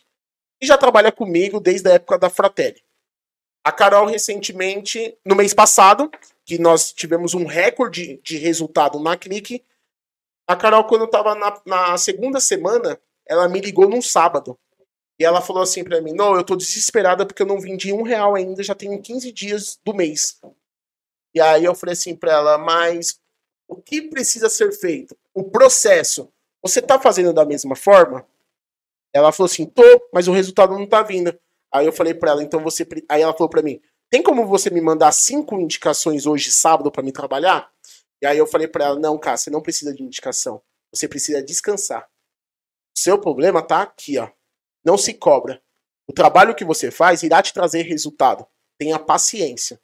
E 0.60 0.66
já 0.66 0.76
trabalha 0.76 1.12
comigo 1.12 1.60
desde 1.60 1.88
a 1.88 1.94
época 1.94 2.18
da 2.18 2.30
Fratelli. 2.30 2.82
A 3.64 3.70
Carol, 3.70 4.06
recentemente, 4.06 5.16
no 5.24 5.34
mês 5.34 5.52
passado, 5.52 6.10
que 6.50 6.58
nós 6.58 6.92
tivemos 6.92 7.32
um 7.32 7.46
recorde 7.46 8.20
de 8.24 8.36
resultado 8.36 8.98
na 8.98 9.16
Clique, 9.16 9.64
a 10.48 10.56
Carol, 10.56 10.82
quando 10.82 11.02
eu 11.02 11.06
tava 11.06 11.32
na, 11.36 11.62
na 11.64 11.96
segunda 11.96 12.40
semana, 12.40 13.00
ela 13.24 13.48
me 13.48 13.60
ligou 13.60 13.88
num 13.88 14.02
sábado. 14.02 14.58
E 15.16 15.24
ela 15.24 15.40
falou 15.40 15.62
assim 15.62 15.84
para 15.84 16.00
mim: 16.00 16.12
Não, 16.12 16.34
eu 16.34 16.42
tô 16.42 16.56
desesperada 16.56 17.24
porque 17.24 17.40
eu 17.40 17.46
não 17.46 17.60
vendi 17.60 17.92
um 17.92 18.02
real 18.02 18.34
ainda, 18.34 18.64
já 18.64 18.74
tenho 18.74 19.00
15 19.00 19.30
dias 19.30 19.78
do 19.84 19.94
mês. 19.94 20.40
E 21.32 21.40
aí 21.40 21.64
eu 21.64 21.72
falei 21.72 21.92
assim 21.92 22.16
para 22.16 22.32
ela: 22.32 22.58
Mas 22.58 23.20
o 23.68 23.76
que 23.76 24.02
precisa 24.02 24.50
ser 24.50 24.72
feito? 24.72 25.16
O 25.32 25.44
processo. 25.44 26.32
Você 26.60 26.82
tá 26.82 26.98
fazendo 26.98 27.32
da 27.32 27.44
mesma 27.44 27.76
forma? 27.76 28.26
Ela 29.12 29.30
falou 29.30 29.48
assim: 29.48 29.66
Tô, 29.66 30.08
mas 30.12 30.26
o 30.26 30.32
resultado 30.32 30.76
não 30.76 30.84
tá 30.84 31.00
vindo. 31.00 31.32
Aí 31.72 31.86
eu 31.86 31.92
falei 31.92 32.12
para 32.12 32.32
ela: 32.32 32.42
Então 32.42 32.58
você. 32.58 32.84
Aí 33.08 33.22
ela 33.22 33.34
falou 33.34 33.48
para 33.48 33.62
mim: 33.62 33.80
Tem 34.10 34.22
como 34.22 34.44
você 34.44 34.68
me 34.70 34.80
mandar 34.80 35.12
cinco 35.12 35.54
indicações 35.54 36.26
hoje, 36.26 36.50
sábado, 36.50 36.90
para 36.90 37.02
me 37.02 37.12
trabalhar? 37.12 37.70
E 38.20 38.26
aí 38.26 38.36
eu 38.36 38.46
falei 38.46 38.66
para 38.66 38.86
ela: 38.86 38.98
Não, 38.98 39.16
cara, 39.16 39.36
você 39.36 39.50
não 39.50 39.62
precisa 39.62 39.94
de 39.94 40.02
indicação. 40.02 40.60
Você 40.92 41.06
precisa 41.06 41.40
descansar. 41.40 42.08
Seu 42.92 43.18
problema 43.20 43.62
tá 43.62 43.82
aqui, 43.82 44.18
ó. 44.18 44.28
Não 44.84 44.98
se 44.98 45.14
cobra. 45.14 45.62
O 46.08 46.12
trabalho 46.12 46.56
que 46.56 46.64
você 46.64 46.90
faz 46.90 47.22
irá 47.22 47.40
te 47.40 47.54
trazer 47.54 47.82
resultado. 47.82 48.44
Tenha 48.76 48.98
paciência. 48.98 49.80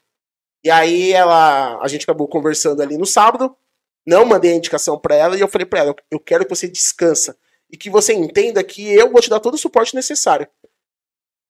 E 0.64 0.70
aí 0.70 1.12
ela, 1.12 1.80
a 1.80 1.86
gente 1.86 2.02
acabou 2.02 2.26
conversando 2.26 2.82
ali 2.82 2.98
no 2.98 3.06
sábado. 3.06 3.56
Não 4.04 4.24
mandei 4.24 4.52
a 4.52 4.56
indicação 4.56 4.98
para 4.98 5.14
ela 5.14 5.36
e 5.36 5.40
eu 5.40 5.46
falei 5.46 5.66
para 5.66 5.78
ela: 5.78 5.94
eu 6.10 6.18
quero 6.18 6.44
que 6.44 6.50
você 6.50 6.66
descansa 6.66 7.38
e 7.70 7.76
que 7.76 7.88
você 7.88 8.12
entenda 8.12 8.64
que 8.64 8.92
eu 8.92 9.12
vou 9.12 9.20
te 9.20 9.30
dar 9.30 9.38
todo 9.38 9.54
o 9.54 9.58
suporte 9.58 9.94
necessário. 9.94 10.48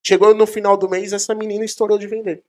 Chegou 0.06 0.34
no 0.34 0.46
final 0.46 0.76
do 0.76 0.88
mês, 0.90 1.14
essa 1.14 1.34
menina 1.34 1.64
estourou 1.64 1.98
de 1.98 2.06
vender. 2.06 2.44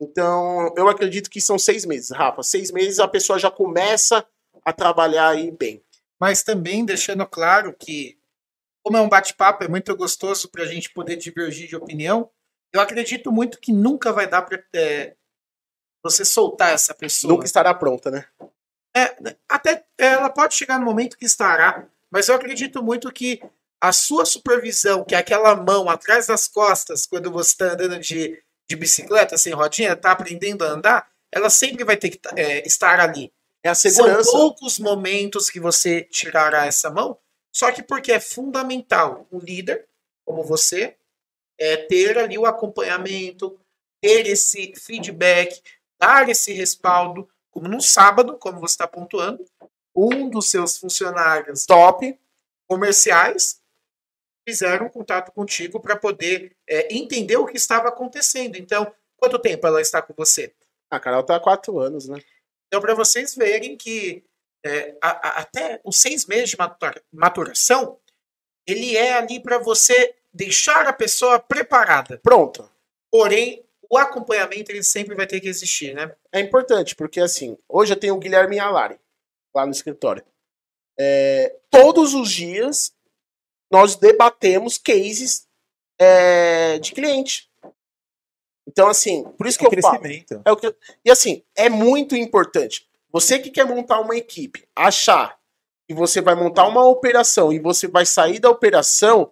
Então, 0.00 0.72
eu 0.76 0.88
acredito 0.88 1.30
que 1.30 1.40
são 1.40 1.58
seis 1.58 1.84
meses, 1.84 2.10
Rafa. 2.10 2.42
Seis 2.42 2.70
meses 2.70 2.98
a 2.98 3.08
pessoa 3.08 3.38
já 3.38 3.50
começa 3.50 4.26
a 4.64 4.72
trabalhar 4.72 5.28
aí 5.28 5.50
bem. 5.50 5.82
Mas 6.20 6.42
também 6.42 6.84
deixando 6.84 7.26
claro 7.26 7.74
que, 7.78 8.18
como 8.82 8.96
é 8.96 9.00
um 9.00 9.08
bate-papo, 9.08 9.64
é 9.64 9.68
muito 9.68 9.94
gostoso 9.96 10.48
para 10.48 10.64
a 10.64 10.66
gente 10.66 10.90
poder 10.90 11.16
divergir 11.16 11.68
de 11.68 11.76
opinião. 11.76 12.30
Eu 12.72 12.80
acredito 12.80 13.30
muito 13.30 13.60
que 13.60 13.72
nunca 13.72 14.12
vai 14.12 14.26
dar 14.26 14.42
para 14.42 14.62
você 16.02 16.24
soltar 16.24 16.72
essa 16.72 16.94
pessoa. 16.94 17.32
Nunca 17.32 17.46
estará 17.46 17.72
pronta, 17.72 18.10
né? 18.10 18.26
É, 18.96 19.36
até 19.48 19.84
ela 19.98 20.30
pode 20.30 20.54
chegar 20.54 20.78
no 20.78 20.84
momento 20.84 21.18
que 21.18 21.24
estará, 21.24 21.86
mas 22.10 22.28
eu 22.28 22.34
acredito 22.36 22.82
muito 22.82 23.10
que 23.12 23.42
a 23.80 23.92
sua 23.92 24.24
supervisão, 24.24 25.04
que 25.04 25.14
é 25.14 25.18
aquela 25.18 25.56
mão 25.56 25.90
atrás 25.90 26.28
das 26.28 26.46
costas, 26.46 27.04
quando 27.04 27.30
você 27.30 27.50
está 27.50 27.72
andando 27.72 27.98
de, 27.98 28.40
de 28.68 28.76
bicicleta 28.76 29.36
sem 29.36 29.52
rodinha, 29.52 29.92
está 29.92 30.12
aprendendo 30.12 30.64
a 30.64 30.68
andar, 30.68 31.10
ela 31.30 31.50
sempre 31.50 31.84
vai 31.84 31.96
ter 31.96 32.10
que 32.10 32.20
é, 32.36 32.66
estar 32.66 33.00
ali. 33.00 33.32
É 33.62 33.70
a 33.70 33.74
segurança. 33.74 34.24
São 34.24 34.40
poucos 34.40 34.78
momentos 34.78 35.50
que 35.50 35.58
você 35.58 36.02
tirará 36.02 36.66
essa 36.66 36.90
mão, 36.90 37.18
só 37.52 37.72
que 37.72 37.82
porque 37.82 38.12
é 38.12 38.20
fundamental 38.20 39.26
um 39.32 39.38
líder, 39.38 39.86
como 40.24 40.42
você, 40.42 40.96
é 41.58 41.76
ter 41.76 42.18
ali 42.18 42.36
o 42.36 42.46
acompanhamento, 42.46 43.58
ter 44.00 44.26
esse 44.26 44.74
feedback, 44.76 45.62
dar 45.98 46.28
esse 46.28 46.52
respaldo, 46.52 47.28
como 47.50 47.68
no 47.68 47.80
sábado, 47.80 48.36
como 48.38 48.60
você 48.60 48.74
está 48.74 48.86
pontuando, 48.86 49.44
um 49.94 50.28
dos 50.28 50.50
seus 50.50 50.76
funcionários 50.76 51.64
top 51.64 52.18
comerciais 52.66 53.62
fizeram 54.46 54.88
contato 54.88 55.32
contigo 55.32 55.80
para 55.80 55.96
poder 55.96 56.56
é, 56.68 56.94
entender 56.94 57.36
o 57.36 57.46
que 57.46 57.56
estava 57.56 57.88
acontecendo. 57.88 58.56
Então, 58.56 58.92
quanto 59.16 59.38
tempo 59.38 59.66
ela 59.66 59.80
está 59.80 60.02
com 60.02 60.12
você? 60.14 60.54
A 60.90 61.00
Carol 61.00 61.20
está 61.20 61.36
há 61.36 61.40
quatro 61.40 61.78
anos, 61.78 62.08
né? 62.08 62.20
Então, 62.68 62.80
para 62.80 62.94
vocês 62.94 63.34
verem 63.34 63.76
que 63.76 64.24
é, 64.64 64.96
a, 65.02 65.10
a, 65.10 65.40
até 65.40 65.80
os 65.84 65.96
seis 65.96 66.26
meses 66.26 66.50
de 66.50 66.56
maturação, 67.12 67.98
ele 68.66 68.96
é 68.96 69.14
ali 69.14 69.40
para 69.40 69.58
você 69.58 70.14
deixar 70.32 70.86
a 70.86 70.92
pessoa 70.92 71.38
preparada. 71.38 72.18
Pronto. 72.22 72.68
Porém, 73.10 73.64
o 73.90 73.98
acompanhamento 73.98 74.72
ele 74.72 74.82
sempre 74.82 75.14
vai 75.14 75.26
ter 75.26 75.40
que 75.40 75.48
existir, 75.48 75.94
né? 75.94 76.14
É 76.32 76.40
importante, 76.40 76.96
porque 76.96 77.20
assim, 77.20 77.56
hoje 77.68 77.92
eu 77.92 77.96
tenho 77.98 78.14
o 78.14 78.18
Guilherme 78.18 78.58
Alari 78.58 78.98
lá 79.54 79.64
no 79.64 79.72
escritório. 79.72 80.24
É, 80.98 81.56
todos 81.70 82.14
os 82.14 82.30
dias 82.30 82.93
nós 83.70 83.96
debatemos 83.96 84.78
cases 84.78 85.46
é, 85.98 86.78
de 86.78 86.92
cliente. 86.92 87.50
Então, 88.66 88.88
assim, 88.88 89.24
por 89.36 89.46
isso 89.46 89.58
É 89.58 89.68
que 89.68 89.76
um 89.76 89.78
eu 89.78 89.82
falo. 89.82 90.04
É 90.44 90.52
o 90.52 90.56
que, 90.56 90.74
e 91.04 91.10
assim, 91.10 91.42
é 91.54 91.68
muito 91.68 92.16
importante. 92.16 92.88
Você 93.12 93.38
que 93.38 93.50
quer 93.50 93.64
montar 93.64 94.00
uma 94.00 94.16
equipe, 94.16 94.66
achar 94.74 95.38
que 95.86 95.94
você 95.94 96.20
vai 96.20 96.34
montar 96.34 96.66
uma 96.66 96.84
operação 96.84 97.52
e 97.52 97.58
você 97.58 97.86
vai 97.86 98.06
sair 98.06 98.38
da 98.38 98.50
operação, 98.50 99.30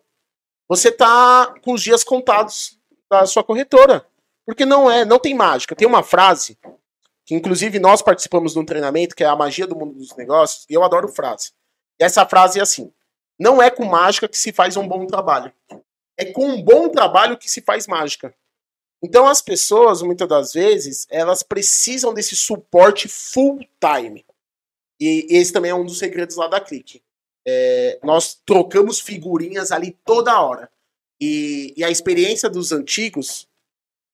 você 0.68 0.92
tá 0.92 1.54
com 1.62 1.72
os 1.72 1.82
dias 1.82 2.04
contados 2.04 2.78
da 3.10 3.26
sua 3.26 3.42
corretora. 3.42 4.06
Porque 4.44 4.66
não 4.66 4.90
é, 4.90 5.04
não 5.04 5.18
tem 5.18 5.34
mágica. 5.34 5.74
Tem 5.74 5.86
uma 5.86 6.02
frase 6.02 6.58
que 7.24 7.34
inclusive 7.34 7.78
nós 7.78 8.02
participamos 8.02 8.52
de 8.52 8.58
um 8.58 8.64
treinamento 8.64 9.14
que 9.14 9.24
é 9.24 9.26
a 9.26 9.36
magia 9.36 9.66
do 9.66 9.76
mundo 9.76 9.94
dos 9.94 10.14
negócios, 10.16 10.66
e 10.68 10.74
eu 10.74 10.82
adoro 10.82 11.08
frase. 11.08 11.52
E 12.00 12.04
essa 12.04 12.26
frase 12.26 12.58
é 12.58 12.62
assim: 12.62 12.92
não 13.42 13.60
é 13.60 13.68
com 13.68 13.84
mágica 13.84 14.28
que 14.28 14.38
se 14.38 14.52
faz 14.52 14.76
um 14.76 14.86
bom 14.86 15.04
trabalho. 15.04 15.52
É 16.16 16.26
com 16.26 16.46
um 16.46 16.62
bom 16.62 16.88
trabalho 16.88 17.36
que 17.36 17.50
se 17.50 17.60
faz 17.60 17.88
mágica. 17.88 18.32
Então 19.02 19.26
as 19.26 19.42
pessoas, 19.42 20.00
muitas 20.00 20.28
das 20.28 20.52
vezes, 20.52 21.08
elas 21.10 21.42
precisam 21.42 22.14
desse 22.14 22.36
suporte 22.36 23.08
full 23.08 23.58
time. 23.80 24.24
E 25.00 25.26
esse 25.28 25.52
também 25.52 25.72
é 25.72 25.74
um 25.74 25.84
dos 25.84 25.98
segredos 25.98 26.36
lá 26.36 26.46
da 26.46 26.60
Clique. 26.60 27.02
É, 27.44 27.98
nós 28.04 28.40
trocamos 28.46 29.00
figurinhas 29.00 29.72
ali 29.72 29.98
toda 30.04 30.40
hora. 30.40 30.70
E, 31.20 31.74
e 31.76 31.82
a 31.82 31.90
experiência 31.90 32.48
dos 32.48 32.70
antigos, 32.70 33.48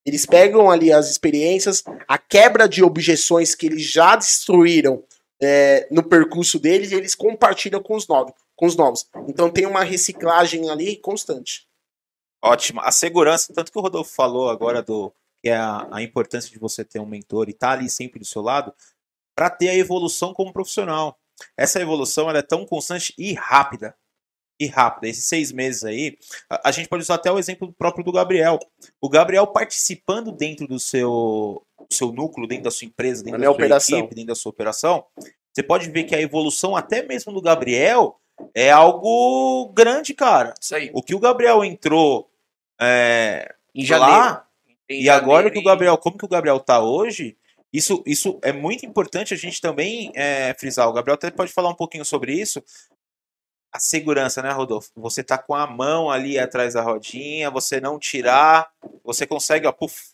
eles 0.06 0.24
pegam 0.24 0.70
ali 0.70 0.90
as 0.90 1.10
experiências, 1.10 1.84
a 2.08 2.16
quebra 2.16 2.66
de 2.66 2.82
objeções 2.82 3.54
que 3.54 3.66
eles 3.66 3.82
já 3.82 4.16
destruíram 4.16 5.04
é, 5.38 5.86
no 5.90 6.02
percurso 6.02 6.58
deles, 6.58 6.92
e 6.92 6.94
eles 6.94 7.14
compartilham 7.14 7.82
com 7.82 7.94
os 7.94 8.08
novos. 8.08 8.32
Com 8.58 8.66
os 8.66 8.76
novos. 8.76 9.08
Então 9.28 9.48
tem 9.48 9.64
uma 9.64 9.84
reciclagem 9.84 10.68
ali 10.68 10.96
constante. 10.96 11.68
Ótimo. 12.42 12.80
A 12.80 12.90
segurança, 12.90 13.52
tanto 13.54 13.70
que 13.70 13.78
o 13.78 13.80
Rodolfo 13.80 14.12
falou 14.12 14.50
agora 14.50 14.82
do 14.82 15.12
que 15.40 15.48
é 15.48 15.56
a, 15.56 15.86
a 15.92 16.02
importância 16.02 16.50
de 16.50 16.58
você 16.58 16.84
ter 16.84 16.98
um 16.98 17.06
mentor 17.06 17.48
e 17.48 17.52
estar 17.52 17.70
ali 17.70 17.88
sempre 17.88 18.18
do 18.18 18.24
seu 18.24 18.42
lado, 18.42 18.74
para 19.36 19.48
ter 19.48 19.68
a 19.68 19.76
evolução 19.76 20.34
como 20.34 20.52
profissional. 20.52 21.16
Essa 21.56 21.80
evolução 21.80 22.28
ela 22.28 22.40
é 22.40 22.42
tão 22.42 22.66
constante 22.66 23.14
e 23.16 23.32
rápida. 23.32 23.94
E 24.58 24.66
rápida. 24.66 25.06
Esses 25.06 25.26
seis 25.26 25.52
meses 25.52 25.84
aí, 25.84 26.18
a, 26.50 26.68
a 26.70 26.72
gente 26.72 26.88
pode 26.88 27.04
usar 27.04 27.14
até 27.14 27.30
o 27.30 27.38
exemplo 27.38 27.72
próprio 27.72 28.04
do 28.04 28.10
Gabriel. 28.10 28.58
O 29.00 29.08
Gabriel 29.08 29.46
participando 29.46 30.32
dentro 30.32 30.66
do 30.66 30.80
seu, 30.80 31.64
do 31.88 31.94
seu 31.94 32.10
núcleo, 32.10 32.48
dentro 32.48 32.64
da 32.64 32.72
sua 32.72 32.86
empresa, 32.86 33.22
dentro 33.22 33.38
da 33.38 33.38
minha 33.38 33.50
sua 33.50 33.54
operação. 33.54 33.98
equipe, 34.00 34.14
dentro 34.16 34.28
da 34.28 34.34
sua 34.34 34.50
operação, 34.50 35.06
você 35.54 35.62
pode 35.62 35.88
ver 35.90 36.02
que 36.02 36.16
a 36.16 36.20
evolução 36.20 36.74
até 36.74 37.04
mesmo 37.04 37.32
do 37.32 37.40
Gabriel 37.40 38.18
é 38.54 38.70
algo 38.70 39.70
grande, 39.74 40.14
cara. 40.14 40.54
Isso 40.60 40.74
aí. 40.74 40.90
O 40.92 41.02
que 41.02 41.14
o 41.14 41.20
Gabriel 41.20 41.64
entrou 41.64 42.30
é, 42.80 43.54
Em 43.74 43.84
janeiro. 43.84 44.12
lá, 44.12 44.46
Em 44.88 45.02
e 45.02 45.10
agora 45.10 45.44
janeiro 45.44 45.52
que 45.54 45.58
o 45.60 45.64
Gabriel, 45.64 45.98
como 45.98 46.18
que 46.18 46.24
o 46.24 46.28
Gabriel 46.28 46.60
tá 46.60 46.80
hoje, 46.80 47.36
isso, 47.72 48.02
isso 48.06 48.38
é 48.42 48.52
muito 48.52 48.86
importante 48.86 49.34
a 49.34 49.36
gente 49.36 49.60
também 49.60 50.10
é, 50.14 50.54
frisar. 50.54 50.88
O 50.88 50.92
Gabriel 50.92 51.14
até 51.14 51.30
pode 51.30 51.52
falar 51.52 51.68
um 51.68 51.74
pouquinho 51.74 52.04
sobre 52.04 52.32
isso. 52.32 52.62
A 53.70 53.78
segurança, 53.78 54.40
né, 54.40 54.50
Rodolfo? 54.50 54.90
Você 54.96 55.22
tá 55.22 55.36
com 55.36 55.54
a 55.54 55.66
mão 55.66 56.10
ali 56.10 56.38
atrás 56.38 56.72
da 56.72 56.82
rodinha, 56.82 57.50
você 57.50 57.80
não 57.80 57.98
tirar, 57.98 58.70
você 59.04 59.26
consegue, 59.26 59.66
ó, 59.66 59.72
puf, 59.72 60.12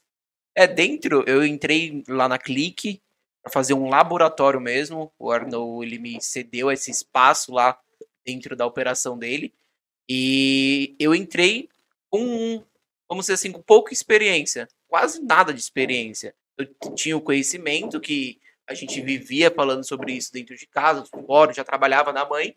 É, 0.57 0.67
dentro, 0.67 1.23
eu 1.27 1.45
entrei 1.45 2.03
lá 2.09 2.29
na 2.29 2.39
Clique 2.39 3.01
para 3.43 3.53
fazer 3.53 3.75
um 3.75 3.89
laboratório 3.89 4.61
mesmo. 4.61 5.13
O 5.19 5.31
Arnold, 5.31 5.87
ele 5.87 5.99
me 5.99 6.21
cedeu 6.21 6.71
esse 6.73 6.91
espaço 6.91 7.53
lá 7.53 7.79
dentro 8.25 8.57
da 8.57 8.67
operação 8.67 9.19
dele. 9.19 9.53
E 10.09 10.95
eu 10.99 11.15
entrei 11.15 11.69
com, 12.11 12.63
vamos 13.09 13.25
dizer 13.25 13.35
assim, 13.35 13.53
com 13.53 13.63
pouca 13.63 13.93
experiência. 13.93 14.69
Quase 14.89 15.23
nada 15.23 15.53
de 15.53 15.61
experiência. 15.61 16.35
Eu 16.57 16.67
tinha 16.95 17.17
o 17.17 17.21
conhecimento 17.21 18.01
que 18.01 18.39
a 18.67 18.75
gente 18.75 19.01
vivia 19.01 19.51
falando 19.51 19.85
sobre 19.85 20.13
isso 20.13 20.33
dentro 20.33 20.57
de 20.57 20.67
casa, 20.67 21.05
fora, 21.27 21.53
já 21.53 21.65
trabalhava 21.65 22.13
na 22.13 22.25
mãe. 22.25 22.55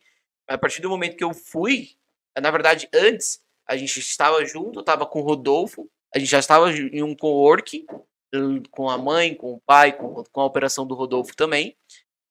A 0.47 0.57
partir 0.57 0.81
do 0.81 0.89
momento 0.89 1.17
que 1.17 1.23
eu 1.23 1.33
fui, 1.33 1.91
na 2.39 2.51
verdade, 2.51 2.87
antes, 2.93 3.41
a 3.65 3.75
gente 3.75 3.99
estava 3.99 4.43
junto, 4.45 4.79
estava 4.79 5.05
com 5.05 5.19
o 5.19 5.23
Rodolfo, 5.23 5.89
a 6.13 6.19
gente 6.19 6.29
já 6.29 6.39
estava 6.39 6.71
em 6.71 7.03
um 7.03 7.13
co-work, 7.13 7.85
com 8.71 8.89
a 8.89 8.97
mãe, 8.97 9.35
com 9.35 9.53
o 9.53 9.59
pai, 9.59 9.91
com, 9.91 10.23
com 10.23 10.41
a 10.41 10.45
operação 10.45 10.85
do 10.85 10.95
Rodolfo 10.95 11.35
também. 11.35 11.75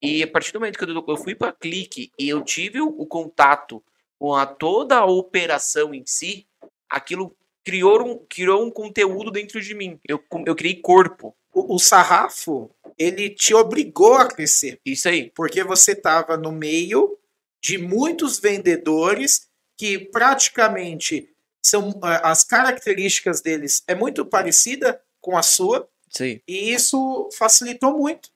E 0.01 0.21
a 0.23 0.27
partir 0.27 0.51
do 0.51 0.59
momento 0.59 0.77
que 0.77 0.85
eu, 0.85 1.05
eu 1.07 1.17
fui 1.17 1.33
para 1.35 1.51
Clique 1.51 2.11
e 2.17 2.29
eu 2.29 2.43
tive 2.43 2.81
o, 2.81 2.87
o 2.87 3.05
contato 3.05 3.83
com 4.19 4.33
a, 4.33 4.45
toda 4.45 4.97
a 4.97 5.05
operação 5.05 5.93
em 5.93 6.03
si, 6.05 6.47
aquilo 6.89 7.35
criou 7.63 8.01
um, 8.01 8.25
criou 8.29 8.65
um 8.65 8.71
conteúdo 8.71 9.31
dentro 9.31 9.61
de 9.61 9.73
mim. 9.73 9.99
Eu, 10.07 10.23
eu 10.45 10.55
criei 10.55 10.75
corpo. 10.75 11.35
O, 11.53 11.75
o 11.75 11.79
sarrafo, 11.79 12.69
ele 12.97 13.29
te 13.29 13.53
obrigou 13.53 14.13
a 14.13 14.27
crescer, 14.27 14.79
Isso 14.85 15.09
aí. 15.09 15.31
porque 15.35 15.63
você 15.63 15.91
estava 15.91 16.37
no 16.37 16.51
meio 16.51 17.17
de 17.61 17.77
muitos 17.77 18.39
vendedores 18.39 19.47
que 19.75 19.99
praticamente 19.99 21.29
são 21.63 21.99
ah, 22.01 22.31
as 22.31 22.43
características 22.43 23.41
deles 23.41 23.83
é 23.87 23.93
muito 23.93 24.25
parecida 24.25 25.01
com 25.19 25.37
a 25.37 25.43
sua 25.43 25.87
aí. 26.19 26.41
e 26.47 26.71
isso 26.71 27.29
facilitou 27.37 27.97
muito 27.97 28.29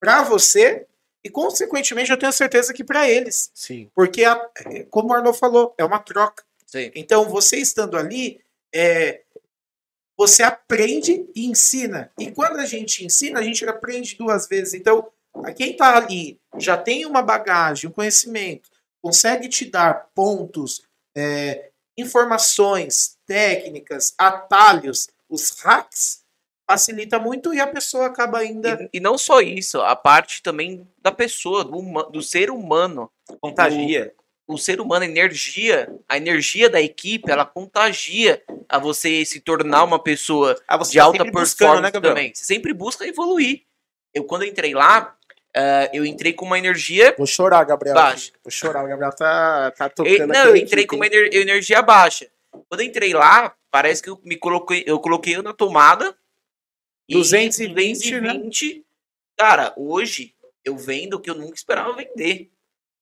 para 0.00 0.22
você 0.22 0.86
e 1.24 1.30
consequentemente 1.30 2.10
eu 2.10 2.18
tenho 2.18 2.32
certeza 2.32 2.72
que 2.74 2.82
para 2.84 3.08
eles, 3.08 3.50
Sim. 3.54 3.90
porque 3.94 4.24
a- 4.24 4.50
como 4.90 5.10
o 5.10 5.12
Arnold 5.14 5.38
falou, 5.38 5.74
é 5.78 5.84
uma 5.84 5.98
troca. 5.98 6.44
Aí. 6.74 6.90
Então, 6.94 7.28
você 7.28 7.58
estando 7.58 7.96
ali, 7.98 8.40
é, 8.74 9.22
você 10.16 10.42
aprende 10.42 11.28
e 11.34 11.46
ensina. 11.46 12.10
E 12.18 12.30
quando 12.30 12.58
a 12.58 12.66
gente 12.66 13.04
ensina, 13.04 13.40
a 13.40 13.42
gente 13.42 13.64
aprende 13.66 14.16
duas 14.16 14.46
vezes. 14.48 14.72
Então, 14.74 15.10
a 15.44 15.52
quem 15.52 15.72
está 15.72 15.96
ali 15.96 16.38
já 16.58 16.76
tem 16.76 17.04
uma 17.06 17.22
bagagem, 17.22 17.90
um 17.90 17.92
conhecimento, 17.92 18.70
consegue 19.02 19.48
te 19.48 19.64
dar 19.66 20.08
pontos, 20.14 20.82
é, 21.14 21.70
informações, 21.98 23.18
técnicas, 23.26 24.14
atalhos, 24.16 25.08
os 25.28 25.50
hacks, 25.60 26.21
facilita 26.72 27.18
muito 27.18 27.52
e 27.54 27.60
a 27.60 27.66
pessoa 27.66 28.06
acaba 28.06 28.38
ainda. 28.38 28.88
E, 28.92 28.98
e 28.98 29.00
não 29.00 29.16
só 29.18 29.40
isso, 29.40 29.80
a 29.80 29.94
parte 29.96 30.42
também 30.42 30.86
da 31.00 31.12
pessoa, 31.12 31.64
do, 31.64 31.80
do 32.10 32.22
ser 32.22 32.50
humano. 32.50 33.10
contagia. 33.40 34.12
o 34.46 34.58
ser 34.58 34.80
humano, 34.80 35.04
a 35.04 35.08
energia, 35.08 35.88
a 36.08 36.16
energia 36.16 36.68
da 36.68 36.80
equipe, 36.80 37.30
ela 37.30 37.44
contagia 37.46 38.42
a 38.68 38.78
você 38.78 39.24
se 39.24 39.40
tornar 39.40 39.84
uma 39.84 39.98
pessoa 39.98 40.56
Ah, 40.68 40.76
você 40.76 40.92
de 40.92 40.98
tá 40.98 41.04
alta 41.04 41.24
buscando, 41.24 41.32
performance 41.42 41.94
né, 41.94 42.00
também. 42.00 42.34
Você 42.34 42.44
sempre 42.44 42.72
busca 42.74 43.06
evoluir. 43.06 43.62
Eu, 44.12 44.24
quando 44.24 44.42
eu 44.42 44.48
entrei 44.48 44.74
lá, 44.74 45.16
ah, 45.56 45.88
eu 45.92 46.04
entrei 46.04 46.32
com 46.34 46.44
uma 46.44 46.58
energia. 46.58 47.14
Vou 47.16 47.26
chorar, 47.26 47.64
Gabriel. 47.64 47.94
Baixa. 47.94 48.32
Vou 48.44 48.50
chorar, 48.50 48.84
o 48.84 48.88
Gabriel 48.88 49.12
tá, 49.14 49.70
tá 49.70 49.88
tocando 49.88 50.12
E- 50.14 50.26
não, 50.26 50.48
eu 50.48 50.56
entrei 50.56 50.86
com 50.86 50.96
uma 50.96 51.06
ener- 51.06 51.30
energia 51.34 51.80
baixa. 51.80 52.26
Quando 52.68 52.80
eu 52.80 52.86
entrei 52.86 53.14
lá, 53.14 53.54
parece 53.70 54.02
que 54.02 54.10
eu 54.10 54.20
me 54.22 54.36
coloquei, 54.36 54.84
eu 54.86 54.98
coloquei 55.00 55.36
eu 55.36 55.42
na 55.42 55.54
tomada. 55.54 56.14
E 57.12 57.18
220, 57.18 58.20
né? 58.20 58.32
220. 58.32 58.86
Cara, 59.36 59.72
hoje 59.76 60.34
eu 60.64 60.76
vendo 60.76 61.14
o 61.14 61.20
que 61.20 61.30
eu 61.30 61.34
nunca 61.34 61.54
esperava 61.54 61.94
vender. 61.94 62.50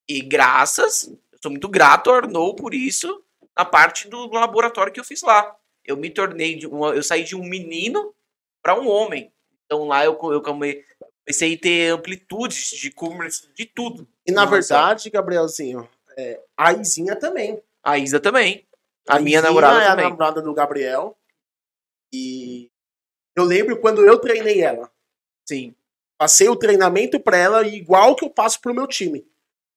E 0.08 0.20
graças, 0.20 1.08
eu 1.32 1.38
sou 1.42 1.50
muito 1.50 1.68
grato 1.68 2.10
ao 2.10 2.54
por 2.54 2.74
isso, 2.74 3.22
na 3.56 3.64
parte 3.64 4.08
do 4.08 4.26
laboratório 4.32 4.92
que 4.92 5.00
eu 5.00 5.04
fiz 5.04 5.22
lá. 5.22 5.56
Eu 5.84 5.96
me 5.96 6.10
tornei 6.10 6.56
de 6.56 6.66
uma, 6.66 6.90
eu 6.94 7.02
saí 7.02 7.24
de 7.24 7.36
um 7.36 7.42
menino 7.44 8.14
para 8.62 8.78
um 8.78 8.88
homem. 8.88 9.32
Então 9.66 9.86
lá 9.86 10.04
eu, 10.04 10.18
eu 10.32 10.42
come- 10.42 10.84
comecei 11.24 11.54
a 11.54 11.58
ter 11.58 11.92
amplitudes 11.92 12.70
de 12.70 12.90
comércio, 12.90 13.48
de 13.54 13.64
tudo. 13.66 14.08
E 14.26 14.32
na 14.32 14.42
Nossa. 14.46 14.52
verdade, 14.52 15.10
Gabrielzinho, 15.10 15.88
é, 16.16 16.40
a 16.56 16.72
Izinha 16.72 17.16
também. 17.16 17.60
A 17.82 17.98
Isa 17.98 18.20
também. 18.20 18.66
A, 19.08 19.18
minha 19.18 19.38
Izinha 19.38 19.42
namorada 19.42 19.82
é 19.82 19.86
a 19.86 19.90
também. 19.90 20.04
namorada 20.04 20.42
do 20.42 20.52
Gabriel. 20.54 21.16
E 22.12 22.69
eu 23.36 23.44
lembro 23.44 23.78
quando 23.78 24.04
eu 24.04 24.18
treinei 24.18 24.60
ela. 24.60 24.90
Sim. 25.46 25.74
Passei 26.18 26.48
o 26.48 26.56
treinamento 26.56 27.18
pra 27.18 27.36
ela 27.36 27.66
igual 27.66 28.14
que 28.14 28.24
eu 28.24 28.30
passo 28.30 28.60
pro 28.60 28.74
meu 28.74 28.86
time. 28.86 29.26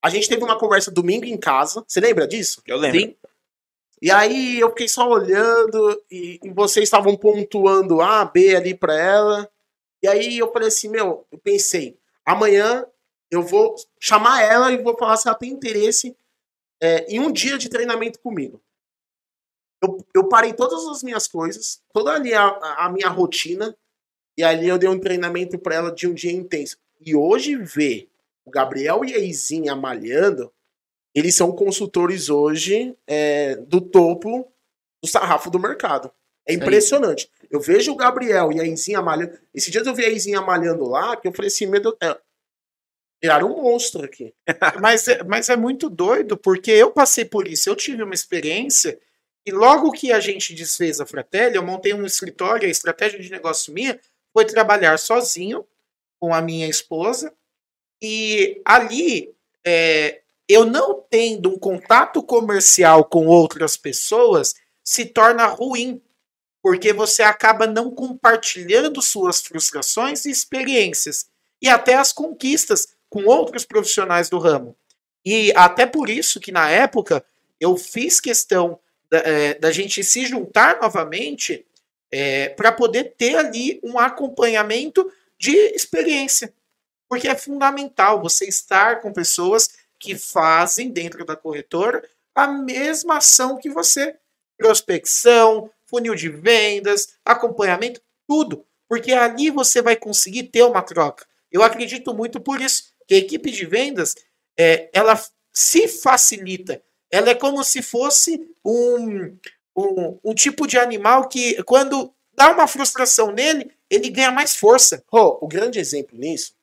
A 0.01 0.09
gente 0.09 0.27
teve 0.27 0.43
uma 0.43 0.59
conversa 0.59 0.91
domingo 0.91 1.25
em 1.25 1.37
casa. 1.37 1.83
Você 1.87 1.99
lembra 1.99 2.27
disso? 2.27 2.61
Eu 2.67 2.77
lembro. 2.77 2.99
Sim. 2.99 3.15
E 4.01 4.11
aí 4.11 4.59
eu 4.59 4.69
fiquei 4.69 4.89
só 4.89 5.09
olhando 5.09 6.03
e, 6.11 6.37
e 6.43 6.49
vocês 6.49 6.83
estavam 6.83 7.15
pontuando 7.15 8.01
A, 8.01 8.25
B 8.25 8.53
ali 8.53 8.75
pra 8.75 8.93
ela. 8.93 9.49
E 10.01 10.07
aí 10.07 10.37
eu 10.37 10.51
falei 10.51 10.67
assim, 10.67 10.89
meu, 10.89 11.25
eu 11.31 11.37
pensei, 11.37 11.97
amanhã 12.25 12.85
eu 13.31 13.41
vou 13.41 13.75
chamar 13.97 14.41
ela 14.41 14.73
e 14.73 14.83
vou 14.83 14.97
falar 14.97 15.15
se 15.15 15.27
ela 15.27 15.37
tem 15.37 15.49
interesse 15.49 16.15
é, 16.81 17.05
em 17.07 17.21
um 17.21 17.31
dia 17.31 17.57
de 17.57 17.69
treinamento 17.69 18.19
comigo. 18.19 18.61
Eu, 19.83 19.97
eu 20.15 20.29
parei 20.29 20.53
todas 20.53 20.87
as 20.87 21.03
minhas 21.03 21.27
coisas, 21.27 21.81
toda 21.91 22.13
ali 22.13 22.33
a, 22.33 22.47
a 22.77 22.89
minha 22.89 23.09
rotina, 23.09 23.75
e 24.37 24.43
ali 24.43 24.67
eu 24.67 24.77
dei 24.77 24.87
um 24.87 24.99
treinamento 24.99 25.59
pra 25.59 25.75
ela 25.75 25.91
de 25.91 26.07
um 26.07 26.13
dia 26.13 26.31
intenso. 26.31 26.77
E 27.01 27.13
hoje 27.13 27.57
ver 27.57 28.09
o 28.45 28.49
Gabriel 28.49 29.03
e 29.03 29.13
a 29.13 29.19
Izinha 29.19 29.75
malhando, 29.75 30.51
eles 31.13 31.35
são 31.35 31.51
consultores 31.51 32.29
hoje 32.29 32.97
é, 33.05 33.57
do 33.57 33.81
topo 33.81 34.49
do 35.03 35.09
sarrafo 35.09 35.49
do 35.49 35.59
mercado. 35.59 36.09
É 36.47 36.53
impressionante. 36.53 37.29
Eu 37.51 37.59
vejo 37.59 37.91
o 37.91 37.95
Gabriel 37.95 38.51
e 38.51 38.59
a 38.59 38.65
Izinha 38.65 39.01
malhando. 39.01 39.37
Esses 39.53 39.71
dias 39.71 39.85
eu 39.85 39.93
vi 39.93 40.05
a 40.05 40.09
Izinha 40.09 40.41
malhando 40.41 40.85
lá, 40.85 41.15
que 41.17 41.27
eu 41.27 41.33
falei 41.33 41.47
assim, 41.47 41.65
meu 41.65 41.81
Deus, 41.81 41.95
é, 42.01 42.17
viraram 43.21 43.51
um 43.51 43.61
monstro 43.61 44.03
aqui. 44.03 44.33
Mas 44.81 45.07
é, 45.07 45.23
mas 45.23 45.49
é 45.49 45.55
muito 45.55 45.89
doido, 45.89 46.35
porque 46.35 46.71
eu 46.71 46.91
passei 46.91 47.23
por 47.25 47.47
isso. 47.47 47.69
Eu 47.69 47.75
tive 47.75 48.03
uma 48.03 48.13
experiência 48.13 48.99
e 49.45 49.51
logo 49.51 49.91
que 49.91 50.11
a 50.11 50.19
gente 50.19 50.53
desfez 50.53 51.01
a 51.01 51.05
Fratelli, 51.05 51.55
eu 51.55 51.63
montei 51.63 51.93
um 51.93 52.05
escritório, 52.05 52.67
a 52.67 52.71
estratégia 52.71 53.19
de 53.19 53.29
negócio 53.29 53.73
minha 53.73 53.99
foi 54.31 54.45
trabalhar 54.45 54.97
sozinho 54.97 55.65
com 56.19 56.33
a 56.33 56.41
minha 56.41 56.67
esposa. 56.67 57.33
E 58.01 58.61
ali, 58.63 59.33
é, 59.65 60.21
eu 60.47 60.65
não 60.65 61.03
tendo 61.09 61.49
um 61.49 61.59
contato 61.59 62.23
comercial 62.23 63.03
com 63.03 63.27
outras 63.27 63.75
pessoas, 63.75 64.55
se 64.83 65.05
torna 65.05 65.45
ruim. 65.45 66.01
Porque 66.61 66.93
você 66.93 67.21
acaba 67.21 67.67
não 67.67 67.91
compartilhando 67.91 69.01
suas 69.01 69.41
frustrações 69.41 70.23
e 70.25 70.31
experiências. 70.31 71.27
E 71.61 71.67
até 71.67 71.95
as 71.95 72.13
conquistas 72.13 72.95
com 73.09 73.25
outros 73.25 73.65
profissionais 73.65 74.29
do 74.29 74.39
ramo. 74.39 74.75
E 75.25 75.51
até 75.55 75.85
por 75.85 76.09
isso 76.09 76.39
que 76.39 76.51
na 76.51 76.69
época 76.69 77.23
eu 77.59 77.75
fiz 77.77 78.21
questão 78.21 78.79
da, 79.13 79.19
eh, 79.19 79.53
da 79.53 79.71
gente 79.71 80.03
se 80.03 80.25
juntar 80.25 80.81
novamente 80.81 81.65
para 82.55 82.71
poder 82.71 83.15
ter 83.17 83.35
ali 83.35 83.79
um 83.81 83.97
acompanhamento 83.97 85.11
de 85.35 85.55
experiência. 85.73 86.53
Porque 87.09 87.27
é 87.27 87.35
fundamental 87.35 88.21
você 88.21 88.45
estar 88.45 89.01
com 89.01 89.11
pessoas 89.11 89.71
que 89.99 90.15
fazem 90.15 90.91
dentro 90.91 91.25
da 91.25 91.35
corretora 91.35 92.07
a 92.35 92.47
mesma 92.47 93.17
ação 93.17 93.57
que 93.57 93.67
você. 93.67 94.15
Prospecção, 94.55 95.71
funil 95.87 96.13
de 96.13 96.29
vendas, 96.29 97.15
acompanhamento, 97.25 97.99
tudo. 98.27 98.63
Porque 98.87 99.11
ali 99.11 99.49
você 99.49 99.81
vai 99.81 99.95
conseguir 99.95 100.43
ter 100.43 100.61
uma 100.61 100.83
troca. 100.83 101.25
Eu 101.51 101.63
acredito 101.63 102.13
muito 102.13 102.39
por 102.39 102.61
isso 102.61 102.93
que 103.07 103.15
a 103.15 103.17
equipe 103.17 103.49
de 103.49 103.65
vendas 103.65 104.15
é, 104.55 104.87
ela 104.93 105.19
se 105.51 105.87
facilita. 105.87 106.79
Ela 107.13 107.29
é 107.29 107.35
como 107.35 107.63
se 107.63 107.83
fosse 107.83 108.51
um, 108.65 109.37
um, 109.77 110.19
um 110.23 110.33
tipo 110.33 110.65
de 110.65 110.79
animal 110.79 111.29
que, 111.29 111.61
quando 111.61 112.11
dá 112.33 112.49
uma 112.49 112.67
frustração 112.67 113.31
nele, 113.31 113.71
ele 113.87 114.09
ganha 114.09 114.31
mais 114.31 114.55
força. 114.55 115.03
Rô, 115.07 115.37
o 115.39 115.47
grande 115.47 115.77
exemplo 115.77 116.17
nisso 116.17 116.55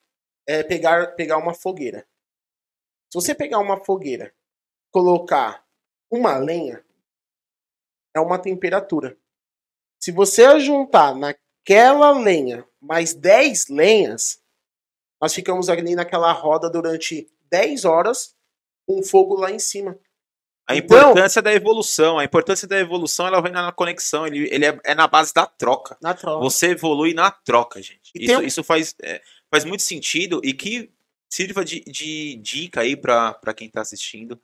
é 0.44 0.64
pegar, 0.64 1.14
pegar 1.14 1.36
uma 1.36 1.54
fogueira. 1.54 2.04
Se 3.12 3.14
você 3.14 3.32
pegar 3.32 3.60
uma 3.60 3.84
fogueira, 3.84 4.34
colocar 4.90 5.64
uma 6.10 6.36
lenha, 6.36 6.84
é 8.12 8.18
uma 8.18 8.36
temperatura. 8.36 9.16
Se 10.00 10.10
você 10.10 10.58
juntar 10.58 11.14
naquela 11.14 12.10
lenha 12.10 12.66
mais 12.80 13.14
10 13.14 13.68
lenhas, 13.68 14.42
nós 15.22 15.32
ficamos 15.32 15.68
ali 15.68 15.94
naquela 15.94 16.32
roda 16.32 16.68
durante 16.68 17.32
10 17.48 17.84
horas 17.84 18.34
com 18.84 19.00
fogo 19.00 19.36
lá 19.36 19.52
em 19.52 19.60
cima. 19.60 19.96
A 20.70 20.76
Então- 20.76 20.98
importância 21.10 21.40
da 21.42 21.52
evolução. 21.52 22.18
A 22.18 22.24
importância 22.24 22.66
da 22.68 22.78
evolução 22.78 23.26
ela 23.26 23.40
vem 23.40 23.52
na 23.52 23.70
conexão. 23.72 24.26
Ele, 24.26 24.48
ele 24.52 24.64
é, 24.66 24.80
é 24.84 24.94
na 24.94 25.06
base 25.06 25.32
da 25.34 25.46
troca. 25.46 25.96
Na 26.00 26.14
troca. 26.14 26.42
Você 26.42 26.68
evolui 26.68 27.12
na 27.14 27.30
troca, 27.30 27.80
gente. 27.82 28.10
Isso, 28.14 28.38
tem- 28.38 28.46
isso 28.46 28.62
faz, 28.64 28.94
é, 29.02 29.20
faz 29.50 29.64
muito 29.64 29.82
sentido 29.82 30.40
e 30.44 30.52
que 30.54 30.90
sirva 31.32 31.64
de, 31.64 31.80
de 31.80 32.36
dica 32.36 32.80
aí 32.80 32.96
pra 32.96 33.34
quem 33.56 33.68
tá 33.70 33.80
assistindo. 33.80 34.40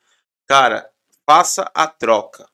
Cara, 0.46 0.90
faça 1.28 1.70
a 1.74 1.86
troca. 1.86 2.48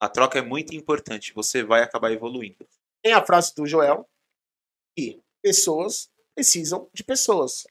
A 0.00 0.08
troca 0.08 0.38
é 0.38 0.42
muito 0.42 0.74
importante. 0.74 1.32
Você 1.34 1.62
vai 1.62 1.82
acabar 1.82 2.10
evoluindo. 2.12 2.66
Tem 3.02 3.12
a 3.12 3.24
frase 3.24 3.54
do 3.54 3.66
Joel 3.66 4.08
que 4.96 5.20
pessoas 5.42 6.10
precisam 6.34 6.88
de 6.92 7.04
pessoas. 7.04 7.66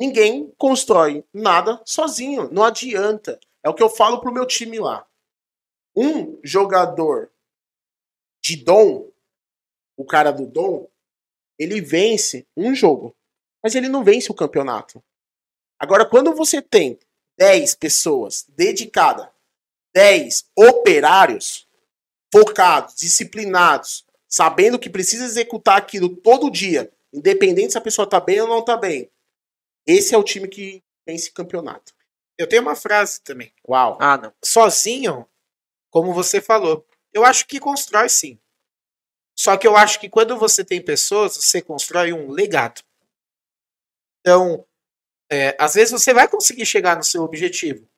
Ninguém 0.00 0.52
constrói 0.58 1.24
nada 1.32 1.80
sozinho, 1.84 2.48
não 2.52 2.64
adianta. 2.64 3.38
É 3.64 3.68
o 3.68 3.74
que 3.74 3.82
eu 3.82 3.88
falo 3.88 4.20
pro 4.20 4.32
meu 4.32 4.46
time 4.46 4.78
lá. 4.78 5.06
Um 5.96 6.38
jogador 6.42 7.30
de 8.42 8.56
dom, 8.56 9.10
o 9.96 10.04
cara 10.04 10.32
do 10.32 10.46
dom, 10.46 10.88
ele 11.58 11.80
vence 11.80 12.46
um 12.56 12.74
jogo, 12.74 13.14
mas 13.62 13.74
ele 13.74 13.88
não 13.88 14.02
vence 14.02 14.32
o 14.32 14.34
campeonato. 14.34 15.02
Agora, 15.78 16.08
quando 16.08 16.34
você 16.34 16.60
tem 16.60 16.98
10 17.38 17.74
pessoas 17.76 18.44
dedicadas, 18.48 19.28
10 19.94 20.50
operários 20.56 21.68
focados, 22.32 22.96
disciplinados, 22.96 24.04
sabendo 24.26 24.78
que 24.78 24.88
precisa 24.88 25.24
executar 25.24 25.76
aquilo 25.76 26.16
todo 26.16 26.50
dia, 26.50 26.90
independente 27.12 27.72
se 27.72 27.78
a 27.78 27.82
pessoa 27.82 28.08
tá 28.08 28.18
bem 28.18 28.40
ou 28.40 28.48
não 28.48 28.64
tá 28.64 28.76
bem. 28.76 29.10
Esse 29.86 30.14
é 30.14 30.18
o 30.18 30.24
time 30.24 30.48
que 30.48 30.82
vence 31.06 31.30
campeonato. 31.30 31.92
Eu 32.42 32.48
tenho 32.48 32.62
uma 32.62 32.74
frase 32.74 33.20
também. 33.20 33.52
Uau. 33.68 33.96
Ah, 34.00 34.16
não. 34.16 34.34
Sozinho, 34.44 35.28
como 35.90 36.12
você 36.12 36.40
falou, 36.40 36.84
eu 37.12 37.24
acho 37.24 37.46
que 37.46 37.60
constrói 37.60 38.08
sim. 38.08 38.36
Só 39.38 39.56
que 39.56 39.66
eu 39.66 39.76
acho 39.76 40.00
que 40.00 40.08
quando 40.08 40.36
você 40.36 40.64
tem 40.64 40.82
pessoas, 40.84 41.36
você 41.36 41.62
constrói 41.62 42.12
um 42.12 42.32
legado. 42.32 42.82
Então, 44.20 44.66
é, 45.30 45.56
às 45.56 45.74
vezes 45.74 45.92
você 45.92 46.12
vai 46.12 46.26
conseguir 46.26 46.66
chegar 46.66 46.96
no 46.96 47.04
seu 47.04 47.22
objetivo. 47.22 47.88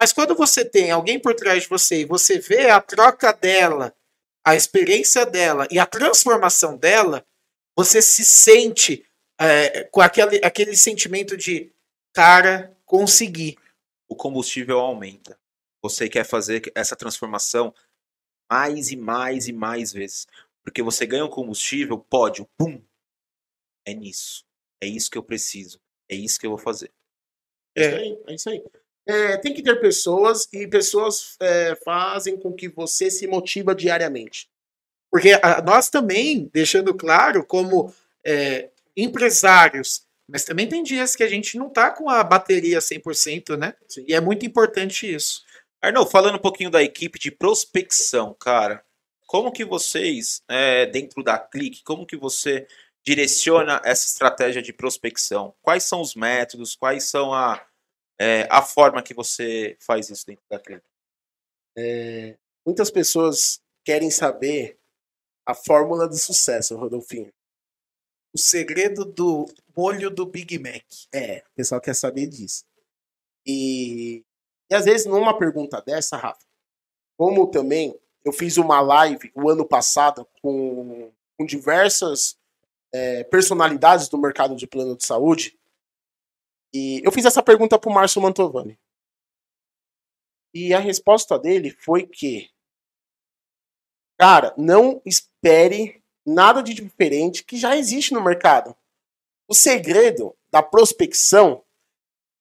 Mas 0.00 0.10
quando 0.10 0.34
você 0.34 0.64
tem 0.64 0.90
alguém 0.90 1.20
por 1.20 1.34
trás 1.34 1.64
de 1.64 1.68
você 1.68 2.00
e 2.00 2.06
você 2.06 2.38
vê 2.38 2.70
a 2.70 2.80
troca 2.80 3.30
dela, 3.30 3.94
a 4.42 4.56
experiência 4.56 5.26
dela 5.26 5.68
e 5.70 5.78
a 5.78 5.84
transformação 5.84 6.78
dela, 6.78 7.26
você 7.76 8.00
se 8.00 8.24
sente 8.24 9.06
é, 9.38 9.84
com 9.84 10.00
aquele, 10.00 10.40
aquele 10.42 10.74
sentimento 10.76 11.36
de 11.36 11.70
cara, 12.14 12.74
consegui. 12.86 13.58
O 14.12 14.14
combustível 14.14 14.78
aumenta. 14.78 15.38
Você 15.82 16.06
quer 16.06 16.22
fazer 16.24 16.70
essa 16.74 16.94
transformação 16.94 17.74
mais 18.50 18.90
e 18.90 18.96
mais 18.96 19.48
e 19.48 19.54
mais 19.54 19.90
vezes. 19.90 20.26
Porque 20.62 20.82
você 20.82 21.06
ganha 21.06 21.24
um 21.24 21.30
combustível, 21.30 21.98
pode, 21.98 22.46
pum. 22.58 22.78
É 23.86 23.94
nisso. 23.94 24.44
É 24.82 24.86
isso 24.86 25.10
que 25.10 25.16
eu 25.16 25.22
preciso. 25.22 25.80
É 26.10 26.14
isso 26.14 26.38
que 26.38 26.44
eu 26.46 26.50
vou 26.50 26.58
fazer. 26.58 26.90
É 27.74 27.86
isso 27.86 27.96
aí. 27.96 28.22
É 28.26 28.34
isso 28.34 28.50
aí. 28.50 28.64
É, 29.06 29.36
tem 29.38 29.54
que 29.54 29.62
ter 29.62 29.80
pessoas 29.80 30.46
e 30.52 30.68
pessoas 30.68 31.36
é, 31.40 31.74
fazem 31.76 32.36
com 32.38 32.52
que 32.52 32.68
você 32.68 33.10
se 33.10 33.26
motiva 33.26 33.74
diariamente. 33.74 34.46
Porque 35.10 35.30
a- 35.42 35.62
nós 35.62 35.88
também, 35.88 36.50
deixando 36.52 36.94
claro, 36.94 37.46
como 37.46 37.94
é, 38.22 38.68
empresários, 38.94 40.06
Mas 40.32 40.44
também 40.44 40.66
tem 40.66 40.82
dias 40.82 41.14
que 41.14 41.22
a 41.22 41.28
gente 41.28 41.58
não 41.58 41.68
tá 41.68 41.90
com 41.90 42.08
a 42.08 42.24
bateria 42.24 42.78
100%, 42.78 43.54
né? 43.58 43.74
Sim. 43.86 44.04
E 44.08 44.14
é 44.14 44.20
muito 44.20 44.46
importante 44.46 45.12
isso. 45.12 45.42
Arnaldo, 45.82 46.10
falando 46.10 46.36
um 46.36 46.40
pouquinho 46.40 46.70
da 46.70 46.82
equipe 46.82 47.18
de 47.18 47.30
prospecção, 47.30 48.34
cara, 48.40 48.82
como 49.26 49.52
que 49.52 49.62
vocês, 49.62 50.42
é, 50.48 50.86
dentro 50.86 51.22
da 51.22 51.38
Clique, 51.38 51.82
como 51.84 52.06
que 52.06 52.16
você 52.16 52.66
direciona 53.04 53.78
essa 53.84 54.06
estratégia 54.06 54.62
de 54.62 54.72
prospecção? 54.72 55.54
Quais 55.60 55.84
são 55.84 56.00
os 56.00 56.14
métodos, 56.14 56.74
quais 56.74 57.04
são 57.04 57.34
a, 57.34 57.62
é, 58.18 58.48
a 58.50 58.62
forma 58.62 59.02
que 59.02 59.12
você 59.12 59.76
faz 59.80 60.08
isso 60.08 60.26
dentro 60.26 60.44
da 60.50 60.58
Clique? 60.58 60.86
Muitas 62.64 62.90
pessoas 62.90 63.60
querem 63.84 64.10
saber 64.10 64.78
a 65.44 65.54
fórmula 65.54 66.08
do 66.08 66.16
sucesso, 66.16 66.76
Rodolfinho. 66.76 67.32
O 68.32 68.38
segredo 68.38 69.04
do 69.04 69.46
molho 69.76 70.10
do 70.10 70.26
Big 70.26 70.58
Mac. 70.58 70.84
É, 71.12 71.44
o 71.52 71.54
pessoal 71.54 71.80
quer 71.80 71.94
saber 71.94 72.26
disso. 72.26 72.64
E, 73.46 74.24
e 74.70 74.74
às 74.74 74.84
vezes, 74.84 75.06
numa 75.06 75.36
pergunta 75.36 75.82
dessa, 75.82 76.16
Rafa, 76.16 76.46
como 77.16 77.50
também 77.50 77.98
eu 78.24 78.32
fiz 78.32 78.56
uma 78.56 78.80
live 78.80 79.30
o 79.34 79.48
ano 79.48 79.66
passado 79.66 80.26
com, 80.40 81.12
com 81.36 81.44
diversas 81.44 82.38
é, 82.92 83.24
personalidades 83.24 84.08
do 84.08 84.18
mercado 84.18 84.54
de 84.54 84.66
plano 84.66 84.96
de 84.96 85.04
saúde, 85.04 85.58
e 86.74 87.02
eu 87.04 87.12
fiz 87.12 87.24
essa 87.24 87.42
pergunta 87.42 87.78
para 87.78 87.90
o 87.90 87.92
Márcio 87.92 88.22
Mantovani. 88.22 88.78
E 90.54 90.72
a 90.72 90.78
resposta 90.78 91.38
dele 91.38 91.70
foi 91.70 92.06
que, 92.06 92.50
cara, 94.18 94.54
não 94.56 95.00
espere 95.04 96.02
nada 96.24 96.62
de 96.62 96.72
diferente 96.72 97.44
que 97.44 97.56
já 97.56 97.76
existe 97.76 98.14
no 98.14 98.22
mercado. 98.22 98.76
O 99.52 99.54
segredo 99.54 100.34
da 100.50 100.62
prospecção 100.62 101.60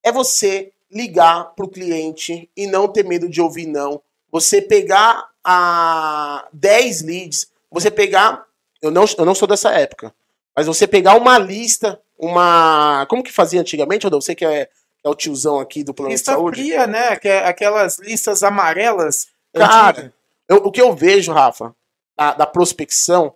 é 0.01 0.14
você 0.14 0.72
ligar 0.89 1.53
para 1.53 1.66
o 1.66 1.70
cliente 1.70 2.49
e 2.55 2.66
não 2.66 2.88
ter 2.88 3.03
medo 3.03 3.28
de 3.28 3.41
ouvir 3.41 3.66
não. 3.66 4.01
Você 4.32 4.62
pegar 4.62 5.30
a 5.43 6.47
10 6.53 7.01
leads, 7.01 7.51
você 7.70 7.91
pegar. 7.91 8.45
Eu 8.82 8.91
não, 8.91 9.03
eu 9.18 9.26
não 9.26 9.36
sou 9.36 9.45
dessa 9.45 9.72
época, 9.74 10.16
mas 10.55 10.68
você 10.68 10.88
pegar 10.88 11.16
uma 11.18 11.38
lista, 11.38 12.01
uma. 12.18 13.05
Como 13.09 13.22
que 13.22 13.30
fazia 13.34 13.59
antigamente, 13.59 14.05
Rodolfo? 14.05 14.24
Você 14.26 14.34
que 14.34 14.45
é, 14.45 14.70
é 15.03 15.09
o 15.09 15.14
tiozão 15.14 15.59
aqui 15.59 15.84
do 15.84 15.93
plano 15.93 16.14
Lista 16.14 16.32
de 16.32 16.38
saúde. 16.38 16.62
fria, 16.62 16.88
né? 16.88 17.18
Que 17.18 17.28
é 17.28 17.45
Aquelas 17.45 17.99
listas 17.99 18.41
amarelas. 18.41 19.28
Cara, 19.53 20.14
eu- 20.47 20.64
o 20.64 20.72
que 20.72 20.82
eu 20.82 20.95
vejo, 20.95 21.34
Rafa, 21.34 21.76
da, 22.18 22.34
da 22.36 22.45
prospecção, 22.45 23.36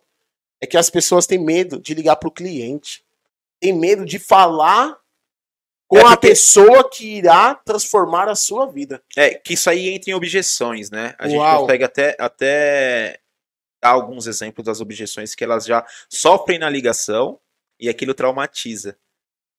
é 0.62 0.66
que 0.66 0.78
as 0.78 0.90
pessoas 0.90 1.28
têm 1.28 1.38
medo 1.40 1.78
de 1.78 1.94
ligar 1.94 2.16
pro 2.16 2.32
cliente. 2.32 3.04
Tem 3.66 3.74
medo 3.74 4.06
de 4.06 4.20
falar 4.20 4.96
com 5.88 5.98
É 5.98 6.02
a 6.02 6.10
porque- 6.10 6.28
pessoa 6.28 6.88
que 6.90 7.18
irá 7.18 7.56
transformar 7.56 8.28
a 8.30 8.36
sua 8.36 8.68
vida. 8.68 9.02
É, 9.18 9.34
que 9.34 9.54
isso 9.54 9.70
aí 9.70 9.90
entra 9.90 10.12
em 10.12 10.14
objeções, 10.14 10.92
né? 10.92 11.16
A 11.18 11.28
gente 11.28 11.40
Uau. 11.40 11.62
consegue 11.62 11.84
até, 11.84 12.16
até 12.20 13.20
dar 13.84 13.90
alguns 13.92 14.28
exemplos 14.28 14.66
das 14.66 14.82
objeções 14.82 15.34
que 15.34 15.44
elas 15.44 15.66
já 15.66 15.84
sofrem 16.10 16.60
na 16.60 16.70
ligação 16.70 17.40
e 17.80 17.90
aquilo 17.90 18.14
traumatiza. 18.14 18.98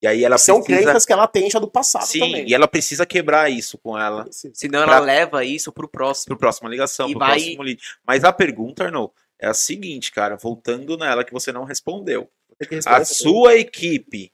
E 0.02 0.07
aí 0.07 0.24
ela 0.24 0.36
São 0.38 0.62
precisa... 0.62 0.82
crenças 0.84 1.07
que 1.07 1.12
ela 1.12 1.26
tem 1.26 1.50
já 1.50 1.59
do 1.59 1.70
passado 1.70 2.07
Sim, 2.07 2.20
também. 2.20 2.48
e 2.48 2.54
ela 2.54 2.68
precisa 2.68 3.04
quebrar 3.07 3.50
isso 3.50 3.78
com 3.78 3.98
ela 3.98 4.26
Senão 4.30 4.80
ela 4.82 4.96
Pra- 4.98 5.00
leva 5.00 5.44
isso 5.44 5.72
pro 5.72 5.88
próximo. 5.88 6.26
pro 6.26 6.38
próxima 6.38 6.68
ligação, 6.68 7.09
E 7.09 7.12
pro 7.12 7.18
vai- 7.20 7.38
próximo 7.40 7.62
lead. 7.62 7.82
Mas 8.07 8.22
a 8.22 8.32
pergunta, 8.32 8.84
Arnold, 8.84 9.12
é 9.40 9.46
a 9.48 9.54
seguinte, 9.54 10.12
cara, 10.12 10.36
voltando 10.36 10.96
nela 10.98 11.24
que 11.24 11.32
você 11.32 11.50
não 11.50 11.64
respondeu. 11.64 12.30
A 12.86 13.04
sua 13.04 13.57
equipe, 13.57 14.32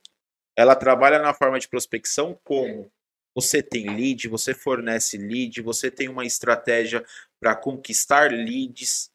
ela 0.56 0.76
trabalha 0.76 1.18
na 1.18 1.34
forma 1.34 1.58
de 1.58 1.68
prospecção 1.68 2.38
como? 2.44 2.90
Você 3.34 3.62
tem 3.62 3.88
lead, 3.88 4.28
você 4.28 4.52
fornece 4.54 5.16
lead, 5.16 5.62
você 5.62 5.90
tem 5.90 6.08
uma 6.08 6.24
estratégia 6.26 7.04
para 7.40 7.56
conquistar 7.56 8.30
leads, 8.30 9.10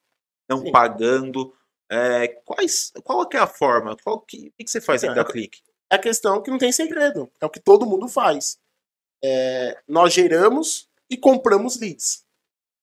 não 0.49 0.61
Sim. 0.61 0.71
pagando. 0.71 1.55
É, 1.89 2.27
quais, 2.43 2.91
qual 3.03 3.27
é 3.31 3.37
a 3.37 3.47
forma? 3.47 3.95
Qual 4.03 4.19
que, 4.19 4.47
o 4.59 4.63
que 4.63 4.69
você 4.69 4.81
faz 4.81 5.01
dentro 5.01 5.15
da 5.15 5.21
Então, 5.21 5.31
Clique? 5.31 5.61
é 5.91 5.95
a 5.95 5.99
questão 5.99 6.41
que 6.41 6.49
não 6.51 6.57
tem 6.57 6.71
segredo. 6.71 7.31
É 7.39 7.45
o 7.45 7.49
que 7.49 7.59
todo 7.59 7.85
mundo 7.85 8.07
faz. 8.09 8.59
É, 9.23 9.81
nós 9.87 10.11
geramos 10.13 10.89
e 11.09 11.15
compramos 11.15 11.79
leads. 11.79 12.25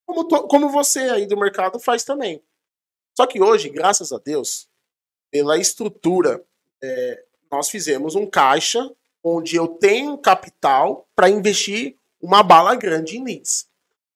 Como, 0.07 0.25
to- 0.27 0.47
como 0.49 0.69
você 0.71 1.01
aí 1.11 1.27
do 1.27 1.37
mercado 1.37 1.79
faz 1.81 2.05
também. 2.05 2.43
Só 3.17 3.27
que 3.27 3.43
hoje, 3.43 3.69
graças 3.69 4.13
a 4.13 4.19
Deus, 4.19 4.69
pela 5.35 5.59
estrutura, 5.59 6.41
é, 6.81 7.25
nós 7.51 7.69
fizemos 7.69 8.15
um 8.15 8.25
caixa 8.25 8.89
onde 9.21 9.57
eu 9.57 9.67
tenho 9.67 10.17
capital 10.17 11.09
para 11.13 11.29
investir 11.29 11.97
uma 12.23 12.41
bala 12.41 12.77
grande 12.77 13.19
em 13.19 13.25
leads. 13.25 13.67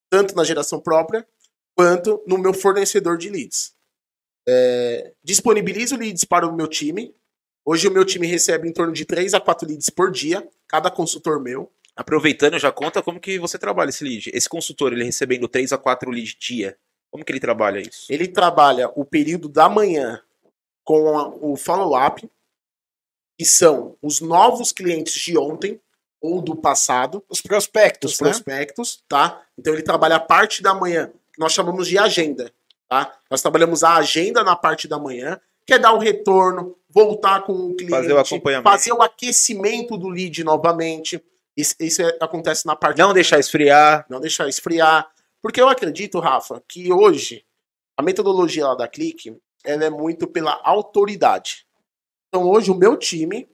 Tanto 0.08 0.36
na 0.36 0.44
geração 0.44 0.78
própria, 0.78 1.26
quanto 1.74 2.22
no 2.24 2.38
meu 2.38 2.54
fornecedor 2.54 3.18
de 3.18 3.30
leads. 3.30 3.74
É, 4.48 5.12
disponibilizo 5.24 5.96
leads 5.96 6.22
para 6.22 6.46
o 6.46 6.54
meu 6.54 6.68
time, 6.68 7.12
Hoje 7.64 7.86
o 7.86 7.90
meu 7.90 8.02
time 8.02 8.26
recebe 8.26 8.66
em 8.66 8.72
torno 8.72 8.94
de 8.94 9.04
3 9.04 9.34
a 9.34 9.40
4 9.40 9.68
leads 9.68 9.90
por 9.90 10.10
dia, 10.10 10.48
cada 10.66 10.90
consultor 10.90 11.38
meu. 11.38 11.70
Aproveitando, 11.94 12.58
já 12.58 12.72
conta 12.72 13.02
como 13.02 13.20
que 13.20 13.38
você 13.38 13.58
trabalha 13.58 13.90
esse 13.90 14.02
lead. 14.02 14.30
Esse 14.32 14.48
consultor, 14.48 14.90
ele 14.90 15.04
recebendo 15.04 15.46
3 15.46 15.74
a 15.74 15.76
4 15.76 16.10
leads 16.10 16.34
dia, 16.40 16.78
como 17.10 17.22
que 17.22 17.30
ele 17.30 17.40
trabalha 17.40 17.78
isso? 17.78 18.06
Ele 18.08 18.26
trabalha 18.26 18.90
o 18.96 19.04
período 19.04 19.50
da 19.50 19.68
manhã 19.68 20.22
com 20.88 21.18
a- 21.18 21.28
o 21.28 21.54
follow-up, 21.54 22.26
que 23.38 23.44
são 23.44 23.94
os 24.00 24.22
novos 24.22 24.72
clientes 24.72 25.12
de 25.12 25.36
ontem 25.36 25.78
ou 26.18 26.40
do 26.40 26.56
passado, 26.56 27.22
Os 27.28 27.42
prospectos, 27.42 28.14
os 28.14 28.20
né? 28.20 28.30
prospectos, 28.30 29.04
tá? 29.06 29.42
Então 29.58 29.74
ele 29.74 29.82
trabalha 29.82 30.16
a 30.16 30.20
parte 30.20 30.62
da 30.62 30.72
manhã, 30.72 31.12
que 31.30 31.38
nós 31.38 31.52
chamamos 31.52 31.86
de 31.86 31.98
agenda, 31.98 32.50
tá? 32.88 33.14
Nós 33.30 33.42
trabalhamos 33.42 33.84
a 33.84 33.96
agenda 33.96 34.42
na 34.42 34.56
parte 34.56 34.88
da 34.88 34.98
manhã, 34.98 35.38
que 35.66 35.74
é 35.74 35.78
dar 35.78 35.92
o 35.92 35.98
retorno, 35.98 36.74
voltar 36.88 37.42
com 37.42 37.52
o 37.52 37.74
cliente, 37.76 37.90
Fazer 37.94 38.14
o 38.14 38.18
acompanhamento. 38.18 38.70
fazer 38.70 38.92
o 38.92 39.02
aquecimento 39.02 39.98
do 39.98 40.08
lead 40.08 40.42
novamente. 40.42 41.22
Isso, 41.54 41.74
isso 41.78 42.00
é- 42.00 42.16
acontece 42.22 42.64
na 42.64 42.74
parte 42.74 42.96
Não 42.96 43.12
deixar 43.12 43.38
esfriar. 43.38 44.06
não 44.08 44.20
deixar 44.20 44.48
esfriar. 44.48 45.06
Porque 45.42 45.60
eu 45.60 45.68
acredito, 45.68 46.18
Rafa, 46.18 46.62
que 46.66 46.90
hoje 46.90 47.44
a 47.94 48.02
metodologia 48.02 48.66
lá 48.68 48.74
da 48.74 48.88
Clique 48.88 49.36
ela 49.68 49.84
é 49.84 49.90
muito 49.90 50.26
pela 50.26 50.58
autoridade. 50.64 51.66
Então 52.28 52.48
hoje 52.48 52.70
o 52.70 52.74
meu 52.74 52.96
time 52.96 53.48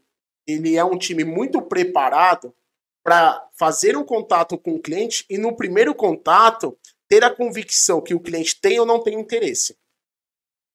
ele 0.46 0.76
é 0.76 0.84
um 0.84 0.96
time 0.96 1.24
muito 1.24 1.60
preparado 1.60 2.54
para 3.02 3.48
fazer 3.54 3.96
um 3.96 4.04
contato 4.04 4.56
com 4.56 4.74
o 4.74 4.80
cliente 4.80 5.24
e 5.28 5.36
no 5.36 5.56
primeiro 5.56 5.94
contato 5.94 6.78
ter 7.08 7.24
a 7.24 7.30
convicção 7.30 8.00
que 8.00 8.14
o 8.14 8.20
cliente 8.20 8.60
tem 8.60 8.78
ou 8.78 8.86
não 8.86 9.02
tem 9.02 9.18
interesse. 9.18 9.76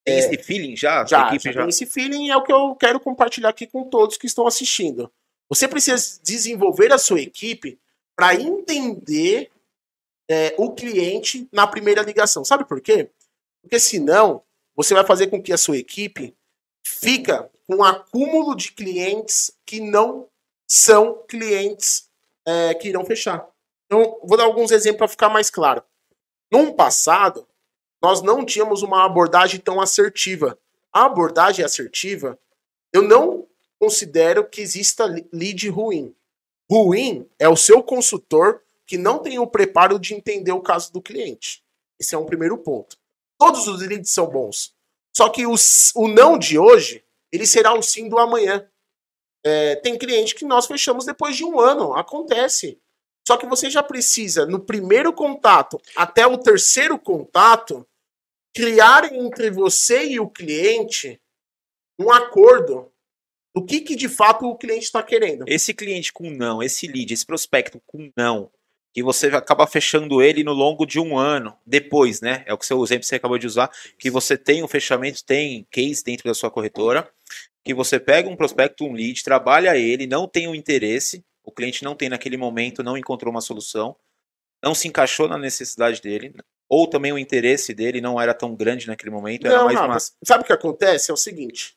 Tem 0.05 0.17
esse 0.17 0.37
feeling 0.43 0.75
já? 0.75 1.01
É. 1.01 1.07
Já, 1.07 1.37
já 1.37 1.51
já? 1.51 1.61
tem 1.61 1.69
esse 1.69 1.85
feeling 1.85 2.29
é 2.29 2.35
o 2.35 2.43
que 2.43 2.51
eu 2.51 2.75
quero 2.75 2.99
compartilhar 2.99 3.49
aqui 3.49 3.65
com 3.65 3.83
todos 3.83 4.17
que 4.17 4.27
estão 4.27 4.45
assistindo. 4.45 5.11
Você 5.47 5.67
precisa 5.67 6.19
desenvolver 6.21 6.91
a 6.91 6.97
sua 6.97 7.21
equipe 7.21 7.79
para 8.15 8.35
entender 8.35 9.51
é, 10.29 10.53
o 10.57 10.73
cliente 10.73 11.47
na 11.51 11.65
primeira 11.65 12.01
ligação. 12.01 12.43
Sabe 12.43 12.65
por 12.65 12.81
quê? 12.81 13.09
Porque 13.61 13.79
senão 13.79 14.43
você 14.79 14.93
vai 14.93 15.05
fazer 15.05 15.27
com 15.27 15.43
que 15.43 15.51
a 15.51 15.57
sua 15.57 15.75
equipe 15.75 16.33
fica 16.81 17.51
com 17.67 17.75
um 17.75 17.83
acúmulo 17.83 18.55
de 18.55 18.71
clientes 18.71 19.51
que 19.65 19.81
não 19.81 20.29
são 20.65 21.21
clientes 21.27 22.09
é, 22.47 22.73
que 22.73 22.87
irão 22.87 23.03
fechar. 23.03 23.45
Então, 23.85 24.17
vou 24.23 24.37
dar 24.37 24.45
alguns 24.45 24.71
exemplos 24.71 24.99
para 24.99 25.07
ficar 25.09 25.27
mais 25.27 25.49
claro. 25.49 25.83
No 26.49 26.73
passado, 26.73 27.45
nós 28.01 28.21
não 28.21 28.45
tínhamos 28.45 28.81
uma 28.81 29.03
abordagem 29.03 29.59
tão 29.59 29.81
assertiva. 29.81 30.57
A 30.93 31.03
abordagem 31.03 31.65
assertiva, 31.65 32.39
eu 32.93 33.01
não 33.01 33.45
considero 33.77 34.47
que 34.47 34.61
exista 34.61 35.03
lead 35.33 35.67
ruim. 35.67 36.15
Ruim 36.71 37.29
é 37.37 37.49
o 37.49 37.57
seu 37.57 37.83
consultor 37.83 38.63
que 38.85 38.97
não 38.97 39.19
tem 39.19 39.39
o 39.39 39.47
preparo 39.47 39.99
de 39.99 40.13
entender 40.13 40.53
o 40.53 40.61
caso 40.61 40.93
do 40.93 41.01
cliente. 41.01 41.65
Esse 41.99 42.15
é 42.15 42.17
um 42.17 42.25
primeiro 42.25 42.57
ponto. 42.57 42.97
Todos 43.39 43.67
os 43.67 43.81
leads 43.81 44.11
são 44.11 44.27
bons. 44.27 44.75
Só 45.15 45.29
que 45.29 45.45
o, 45.47 45.55
não 46.07 46.37
de 46.37 46.59
hoje, 46.59 47.03
ele 47.31 47.47
será 47.47 47.73
o 47.73 47.81
sim 47.81 48.09
do 48.09 48.19
amanhã. 48.19 48.69
É, 49.43 49.77
tem 49.77 49.97
cliente 49.97 50.35
que 50.35 50.45
nós 50.45 50.67
fechamos 50.67 51.05
depois 51.05 51.35
de 51.35 51.45
um 51.45 51.59
ano. 51.59 51.93
Acontece. 51.93 52.79
Só 53.25 53.37
que 53.37 53.45
você 53.45 53.69
já 53.69 53.81
precisa, 53.81 54.45
no 54.45 54.59
primeiro 54.59 55.13
contato 55.13 55.79
até 55.95 56.25
o 56.27 56.37
terceiro 56.37 56.97
contato, 56.97 57.87
criar 58.53 59.13
entre 59.13 59.49
você 59.49 60.05
e 60.05 60.19
o 60.19 60.29
cliente 60.29 61.21
um 61.99 62.11
acordo 62.11 62.91
do 63.53 63.65
que, 63.65 63.81
que 63.81 63.95
de 63.95 64.09
fato 64.09 64.45
o 64.45 64.57
cliente 64.57 64.85
está 64.85 65.03
querendo. 65.03 65.45
Esse 65.47 65.73
cliente 65.73 66.11
com 66.11 66.29
não, 66.29 66.63
esse 66.63 66.87
lead, 66.87 67.13
esse 67.13 67.25
prospecto 67.25 67.81
com 67.85 68.11
não, 68.15 68.51
que 68.93 69.03
você 69.03 69.27
acaba 69.27 69.67
fechando 69.67 70.21
ele 70.21 70.43
no 70.43 70.53
longo 70.53 70.85
de 70.85 70.99
um 70.99 71.17
ano, 71.17 71.55
depois, 71.65 72.21
né? 72.21 72.43
É 72.47 72.53
o 72.53 72.57
que 72.57 72.65
seu 72.65 72.83
exemplo 72.83 73.01
que 73.01 73.07
você 73.07 73.15
acabou 73.15 73.37
de 73.37 73.47
usar, 73.47 73.69
que 73.97 74.09
você 74.09 74.37
tem 74.37 74.63
um 74.63 74.67
fechamento, 74.67 75.23
tem 75.23 75.67
case 75.69 76.03
dentro 76.03 76.25
da 76.25 76.33
sua 76.33 76.49
corretora, 76.49 77.09
que 77.63 77.73
você 77.73 77.99
pega 77.99 78.29
um 78.29 78.35
prospecto, 78.35 78.83
um 78.85 78.93
lead, 78.93 79.23
trabalha 79.23 79.77
ele, 79.77 80.07
não 80.07 80.27
tem 80.27 80.47
o 80.47 80.55
interesse, 80.55 81.23
o 81.43 81.51
cliente 81.51 81.83
não 81.83 81.95
tem 81.95 82.09
naquele 82.09 82.37
momento, 82.37 82.83
não 82.83 82.97
encontrou 82.97 83.31
uma 83.31 83.41
solução, 83.41 83.95
não 84.63 84.73
se 84.73 84.87
encaixou 84.87 85.27
na 85.27 85.37
necessidade 85.37 86.01
dele, 86.01 86.33
ou 86.67 86.87
também 86.87 87.11
o 87.11 87.17
interesse 87.17 87.73
dele 87.73 88.01
não 88.01 88.19
era 88.19 88.33
tão 88.33 88.55
grande 88.55 88.87
naquele 88.87 89.11
momento, 89.11 89.45
era 89.47 89.57
Não, 89.57 89.65
mais 89.65 89.77
Rafa, 89.77 89.91
uma. 89.91 89.99
sabe 90.23 90.43
o 90.43 90.47
que 90.47 90.53
acontece? 90.53 91.09
É 91.09 91.13
o 91.13 91.17
seguinte: 91.17 91.75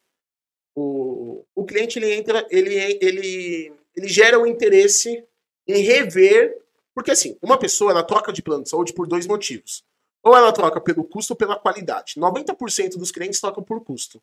o, 0.75 1.45
o 1.55 1.65
cliente 1.65 1.99
ele 1.99 2.13
entra, 2.13 2.47
ele, 2.51 2.75
ele, 3.01 3.73
ele 3.97 4.09
gera 4.09 4.39
o 4.39 4.47
interesse 4.47 5.25
em 5.67 5.83
rever. 5.83 6.62
Porque 6.95 7.11
assim, 7.11 7.37
uma 7.43 7.59
pessoa 7.59 7.91
ela 7.91 8.03
troca 8.03 8.33
de 8.33 8.43
plano 8.43 8.63
de 8.63 8.69
saúde 8.69 8.93
por 8.93 9.07
dois 9.07 9.27
motivos. 9.27 9.85
Ou 10.23 10.37
ela 10.37 10.53
troca 10.53 10.81
pelo 10.81 11.05
custo 11.05 11.33
ou 11.33 11.37
pela 11.37 11.57
qualidade. 11.57 12.15
90% 12.17 12.97
dos 12.97 13.11
clientes 13.11 13.41
trocam 13.41 13.63
por 13.63 13.83
custo. 13.83 14.23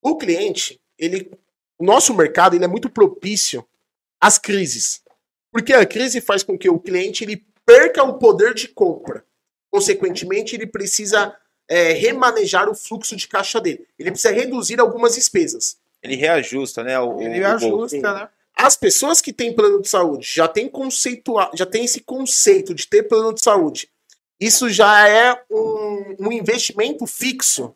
O 0.00 0.16
cliente, 0.16 0.80
ele, 0.96 1.30
o 1.78 1.84
nosso 1.84 2.14
mercado 2.14 2.54
ele 2.54 2.64
é 2.64 2.68
muito 2.68 2.88
propício 2.88 3.66
às 4.20 4.38
crises. 4.38 5.02
Porque 5.50 5.72
a 5.72 5.84
crise 5.84 6.20
faz 6.20 6.42
com 6.42 6.56
que 6.56 6.68
o 6.68 6.78
cliente 6.78 7.24
ele 7.24 7.44
perca 7.66 8.04
o 8.04 8.18
poder 8.18 8.54
de 8.54 8.68
compra. 8.68 9.24
Consequentemente, 9.70 10.54
ele 10.54 10.66
precisa 10.66 11.36
é, 11.68 11.92
remanejar 11.92 12.68
o 12.68 12.74
fluxo 12.74 13.16
de 13.16 13.26
caixa 13.26 13.60
dele. 13.60 13.86
Ele 13.98 14.10
precisa 14.10 14.32
reduzir 14.32 14.80
algumas 14.80 15.14
despesas. 15.14 15.78
Ele 16.02 16.14
reajusta, 16.14 16.82
né? 16.82 16.98
O, 16.98 17.20
Ele 17.20 17.44
o 17.44 17.50
bolso. 17.50 17.66
ajusta, 17.66 18.14
né? 18.14 18.28
As 18.60 18.74
pessoas 18.74 19.20
que 19.20 19.32
têm 19.32 19.54
plano 19.54 19.80
de 19.80 19.88
saúde 19.88 20.28
já 20.28 20.48
têm 20.48 20.68
conceitua, 20.68 21.48
já 21.54 21.64
tem 21.64 21.84
esse 21.84 22.00
conceito 22.00 22.74
de 22.74 22.88
ter 22.88 23.04
plano 23.04 23.32
de 23.32 23.40
saúde. 23.40 23.88
Isso 24.40 24.68
já 24.68 25.08
é 25.08 25.40
um, 25.48 26.16
um 26.26 26.32
investimento 26.32 27.06
fixo 27.06 27.72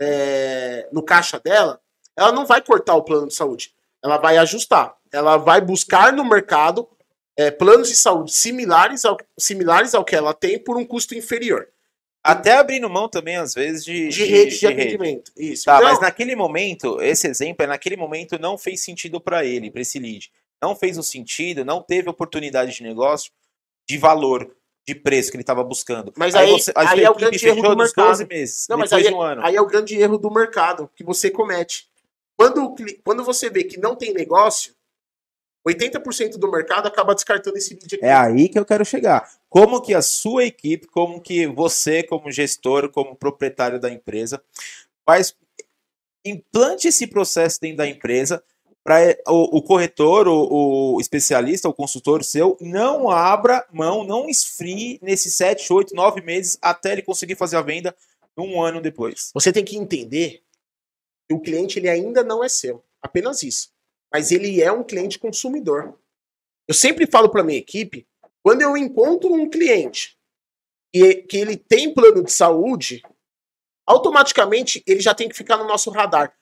é, 0.00 0.88
no 0.92 1.02
caixa 1.02 1.40
dela. 1.40 1.80
Ela 2.16 2.30
não 2.30 2.46
vai 2.46 2.62
cortar 2.62 2.94
o 2.94 3.02
plano 3.02 3.26
de 3.26 3.34
saúde. 3.34 3.74
Ela 4.02 4.16
vai 4.16 4.38
ajustar. 4.38 4.96
Ela 5.10 5.36
vai 5.38 5.60
buscar 5.60 6.12
no 6.12 6.24
mercado 6.24 6.88
é, 7.36 7.50
planos 7.50 7.88
de 7.88 7.96
saúde 7.96 8.32
similares 8.32 9.04
ao, 9.04 9.16
similares 9.36 9.92
ao 9.92 10.04
que 10.04 10.14
ela 10.14 10.32
tem 10.32 10.56
por 10.56 10.76
um 10.76 10.84
custo 10.84 11.16
inferior. 11.16 11.68
Até 12.26 12.52
abrindo 12.52 12.88
mão 12.90 13.08
também, 13.08 13.36
às 13.36 13.54
vezes, 13.54 13.84
de, 13.84 14.08
De 14.08 14.24
rede 14.24 14.58
de 14.58 14.66
atendimento. 14.66 15.30
Isso. 15.36 15.64
Tá, 15.64 15.76
Então, 15.76 15.88
mas 15.88 16.00
naquele 16.00 16.34
momento, 16.34 17.00
esse 17.00 17.26
exemplo 17.28 17.64
é 17.64 17.66
naquele 17.66 17.96
momento 17.96 18.38
não 18.38 18.58
fez 18.58 18.80
sentido 18.82 19.20
para 19.20 19.44
ele, 19.44 19.70
para 19.70 19.80
esse 19.80 19.98
lead. 19.98 20.30
Não 20.60 20.74
fez 20.74 20.98
o 20.98 21.02
sentido, 21.02 21.64
não 21.64 21.80
teve 21.82 22.08
oportunidade 22.08 22.74
de 22.74 22.82
negócio, 22.82 23.30
de 23.88 23.96
valor, 23.98 24.50
de 24.86 24.94
preço 24.94 25.30
que 25.30 25.36
ele 25.36 25.42
estava 25.42 25.62
buscando. 25.62 26.12
Mas 26.16 26.34
aí- 26.34 26.52
aí 26.52 26.60
sua 26.60 27.00
é 27.00 27.10
o 27.10 27.14
grande 27.14 27.46
erro 27.46 27.62
do 27.62 27.76
mercado. 27.76 28.06
12 28.08 28.24
meses, 28.26 28.66
Não, 28.68 28.78
mas 28.78 28.92
aí, 28.92 29.02
de 29.04 29.12
um 29.14 29.20
ano. 29.20 29.44
aí 29.44 29.54
é 29.56 29.60
o 29.60 29.66
grande 29.66 29.96
erro 30.00 30.16
do 30.18 30.30
mercado 30.30 30.90
que 30.94 31.04
você 31.04 31.30
comete. 31.30 31.88
Quando, 32.36 32.74
quando 33.04 33.24
você 33.24 33.48
vê 33.50 33.64
que 33.64 33.78
não 33.78 33.96
tem 33.96 34.12
negócio, 34.12 34.74
80% 35.66 36.36
do 36.38 36.50
mercado 36.50 36.86
acaba 36.86 37.14
descartando 37.14 37.56
esse 37.56 37.74
lead 37.74 37.96
aqui. 37.96 38.04
É 38.04 38.12
aí 38.12 38.48
que 38.48 38.58
eu 38.58 38.64
quero 38.64 38.84
chegar. 38.84 39.28
Como 39.48 39.80
que 39.80 39.94
a 39.94 40.02
sua 40.02 40.44
equipe, 40.44 40.86
como 40.86 41.20
que 41.20 41.46
você, 41.46 42.02
como 42.02 42.30
gestor, 42.30 42.90
como 42.90 43.16
proprietário 43.16 43.80
da 43.80 43.90
empresa, 43.90 44.40
faz 45.04 45.34
implante 46.24 46.88
esse 46.88 47.06
processo 47.06 47.60
dentro 47.60 47.78
da 47.78 47.88
empresa 47.88 48.42
para 48.84 49.16
o, 49.26 49.58
o 49.58 49.62
corretor, 49.62 50.28
o, 50.28 50.94
o 50.94 51.00
especialista, 51.00 51.68
o 51.68 51.74
consultor 51.74 52.22
seu, 52.22 52.56
não 52.60 53.10
abra 53.10 53.66
mão, 53.72 54.04
não 54.04 54.28
esfrie 54.28 55.00
nesses 55.02 55.34
7, 55.34 55.72
8, 55.72 55.94
9 55.94 56.20
meses 56.20 56.56
até 56.62 56.92
ele 56.92 57.02
conseguir 57.02 57.34
fazer 57.34 57.56
a 57.56 57.62
venda 57.62 57.94
um 58.38 58.62
ano 58.62 58.80
depois. 58.80 59.30
Você 59.34 59.52
tem 59.52 59.64
que 59.64 59.76
entender 59.76 60.42
que 61.28 61.34
o 61.34 61.40
cliente 61.40 61.78
ele 61.78 61.88
ainda 61.88 62.22
não 62.22 62.44
é 62.44 62.48
seu. 62.48 62.84
Apenas 63.02 63.42
isso. 63.42 63.70
Mas 64.16 64.32
ele 64.32 64.62
é 64.62 64.72
um 64.72 64.82
cliente 64.82 65.18
consumidor. 65.18 65.94
Eu 66.66 66.72
sempre 66.72 67.06
falo 67.06 67.28
para 67.28 67.44
minha 67.44 67.58
equipe, 67.58 68.08
quando 68.42 68.62
eu 68.62 68.74
encontro 68.74 69.30
um 69.30 69.46
cliente 69.46 70.16
e 70.90 71.16
que 71.16 71.36
ele 71.36 71.54
tem 71.54 71.92
plano 71.92 72.24
de 72.24 72.32
saúde, 72.32 73.02
automaticamente 73.86 74.82
ele 74.86 75.00
já 75.00 75.14
tem 75.14 75.28
que 75.28 75.36
ficar 75.36 75.58
no 75.58 75.66
nosso 75.66 75.90
radar. 75.90 76.34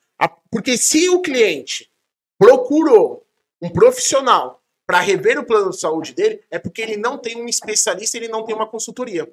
Porque 0.49 0.77
se 0.77 1.09
o 1.09 1.21
cliente 1.21 1.91
procurou 2.39 3.27
um 3.61 3.69
profissional 3.69 4.63
para 4.87 5.01
rever 5.01 5.37
o 5.37 5.45
plano 5.45 5.71
de 5.71 5.77
saúde 5.77 6.13
dele, 6.13 6.45
é 6.49 6.57
porque 6.57 6.81
ele 6.81 6.95
não 6.95 7.17
tem 7.17 7.35
um 7.41 7.45
especialista, 7.45 8.15
ele 8.15 8.29
não 8.29 8.45
tem 8.45 8.55
uma 8.55 8.69
consultoria. 8.69 9.29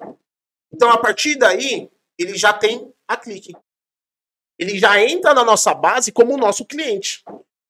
Então, 0.69 0.91
a 0.91 0.97
partir 0.97 1.35
daí, 1.35 1.89
ele 2.19 2.35
já 2.35 2.51
tem 2.51 2.93
a 3.07 3.15
clique. 3.15 3.53
Ele 4.59 4.77
já 4.77 5.01
entra 5.01 5.33
na 5.33 5.45
nossa 5.45 5.73
base 5.73 6.11
como 6.11 6.35
nosso 6.35 6.65
cliente. 6.65 7.23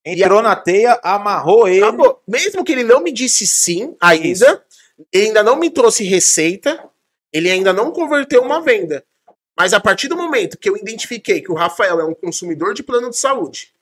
Entrou 0.05 0.41
na 0.41 0.55
teia, 0.55 0.99
amarrou 1.01 1.67
ele. 1.67 1.83
Acabou. 1.83 2.21
Mesmo 2.27 2.63
que 2.63 2.71
ele 2.71 2.83
não 2.83 3.01
me 3.01 3.11
disse 3.11 3.47
sim 3.47 3.95
ainda, 3.99 4.63
ele 5.11 5.27
ainda 5.27 5.43
não 5.43 5.55
me 5.55 5.69
trouxe 5.69 6.03
receita, 6.03 6.89
ele 7.31 7.49
ainda 7.49 7.71
não 7.71 7.91
converteu 7.91 8.41
uma 8.41 8.61
venda. 8.61 9.05
Mas 9.57 9.73
a 9.73 9.79
partir 9.79 10.07
do 10.07 10.17
momento 10.17 10.57
que 10.57 10.69
eu 10.69 10.75
identifiquei 10.75 11.41
que 11.41 11.51
o 11.51 11.55
Rafael 11.55 11.99
é 11.99 12.05
um 12.05 12.13
consumidor 12.13 12.73
de 12.73 12.83
plano 12.83 13.09
de 13.09 13.17
saúde, 13.17 13.73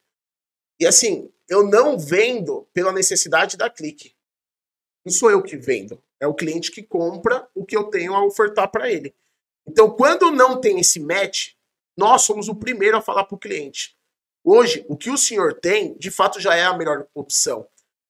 e 0.80 0.86
assim, 0.86 1.30
eu 1.48 1.68
não 1.68 1.98
vendo 1.98 2.68
pela 2.74 2.92
necessidade 2.92 3.58
da 3.58 3.70
clique. 3.70 4.14
Não 5.06 5.12
sou 5.12 5.32
eu 5.32 5.42
que 5.42 5.58
vendo, 5.58 6.02
é 6.20 6.28
o 6.28 6.34
cliente 6.34 6.72
que 6.72 6.84
compra 6.84 7.48
o 7.56 7.66
que 7.66 7.76
eu 7.76 7.86
tenho 7.86 8.14
a 8.14 8.24
ofertar 8.24 8.70
para 8.70 8.92
ele. 8.92 9.14
Então, 9.68 9.90
quando 9.90 10.32
não 10.32 10.60
tem 10.60 10.80
esse 10.80 11.00
match, 11.00 11.54
nós 11.96 12.24
somos 12.24 12.48
o 12.48 12.56
primeiro 12.56 12.98
a 12.98 13.02
falar 13.02 13.26
para 13.26 13.36
o 13.36 13.40
cliente. 13.40 13.96
Hoje, 14.44 14.86
o 14.88 14.98
que 14.98 15.10
o 15.10 15.18
senhor 15.18 15.54
tem, 15.54 15.96
de 15.98 16.10
fato, 16.10 16.40
já 16.40 16.56
é 16.56 16.66
a 16.66 16.78
melhor 16.78 17.08
opção. 17.14 17.68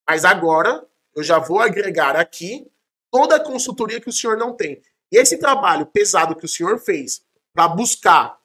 Mas 0.07 0.23
agora, 0.23 0.85
eu 1.15 1.23
já 1.23 1.39
vou 1.39 1.59
agregar 1.59 2.15
aqui 2.15 2.65
toda 3.11 3.35
a 3.35 3.43
consultoria 3.43 3.99
que 3.99 4.09
o 4.09 4.13
senhor 4.13 4.37
não 4.37 4.53
tem. 4.53 4.81
E 5.11 5.17
esse 5.17 5.37
trabalho 5.37 5.85
pesado 5.85 6.35
que 6.35 6.45
o 6.45 6.49
senhor 6.49 6.79
fez 6.79 7.21
para 7.53 7.67
buscar 7.67 8.39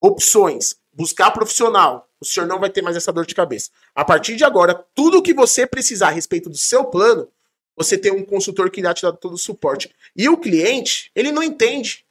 opções, 0.00 0.76
buscar 0.92 1.30
profissional, 1.30 2.08
o 2.20 2.24
senhor 2.24 2.46
não 2.46 2.60
vai 2.60 2.68
ter 2.68 2.82
mais 2.82 2.96
essa 2.96 3.12
dor 3.12 3.24
de 3.24 3.34
cabeça. 3.34 3.70
A 3.94 4.04
partir 4.04 4.36
de 4.36 4.44
agora, 4.44 4.74
tudo 4.94 5.18
o 5.18 5.22
que 5.22 5.32
você 5.32 5.66
precisar 5.66 6.08
a 6.08 6.12
respeito 6.12 6.50
do 6.50 6.58
seu 6.58 6.84
plano, 6.84 7.28
você 7.74 7.96
tem 7.96 8.12
um 8.12 8.24
consultor 8.24 8.70
que 8.70 8.80
irá 8.80 8.92
te 8.92 9.02
dar 9.02 9.12
todo 9.12 9.32
o 9.32 9.38
suporte. 9.38 9.90
E 10.14 10.28
o 10.28 10.36
cliente, 10.36 11.10
ele 11.14 11.32
não 11.32 11.42
entende. 11.42 12.04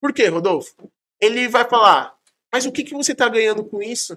Por 0.00 0.12
quê, 0.12 0.28
Rodolfo? 0.28 0.74
Ele 1.20 1.48
vai 1.48 1.68
falar, 1.68 2.16
mas 2.52 2.64
o 2.64 2.72
que, 2.72 2.84
que 2.84 2.94
você 2.94 3.10
está 3.10 3.28
ganhando 3.28 3.64
com 3.64 3.82
isso? 3.82 4.16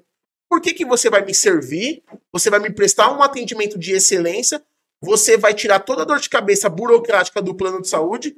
Por 0.54 0.62
que, 0.62 0.72
que 0.72 0.86
você 0.86 1.10
vai 1.10 1.26
me 1.26 1.34
servir? 1.34 2.04
Você 2.32 2.48
vai 2.48 2.60
me 2.60 2.70
prestar 2.70 3.12
um 3.12 3.24
atendimento 3.24 3.76
de 3.76 3.94
excelência? 3.94 4.62
Você 5.02 5.36
vai 5.36 5.52
tirar 5.52 5.80
toda 5.80 6.04
a 6.04 6.06
dor 6.06 6.20
de 6.20 6.30
cabeça 6.30 6.70
burocrática 6.70 7.42
do 7.42 7.56
plano 7.56 7.82
de 7.82 7.88
saúde? 7.90 8.36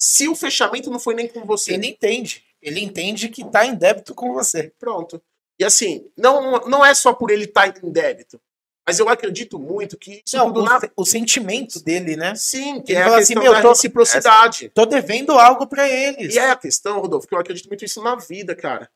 Se 0.00 0.26
o 0.26 0.34
fechamento 0.34 0.90
não 0.90 0.98
foi 0.98 1.14
nem 1.14 1.28
com 1.28 1.44
você. 1.44 1.74
Ele 1.74 1.88
entende. 1.88 2.42
Ele 2.62 2.80
entende 2.80 3.28
que 3.28 3.44
tá 3.44 3.66
em 3.66 3.74
débito 3.74 4.14
com 4.14 4.32
você. 4.32 4.72
Pronto. 4.78 5.20
E 5.58 5.62
assim, 5.64 6.10
não, 6.16 6.60
não 6.60 6.82
é 6.82 6.94
só 6.94 7.12
por 7.12 7.30
ele 7.30 7.44
estar 7.44 7.68
em 7.84 7.90
débito. 7.92 8.40
Mas 8.88 8.98
eu 8.98 9.10
acredito 9.10 9.58
muito 9.58 9.98
que 9.98 10.22
isso 10.24 10.38
Não, 10.38 10.48
o, 10.50 10.62
na- 10.62 10.80
se- 10.80 10.90
o 10.96 11.04
sentimento 11.04 11.78
dele, 11.84 12.16
né? 12.16 12.34
Sim, 12.36 12.80
que 12.80 12.92
Ele 12.92 13.00
é 13.00 13.02
a 13.02 13.04
fala 13.04 13.18
assim, 13.18 13.34
questão 13.34 13.42
meu, 13.42 13.52
da 13.52 13.60
tô- 13.60 13.68
reciprocidade. 13.68 14.70
Tô 14.70 14.86
devendo 14.86 15.32
algo 15.38 15.66
pra 15.66 15.86
eles. 15.86 16.34
E 16.34 16.38
é 16.38 16.48
a 16.52 16.56
questão, 16.56 17.00
Rodolfo, 17.00 17.28
que 17.28 17.34
eu 17.34 17.38
acredito 17.38 17.68
muito 17.68 17.84
isso 17.84 18.02
na 18.02 18.16
vida, 18.16 18.56
cara. 18.56 18.90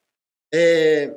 É, 0.53 1.15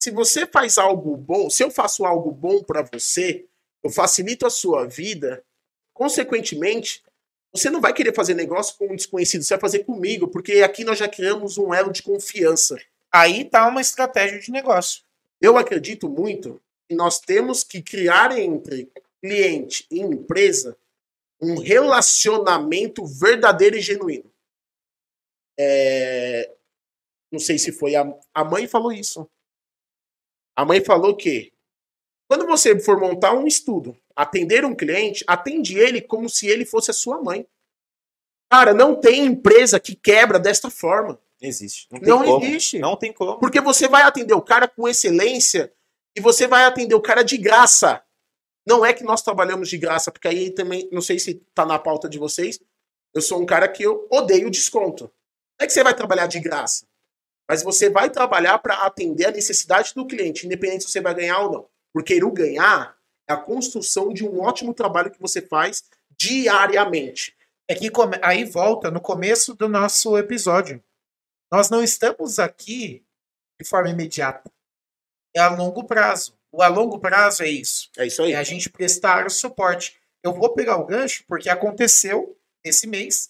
se 0.00 0.10
você 0.10 0.46
faz 0.46 0.78
algo 0.78 1.14
bom, 1.16 1.50
se 1.50 1.62
eu 1.62 1.70
faço 1.70 2.06
algo 2.06 2.30
bom 2.32 2.62
pra 2.62 2.82
você, 2.82 3.46
eu 3.82 3.90
facilito 3.90 4.46
a 4.46 4.50
sua 4.50 4.86
vida, 4.86 5.44
consequentemente, 5.92 7.02
você 7.52 7.68
não 7.68 7.80
vai 7.80 7.92
querer 7.92 8.14
fazer 8.14 8.34
negócio 8.34 8.76
com 8.78 8.86
um 8.86 8.96
desconhecido, 8.96 9.42
você 9.42 9.54
vai 9.54 9.60
fazer 9.60 9.80
comigo, 9.80 10.28
porque 10.28 10.62
aqui 10.62 10.84
nós 10.84 10.98
já 10.98 11.08
criamos 11.08 11.58
um 11.58 11.74
elo 11.74 11.92
de 11.92 12.02
confiança. 12.02 12.78
Aí 13.12 13.44
tá 13.44 13.66
uma 13.68 13.80
estratégia 13.80 14.38
de 14.38 14.50
negócio. 14.50 15.02
Eu 15.40 15.58
acredito 15.58 16.08
muito 16.08 16.60
que 16.88 16.94
nós 16.94 17.20
temos 17.20 17.62
que 17.62 17.82
criar 17.82 18.38
entre 18.38 18.90
cliente 19.20 19.86
e 19.90 20.00
empresa 20.00 20.76
um 21.42 21.58
relacionamento 21.58 23.04
verdadeiro 23.04 23.76
e 23.76 23.80
genuíno. 23.80 24.30
É, 25.58 26.54
Não 27.30 27.38
sei 27.38 27.58
se 27.58 27.72
foi 27.72 27.96
a, 27.96 28.06
a 28.32 28.44
mãe 28.44 28.66
falou 28.66 28.92
isso. 28.92 29.28
A 30.60 30.64
mãe 30.66 30.84
falou 30.84 31.16
que 31.16 31.54
quando 32.28 32.44
você 32.44 32.78
for 32.78 33.00
montar 33.00 33.32
um 33.32 33.46
estudo, 33.46 33.96
atender 34.14 34.62
um 34.62 34.74
cliente, 34.74 35.24
atende 35.26 35.78
ele 35.78 36.02
como 36.02 36.28
se 36.28 36.48
ele 36.48 36.66
fosse 36.66 36.90
a 36.90 36.94
sua 36.94 37.18
mãe. 37.18 37.46
Cara, 38.52 38.74
não 38.74 38.94
tem 38.94 39.24
empresa 39.24 39.80
que 39.80 39.94
quebra 39.96 40.38
desta 40.38 40.68
forma. 40.68 41.18
Existe. 41.40 41.88
Não 41.90 41.98
tem 41.98 42.08
Não 42.10 42.42
existe. 42.42 42.78
Não 42.78 42.94
tem 42.94 43.10
como. 43.10 43.38
Porque 43.38 43.58
você 43.58 43.88
vai 43.88 44.02
atender 44.02 44.34
o 44.34 44.42
cara 44.42 44.68
com 44.68 44.86
excelência 44.86 45.72
e 46.14 46.20
você 46.20 46.46
vai 46.46 46.64
atender 46.64 46.94
o 46.94 47.00
cara 47.00 47.22
de 47.22 47.38
graça. 47.38 48.04
Não 48.66 48.84
é 48.84 48.92
que 48.92 49.02
nós 49.02 49.22
trabalhamos 49.22 49.66
de 49.66 49.78
graça, 49.78 50.12
porque 50.12 50.28
aí 50.28 50.50
também, 50.50 50.86
não 50.92 51.00
sei 51.00 51.18
se 51.18 51.36
tá 51.54 51.64
na 51.64 51.78
pauta 51.78 52.06
de 52.06 52.18
vocês, 52.18 52.60
eu 53.14 53.22
sou 53.22 53.40
um 53.40 53.46
cara 53.46 53.66
que 53.66 53.82
eu 53.82 54.06
odeio 54.10 54.50
desconto. 54.50 55.04
Não 55.58 55.64
é 55.64 55.66
que 55.66 55.72
você 55.72 55.82
vai 55.82 55.94
trabalhar 55.94 56.26
de 56.26 56.38
graça. 56.38 56.86
Mas 57.50 57.64
você 57.64 57.90
vai 57.90 58.08
trabalhar 58.08 58.60
para 58.60 58.84
atender 58.84 59.26
a 59.26 59.32
necessidade 59.32 59.92
do 59.92 60.06
cliente, 60.06 60.46
independente 60.46 60.84
se 60.84 60.90
você 60.92 61.00
vai 61.00 61.12
ganhar 61.12 61.40
ou 61.40 61.50
não. 61.50 61.68
Porque 61.92 62.22
o 62.22 62.30
ganhar 62.30 62.96
é 63.28 63.32
a 63.32 63.36
construção 63.36 64.14
de 64.14 64.24
um 64.24 64.40
ótimo 64.40 64.72
trabalho 64.72 65.10
que 65.10 65.20
você 65.20 65.42
faz 65.42 65.82
diariamente. 66.16 67.36
É 67.68 67.74
que 67.74 67.90
aí 68.22 68.44
volta 68.44 68.88
no 68.88 69.00
começo 69.00 69.52
do 69.52 69.68
nosso 69.68 70.16
episódio. 70.16 70.80
Nós 71.50 71.68
não 71.68 71.82
estamos 71.82 72.38
aqui 72.38 73.04
de 73.60 73.68
forma 73.68 73.90
imediata. 73.90 74.48
É 75.34 75.40
a 75.40 75.48
longo 75.48 75.82
prazo. 75.82 76.38
O 76.52 76.62
a 76.62 76.68
longo 76.68 77.00
prazo 77.00 77.42
é 77.42 77.48
isso. 77.48 77.90
É 77.98 78.06
isso 78.06 78.22
aí. 78.22 78.34
É 78.34 78.36
a 78.36 78.44
gente 78.44 78.70
prestar 78.70 79.26
o 79.26 79.30
suporte. 79.30 80.00
Eu 80.22 80.32
vou 80.32 80.54
pegar 80.54 80.76
o 80.76 80.86
gancho 80.86 81.24
porque 81.26 81.48
aconteceu 81.48 82.38
esse 82.62 82.86
mês, 82.86 83.28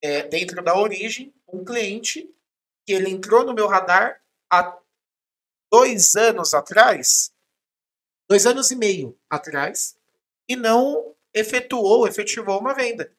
é, 0.00 0.22
dentro 0.28 0.62
da 0.62 0.78
origem, 0.78 1.34
um 1.52 1.64
cliente 1.64 2.32
que 2.84 2.92
ele 2.92 3.10
entrou 3.10 3.44
no 3.44 3.54
meu 3.54 3.66
radar 3.66 4.20
há 4.50 4.78
dois 5.70 6.14
anos 6.16 6.52
atrás, 6.54 7.32
dois 8.28 8.46
anos 8.46 8.70
e 8.70 8.76
meio 8.76 9.18
atrás, 9.30 9.96
e 10.48 10.56
não 10.56 11.14
efetuou, 11.32 12.06
efetivou 12.06 12.60
uma 12.60 12.74
venda. 12.74 13.12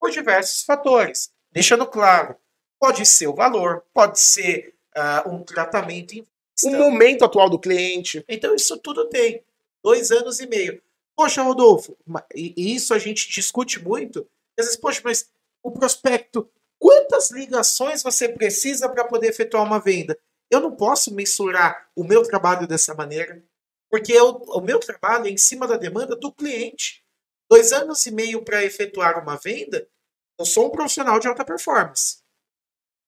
Por 0.00 0.10
diversos 0.10 0.62
fatores. 0.62 1.32
Deixando 1.50 1.86
claro, 1.86 2.36
pode 2.78 3.06
ser 3.06 3.26
o 3.26 3.34
valor, 3.34 3.84
pode 3.92 4.20
ser 4.20 4.74
ah, 4.94 5.24
um 5.26 5.42
tratamento 5.42 6.14
em 6.14 6.26
O 6.64 6.70
momento 6.70 7.24
atual 7.24 7.50
do 7.50 7.58
cliente. 7.58 8.24
Então 8.28 8.54
isso 8.54 8.76
tudo 8.78 9.08
tem. 9.08 9.42
Dois 9.82 10.10
anos 10.10 10.40
e 10.40 10.46
meio. 10.46 10.82
Poxa, 11.16 11.42
Rodolfo, 11.42 11.96
e 12.34 12.54
e 12.56 12.74
isso 12.74 12.92
a 12.94 12.98
gente 12.98 13.28
discute 13.28 13.82
muito. 13.82 14.28
Às 14.58 14.66
vezes, 14.66 14.76
poxa, 14.76 15.00
mas 15.04 15.30
o 15.62 15.70
prospecto, 15.70 16.50
quantas 16.78 17.30
ligações 17.30 18.02
você 18.02 18.28
precisa 18.28 18.88
para 18.88 19.04
poder 19.04 19.28
efetuar 19.28 19.64
uma 19.64 19.80
venda? 19.80 20.18
Eu 20.50 20.60
não 20.60 20.74
posso 20.74 21.14
mensurar 21.14 21.88
o 21.96 22.04
meu 22.04 22.22
trabalho 22.22 22.66
dessa 22.66 22.94
maneira, 22.94 23.42
porque 23.90 24.12
eu- 24.12 24.42
o 24.48 24.60
meu 24.60 24.78
trabalho 24.78 25.26
é 25.26 25.30
em 25.30 25.36
cima 25.36 25.66
da 25.66 25.76
demanda 25.76 26.14
do 26.14 26.32
cliente. 26.32 27.04
Dois 27.50 27.72
anos 27.72 28.04
e 28.06 28.10
meio 28.10 28.42
para 28.42 28.64
efetuar 28.64 29.22
uma 29.22 29.36
venda, 29.36 29.88
eu 30.38 30.44
sou 30.44 30.66
um 30.66 30.70
profissional 30.70 31.18
de 31.18 31.28
alta 31.28 31.44
performance. 31.44 32.18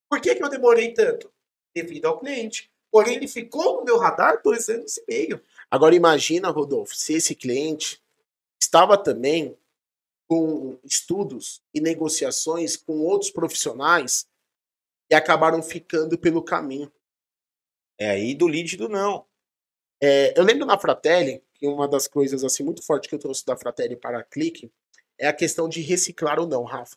Por 0.09 0.21
que, 0.21 0.35
que 0.35 0.43
eu 0.43 0.49
demorei 0.49 0.93
tanto? 0.93 1.33
Devido 1.75 2.07
ao 2.07 2.19
cliente. 2.21 2.71
Porém, 2.91 3.17
ele 3.17 3.29
ficou 3.29 3.79
no 3.79 3.85
meu 3.85 3.99
radar 3.99 4.41
dois 4.43 4.69
anos 4.69 4.97
e 4.97 5.05
meio. 5.09 5.43
Agora 5.71 5.95
imagina, 5.95 6.49
Rodolfo, 6.51 6.95
se 6.95 7.15
esse 7.15 7.35
cliente 7.35 8.01
estava 8.61 8.97
também 8.97 9.59
com 10.29 10.79
estudos 10.85 11.63
e 11.73 11.81
negociações 11.81 12.77
com 12.77 13.01
outros 13.01 13.31
profissionais 13.31 14.27
e 15.11 15.15
acabaram 15.15 15.63
ficando 15.63 16.19
pelo 16.19 16.43
caminho. 16.43 16.93
É 17.99 18.11
aí 18.11 18.35
do 18.35 18.47
lead 18.47 18.77
do 18.77 18.89
não. 18.89 19.27
É, 20.03 20.39
eu 20.39 20.45
lembro 20.45 20.67
na 20.67 20.79
Fratelli 20.79 21.43
que 21.55 21.67
uma 21.67 21.89
das 21.89 22.07
coisas 22.07 22.45
assim 22.45 22.63
muito 22.63 22.83
forte 22.83 23.09
que 23.09 23.15
eu 23.15 23.19
trouxe 23.19 23.45
da 23.47 23.57
Fratelli 23.57 23.97
para 23.97 24.19
a 24.19 24.25
Clique 24.25 24.71
é 25.19 25.27
a 25.27 25.33
questão 25.33 25.69
de 25.69 25.81
reciclar 25.81 26.39
ou 26.39 26.47
não, 26.47 26.65
Rafa. 26.65 26.97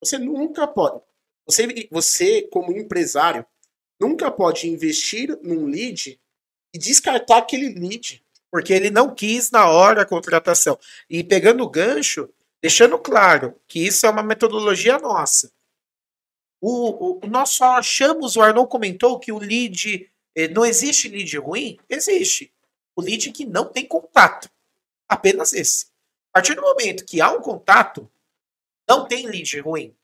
Você 0.00 0.18
nunca 0.18 0.66
pode. 0.66 1.00
Você, 1.46 1.88
você 1.90 2.42
como 2.42 2.76
empresário, 2.76 3.46
nunca 3.98 4.30
pode 4.30 4.68
investir 4.68 5.38
num 5.42 5.66
lead 5.66 6.20
e 6.74 6.78
descartar 6.78 7.38
aquele 7.38 7.68
lead. 7.68 8.24
Porque 8.52 8.72
ele 8.74 8.90
não 8.90 9.14
quis 9.14 9.50
na 9.50 9.68
hora 9.68 10.02
a 10.02 10.06
contratação. 10.06 10.78
E 11.10 11.24
pegando 11.24 11.64
o 11.64 11.70
gancho, 11.70 12.28
deixando 12.62 12.98
claro 12.98 13.58
que 13.66 13.80
isso 13.84 14.06
é 14.06 14.10
uma 14.10 14.22
metodologia 14.22 14.98
nossa. 14.98 15.50
O, 16.60 17.16
o- 17.24 17.26
nós 17.26 17.50
só 17.50 17.72
achamos, 17.78 18.36
o 18.36 18.42
Arnon 18.42 18.66
comentou 18.66 19.18
que 19.18 19.32
o 19.32 19.38
lead, 19.38 20.08
eh, 20.36 20.48
não 20.48 20.64
existe 20.64 21.08
lead 21.08 21.36
ruim? 21.38 21.78
Existe. 21.88 22.52
O 22.94 23.00
lead 23.02 23.32
que 23.32 23.44
não 23.44 23.64
tem 23.66 23.86
contato. 23.86 24.48
Apenas 25.08 25.52
esse. 25.52 25.86
A 26.32 26.38
partir 26.38 26.54
do 26.54 26.62
momento 26.62 27.04
que 27.04 27.20
há 27.20 27.30
um 27.32 27.40
contato, 27.40 28.08
não 28.88 29.06
tem 29.08 29.26
lead 29.26 29.60
ruim. 29.60 29.96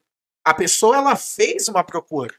A 0.44 0.54
pessoa 0.54 0.96
ela 0.96 1.16
fez 1.16 1.68
uma 1.68 1.84
procura. 1.84 2.34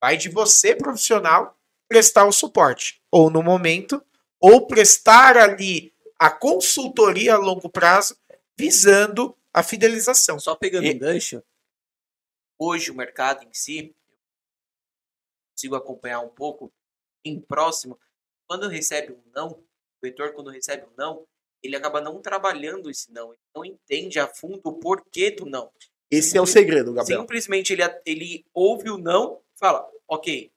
Vai 0.00 0.16
de 0.16 0.28
você, 0.28 0.74
profissional, 0.74 1.56
prestar 1.88 2.24
o 2.24 2.32
suporte. 2.32 3.00
Ou 3.10 3.30
no 3.30 3.42
momento, 3.42 4.02
ou 4.42 4.66
prestar 4.66 5.36
ali 5.36 5.94
a 6.18 6.28
consultoria 6.30 7.34
a 7.34 7.38
longo 7.38 7.70
prazo, 7.70 8.16
visando 8.58 9.36
a 9.52 9.62
fidelização. 9.62 10.38
Só 10.40 10.56
pegando 10.56 10.86
E- 10.86 10.94
um 10.94 10.98
gancho, 10.98 11.42
hoje 12.58 12.90
o 12.90 12.94
mercado 12.94 13.44
em 13.44 13.52
si, 13.54 13.78
eu 13.88 13.94
consigo 15.54 15.76
acompanhar 15.76 16.20
um 16.20 16.28
pouco 16.28 16.72
em 17.24 17.40
próximo, 17.40 17.98
quando 18.48 18.68
recebe 18.68 19.12
um 19.12 19.22
não, 19.34 19.50
o 19.50 19.64
leitor 20.02 20.32
quando 20.32 20.50
recebe 20.50 20.84
um 20.84 20.92
não, 20.96 21.26
ele 21.62 21.76
acaba 21.76 22.00
não 22.00 22.20
trabalhando 22.20 22.90
esse 22.90 23.12
não, 23.12 23.32
ele 23.32 23.42
não 23.54 23.64
entende 23.64 24.18
a 24.18 24.26
fundo 24.26 24.60
o 24.64 24.72
porquê 24.72 25.30
do 25.30 25.46
não. 25.46 25.70
Esse 26.10 26.36
é 26.36 26.40
o 26.40 26.46
segredo, 26.46 26.92
Gabriel. 26.92 27.20
Simplesmente 27.20 27.72
ele, 27.72 27.82
ele 28.04 28.44
ouve 28.52 28.90
o 28.90 28.98
não, 28.98 29.40
fala, 29.54 29.88
ok, 30.08 30.50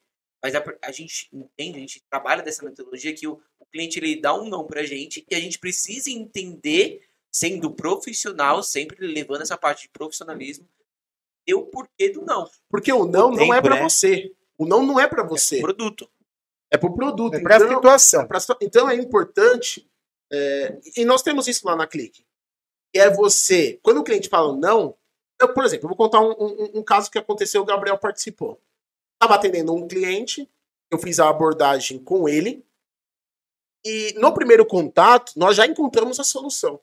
mas 0.44 0.54
a, 0.56 0.64
a 0.82 0.92
gente 0.92 1.28
entende, 1.34 1.78
a 1.78 1.82
gente 1.82 2.04
trabalha 2.10 2.44
dessa 2.44 2.64
metodologia 2.64 3.14
que 3.14 3.28
o, 3.28 3.42
o 3.60 3.66
cliente 3.66 4.00
ele 4.00 4.20
dá 4.22 4.34
um 4.34 4.48
não 4.48 4.66
pra 4.66 4.84
gente 4.84 5.26
e 5.30 5.36
a 5.36 5.40
gente 5.40 5.58
precisa 5.60 6.10
entender, 6.10 7.02
sendo 7.32 7.72
profissional, 7.72 8.62
sempre 8.64 9.06
levando 9.08 9.42
essa 9.42 9.58
parte 9.58 9.84
de 9.84 9.90
profissionalismo, 9.90 10.68
e 11.48 11.54
o 11.54 11.64
porquê 11.66 12.10
do 12.10 12.22
não. 12.24 12.50
Porque 12.70 12.92
o 12.92 13.06
não 13.06 13.32
não 13.32 13.54
é 13.54 13.62
para 13.62 13.76
né? 13.76 13.82
você. 13.84 14.32
O 14.58 14.66
não 14.66 14.86
não 14.86 15.00
é 15.00 15.08
para 15.08 15.24
É 15.24 15.28
você. 15.28 15.60
produto. 15.62 16.10
É 16.72 16.78
pro 16.78 16.94
produto. 16.96 17.36
É 17.36 17.40
para 17.40 17.56
a 17.56 17.58
Então, 17.58 17.76
situação. 17.76 18.28
pra 18.28 18.40
situa- 18.40 18.58
então 18.62 18.90
é 18.90 18.96
importante. 18.96 19.88
é, 20.34 20.80
e 20.98 21.06
nós 21.06 21.22
temos 21.22 21.48
isso 21.48 21.66
lá 21.68 21.76
na 21.76 21.86
Clique. 21.86 22.26
Que 22.92 23.00
é 23.00 23.10
você. 23.12 23.80
Quando 23.84 24.00
o 24.00 24.04
cliente 24.04 24.28
fala 24.28 24.56
não. 24.58 24.98
Eu, 25.40 25.54
por 25.54 25.64
exemplo, 25.66 25.86
eu 25.86 25.90
vou 25.90 25.98
contar 25.98 26.20
um, 26.22 26.32
um- 26.32 26.80
um 26.80 26.84
caso 26.84 27.12
que 27.12 27.18
aconteceu, 27.20 27.62
o 27.62 27.66
Gabriel 27.66 27.98
participou. 27.98 28.60
Estava 29.16 29.36
atendendo 29.36 29.74
um 29.74 29.88
cliente, 29.88 30.50
eu 30.92 31.00
fiz 31.00 31.20
a 31.20 31.30
abordagem 31.30 32.00
com 32.00 32.28
ele. 32.28 32.66
E 33.84 34.14
no 34.18 34.34
primeiro 34.34 34.66
contato, 34.66 35.34
nós 35.36 35.56
já 35.56 35.66
encontramos 35.66 36.20
a 36.20 36.24
solução. 36.24 36.80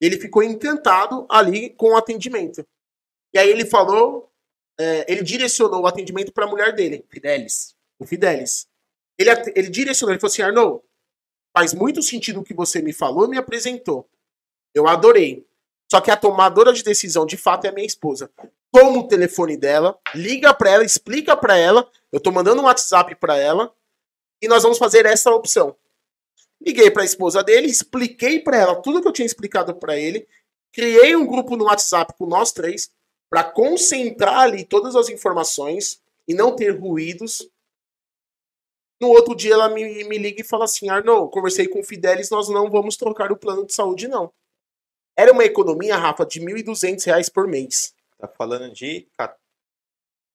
Ele 0.00 0.18
ficou 0.18 0.42
encantado 0.42 1.26
ali 1.28 1.70
com 1.70 1.90
o 1.90 1.96
atendimento. 1.96 2.66
E 3.32 3.38
aí 3.38 3.48
ele 3.48 3.64
falou, 3.64 4.30
é, 4.78 5.10
ele 5.10 5.22
direcionou 5.22 5.82
o 5.82 5.86
atendimento 5.86 6.32
para 6.32 6.44
a 6.44 6.48
mulher 6.48 6.74
dele 6.74 7.04
Fidelis. 7.08 7.74
o 7.98 8.06
Fidelis. 8.06 8.68
Ele, 9.18 9.30
ele 9.54 9.70
direcionou, 9.70 10.12
ele 10.12 10.20
falou 10.20 10.32
assim, 10.32 10.42
Arnold, 10.42 10.82
faz 11.56 11.72
muito 11.72 12.02
sentido 12.02 12.40
o 12.40 12.44
que 12.44 12.52
você 12.52 12.82
me 12.82 12.92
falou 12.92 13.24
e 13.24 13.28
me 13.28 13.38
apresentou. 13.38 14.08
Eu 14.74 14.86
adorei. 14.86 15.46
Só 15.90 16.00
que 16.00 16.10
a 16.10 16.16
tomadora 16.16 16.72
de 16.72 16.82
decisão, 16.82 17.24
de 17.24 17.36
fato, 17.36 17.64
é 17.64 17.68
a 17.70 17.72
minha 17.72 17.86
esposa. 17.86 18.30
Toma 18.72 18.98
o 18.98 19.08
telefone 19.08 19.56
dela, 19.56 19.98
liga 20.14 20.52
pra 20.52 20.70
ela, 20.70 20.84
explica 20.84 21.36
pra 21.36 21.56
ela, 21.56 21.90
eu 22.12 22.20
tô 22.20 22.30
mandando 22.30 22.60
um 22.60 22.66
WhatsApp 22.66 23.14
pra 23.16 23.36
ela, 23.36 23.72
e 24.42 24.48
nós 24.48 24.62
vamos 24.62 24.78
fazer 24.78 25.06
essa 25.06 25.30
opção. 25.30 25.76
Liguei 26.60 26.90
pra 26.90 27.04
esposa 27.04 27.42
dele, 27.42 27.68
expliquei 27.68 28.40
pra 28.40 28.56
ela 28.56 28.82
tudo 28.82 29.00
que 29.00 29.08
eu 29.08 29.12
tinha 29.12 29.26
explicado 29.26 29.74
pra 29.74 29.96
ele, 29.96 30.26
criei 30.72 31.16
um 31.16 31.26
grupo 31.26 31.56
no 31.56 31.64
WhatsApp 31.64 32.14
com 32.18 32.26
nós 32.26 32.52
três, 32.52 32.90
pra 33.30 33.44
concentrar 33.44 34.40
ali 34.40 34.64
todas 34.64 34.94
as 34.94 35.08
informações 35.08 36.00
e 36.28 36.34
não 36.34 36.54
ter 36.54 36.70
ruídos, 36.70 37.48
no 39.00 39.08
outro 39.08 39.34
dia 39.34 39.52
ela 39.52 39.68
me, 39.68 40.04
me 40.04 40.18
liga 40.18 40.40
e 40.40 40.44
fala 40.44 40.64
assim: 40.64 40.88
Arnold, 40.88 41.30
conversei 41.30 41.68
com 41.68 41.80
o 41.80 41.84
Fidelis, 41.84 42.30
nós 42.30 42.48
não 42.48 42.70
vamos 42.70 42.96
trocar 42.96 43.30
o 43.30 43.36
plano 43.36 43.66
de 43.66 43.74
saúde, 43.74 44.08
não. 44.08 44.32
Era 45.16 45.32
uma 45.32 45.44
economia, 45.44 45.96
Rafa, 45.96 46.26
de 46.26 46.40
1.200 46.40 47.04
reais 47.04 47.28
por 47.28 47.46
mês. 47.46 47.94
Tá 48.26 48.34
falando 48.36 48.72
de 48.72 48.84
A 48.84 48.88
gente 48.88 49.08
tá, 49.16 49.36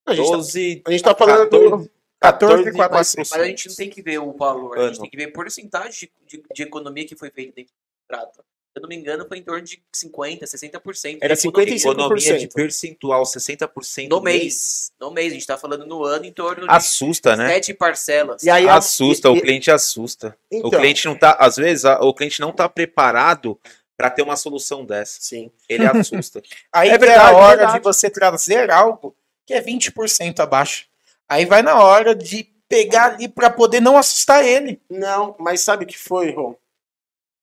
14. 0.05 0.81
a 0.85 0.91
gente 0.91 1.03
tá 1.03 1.15
falando 1.15 1.49
do. 1.49 1.89
14 2.19 2.71
14, 2.71 3.17
Mas 3.17 3.31
a 3.33 3.45
gente 3.45 3.67
não 3.69 3.75
tem 3.75 3.89
que 3.89 3.99
ver 4.01 4.19
o 4.19 4.31
valor, 4.33 4.77
a 4.77 4.81
gente 4.83 4.91
Ano. 4.93 5.01
tem 5.01 5.09
que 5.09 5.17
ver 5.17 5.23
a 5.29 5.31
porcentagem 5.31 6.09
de, 6.27 6.37
de, 6.37 6.43
de 6.53 6.61
economia 6.63 7.03
que 7.07 7.15
foi 7.15 7.31
feita 7.31 7.51
dentro 7.55 7.73
do 7.73 8.07
contrato. 8.07 8.35
Se 8.73 8.77
eu 8.77 8.81
não 8.83 8.87
me 8.89 8.95
engano, 8.95 9.27
foi 9.27 9.39
em 9.39 9.43
torno 9.43 9.63
de 9.63 9.81
50%, 9.93 10.43
60%. 10.43 11.17
Era 11.19 11.35
de 11.35 11.47
economia. 11.47 11.75
55%. 11.75 11.79
Economia 11.91 12.37
de 12.37 12.47
percentual, 12.47 13.23
60% 13.23 14.07
No 14.07 14.21
mês. 14.21 14.91
No 14.99 15.09
mês, 15.11 15.31
a 15.31 15.33
gente 15.33 15.47
tá 15.47 15.57
falando 15.57 15.85
no 15.85 16.03
ano 16.05 16.23
em 16.23 16.31
torno 16.31 16.67
de 16.67 16.71
Assusta, 16.71 17.35
né? 17.35 17.47
sete 17.49 17.73
parcelas. 17.73 18.43
E 18.43 18.49
aí, 18.51 18.69
Assusta, 18.69 19.27
e- 19.27 19.31
o 19.37 19.41
cliente 19.41 19.71
assusta. 19.71 20.37
Então, 20.51 20.69
O 20.69 20.71
cliente 20.71 21.05
não 21.07 21.17
tá, 21.17 21.31
às 21.39 21.55
vezes, 21.57 21.85
a- 21.85 21.99
o 22.01 22.13
cliente 22.13 22.39
não 22.39 22.53
tá 22.53 22.69
preparado 22.69 23.59
para 24.01 24.09
ter 24.09 24.23
uma 24.23 24.35
solução 24.35 24.83
dessa. 24.83 25.19
Sim. 25.21 25.51
Ele 25.69 25.85
assusta. 25.85 26.41
Aí 26.73 26.89
É 26.89 26.93
é 26.93 26.97
verdade, 26.97 27.19
a 27.35 27.37
hora 27.37 27.57
verdade. 27.57 27.73
de 27.77 27.83
você 27.83 28.09
trazer 28.09 28.71
algo 28.71 29.15
que 29.45 29.53
é 29.53 29.61
20% 29.61 30.39
abaixo. 30.39 30.87
Aí 31.29 31.45
vai 31.45 31.61
na 31.61 31.79
hora 31.83 32.15
de 32.15 32.45
pegar 32.67 33.13
ali 33.13 33.27
para 33.27 33.51
poder 33.51 33.79
não 33.79 33.95
assustar 33.95 34.43
ele. 34.43 34.81
Não, 34.89 35.35
mas 35.37 35.61
sabe 35.61 35.83
o 35.83 35.87
que 35.87 35.99
foi, 35.99 36.31
Ron? 36.31 36.55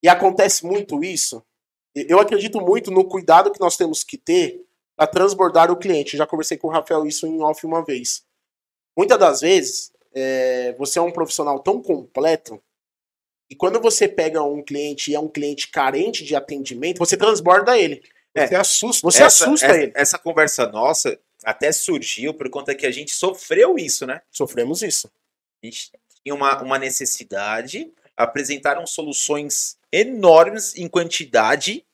E 0.02 0.08
acontece 0.08 0.66
muito 0.66 1.04
isso. 1.04 1.40
Eu 1.94 2.18
acredito 2.18 2.60
muito 2.60 2.90
no 2.90 3.04
cuidado 3.04 3.52
que 3.52 3.60
nós 3.60 3.76
temos 3.76 4.02
que 4.02 4.18
ter 4.18 4.60
para 4.96 5.06
transbordar 5.06 5.70
o 5.70 5.76
cliente. 5.76 6.16
Já 6.16 6.26
conversei 6.26 6.58
com 6.58 6.66
o 6.66 6.70
Rafael 6.72 7.06
isso 7.06 7.24
em 7.24 7.40
off 7.40 7.64
uma 7.64 7.84
vez. 7.84 8.24
muitas 8.96 9.16
das 9.18 9.40
vezes, 9.42 9.92
é, 10.12 10.74
você 10.76 10.98
é 10.98 11.02
um 11.02 11.12
profissional 11.12 11.60
tão 11.60 11.80
completo 11.80 12.60
e 13.50 13.56
quando 13.56 13.80
você 13.80 14.06
pega 14.06 14.42
um 14.42 14.62
cliente 14.62 15.10
e 15.10 15.14
é 15.14 15.20
um 15.20 15.28
cliente 15.28 15.68
carente 15.68 16.24
de 16.24 16.36
atendimento, 16.36 16.98
você 16.98 17.16
transborda 17.16 17.78
ele. 17.78 18.02
Você 18.36 18.54
assusta. 18.54 19.02
Você 19.02 19.22
essa, 19.22 19.44
assusta 19.44 19.66
essa, 19.66 19.76
ele. 19.76 19.92
essa 19.94 20.18
conversa 20.18 20.66
nossa 20.68 21.18
até 21.44 21.72
surgiu 21.72 22.34
por 22.34 22.50
conta 22.50 22.74
que 22.74 22.86
a 22.86 22.90
gente 22.90 23.12
sofreu 23.12 23.78
isso, 23.78 24.06
né? 24.06 24.20
Sofremos 24.30 24.82
isso. 24.82 25.10
A 25.62 25.66
gente 25.66 25.90
tinha 26.22 26.34
uma, 26.34 26.62
uma 26.62 26.78
necessidade, 26.78 27.90
apresentaram 28.16 28.86
soluções 28.86 29.78
enormes 29.90 30.76
em 30.76 30.88
quantidade. 30.88 31.84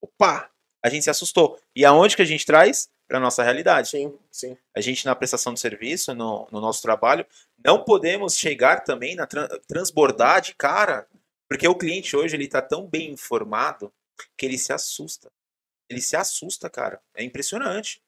Opa! 0.00 0.50
A 0.82 0.88
gente 0.88 1.04
se 1.04 1.10
assustou. 1.10 1.58
E 1.74 1.84
aonde 1.84 2.14
que 2.14 2.22
a 2.22 2.26
gente 2.26 2.44
traz? 2.44 2.90
Para 3.14 3.20
nossa 3.20 3.44
realidade. 3.44 3.90
Sim, 3.90 4.18
sim. 4.28 4.58
A 4.74 4.80
gente, 4.80 5.06
na 5.06 5.14
prestação 5.14 5.54
de 5.54 5.60
serviço, 5.60 6.12
no, 6.16 6.48
no 6.50 6.60
nosso 6.60 6.82
trabalho, 6.82 7.24
não 7.64 7.84
podemos 7.84 8.36
chegar 8.36 8.82
também 8.82 9.14
na 9.14 9.24
tran- 9.24 9.46
transbordar 9.68 10.40
de 10.40 10.52
cara. 10.52 11.06
Porque 11.48 11.68
o 11.68 11.76
cliente 11.76 12.16
hoje 12.16 12.34
ele 12.34 12.48
tá 12.48 12.60
tão 12.60 12.88
bem 12.88 13.12
informado 13.12 13.92
que 14.36 14.44
ele 14.44 14.58
se 14.58 14.72
assusta. 14.72 15.30
Ele 15.88 16.00
se 16.00 16.16
assusta, 16.16 16.68
cara. 16.68 17.00
É 17.14 17.22
impressionante. 17.22 18.02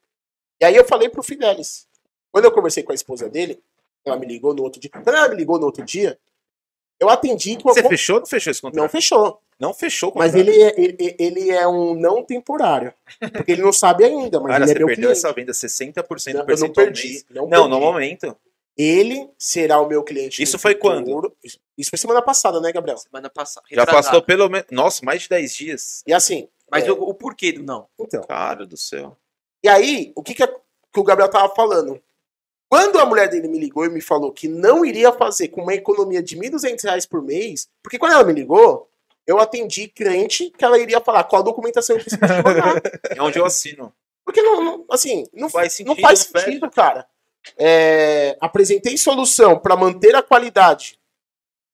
E 0.61 0.65
aí 0.65 0.75
eu 0.75 0.85
falei 0.85 1.09
pro 1.09 1.23
Fidelis. 1.23 1.87
Quando 2.33 2.47
eu 2.47 2.53
conversei 2.53 2.83
com 2.83 2.91
a 2.91 2.97
esposa 2.97 3.29
dele, 3.29 3.63
ela 4.05 4.19
me 4.19 4.27
ligou 4.27 4.55
no 4.55 4.65
outro 4.65 4.81
dia. 4.81 4.91
Quando 4.91 5.07
ela 5.07 5.29
me 5.29 5.37
ligou 5.37 5.57
no 5.57 5.67
outro 5.67 5.85
dia, 5.85 6.19
eu 7.01 7.09
atendi 7.09 7.57
que 7.57 7.65
Você 7.65 7.81
uma... 7.81 7.89
fechou 7.89 8.15
ou 8.17 8.21
não 8.21 8.27
fechou 8.27 8.51
esse 8.51 8.63
não 8.65 8.71
contrato? 8.71 8.91
fechou. 8.91 9.41
Não, 9.59 9.73
fechou 9.73 10.13
o 10.15 10.19
Mas 10.19 10.35
ele 10.35 10.51
é, 10.63 10.75
ele, 10.79 11.17
ele 11.19 11.51
é 11.51 11.67
um 11.67 11.95
não 11.95 12.23
temporário. 12.23 12.93
Porque 13.33 13.53
ele 13.53 13.63
não 13.63 13.73
sabe 13.73 14.05
ainda, 14.05 14.39
mas 14.39 14.53
Cara, 14.53 14.65
ele 14.65 14.71
é 14.71 14.75
você 14.75 14.79
meu 14.79 14.87
perdeu 14.87 15.09
cliente. 15.11 15.19
essa 15.19 15.33
venda 15.33 15.53
60% 15.53 16.27
Não, 16.27 16.33
eu 16.33 16.39
não 16.41 16.47
percentual 16.47 16.87
perdi. 16.87 17.09
mês. 17.09 17.27
Não, 17.31 17.47
Não, 17.49 17.65
no 17.69 17.77
perdi. 17.77 17.85
momento. 17.87 18.37
Ele 18.77 19.31
será 19.39 19.81
o 19.81 19.89
meu 19.89 20.03
cliente. 20.05 20.43
Isso 20.43 20.57
no 20.57 20.61
foi 20.61 20.75
futuro. 20.75 21.05
quando? 21.05 21.37
Isso 21.79 21.89
foi 21.89 21.99
semana 21.99 22.21
passada, 22.21 22.61
né, 22.61 22.71
Gabriel? 22.71 22.99
Semana 22.99 23.31
passada. 23.31 23.65
Já 23.71 23.87
passou 23.87 24.21
pelo 24.21 24.49
menos. 24.51 24.67
Nossa, 24.71 25.03
mais 25.03 25.23
de 25.23 25.29
10 25.31 25.55
dias. 25.55 26.03
E 26.07 26.13
assim. 26.13 26.49
Mas 26.71 26.85
é, 26.85 26.93
o, 26.93 26.95
o 27.03 27.15
porquê 27.15 27.53
do 27.53 27.63
não? 27.63 27.87
então. 27.99 28.23
Cara 28.25 28.67
do 28.67 28.77
céu. 28.77 29.17
E 29.65 29.69
aí, 29.69 30.13
o 30.15 30.23
que, 30.23 30.35
que, 30.35 30.43
a- 30.43 30.49
que 30.93 31.01
o 31.01 31.03
Gabriel 31.05 31.31
tava 31.31 31.55
falando? 31.55 31.99
Quando 32.69 32.99
a 32.99 33.07
mulher 33.07 33.29
dele 33.29 33.49
me 33.49 33.59
ligou 33.59 33.85
e 33.85 33.89
me 33.89 34.01
falou 34.01 34.33
que 34.33 34.49
não 34.49 34.85
iria 34.85 35.13
fazer 35.13 35.49
com 35.49 35.63
uma 35.63 35.75
economia 35.75 36.23
de 36.23 36.37
1.200 36.37 36.83
reais 36.83 37.07
por 37.07 37.23
mês, 37.23 37.69
porque 37.83 37.99
quando 37.99 38.13
ela 38.13 38.25
me 38.25 38.33
ligou, 38.33 38.89
eu 39.27 39.39
atendi 39.39 39.89
crente 39.89 40.51
que 40.51 40.65
ela 40.65 40.79
iria 40.79 41.01
falar 41.01 41.25
qual 41.25 41.43
documentação 41.43 41.97
eu 41.97 42.03
preciso 42.03 42.21
te 42.27 42.43
mandar. 42.43 42.83
É 43.11 43.23
onde 43.23 43.39
eu 43.39 43.45
assino. 43.45 43.93
Porque 44.25 44.43
não, 44.43 44.63
não- 44.63 44.85
assim, 44.91 45.25
não, 45.33 45.49
Faz 45.49 45.75
sentido, 45.75 45.95
não 45.95 46.03
faz 46.03 46.19
sentido, 46.21 46.71
cara. 46.71 47.07
É, 47.57 48.37
apresentei 48.41 48.97
solução 48.99 49.57
para 49.59 49.77
manter 49.77 50.17
a 50.17 50.23
qualidade 50.23 50.99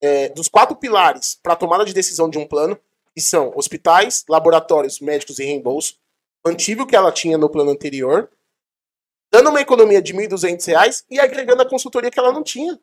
é, 0.02 0.28
dos 0.28 0.48
quatro 0.48 0.76
pilares 0.76 1.38
para 1.42 1.56
tomada 1.56 1.84
de 1.86 1.94
decisão 1.94 2.28
de 2.28 2.36
um 2.36 2.46
plano, 2.46 2.78
que 3.14 3.22
são 3.22 3.52
hospitais, 3.56 4.24
laboratórios, 4.28 5.00
médicos 5.00 5.38
e 5.38 5.44
reembolso. 5.44 5.96
Mantive 6.44 6.82
o 6.82 6.86
que 6.86 6.96
ela 6.96 7.10
tinha 7.12 7.38
no 7.38 7.48
plano 7.48 7.70
anterior, 7.70 8.28
dando 9.32 9.48
uma 9.48 9.62
economia 9.62 10.02
de 10.02 10.12
1.200 10.12 10.66
reais 10.66 11.04
e 11.10 11.18
agregando 11.18 11.62
a 11.62 11.68
consultoria 11.68 12.10
que 12.10 12.18
ela 12.18 12.32
não 12.32 12.42
tinha. 12.42 12.78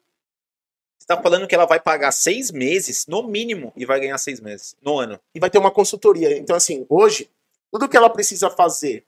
Você 0.98 1.08
tá 1.08 1.22
falando 1.22 1.48
que 1.48 1.54
ela 1.54 1.66
vai 1.66 1.80
pagar 1.80 2.12
seis 2.12 2.52
meses, 2.52 3.06
no 3.08 3.22
mínimo, 3.24 3.72
e 3.76 3.86
vai 3.86 4.00
ganhar 4.00 4.18
seis 4.18 4.40
meses. 4.40 4.76
No 4.82 4.98
ano. 4.98 5.20
E 5.34 5.40
vai 5.40 5.50
ter 5.50 5.60
uma 5.60 5.72
consultoria. 5.72 6.38
Então, 6.38 6.56
assim, 6.56 6.86
hoje, 6.90 7.30
tudo 7.72 7.88
que 7.88 7.96
ela 7.96 8.10
precisa 8.10 8.50
fazer, 8.50 9.06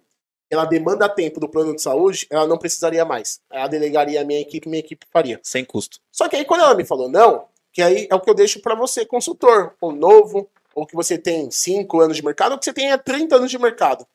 ela 0.49 0.65
demanda 0.65 1.09
tempo 1.09 1.39
do 1.39 1.49
plano 1.49 1.75
de 1.75 1.81
saúde, 1.81 2.27
ela 2.29 2.45
não 2.45 2.57
precisaria 2.57 3.03
mais. 3.03 3.41
Ela 3.49 3.67
delegaria 3.67 4.21
a 4.21 4.23
minha 4.23 4.39
equipe, 4.39 4.69
minha 4.69 4.79
equipe 4.79 5.05
faria. 5.11 5.39
Sem 5.41 5.65
custo. 5.65 5.99
Só 6.11 6.29
que 6.29 6.35
aí 6.35 6.45
quando 6.45 6.61
ela 6.61 6.75
me 6.75 6.85
falou 6.85 7.09
não, 7.09 7.45
que 7.73 7.81
aí 7.81 8.07
é 8.09 8.15
o 8.15 8.19
que 8.19 8.29
eu 8.29 8.35
deixo 8.35 8.61
pra 8.61 8.75
você, 8.75 9.05
consultor, 9.05 9.73
ou 9.81 9.91
novo, 9.91 10.47
ou 10.75 10.85
que 10.85 10.95
você 10.95 11.17
tem 11.17 11.49
5 11.49 11.99
anos 12.01 12.17
de 12.17 12.23
mercado, 12.23 12.51
ou 12.51 12.59
que 12.59 12.65
você 12.65 12.73
tenha 12.73 12.97
30 12.97 13.37
anos 13.37 13.49
de 13.49 13.57
mercado. 13.57 14.05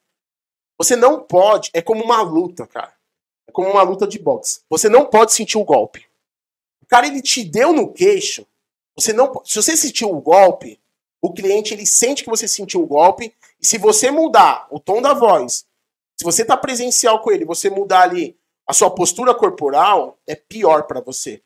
Você 0.78 0.94
não 0.94 1.20
pode, 1.20 1.70
é 1.73 1.81
como 1.81 2.05
uma 2.05 2.20
luta, 2.20 2.66
cara. 2.66 2.95
É 3.48 3.52
como 3.52 3.70
uma 3.70 3.82
luta 3.82 4.06
de 4.06 4.18
boxe. 4.18 4.60
Você 4.68 4.89
não 4.89 5.06
pode 5.06 5.32
sentir 5.32 5.59
o 5.59 5.64
golpe. 5.64 6.06
O 6.82 6.86
cara 6.86 7.06
ele 7.06 7.23
te 7.23 7.44
deu 7.44 7.73
no 7.73 7.93
queixo. 7.93 8.47
Você 8.97 9.12
não, 9.12 9.43
se 9.44 9.56
você 9.60 9.77
sentiu 9.77 10.10
o 10.10 10.20
golpe, 10.20 10.81
o 11.20 11.32
cliente 11.32 11.74
ele 11.74 11.85
sente 11.86 12.23
que 12.24 12.31
você 12.31 12.47
sentiu 12.48 12.82
o 12.82 12.86
golpe, 12.86 13.35
e 13.60 13.66
se 13.66 13.78
você 13.78 14.10
mudar 14.10 14.66
o 14.70 14.78
tom 14.81 15.02
da 15.02 15.12
voz, 15.12 15.66
se 16.16 16.24
você 16.24 16.44
tá 16.44 16.56
presencial 16.56 17.20
com 17.20 17.31
ele, 17.31 17.44
você 17.44 17.68
mudar 17.68 18.02
ali 18.02 18.36
a 18.66 18.73
sua 18.73 18.90
postura 18.90 19.35
corporal, 19.35 20.18
é 20.27 20.35
pior 20.35 20.85
pra 20.85 21.01
você. 21.01 21.43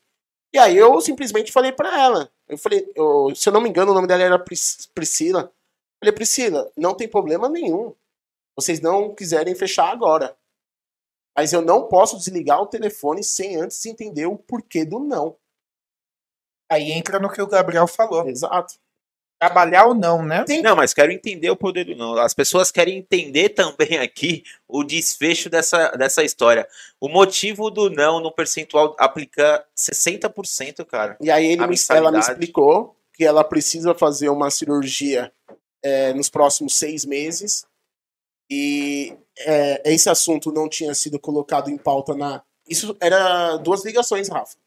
E 0.53 0.57
aí 0.57 0.77
eu 0.77 0.99
simplesmente 1.01 1.51
falei 1.51 1.71
pra 1.71 1.99
ela. 1.99 2.31
Eu 2.47 2.57
falei, 2.57 2.89
eu- 2.95 3.33
se 3.35 3.47
eu 3.47 3.53
não 3.53 3.61
me 3.61 3.69
engano, 3.69 3.91
o 3.91 3.95
nome 3.95 4.07
dela 4.07 4.23
era 4.23 4.39
Pris- 4.39 4.89
Priscila. 4.93 5.43
Eu 5.43 5.51
falei, 5.99 6.13
Priscila, 6.13 6.71
não 6.75 6.93
tem 6.93 7.07
problema 7.07 7.47
nenhum. 7.47 7.93
Vocês 8.55 8.79
não 8.81 9.13
quiserem 9.15 9.55
fechar 9.55 9.89
agora. 9.89 10.35
Mas 11.37 11.53
eu 11.53 11.61
não 11.61 11.87
posso 11.87 12.17
desligar 12.17 12.61
o 12.61 12.67
telefone 12.67 13.23
sem 13.23 13.55
antes 13.55 13.85
entender 13.85 14.25
o 14.25 14.37
porquê 14.37 14.83
do 14.85 14.99
não. 14.99 15.37
Aí 16.69 16.91
entra 16.91 17.19
no 17.19 17.29
que 17.31 17.41
o 17.41 17.47
Gabriel 17.47 17.87
falou. 17.87 18.27
Exato. 18.27 18.75
Trabalhar 19.39 19.85
ou 19.87 19.95
não, 19.95 20.23
né? 20.23 20.45
Não, 20.61 20.75
mas 20.75 20.93
quero 20.93 21.11
entender 21.11 21.49
o 21.49 21.55
poder 21.55 21.85
do 21.85 21.95
não. 21.95 22.15
As 22.17 22.33
pessoas 22.33 22.71
querem 22.71 22.97
entender 22.99 23.49
também 23.49 23.97
aqui 23.97 24.43
o 24.67 24.83
desfecho 24.83 25.49
dessa, 25.49 25.89
dessa 25.91 26.23
história. 26.23 26.67
O 26.99 27.09
motivo 27.09 27.71
do 27.71 27.89
não 27.89 28.19
no 28.19 28.31
percentual 28.31 28.95
aplicar 28.99 29.65
60%, 29.75 30.85
cara. 30.85 31.17
E 31.19 31.31
aí 31.31 31.45
ele 31.47 31.65
me- 31.65 31.75
ela 31.97 32.11
me 32.11 32.19
explicou 32.19 32.95
que 33.13 33.25
ela 33.25 33.43
precisa 33.43 33.95
fazer 33.95 34.29
uma 34.29 34.51
cirurgia 34.51 35.33
é, 35.83 36.13
nos 36.13 36.29
próximos 36.29 36.75
seis 36.77 37.03
meses. 37.03 37.65
E 38.51 39.17
é, 39.39 39.93
esse 39.93 40.09
assunto 40.09 40.51
não 40.51 40.67
tinha 40.67 40.93
sido 40.93 41.17
colocado 41.17 41.69
em 41.69 41.77
pauta 41.77 42.13
na. 42.13 42.43
Isso 42.67 42.97
era 42.99 43.55
duas 43.55 43.85
ligações, 43.85 44.27
Rafa. 44.27 44.57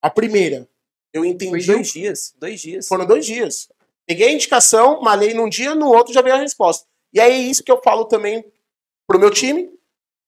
A 0.00 0.08
primeira, 0.08 0.66
eu 1.12 1.20
Foi 1.20 1.28
entendi. 1.28 1.66
dois 1.66 1.92
dias. 1.92 2.34
Dois 2.38 2.58
dias. 2.58 2.88
Foram 2.88 3.04
dois 3.04 3.26
dias. 3.26 3.68
Peguei 4.06 4.28
a 4.28 4.32
indicação, 4.32 5.02
malhei 5.02 5.34
num 5.34 5.46
dia, 5.46 5.74
no 5.74 5.92
outro 5.92 6.14
já 6.14 6.22
veio 6.22 6.36
a 6.36 6.38
resposta. 6.38 6.86
E 7.12 7.20
aí 7.20 7.32
é 7.32 7.50
isso 7.50 7.62
que 7.62 7.70
eu 7.70 7.82
falo 7.82 8.06
também 8.06 8.42
pro 9.06 9.18
meu 9.18 9.30
time 9.30 9.70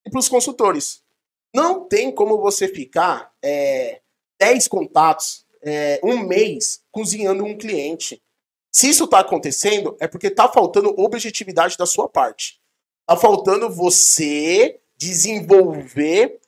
e 0.07 0.11
pros 0.11 0.29
consultores. 0.29 1.03
Não 1.55 1.89
tem 1.89 2.13
como 2.13 2.39
você 2.39 2.69
ficar 2.69 3.33
é, 3.43 4.03
10 4.39 4.69
contatos, 4.69 5.47
é, 5.63 5.99
um 6.05 6.19
mês, 6.19 6.83
cozinhando 6.93 7.45
um 7.45 7.57
cliente. 7.57 8.23
Se 8.71 8.91
isso 8.91 9.09
tá 9.09 9.21
acontecendo, 9.21 9.97
é 9.99 10.07
porque 10.07 10.29
tá 10.29 10.49
faltando 10.49 10.95
objetividade 11.01 11.79
da 11.79 11.87
sua 11.87 12.07
parte. 12.07 12.60
Tá 13.11 13.17
faltando 13.17 13.69
você 13.69 14.79
desenvolver 14.97 16.39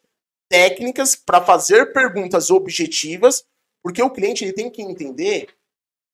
técnicas 0.49 1.17
para 1.17 1.41
fazer 1.43 1.93
perguntas 1.93 2.51
objetivas, 2.51 3.45
porque 3.83 4.01
o 4.01 4.09
cliente 4.09 4.45
ele 4.45 4.53
tem 4.53 4.71
que 4.71 4.81
entender 4.81 5.49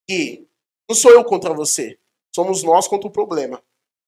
que 0.08 0.48
não 0.88 0.96
sou 0.96 1.10
eu 1.10 1.22
contra 1.22 1.52
você, 1.52 1.98
somos 2.34 2.62
nós 2.62 2.88
contra 2.88 3.06
o 3.06 3.12
problema. 3.12 3.62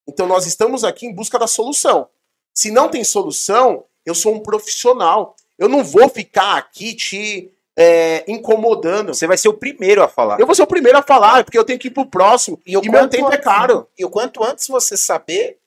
Então 0.08 0.26
nós 0.26 0.46
estamos 0.46 0.82
aqui 0.82 1.04
em 1.04 1.14
busca 1.14 1.38
da 1.38 1.46
solução. 1.46 2.08
Se 2.54 2.70
não 2.70 2.88
tem 2.88 3.04
solução, 3.04 3.84
eu 4.06 4.14
sou 4.14 4.34
um 4.34 4.40
profissional. 4.40 5.36
Eu 5.58 5.68
não 5.68 5.84
vou 5.84 6.08
ficar 6.08 6.56
aqui 6.56 6.94
te 6.94 7.52
é, 7.76 8.24
incomodando. 8.26 9.12
Você 9.12 9.26
vai 9.26 9.36
ser 9.36 9.48
o 9.50 9.58
primeiro 9.58 10.02
a 10.02 10.08
falar. 10.08 10.40
Eu 10.40 10.46
vou 10.46 10.54
ser 10.54 10.62
o 10.62 10.66
primeiro 10.66 10.96
a 10.96 11.02
falar, 11.02 11.44
porque 11.44 11.58
eu 11.58 11.64
tenho 11.64 11.78
que 11.78 11.88
ir 11.88 11.90
pro 11.90 12.06
próximo. 12.06 12.58
E, 12.64 12.72
E 12.72 12.88
meu 12.88 13.10
tempo 13.10 13.26
é 13.30 13.34
antes- 13.34 13.44
caro. 13.44 13.86
E 13.98 14.06
o 14.06 14.08
quanto 14.08 14.42
antes 14.42 14.66
você 14.66 14.96
saber 14.96 15.59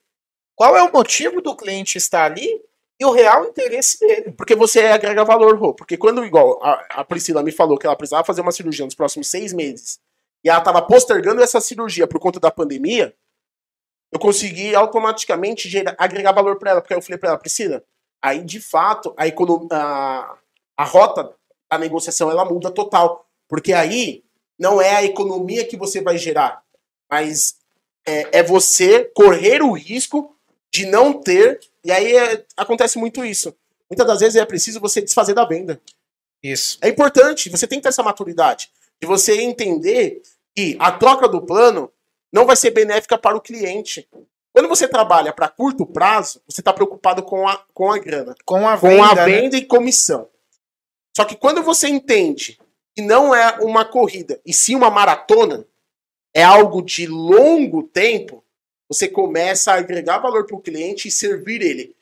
qual 0.56 0.76
é 0.78 0.84
o 0.84 0.92
motivo 0.92 1.42
do 1.42 1.56
cliente 1.56 1.98
estar 1.98 2.26
ali 2.26 2.62
e 3.00 3.06
o 3.06 3.12
real 3.12 3.46
interesse 3.46 4.00
dele. 4.00 4.32
Porque 4.32 4.56
você 4.56 4.82
agrega 4.82 5.24
valor, 5.24 5.58
Rô. 5.58 5.74
Porque 5.74 5.98
quando, 5.98 6.24
igual, 6.24 6.64
a, 6.64 7.02
a 7.02 7.04
Priscila 7.04 7.44
me 7.44 7.52
falou 7.52 7.78
que 7.78 7.86
ela 7.86 7.96
precisava 7.96 8.24
fazer 8.24 8.42
uma 8.42 8.52
cirurgia 8.52 8.86
nos 8.86 8.96
próximos 8.96 9.28
seis 9.28 9.52
meses, 9.52 10.00
e 10.44 10.50
ela 10.50 10.60
estava 10.60 10.82
postergando 10.82 11.42
essa 11.42 11.60
cirurgia 11.62 12.06
por 12.06 12.20
conta 12.20 12.40
da 12.40 12.52
pandemia, 12.52 13.16
eu 14.12 14.20
consegui 14.20 14.76
automaticamente 14.76 15.68
gerar- 15.68 15.96
agregar 15.98 16.32
valor 16.34 16.58
para 16.58 16.72
ela. 16.72 16.82
Porque 16.82 16.94
eu 16.94 17.02
falei 17.02 17.18
para 17.18 17.30
ela, 17.30 17.40
Priscila, 17.40 17.84
aí 18.22 18.44
de 18.44 18.62
fato 18.62 19.14
a, 19.18 19.28
econo- 19.28 19.68
a, 19.72 20.38
a 20.78 20.84
rota 20.84 21.34
da 21.72 21.78
negociação 21.80 22.30
ela 22.30 22.46
muda 22.46 22.70
total. 22.70 23.28
Porque 23.48 23.74
aí 23.74 24.24
não 24.60 24.82
é 24.82 24.96
a 24.96 25.04
economia 25.04 25.66
que 25.66 25.76
você 25.76 26.00
vai 26.02 26.18
gerar, 26.18 26.62
mas 27.10 27.58
é, 28.06 28.40
é 28.40 28.44
você 28.44 29.06
correr 29.16 29.62
o 29.62 29.72
risco 29.72 30.33
de 30.74 30.86
não 30.88 31.14
ter. 31.14 31.60
E 31.84 31.92
aí 31.92 32.16
é- 32.16 32.46
acontece 32.58 32.98
muito 32.98 33.24
isso. 33.24 33.56
Muitas 33.90 34.08
das 34.08 34.20
vezes 34.22 34.36
é 34.36 34.46
preciso 34.46 34.80
você 34.80 35.02
desfazer 35.02 35.34
da 35.36 35.46
venda. 35.46 35.80
Isso. 36.42 36.78
É 36.82 36.90
importante, 36.90 37.50
você 37.50 37.68
tem 37.68 37.80
que 37.80 37.84
ter 37.84 37.90
essa 37.90 38.04
maturidade. 38.04 38.72
De 39.00 39.08
você 39.08 39.42
entender 39.42 40.22
que 40.56 40.76
a 40.80 40.92
troca 40.92 41.28
do 41.28 41.42
plano 41.42 41.92
não 42.32 42.46
vai 42.46 42.56
ser 42.56 42.72
benéfica 42.72 43.18
para 43.18 43.38
o 43.38 43.42
cliente. 43.42 44.10
Quando 44.52 44.68
você 44.68 44.88
trabalha 44.88 45.32
para 45.34 45.48
curto 45.48 45.86
prazo, 45.86 46.42
você 46.48 46.62
está 46.62 46.74
preocupado 46.74 47.24
com 47.24 47.48
a, 47.48 47.58
com 47.74 47.92
a 47.92 47.98
grana, 47.98 48.36
Com 48.46 48.68
a 48.68 48.78
com 48.78 48.88
venda, 48.88 49.12
a 49.12 49.16
né? 49.16 49.26
venda 49.26 49.58
e 49.58 49.66
comissão. 49.66 50.30
Só 51.16 51.26
que 51.26 51.36
quando 51.36 51.62
você 51.62 51.88
entende 51.88 52.60
que 52.96 53.02
não 53.02 53.34
é 53.34 53.58
uma 53.62 53.86
corrida, 53.86 54.40
e 54.46 54.54
sim 54.54 54.76
uma 54.76 54.90
maratona, 54.90 55.66
é 56.34 56.44
algo 56.44 56.82
de 56.82 57.08
longo 57.08 57.84
tempo, 57.84 58.43
você 58.90 59.08
começa 59.08 59.72
a 59.72 59.78
agregar 59.78 60.20
valor 60.20 60.46
para 60.46 60.56
o 60.56 60.62
cliente 60.62 61.08
e 61.08 61.12
servir 61.12 61.62
ele. 61.62 61.96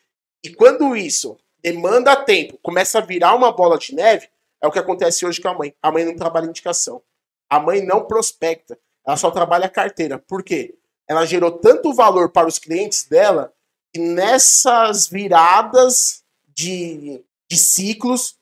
E 0.43 0.53
quando 0.53 0.95
isso 0.95 1.37
demanda 1.61 2.15
tempo, 2.15 2.57
começa 2.61 2.97
a 2.97 3.01
virar 3.01 3.35
uma 3.35 3.51
bola 3.51 3.77
de 3.77 3.93
neve, 3.93 4.27
é 4.61 4.67
o 4.67 4.71
que 4.71 4.79
acontece 4.79 5.25
hoje 5.25 5.41
com 5.41 5.49
a 5.49 5.53
mãe. 5.53 5.73
A 5.81 5.91
mãe 5.91 6.05
não 6.05 6.15
trabalha 6.15 6.47
indicação. 6.47 7.01
A 7.49 7.59
mãe 7.59 7.81
não 7.83 8.05
prospecta. 8.05 8.77
Ela 9.05 9.17
só 9.17 9.31
trabalha 9.31 9.67
carteira. 9.67 10.19
Por 10.19 10.43
quê? 10.43 10.75
Ela 11.07 11.25
gerou 11.25 11.51
tanto 11.51 11.93
valor 11.93 12.29
para 12.29 12.47
os 12.47 12.59
clientes 12.59 13.05
dela 13.05 13.53
que 13.93 13.99
nessas 13.99 15.07
viradas 15.07 16.23
de, 16.47 17.23
de 17.49 17.57
ciclos, 17.57 18.37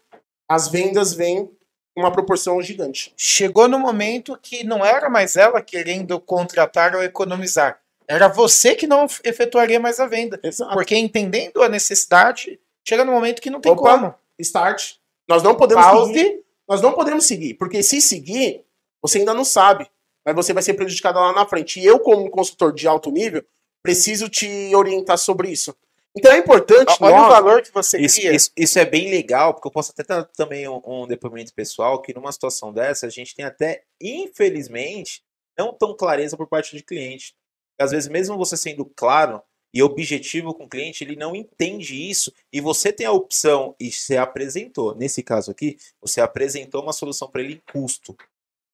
as 0.48 0.68
vendas 0.68 1.14
vêm 1.14 1.50
uma 1.96 2.12
proporção 2.12 2.62
gigante. 2.62 3.14
Chegou 3.18 3.68
no 3.68 3.80
momento 3.80 4.38
que 4.42 4.64
não 4.64 4.86
era 4.86 5.10
mais 5.10 5.36
ela 5.36 5.62
querendo 5.62 6.20
contratar 6.20 6.96
ou 6.96 7.04
economizar. 7.04 7.80
Era 8.10 8.28
você 8.28 8.74
que 8.76 8.88
não 8.88 9.06
efetuaria 9.24 9.80
mais 9.80 10.00
a 10.00 10.08
venda. 10.08 10.40
Exato. 10.42 10.74
Porque 10.74 10.96
entendendo 10.98 11.62
a 11.62 11.70
necessidade, 11.70 12.60
chega 12.88 13.06
no 13.06 13.12
momento 13.12 13.40
que 13.42 13.52
não 13.52 13.62
tem 13.62 13.72
Opa. 13.72 13.82
como. 13.82 14.16
Start. 14.40 14.94
Nós 15.28 15.44
não 15.44 15.56
podemos 15.56 15.86
Pause. 15.86 16.14
seguir. 16.14 16.44
Nós 16.68 16.82
não 16.82 16.94
podemos 16.94 17.26
seguir, 17.26 17.56
porque 17.56 17.82
se 17.82 18.00
seguir, 18.00 18.64
você 19.02 19.18
ainda 19.18 19.34
não 19.34 19.44
sabe, 19.44 19.90
mas 20.24 20.36
você 20.36 20.54
vai 20.54 20.62
ser 20.62 20.76
prejudicado 20.76 21.18
lá 21.18 21.34
na 21.34 21.44
frente. 21.46 21.80
E 21.80 21.86
eu, 21.86 22.00
como 22.00 22.30
consultor 22.30 22.72
de 22.74 22.88
alto 22.88 23.10
nível, 23.10 23.44
preciso 23.82 24.30
te 24.30 24.48
orientar 24.76 25.18
sobre 25.18 25.50
isso. 25.50 25.76
Então 26.16 26.32
é 26.32 26.38
importante 26.38 26.96
Olha 27.00 27.16
o 27.16 27.28
valor 27.30 27.62
que 27.64 27.72
você 27.72 28.00
Isso, 28.00 28.18
cria. 28.20 28.36
isso, 28.36 28.52
isso 28.56 28.78
é 28.78 28.86
bem 28.86 29.10
legal, 29.10 29.54
porque 29.54 29.68
eu 29.68 29.72
posso 29.72 29.92
até 29.92 30.04
dar 30.04 30.24
também 30.26 30.68
um, 30.68 30.82
um 30.86 31.08
depoimento 31.08 31.54
pessoal 31.54 32.02
que 32.02 32.14
numa 32.14 32.32
situação 32.32 32.72
dessa 32.74 33.08
a 33.08 33.10
gente 33.10 33.36
tem 33.36 33.46
até, 33.46 33.84
infelizmente, 34.02 35.24
não 35.58 35.74
tão 35.74 35.96
clareza 35.96 36.38
por 36.38 36.48
parte 36.48 36.76
do 36.76 36.84
cliente. 36.84 37.36
Às 37.80 37.92
vezes, 37.92 38.10
mesmo 38.10 38.38
você 38.38 38.58
sendo 38.58 38.86
claro 38.86 39.42
e 39.74 39.82
objetivo 39.82 40.54
com 40.54 40.66
o 40.66 40.70
cliente, 40.70 41.04
ele 41.04 41.16
não 41.16 41.36
entende 41.36 42.10
isso 42.10 42.34
e 42.52 42.60
você 42.60 42.92
tem 42.92 43.06
a 43.06 43.12
opção 43.12 43.76
e 43.80 43.92
você 43.92 44.18
apresentou. 44.18 44.96
Nesse 44.96 45.24
caso 45.24 45.52
aqui, 45.52 45.78
você 46.02 46.20
apresentou 46.22 46.82
uma 46.82 46.94
solução 46.94 47.30
para 47.30 47.42
ele 47.42 47.54
em 47.54 47.72
custo, 47.72 48.18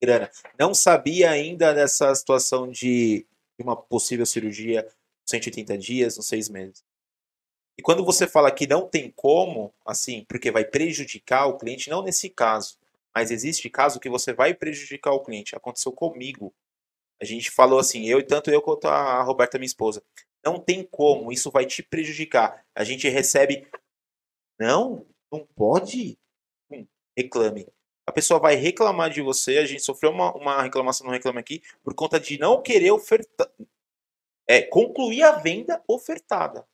grana. 0.01 0.29
Não 0.57 0.73
sabia 0.73 1.29
ainda 1.29 1.73
dessa 1.73 2.13
situação 2.15 2.69
de 2.69 3.25
uma 3.59 3.75
possível 3.75 4.25
cirurgia 4.25 4.87
180 5.25 5.77
dias, 5.77 6.17
nos 6.17 6.27
seis 6.27 6.49
meses. 6.49 6.83
E 7.77 7.81
quando 7.81 8.05
você 8.05 8.25
fala 8.25 8.51
que 8.51 8.67
não 8.67 8.87
tem 8.87 9.11
como, 9.15 9.73
assim, 9.85 10.23
porque 10.29 10.51
vai 10.51 10.63
prejudicar 10.63 11.47
o 11.47 11.57
cliente, 11.57 11.89
não 11.89 12.03
nesse 12.03 12.29
caso, 12.29 12.77
mas 13.13 13.31
existe 13.31 13.69
caso 13.69 13.99
que 13.99 14.09
você 14.09 14.33
vai 14.33 14.53
prejudicar 14.53 15.11
o 15.11 15.21
cliente. 15.21 15.55
Aconteceu 15.55 15.91
comigo. 15.91 16.53
A 17.21 17.25
gente 17.25 17.49
falou 17.49 17.79
assim, 17.79 18.05
eu 18.05 18.25
tanto 18.25 18.49
eu 18.49 18.61
quanto 18.61 18.87
a 18.87 19.21
Roberta, 19.21 19.57
minha 19.57 19.65
esposa. 19.65 20.03
Não 20.43 20.59
tem 20.59 20.83
como, 20.83 21.31
isso 21.31 21.49
vai 21.49 21.65
te 21.65 21.81
prejudicar. 21.81 22.63
A 22.75 22.83
gente 22.83 23.07
recebe. 23.09 23.67
Não, 24.59 25.05
não 25.31 25.45
pode. 25.55 26.17
Hum, 26.69 26.85
reclame. 27.17 27.67
A 28.05 28.11
pessoa 28.11 28.39
vai 28.39 28.55
reclamar 28.55 29.09
de 29.09 29.21
você. 29.21 29.57
A 29.57 29.65
gente 29.65 29.81
sofreu 29.81 30.11
uma, 30.11 30.31
uma 30.35 30.61
reclamação 30.61 31.07
no 31.07 31.13
Reclame 31.13 31.39
Aqui 31.39 31.61
por 31.83 31.95
conta 31.95 32.19
de 32.19 32.37
não 32.37 32.61
querer 32.61 32.91
ofertar. 32.91 33.49
É, 34.47 34.61
concluir 34.61 35.23
a 35.23 35.31
venda 35.31 35.83
ofertada. 35.87 36.67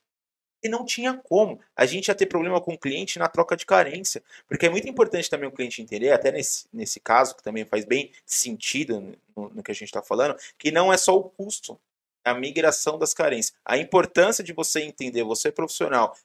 E 0.62 0.68
não 0.68 0.84
tinha 0.84 1.14
como. 1.14 1.60
A 1.74 1.84
gente 1.84 2.08
ia 2.08 2.14
ter 2.14 2.26
problema 2.26 2.60
com 2.60 2.74
o 2.74 2.78
cliente 2.78 3.18
na 3.18 3.28
troca 3.28 3.56
de 3.56 3.66
carência. 3.66 4.22
Porque 4.46 4.66
é 4.66 4.70
muito 4.70 4.88
importante 4.88 5.28
também 5.28 5.48
o 5.48 5.52
cliente 5.52 5.82
entender, 5.82 6.10
até 6.12 6.30
nesse, 6.30 6.66
nesse 6.72 7.00
caso, 7.00 7.36
que 7.36 7.42
também 7.42 7.64
faz 7.64 7.84
bem 7.84 8.12
sentido 8.24 9.00
no, 9.36 9.48
no 9.48 9.62
que 9.62 9.72
a 9.72 9.74
gente 9.74 9.88
está 9.88 10.02
falando, 10.02 10.36
que 10.56 10.70
não 10.70 10.92
é 10.92 10.96
só 10.96 11.16
o 11.16 11.24
custo, 11.24 11.78
é 12.24 12.30
a 12.30 12.34
migração 12.34 12.98
das 12.98 13.12
carências. 13.12 13.56
A 13.64 13.76
importância 13.76 14.44
de 14.44 14.52
você 14.52 14.82
entender, 14.82 15.24
você 15.24 15.50
profissional, 15.50 16.16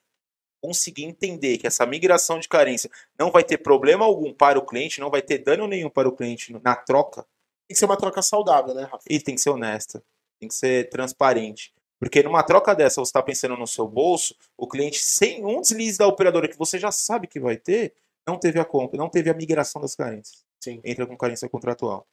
conseguir 0.62 1.04
entender 1.04 1.58
que 1.58 1.68
essa 1.68 1.86
migração 1.86 2.40
de 2.40 2.48
carência 2.48 2.90
não 3.18 3.32
vai 3.32 3.44
ter 3.44 3.58
problema 3.58 4.06
algum 4.06 4.34
para 4.34 4.58
o 4.60 4.66
cliente, 4.66 5.00
não 5.00 5.10
vai 5.10 5.22
ter 5.22 5.40
dano 5.40 5.68
nenhum 5.68 5.90
para 5.90 6.08
o 6.08 6.16
cliente 6.16 6.54
na 6.64 6.76
troca, 6.76 7.24
Tem 7.68 7.74
que 7.74 7.76
ser 7.76 7.86
uma 7.86 7.98
troca 7.98 8.22
saudável, 8.22 8.74
né, 8.74 8.84
Rafa? 8.84 9.04
e 9.10 9.20
tem 9.20 9.36
que 9.36 9.42
ser 9.42 9.50
honesta, 9.50 10.04
tem 10.40 10.48
que 10.48 10.56
ser 10.56 10.90
transparente. 10.90 11.74
Porque 12.00 12.22
numa 12.22 12.44
troca 12.44 12.76
dessa, 12.76 13.02
você 13.02 13.10
está 13.10 13.22
pensando 13.24 13.58
no 13.58 13.66
seu 13.66 13.88
bolso, 13.88 14.36
o 14.56 14.68
cliente, 14.68 15.00
sem 15.00 15.44
um 15.44 15.62
deslize 15.62 15.98
da 15.98 16.08
operadora 16.08 16.48
que 16.48 16.58
você 16.58 16.78
já 16.78 16.92
sabe 16.92 17.28
que 17.28 17.40
vai 17.40 17.58
ter, 17.58 17.94
não 18.28 18.38
teve 18.38 18.60
a 18.60 18.66
compra, 18.66 18.98
não 18.98 19.10
teve 19.10 19.30
a 19.30 19.34
migração 19.34 19.82
das 19.82 19.96
carências. 19.96 20.46
Sim. 20.60 20.80
Entra 20.84 21.08
com 21.08 21.18
carência 21.18 21.50
contratual. 21.50 22.06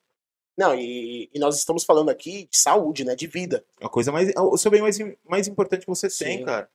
Não, 0.56 0.74
e, 0.74 1.28
e 1.35 1.39
nós 1.39 1.56
estamos 1.56 1.85
falando 1.85 2.11
aqui 2.11 2.48
de 2.51 2.56
saúde, 2.56 3.05
né? 3.05 3.16
De 3.16 3.27
vida. 3.27 3.65
É 3.81 3.86
a 3.86 3.89
coisa 3.89 4.12
mais. 4.12 4.32
O 4.36 4.56
seu 4.56 4.70
bem 4.70 4.81
mais, 4.81 4.98
mais 5.24 5.48
importante 5.48 5.81
que 5.81 5.89
você 5.89 6.09
tem, 6.09 6.39
Sim. 6.39 6.44
cara. 6.44 6.70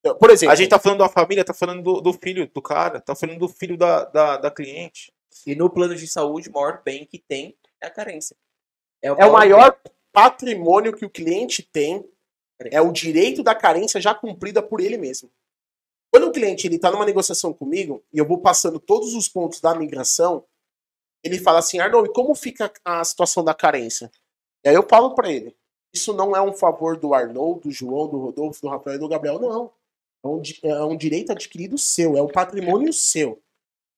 Então, 0.00 0.16
Por 0.16 0.30
exemplo, 0.30 0.52
A 0.52 0.56
gente 0.56 0.68
tá 0.68 0.78
falando 0.78 0.98
da 0.98 1.08
família, 1.08 1.44
tá 1.44 1.54
falando 1.54 1.82
do, 1.82 2.00
do 2.00 2.12
filho 2.12 2.50
do 2.52 2.60
cara, 2.60 3.00
tá 3.00 3.14
falando 3.14 3.38
do 3.38 3.48
filho 3.48 3.76
da, 3.76 4.04
da, 4.04 4.36
da 4.36 4.50
cliente. 4.50 5.12
E 5.46 5.54
no 5.54 5.70
plano 5.70 5.94
de 5.94 6.06
saúde, 6.06 6.50
o 6.50 6.52
maior 6.52 6.82
bem 6.84 7.06
que 7.06 7.18
tem 7.18 7.56
é 7.80 7.86
a 7.86 7.90
carência. 7.90 8.36
é 9.00 9.12
o 9.12 9.32
maior 9.32 9.78
patrimônio 10.12 10.92
que 10.92 11.06
o 11.06 11.10
cliente 11.10 11.62
tem, 11.62 12.04
é 12.70 12.80
o 12.80 12.92
direito 12.92 13.42
da 13.42 13.54
carência 13.54 14.00
já 14.00 14.14
cumprida 14.14 14.62
por 14.62 14.80
ele 14.80 14.96
mesmo. 14.96 15.30
Quando 16.10 16.28
o 16.28 16.32
cliente 16.32 16.66
ele 16.66 16.76
está 16.76 16.90
numa 16.90 17.06
negociação 17.06 17.52
comigo 17.52 18.04
e 18.12 18.18
eu 18.18 18.26
vou 18.26 18.38
passando 18.38 18.78
todos 18.78 19.14
os 19.14 19.28
pontos 19.28 19.60
da 19.60 19.74
migração, 19.74 20.44
ele 21.24 21.38
fala 21.38 21.60
assim, 21.60 21.78
Arnold, 21.78 22.10
e 22.10 22.12
como 22.12 22.34
fica 22.34 22.70
a 22.84 23.02
situação 23.02 23.42
da 23.42 23.54
carência? 23.54 24.10
E 24.64 24.68
aí 24.68 24.74
eu 24.74 24.86
falo 24.86 25.14
para 25.14 25.32
ele, 25.32 25.56
isso 25.92 26.12
não 26.12 26.36
é 26.36 26.42
um 26.42 26.52
favor 26.52 26.96
do 26.96 27.14
Arnold, 27.14 27.62
do 27.62 27.70
João, 27.70 28.08
do 28.08 28.18
Rodolfo, 28.18 28.60
do 28.60 28.68
Rafael 28.68 28.96
e 28.96 28.98
do 28.98 29.08
Gabriel, 29.08 29.38
não. 29.38 29.72
É 30.24 30.28
um, 30.28 30.42
é 30.64 30.84
um 30.84 30.96
direito 30.96 31.32
adquirido 31.32 31.78
seu, 31.78 32.16
é 32.16 32.22
um 32.22 32.28
patrimônio 32.28 32.92
seu. 32.92 33.42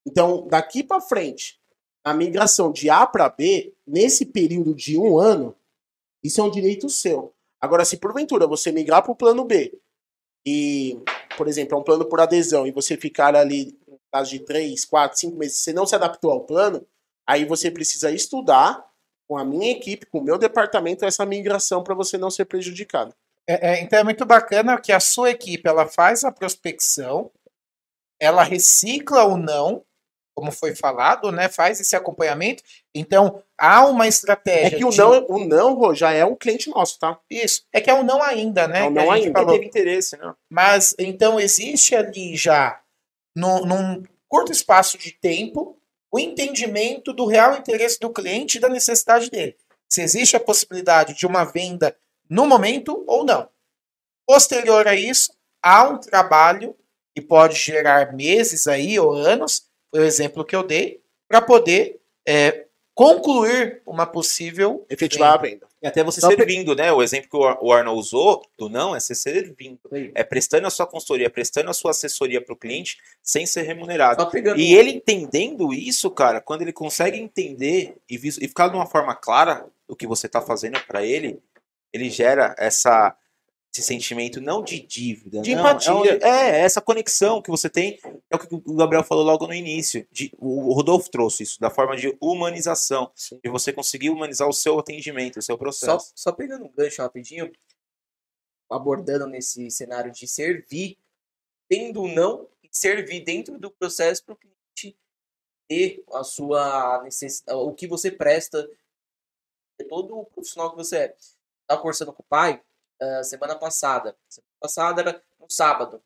Então, 0.05 0.47
daqui 0.47 0.83
para 0.83 1.01
frente, 1.01 1.59
a 2.03 2.13
migração 2.13 2.71
de 2.71 2.89
A 2.89 3.05
para 3.05 3.27
B, 3.27 3.73
nesse 3.85 4.25
período 4.25 4.73
de 4.73 4.97
um 4.97 5.17
ano, 5.17 5.55
isso 6.23 6.39
é 6.39 6.43
um 6.43 6.51
direito 6.51 6.89
seu. 6.89 7.34
Agora, 7.65 7.83
se 7.83 7.97
porventura 7.97 8.45
você 8.45 8.71
migrar 8.71 9.01
para 9.01 9.11
o 9.11 9.15
plano 9.15 9.43
B 9.43 9.73
e, 10.45 10.99
por 11.35 11.47
exemplo, 11.47 11.75
é 11.75 11.81
um 11.81 11.83
plano 11.83 12.05
por 12.05 12.21
adesão 12.21 12.67
e 12.67 12.71
você 12.71 12.95
ficar 12.95 13.35
ali, 13.35 13.75
no 13.87 13.99
caso 14.13 14.29
de 14.29 14.39
3, 14.39 14.85
4, 14.85 15.17
5 15.17 15.35
meses, 15.35 15.57
você 15.57 15.73
não 15.73 15.85
se 15.87 15.95
adaptou 15.95 16.31
ao 16.31 16.45
plano, 16.45 16.85
aí 17.27 17.43
você 17.43 17.71
precisa 17.71 18.11
estudar 18.11 18.85
com 19.27 19.35
a 19.35 19.43
minha 19.43 19.71
equipe, 19.71 20.05
com 20.05 20.19
o 20.19 20.23
meu 20.23 20.37
departamento, 20.37 21.03
essa 21.03 21.25
migração 21.25 21.83
para 21.83 21.95
você 21.95 22.19
não 22.19 22.29
ser 22.29 22.45
prejudicado. 22.45 23.15
É, 23.47 23.71
é, 23.71 23.81
então 23.81 23.97
é 23.97 24.03
muito 24.03 24.23
bacana 24.27 24.79
que 24.79 24.91
a 24.91 24.99
sua 24.99 25.31
equipe 25.31 25.67
ela 25.67 25.87
faz 25.87 26.23
a 26.23 26.31
prospecção, 26.31 27.31
ela 28.19 28.43
recicla 28.43 29.23
ou 29.23 29.37
não, 29.37 29.83
como 30.35 30.51
foi 30.51 30.75
falado, 30.75 31.31
né? 31.31 31.47
Faz 31.47 31.79
esse 31.79 31.95
acompanhamento. 31.95 32.61
Então 32.93 33.41
há 33.57 33.85
uma 33.85 34.05
É 34.05 34.09
estratégia. 34.09 34.77
que 34.77 34.83
o 34.85 34.89
de- 34.89 34.97
não, 34.97 35.25
o 35.29 35.45
não 35.45 35.73
Rô, 35.75 35.95
já 35.95 36.11
é 36.11 36.25
um 36.25 36.35
cliente 36.35 36.69
nosso, 36.69 36.99
tá? 36.99 37.17
Isso. 37.29 37.63
É 37.71 37.79
que 37.79 37.89
é 37.89 37.93
um 37.93 38.03
não 38.03 38.21
ainda, 38.21 38.67
né? 38.67 38.79
É 38.79 38.83
um 38.83 38.87
a 38.87 38.89
não 38.91 39.11
ainda. 39.11 39.31
falou. 39.39 39.53
Teve 39.53 39.65
interesse, 39.67 40.17
né? 40.17 40.33
Mas 40.49 40.93
então 40.99 41.39
existe 41.39 41.95
ali 41.95 42.35
já, 42.35 42.81
no, 43.35 43.65
num 43.65 44.03
curto 44.27 44.51
espaço 44.51 44.97
de 44.97 45.11
tempo, 45.13 45.77
o 46.11 46.19
entendimento 46.19 47.13
do 47.13 47.25
real 47.25 47.55
interesse 47.57 47.97
do 47.99 48.09
cliente 48.11 48.57
e 48.57 48.61
da 48.61 48.67
necessidade 48.69 49.29
dele. 49.31 49.55
Se 49.89 50.01
existe 50.01 50.35
a 50.35 50.39
possibilidade 50.39 51.13
de 51.13 51.25
uma 51.25 51.45
venda 51.45 51.95
no 52.29 52.45
momento 52.45 53.03
ou 53.07 53.23
não. 53.23 53.47
Posterior 54.27 54.87
a 54.87 54.95
isso, 54.95 55.31
há 55.63 55.87
um 55.87 55.97
trabalho 55.97 56.75
que 57.15 57.21
pode 57.21 57.55
gerar 57.55 58.11
meses 58.13 58.67
aí 58.67 58.99
ou 58.99 59.13
anos, 59.13 59.67
o 59.99 60.03
exemplo 60.03 60.45
que 60.45 60.55
eu 60.55 60.63
dei, 60.63 61.01
para 61.27 61.41
poder 61.41 61.99
é, 62.27 62.65
concluir 62.93 63.81
uma 63.85 64.05
possível 64.05 64.85
Efetivar 64.89 65.33
a 65.33 65.37
venda. 65.37 65.67
E 65.81 65.87
até 65.87 66.03
você 66.03 66.21
pe- 66.21 66.35
servindo, 66.35 66.73
né? 66.75 66.91
O 66.91 67.03
exemplo 67.03 67.29
que 67.29 67.37
o 67.37 67.43
Ar- 67.43 67.59
o 67.61 67.71
Arnold 67.71 67.99
usou 67.99 68.41
do 68.57 68.69
não 68.69 68.95
é 68.95 68.99
ser 68.99 69.13
servindo. 69.15 69.79
Aí. 69.91 70.11
É 70.15 70.23
prestando 70.23 70.65
a 70.65 70.69
sua 70.69 70.87
consultoria, 70.87 71.29
prestando 71.29 71.69
a 71.69 71.73
sua 71.73 71.91
assessoria 71.91 72.41
para 72.41 72.53
o 72.53 72.57
cliente 72.57 72.97
sem 73.21 73.45
ser 73.45 73.63
remunerado. 73.63 74.23
E 74.57 74.73
ele 74.73 74.91
entendendo 74.91 75.71
isso, 75.73 76.09
cara, 76.09 76.41
quando 76.41 76.61
ele 76.63 76.73
consegue 76.73 77.19
entender 77.19 77.95
e, 78.09 78.15
e 78.15 78.47
ficar 78.47 78.69
de 78.69 78.75
uma 78.75 78.87
forma 78.87 79.13
clara 79.13 79.67
o 79.87 79.95
que 79.95 80.07
você 80.07 80.25
está 80.25 80.41
fazendo 80.41 80.79
para 80.87 81.05
ele, 81.05 81.39
ele 81.93 82.09
gera 82.09 82.55
essa 82.57 83.15
esse 83.75 83.83
sentimento 83.83 84.39
não 84.39 84.63
de 84.63 84.79
dívida, 84.79 85.41
De 85.41 85.53
não, 85.53 85.59
empatia. 85.59 86.19
É, 86.21 86.27
é, 86.27 86.59
essa 86.61 86.79
conexão 86.79 87.41
que 87.41 87.49
você 87.49 87.69
tem, 87.69 87.99
é 88.29 88.35
o 88.35 88.39
que 88.39 88.55
o 88.55 88.75
Gabriel 88.75 89.03
falou 89.03 89.25
logo 89.25 89.45
no 89.45 89.53
início. 89.53 90.07
De, 90.09 90.31
o 90.37 90.73
Rodolfo 90.73 91.11
trouxe 91.11 91.43
isso, 91.43 91.59
da 91.59 91.69
forma 91.69 91.97
de 91.97 92.15
humanização, 92.21 93.11
Sim. 93.13 93.37
de 93.43 93.49
você 93.49 93.73
conseguir 93.73 94.09
humanizar 94.09 94.47
o 94.47 94.53
seu 94.53 94.79
atendimento, 94.79 95.39
o 95.39 95.41
seu 95.41 95.55
Só, 95.55 95.59
processo. 95.59 96.11
só 96.15 96.31
pegando 96.31 96.63
um 96.65 96.71
gancho 96.71 97.01
rapidinho, 97.01 97.51
abordando 98.71 99.27
nesse 99.27 99.69
cenário 99.69 100.11
de 100.11 100.25
servir, 100.25 100.97
tendo 101.69 102.03
ou 102.03 102.07
não 102.07 102.47
e 102.63 102.69
servir 102.71 103.25
dentro 103.25 103.59
do 103.59 103.69
processo 103.69 104.23
para 104.23 104.35
o 104.35 104.37
cliente 104.37 104.97
ter 105.67 106.01
a 106.13 106.23
sua 106.23 107.03
necessidade, 107.03 107.57
o 107.57 107.73
que 107.73 107.87
você 107.87 108.09
presta, 108.09 108.69
todo 109.89 110.17
o 110.17 110.25
profissional 110.25 110.71
que 110.71 110.77
você 110.77 110.97
é. 110.97 111.15
Estava 111.63 111.81
conversando 111.81 112.13
com 112.13 112.21
o 112.21 112.25
pai 112.25 112.63
uh, 113.01 113.23
semana 113.23 113.55
passada. 113.57 114.15
Semana 114.27 114.53
passada 114.59 115.01
era 115.01 115.23
no 115.39 115.49
sábado. 115.49 116.01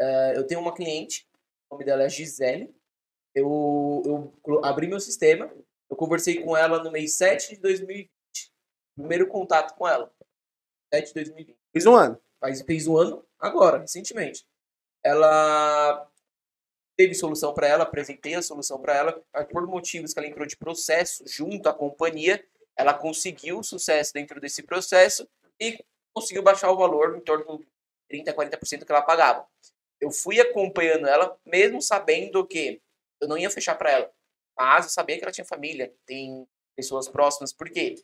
Uh, 0.00 0.32
eu 0.36 0.46
tenho 0.46 0.60
uma 0.60 0.74
cliente, 0.74 1.28
o 1.68 1.74
nome 1.74 1.84
dela 1.84 2.02
é 2.02 2.08
Gisele. 2.08 2.74
Eu, 3.34 4.32
eu 4.46 4.64
abri 4.64 4.88
meu 4.88 4.98
sistema, 4.98 5.52
eu 5.88 5.96
conversei 5.96 6.42
com 6.42 6.56
ela 6.56 6.82
no 6.82 6.90
mês 6.90 7.16
7 7.16 7.54
de 7.54 7.60
2020. 7.60 8.10
Primeiro 8.96 9.28
contato 9.28 9.76
com 9.76 9.86
ela. 9.86 10.12
7 10.92 11.08
de 11.08 11.14
2020. 11.14 11.58
Fiz 11.72 11.86
um 11.86 11.94
ano. 11.94 12.20
Faz, 12.40 12.62
fez 12.62 12.86
um 12.86 12.96
ano 12.96 13.24
agora, 13.38 13.78
recentemente. 13.78 14.46
Ela 15.04 16.10
teve 16.96 17.14
solução 17.14 17.54
para 17.54 17.68
ela, 17.68 17.84
apresentei 17.84 18.34
a 18.34 18.42
solução 18.42 18.80
para 18.80 18.96
ela, 18.96 19.12
por 19.52 19.66
motivos 19.68 20.12
que 20.12 20.18
ela 20.18 20.28
entrou 20.28 20.44
de 20.44 20.56
processo 20.56 21.22
junto 21.28 21.68
à 21.68 21.72
companhia, 21.72 22.44
ela 22.76 22.92
conseguiu 22.92 23.62
sucesso 23.62 24.12
dentro 24.12 24.40
desse 24.40 24.64
processo 24.64 25.28
e 25.60 25.84
conseguiu 26.20 26.42
baixar 26.42 26.70
o 26.70 26.76
valor 26.76 27.16
em 27.16 27.20
torno 27.20 27.58
de 27.58 27.66
30, 28.08 28.32
40% 28.34 28.84
que 28.84 28.92
ela 28.92 29.02
pagava. 29.02 29.46
Eu 30.00 30.10
fui 30.10 30.40
acompanhando 30.40 31.06
ela, 31.06 31.36
mesmo 31.44 31.82
sabendo 31.82 32.46
que 32.46 32.80
eu 33.20 33.28
não 33.28 33.36
ia 33.36 33.50
fechar 33.50 33.74
para 33.76 33.90
ela, 33.90 34.10
mas 34.56 34.84
eu 34.84 34.90
sabia 34.90 35.16
que 35.16 35.24
ela 35.24 35.32
tinha 35.32 35.44
família, 35.44 35.92
tem 36.06 36.46
pessoas 36.76 37.08
próximas, 37.08 37.52
porque 37.52 37.96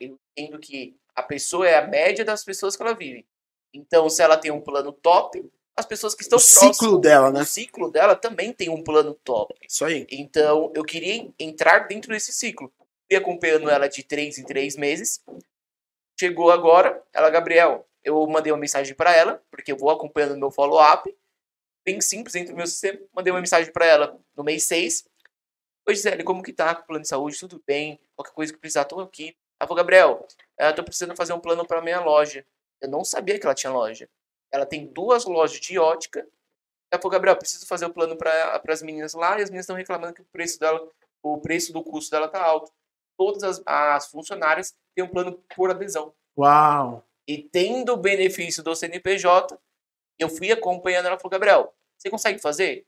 eu 0.00 0.18
entendo 0.36 0.58
que 0.58 0.96
a 1.14 1.22
pessoa 1.22 1.68
é 1.68 1.76
a 1.76 1.86
média 1.86 2.24
das 2.24 2.44
pessoas 2.44 2.76
que 2.76 2.82
ela 2.82 2.94
vive. 2.94 3.26
Então, 3.72 4.08
se 4.08 4.22
ela 4.22 4.36
tem 4.36 4.50
um 4.50 4.60
plano 4.60 4.92
top, 4.92 5.48
as 5.76 5.86
pessoas 5.86 6.14
que 6.14 6.22
estão 6.22 6.36
o 6.36 6.40
ciclo 6.40 6.98
dela, 6.98 7.30
né? 7.30 7.42
O 7.42 7.44
ciclo 7.44 7.90
dela 7.90 8.16
também 8.16 8.52
tem 8.52 8.68
um 8.68 8.82
plano 8.82 9.14
top. 9.24 9.54
Isso 9.66 9.84
aí. 9.84 10.06
Então, 10.10 10.72
eu 10.74 10.84
queria 10.84 11.30
entrar 11.38 11.86
dentro 11.86 12.12
desse 12.12 12.32
ciclo. 12.32 12.72
Fui 13.08 13.16
acompanhando 13.16 13.70
ela 13.70 13.88
de 13.88 14.02
três 14.02 14.38
em 14.38 14.44
três 14.44 14.76
meses. 14.76 15.22
Chegou 16.20 16.50
agora, 16.50 17.02
ela, 17.14 17.30
Gabriel, 17.30 17.88
eu 18.04 18.26
mandei 18.26 18.52
uma 18.52 18.58
mensagem 18.58 18.94
para 18.94 19.10
ela, 19.10 19.42
porque 19.50 19.72
eu 19.72 19.76
vou 19.78 19.88
acompanhando 19.88 20.36
meu 20.36 20.50
follow-up. 20.50 21.16
Bem 21.82 21.98
simples 22.02 22.34
dentro 22.34 22.52
do 22.52 22.58
meu 22.58 22.66
sistema. 22.66 23.00
Mandei 23.14 23.32
uma 23.32 23.40
mensagem 23.40 23.72
para 23.72 23.86
ela 23.86 24.20
no 24.36 24.44
mês 24.44 24.64
6. 24.64 25.08
Oi, 25.88 25.94
Gisele, 25.94 26.22
como 26.22 26.42
que 26.42 26.52
tá 26.52 26.74
com 26.74 26.82
o 26.82 26.86
plano 26.88 27.00
de 27.00 27.08
saúde? 27.08 27.40
Tudo 27.40 27.62
bem? 27.66 27.98
Qualquer 28.14 28.34
coisa 28.34 28.52
que 28.52 28.58
precisar, 28.58 28.84
tô 28.84 29.00
aqui. 29.00 29.34
Ela 29.58 29.66
falou, 29.66 29.76
Gabriel, 29.78 30.28
eu 30.58 30.74
tô 30.74 30.84
precisando 30.84 31.16
fazer 31.16 31.32
um 31.32 31.40
plano 31.40 31.66
para 31.66 31.80
minha 31.80 32.00
loja. 32.00 32.44
Eu 32.82 32.90
não 32.90 33.02
sabia 33.02 33.38
que 33.38 33.46
ela 33.46 33.54
tinha 33.54 33.72
loja. 33.72 34.06
Ela 34.52 34.66
tem 34.66 34.88
duas 34.88 35.24
lojas 35.24 35.58
de 35.58 35.78
ótica. 35.78 36.28
Ela 36.92 37.00
falou, 37.00 37.12
Gabriel, 37.12 37.36
preciso 37.38 37.66
fazer 37.66 37.86
o 37.86 37.94
plano 37.94 38.14
para 38.14 38.60
as 38.68 38.82
meninas 38.82 39.14
lá 39.14 39.38
e 39.38 39.42
as 39.42 39.48
meninas 39.48 39.64
estão 39.64 39.74
reclamando 39.74 40.12
que 40.12 40.20
o 40.20 40.26
preço 40.26 40.60
dela, 40.60 40.86
o 41.22 41.40
preço 41.40 41.72
do 41.72 41.82
custo 41.82 42.10
dela 42.10 42.28
tá 42.28 42.44
alto. 42.44 42.70
Todas 43.20 43.42
as, 43.42 43.62
as 43.66 44.06
funcionárias 44.06 44.74
têm 44.96 45.04
um 45.04 45.08
plano 45.08 45.44
por 45.54 45.70
adesão. 45.70 46.14
Uau! 46.38 47.06
E 47.28 47.36
tendo 47.36 47.92
o 47.92 47.98
benefício 47.98 48.62
do 48.62 48.74
CNPJ, 48.74 49.58
eu 50.18 50.30
fui 50.30 50.50
acompanhando 50.50 51.04
ela 51.04 51.18
falou, 51.18 51.32
Gabriel, 51.32 51.74
você 51.98 52.08
consegue 52.08 52.38
fazer? 52.38 52.86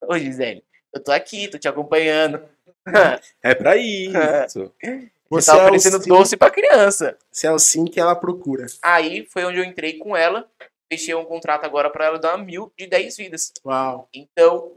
Ô, 0.00 0.16
Gisele, 0.16 0.64
eu 0.94 1.02
tô 1.02 1.10
aqui, 1.10 1.48
tô 1.48 1.58
te 1.58 1.66
acompanhando. 1.66 2.48
É 3.42 3.52
pra 3.52 3.76
isso. 3.76 4.72
Você 5.30 5.50
tá 5.50 5.56
oferecendo 5.56 5.96
é 5.96 6.06
doce 6.06 6.36
pra 6.36 6.50
criança. 6.50 7.16
Você 7.30 7.46
é 7.46 7.52
o 7.52 7.58
sim 7.58 7.84
que 7.86 7.98
ela 7.98 8.14
procura. 8.14 8.66
Aí 8.82 9.24
foi 9.26 9.44
onde 9.44 9.58
eu 9.58 9.64
entrei 9.64 9.98
com 9.98 10.16
ela. 10.16 10.50
Fechei 10.92 11.14
um 11.14 11.24
contrato 11.24 11.64
agora 11.64 11.88
para 11.88 12.04
ela 12.04 12.18
dar 12.18 12.36
mil 12.36 12.72
de 12.76 12.86
10 12.86 13.16
vidas. 13.16 13.52
Uau. 13.64 14.08
Então, 14.12 14.76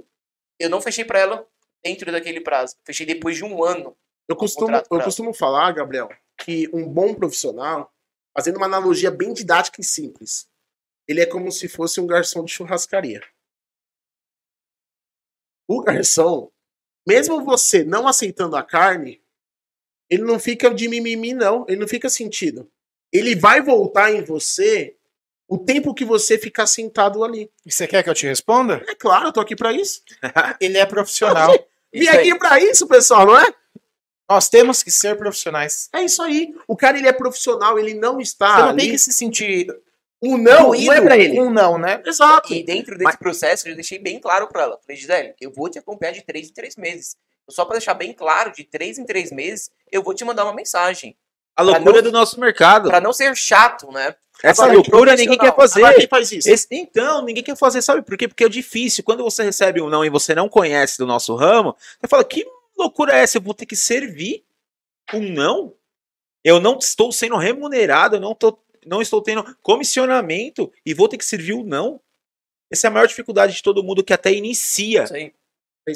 eu 0.59 0.69
não 0.69 0.81
fechei 0.81 1.03
para 1.03 1.19
ela 1.19 1.47
dentro 1.85 2.11
daquele 2.11 2.41
prazo. 2.41 2.75
Fechei 2.83 3.05
depois 3.05 3.37
de 3.37 3.45
um 3.45 3.63
ano. 3.63 3.95
Eu 4.27 4.35
costumo, 4.35 4.75
eu 4.75 5.01
costumo 5.01 5.31
falar, 5.31 5.71
Gabriel, 5.71 6.09
que 6.39 6.67
um 6.73 6.89
bom 6.89 7.13
profissional, 7.13 7.93
fazendo 8.35 8.57
uma 8.57 8.65
analogia 8.65 9.11
bem 9.11 9.31
didática 9.33 9.79
e 9.79 9.83
simples, 9.83 10.49
ele 11.07 11.21
é 11.21 11.27
como 11.27 11.51
se 11.51 11.67
fosse 11.67 12.01
um 12.01 12.07
garçom 12.07 12.43
de 12.43 12.51
churrascaria. 12.51 13.21
O 15.67 15.83
garçom, 15.83 16.51
mesmo 17.07 17.45
você 17.45 17.83
não 17.83 18.07
aceitando 18.07 18.55
a 18.55 18.63
carne, 18.63 19.21
ele 20.09 20.23
não 20.23 20.39
fica 20.39 20.73
de 20.73 20.87
mimimi, 20.87 21.33
não. 21.33 21.65
Ele 21.67 21.81
não 21.81 21.87
fica 21.87 22.09
sentido. 22.09 22.69
Ele 23.11 23.35
vai 23.35 23.61
voltar 23.61 24.11
em 24.11 24.23
você 24.23 24.97
o 25.47 25.57
tempo 25.57 25.93
que 25.93 26.03
você 26.03 26.37
ficar 26.37 26.65
sentado 26.65 27.23
ali. 27.23 27.51
E 27.63 27.71
você 27.71 27.87
quer 27.87 28.03
que 28.03 28.09
eu 28.09 28.13
te 28.15 28.25
responda? 28.25 28.83
É 28.87 28.95
claro, 28.95 29.27
eu 29.27 29.33
tô 29.33 29.39
aqui 29.39 29.55
para 29.55 29.71
isso. 29.71 30.01
ele 30.59 30.77
é 30.77 30.85
profissional. 30.85 31.53
Vim 31.99 32.07
aqui 32.07 32.37
para 32.37 32.59
isso, 32.59 32.87
pessoal, 32.87 33.25
não 33.25 33.37
é? 33.37 33.53
Nós 34.29 34.49
temos 34.49 34.81
que 34.81 34.89
ser 34.89 35.17
profissionais. 35.17 35.89
É 35.93 36.03
isso 36.03 36.21
aí. 36.21 36.53
O 36.67 36.75
cara, 36.75 36.97
ele 36.97 37.07
é 37.07 37.13
profissional, 37.13 37.77
ele 37.77 37.93
não 37.93 38.19
está 38.19 38.55
Você 38.55 38.61
não 38.61 38.69
ali... 38.69 38.81
tem 38.81 38.91
que 38.91 38.97
se 38.97 39.13
sentir... 39.13 39.67
Um 40.21 40.37
não, 40.37 40.71
não 40.71 40.93
é 40.93 41.01
pra 41.01 41.17
ele. 41.17 41.39
Um 41.39 41.51
não, 41.51 41.77
né? 41.77 42.01
Exato. 42.03 42.51
E 42.51 42.63
dentro 42.63 42.93
desse 42.93 43.03
Mas... 43.03 43.15
processo, 43.17 43.67
eu 43.67 43.75
deixei 43.75 43.99
bem 43.99 44.19
claro 44.19 44.47
para 44.47 44.63
ela. 44.63 44.79
Falei, 44.81 44.95
Gisele, 44.95 45.35
eu 45.39 45.51
vou 45.51 45.69
te 45.69 45.77
acompanhar 45.77 46.13
de 46.13 46.23
três 46.23 46.49
em 46.49 46.53
três 46.53 46.75
meses. 46.75 47.15
Só 47.47 47.63
para 47.63 47.73
deixar 47.73 47.93
bem 47.93 48.11
claro, 48.11 48.51
de 48.51 48.63
três 48.63 48.97
em 48.97 49.05
três 49.05 49.31
meses, 49.31 49.69
eu 49.91 50.01
vou 50.01 50.15
te 50.15 50.25
mandar 50.25 50.45
uma 50.45 50.55
mensagem. 50.55 51.15
A 51.55 51.63
loucura 51.63 52.01
não, 52.01 52.03
do 52.03 52.11
nosso 52.11 52.39
mercado. 52.39 52.89
Para 52.89 52.99
não 52.99 53.13
ser 53.13 53.35
chato, 53.35 53.91
né? 53.91 54.15
Essa 54.43 54.63
Agora, 54.63 54.77
loucura 54.77 55.15
ninguém 55.15 55.37
quer 55.37 55.55
fazer. 55.55 55.79
Agora, 55.79 55.95
quem 55.95 56.07
faz 56.07 56.31
isso? 56.31 56.49
Esse, 56.49 56.67
então, 56.71 57.23
ninguém 57.23 57.43
quer 57.43 57.55
fazer, 57.55 57.81
sabe 57.81 58.01
por 58.01 58.17
quê? 58.17 58.27
Porque 58.27 58.43
é 58.43 58.49
difícil. 58.49 59.03
Quando 59.03 59.23
você 59.23 59.43
recebe 59.43 59.81
um 59.81 59.89
não 59.89 60.03
e 60.03 60.09
você 60.09 60.35
não 60.35 60.49
conhece 60.49 60.97
do 60.97 61.05
nosso 61.05 61.33
ramo, 61.35 61.75
você 61.99 62.07
fala, 62.07 62.23
que 62.23 62.45
loucura 62.77 63.13
é 63.13 63.21
essa? 63.21 63.37
Eu 63.37 63.41
vou 63.41 63.53
ter 63.53 63.65
que 63.65 63.75
servir 63.75 64.43
um 65.13 65.21
não? 65.31 65.73
Eu 66.43 66.59
não 66.59 66.77
estou 66.77 67.11
sendo 67.11 67.37
remunerado, 67.37 68.17
eu 68.17 68.19
não, 68.19 68.35
tô, 68.35 68.59
não 68.85 69.01
estou 69.01 69.21
tendo 69.21 69.43
comissionamento 69.63 70.71
e 70.85 70.93
vou 70.93 71.07
ter 71.07 71.17
que 71.17 71.25
servir 71.25 71.53
o 71.53 71.61
um 71.61 71.63
não? 71.63 72.01
Essa 72.69 72.87
é 72.87 72.89
a 72.89 72.91
maior 72.91 73.07
dificuldade 73.07 73.53
de 73.53 73.63
todo 73.63 73.83
mundo 73.83 74.03
que 74.03 74.13
até 74.13 74.33
inicia. 74.33 75.03
Isso 75.03 75.15
aí. 75.15 75.33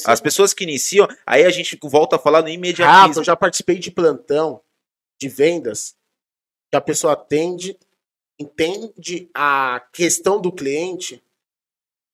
As 0.06 0.22
pessoas 0.22 0.54
que 0.54 0.64
iniciam, 0.64 1.08
aí 1.26 1.44
a 1.46 1.50
gente 1.50 1.78
volta 1.82 2.16
a 2.16 2.20
falar 2.20 2.44
no 2.44 2.50
imediatismo. 2.50 3.20
Ah, 3.20 3.22
eu 3.22 3.24
já 3.24 3.36
participei 3.36 3.80
de 3.80 3.90
plantão 3.90 4.62
de 5.20 5.28
vendas 5.28 5.96
que 6.72 6.78
a 6.78 6.82
pessoa 6.82 7.14
atende, 7.14 7.78
entende 8.40 9.30
a 9.34 9.86
questão 9.92 10.40
do 10.40 10.52
cliente 10.52 11.24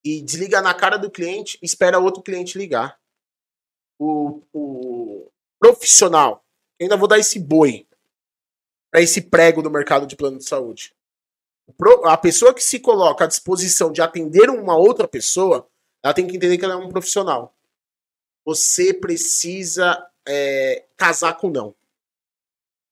e 0.03 0.21
desliga 0.21 0.61
na 0.61 0.73
cara 0.73 0.97
do 0.97 1.11
cliente 1.11 1.57
e 1.61 1.65
espera 1.65 1.99
outro 1.99 2.23
cliente 2.23 2.57
ligar. 2.57 2.99
O, 3.99 4.41
o 4.53 5.31
profissional, 5.59 6.43
ainda 6.79 6.97
vou 6.97 7.07
dar 7.07 7.19
esse 7.19 7.39
boi 7.39 7.87
para 8.91 9.01
esse 9.01 9.21
prego 9.21 9.61
do 9.61 9.71
mercado 9.71 10.05
de 10.05 10.15
plano 10.15 10.37
de 10.37 10.45
saúde. 10.45 10.93
A 12.03 12.17
pessoa 12.17 12.53
que 12.53 12.63
se 12.63 12.79
coloca 12.79 13.25
à 13.25 13.27
disposição 13.27 13.91
de 13.91 14.01
atender 14.01 14.49
uma 14.49 14.77
outra 14.77 15.07
pessoa, 15.07 15.67
ela 16.03 16.13
tem 16.13 16.27
que 16.27 16.35
entender 16.35 16.57
que 16.57 16.65
ela 16.65 16.75
é 16.75 16.77
um 16.77 16.89
profissional 16.89 17.55
você 18.45 18.93
precisa 18.93 20.07
é, 20.27 20.85
casar 20.95 21.35
com 21.35 21.49
não. 21.49 21.73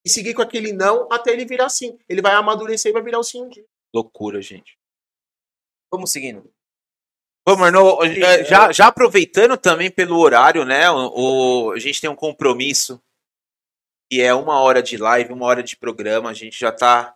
E 0.06 0.10
seguir 0.10 0.34
com 0.34 0.42
aquele 0.42 0.74
não 0.74 1.08
até 1.12 1.32
ele 1.32 1.46
virar 1.46 1.70
sim. 1.70 1.98
Ele 2.10 2.22
vai 2.22 2.34
amadurecer 2.34 2.90
e 2.90 2.94
vai 2.94 3.02
virar 3.02 3.20
o 3.20 3.24
sim 3.24 3.42
um 3.42 3.50
dia. 3.50 3.66
Loucura, 3.94 4.42
gente. 4.42 4.78
Vamos 5.92 6.12
seguindo. 6.12 6.52
Vamos, 7.46 7.66
Arnô, 7.66 8.04
é, 8.04 8.44
já, 8.46 8.72
já 8.72 8.88
aproveitando 8.88 9.58
também 9.58 9.92
pelo 9.92 10.18
horário, 10.18 10.64
né? 10.66 10.90
O, 10.90 11.68
o, 11.68 11.72
a 11.72 11.80
gente 11.80 12.00
tem 12.00 12.10
um 12.10 12.16
compromisso 12.16 13.02
que 14.10 14.22
é 14.22 14.34
uma 14.34 14.60
hora 14.60 14.82
de 14.82 14.98
live, 14.98 15.34
uma 15.34 15.46
hora 15.46 15.62
de 15.62 15.76
programa. 15.76 16.30
A 16.30 16.34
gente 16.34 16.60
já 16.60 16.70
está 16.70 17.16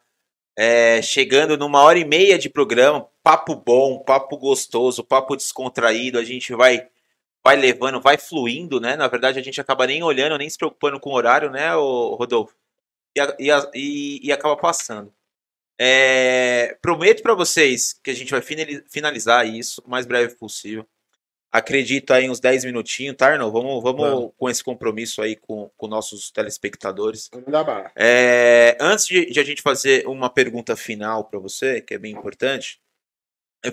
é, 0.58 1.02
chegando 1.02 1.58
numa 1.58 1.82
hora 1.82 1.98
e 1.98 2.06
meia 2.06 2.38
de 2.38 2.50
programa. 2.50 3.08
Papo 3.24 3.56
bom, 3.56 4.00
papo 4.00 4.38
gostoso, 4.38 5.04
papo 5.04 5.36
descontraído. 5.36 6.20
A 6.20 6.24
gente 6.24 6.54
vai 6.54 6.88
vai 7.44 7.56
levando, 7.56 8.02
vai 8.02 8.18
fluindo, 8.18 8.82
né? 8.82 8.98
Na 8.98 9.08
verdade, 9.08 9.40
a 9.40 9.42
gente 9.42 9.62
acaba 9.62 9.88
nem 9.88 10.04
olhando, 10.04 10.38
nem 10.38 10.50
se 10.50 10.58
preocupando 10.58 11.00
com 11.00 11.12
o 11.12 11.14
horário, 11.14 11.50
né, 11.50 11.74
Rodolfo? 11.74 12.54
E, 13.18 13.50
e, 13.74 14.28
e 14.28 14.32
acaba 14.32 14.56
passando. 14.56 15.14
É, 15.80 16.78
prometo 16.82 17.22
para 17.22 17.36
vocês 17.36 17.94
que 18.04 18.10
a 18.10 18.14
gente 18.14 18.32
vai 18.32 18.42
finalizar 18.42 19.48
isso 19.48 19.82
o 19.86 19.90
mais 19.90 20.06
breve 20.06 20.36
possível. 20.36 20.88
Acredito 21.52 22.12
aí 22.12 22.30
uns 22.30 22.40
10 22.40 22.66
minutinhos, 22.66 23.16
tá, 23.16 23.28
Arnold? 23.28 23.54
Vamos, 23.54 23.82
vamos, 23.82 24.02
vamos. 24.02 24.32
com 24.38 24.50
esse 24.50 24.64
compromisso 24.64 25.22
aí 25.22 25.36
com, 25.36 25.72
com 25.78 25.88
nossos 25.88 26.30
telespectadores. 26.30 27.30
É, 27.96 28.78
antes 28.82 29.06
de, 29.06 29.28
de, 29.28 29.40
a 29.40 29.44
gente 29.44 29.62
fazer 29.62 30.06
uma 30.08 30.30
pergunta 30.30 30.76
final 30.76 31.24
para 31.24 31.40
você, 31.40 31.80
que 31.80 31.94
é 31.94 31.98
bem 31.98 32.14
importante, 32.14 32.82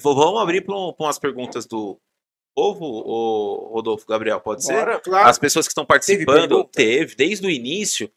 vou, 0.00 0.14
vamos 0.14 0.40
abrir 0.40 0.60
para 0.60 0.74
umas 0.74 1.18
perguntas 1.18 1.66
do, 1.66 2.00
povo, 2.54 2.84
o 2.84 3.74
Rodolfo 3.74 4.06
Gabriel, 4.06 4.40
pode 4.40 4.64
Bora, 4.64 4.94
ser? 4.94 5.00
Claro. 5.00 5.28
As 5.28 5.38
pessoas 5.38 5.66
que 5.66 5.72
estão 5.72 5.84
participando, 5.84 6.64
teve, 6.64 6.98
teve, 6.98 7.14
desde 7.16 7.46
o 7.46 7.50
início, 7.50 8.10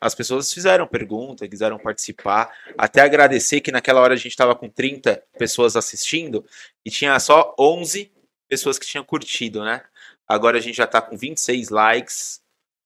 as 0.00 0.14
pessoas 0.14 0.52
fizeram 0.52 0.86
pergunta, 0.86 1.48
quiseram 1.48 1.78
participar. 1.78 2.52
Até 2.76 3.00
agradecer 3.00 3.60
que 3.60 3.72
naquela 3.72 4.00
hora 4.00 4.14
a 4.14 4.16
gente 4.16 4.28
estava 4.28 4.54
com 4.54 4.68
30 4.68 5.22
pessoas 5.38 5.76
assistindo 5.76 6.44
e 6.84 6.90
tinha 6.90 7.18
só 7.18 7.54
11 7.58 8.12
pessoas 8.48 8.78
que 8.78 8.86
tinham 8.86 9.04
curtido, 9.04 9.64
né? 9.64 9.82
Agora 10.28 10.58
a 10.58 10.60
gente 10.60 10.76
já 10.76 10.84
está 10.84 11.00
com 11.00 11.16
26 11.16 11.68
likes. 11.70 12.40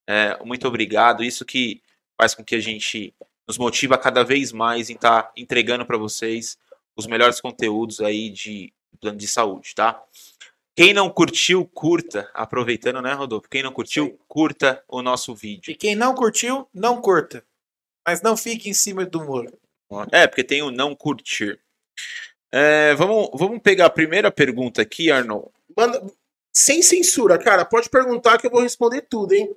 É, 0.06 0.38
muito 0.44 0.66
obrigado. 0.68 1.24
Isso 1.24 1.44
que 1.44 1.82
faz 2.20 2.34
com 2.34 2.44
que 2.44 2.54
a 2.54 2.60
gente 2.60 3.14
nos 3.46 3.58
motiva 3.58 3.96
cada 3.98 4.22
vez 4.22 4.52
mais 4.52 4.90
em 4.90 4.94
estar 4.94 5.22
tá 5.22 5.32
entregando 5.36 5.86
para 5.86 5.96
vocês 5.96 6.58
os 6.96 7.06
melhores 7.06 7.40
conteúdos 7.40 8.00
aí 8.00 8.30
de 8.30 8.72
plano 9.00 9.16
de 9.16 9.26
saúde, 9.26 9.74
tá? 9.74 10.02
Quem 10.76 10.94
não 10.94 11.10
curtiu, 11.10 11.66
curta. 11.66 12.30
Aproveitando, 12.32 13.02
né, 13.02 13.12
Rodolfo? 13.12 13.48
Quem 13.48 13.62
não 13.62 13.72
curtiu, 13.72 14.06
Sim. 14.06 14.18
curta 14.28 14.82
o 14.88 15.02
nosso 15.02 15.34
vídeo. 15.34 15.70
E 15.70 15.74
quem 15.74 15.94
não 15.94 16.14
curtiu, 16.14 16.66
não 16.72 17.00
curta. 17.00 17.44
Mas 18.06 18.22
não 18.22 18.36
fique 18.36 18.68
em 18.68 18.74
cima 18.74 19.04
do 19.04 19.24
muro. 19.24 19.52
É, 20.12 20.26
porque 20.26 20.44
tem 20.44 20.62
o 20.62 20.70
não 20.70 20.94
curtir. 20.94 21.58
É, 22.52 22.94
vamos, 22.94 23.30
vamos 23.34 23.60
pegar 23.60 23.86
a 23.86 23.90
primeira 23.90 24.30
pergunta 24.30 24.82
aqui, 24.82 25.10
Arnold. 25.10 25.48
Manda, 25.76 26.02
sem 26.52 26.82
censura, 26.82 27.38
cara. 27.38 27.64
Pode 27.64 27.88
perguntar 27.88 28.38
que 28.38 28.46
eu 28.46 28.50
vou 28.50 28.62
responder 28.62 29.02
tudo, 29.02 29.32
hein? 29.32 29.54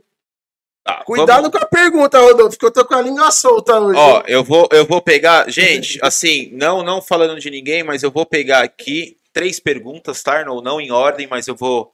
Tá, 0.84 1.04
Cuidado 1.06 1.44
vamos... 1.44 1.58
com 1.58 1.64
a 1.64 1.68
pergunta, 1.68 2.20
Rodolfo, 2.20 2.58
que 2.58 2.66
eu 2.66 2.72
tô 2.72 2.86
com 2.86 2.96
a 2.96 3.02
língua 3.02 3.32
solta 3.32 3.80
hoje. 3.80 3.98
Ó, 3.98 4.24
eu 4.28 4.44
vou, 4.44 4.68
eu 4.72 4.86
vou 4.86 5.02
pegar. 5.02 5.50
Gente, 5.50 5.98
assim, 6.04 6.50
não, 6.52 6.84
não 6.84 7.02
falando 7.02 7.40
de 7.40 7.50
ninguém, 7.50 7.84
mas 7.84 8.04
eu 8.04 8.12
vou 8.12 8.26
pegar 8.26 8.64
aqui 8.64 9.18
três 9.34 9.60
perguntas, 9.60 10.22
tá, 10.22 10.40
Arnold? 10.40 10.64
Não 10.64 10.80
em 10.80 10.92
ordem, 10.92 11.28
mas 11.28 11.48
eu 11.48 11.56
vou 11.56 11.94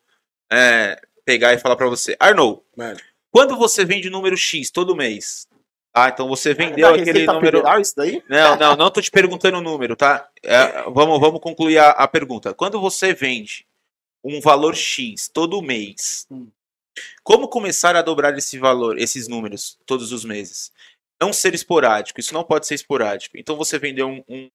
é, 0.52 1.02
pegar 1.26 1.54
e 1.54 1.60
falar 1.60 1.76
para 1.76 1.88
você. 1.88 2.16
Arnold, 2.20 2.62
Mano. 2.76 3.00
quando 3.32 3.58
você 3.58 3.86
vende 3.86 4.10
número 4.10 4.38
X 4.38 4.70
todo 4.70 4.96
mês, 4.96 5.48
ah, 5.94 6.10
então 6.10 6.28
você 6.28 6.54
vendeu 6.54 6.88
aquele 6.88 7.26
número. 7.26 7.64
Isso 7.80 7.96
daí? 7.96 8.24
Não, 8.30 8.56
não, 8.56 8.76
não 8.76 8.92
tô 8.92 9.02
te 9.02 9.10
perguntando 9.10 9.58
o 9.58 9.62
número, 9.62 9.96
tá? 9.96 10.30
É, 10.44 10.84
vamos, 10.84 11.20
vamos 11.20 11.42
concluir 11.42 11.80
a, 11.80 11.90
a, 11.92 12.08
pergunta. 12.08 12.54
Quando 12.54 12.80
você 12.80 13.14
vende 13.14 13.66
um 14.24 14.40
valor 14.40 14.76
X 14.76 15.28
todo 15.28 15.62
mês, 15.62 16.28
hum. 16.30 16.48
como 17.24 17.48
começar 17.48 17.96
a 17.96 18.02
dobrar 18.02 18.38
esse 18.38 18.60
valor, 18.60 19.00
esses 19.00 19.28
números, 19.28 19.80
todos 19.86 20.12
os 20.12 20.24
meses? 20.24 20.72
Não 21.20 21.34
ser 21.34 21.54
esporádico, 21.54 22.20
isso 22.20 22.34
não 22.34 22.44
pode 22.44 22.68
ser 22.68 22.76
esporádico. 22.76 23.38
Então 23.38 23.56
você 23.56 23.80
vendeu 23.80 24.08
um, 24.08 24.24
um, 24.30 24.50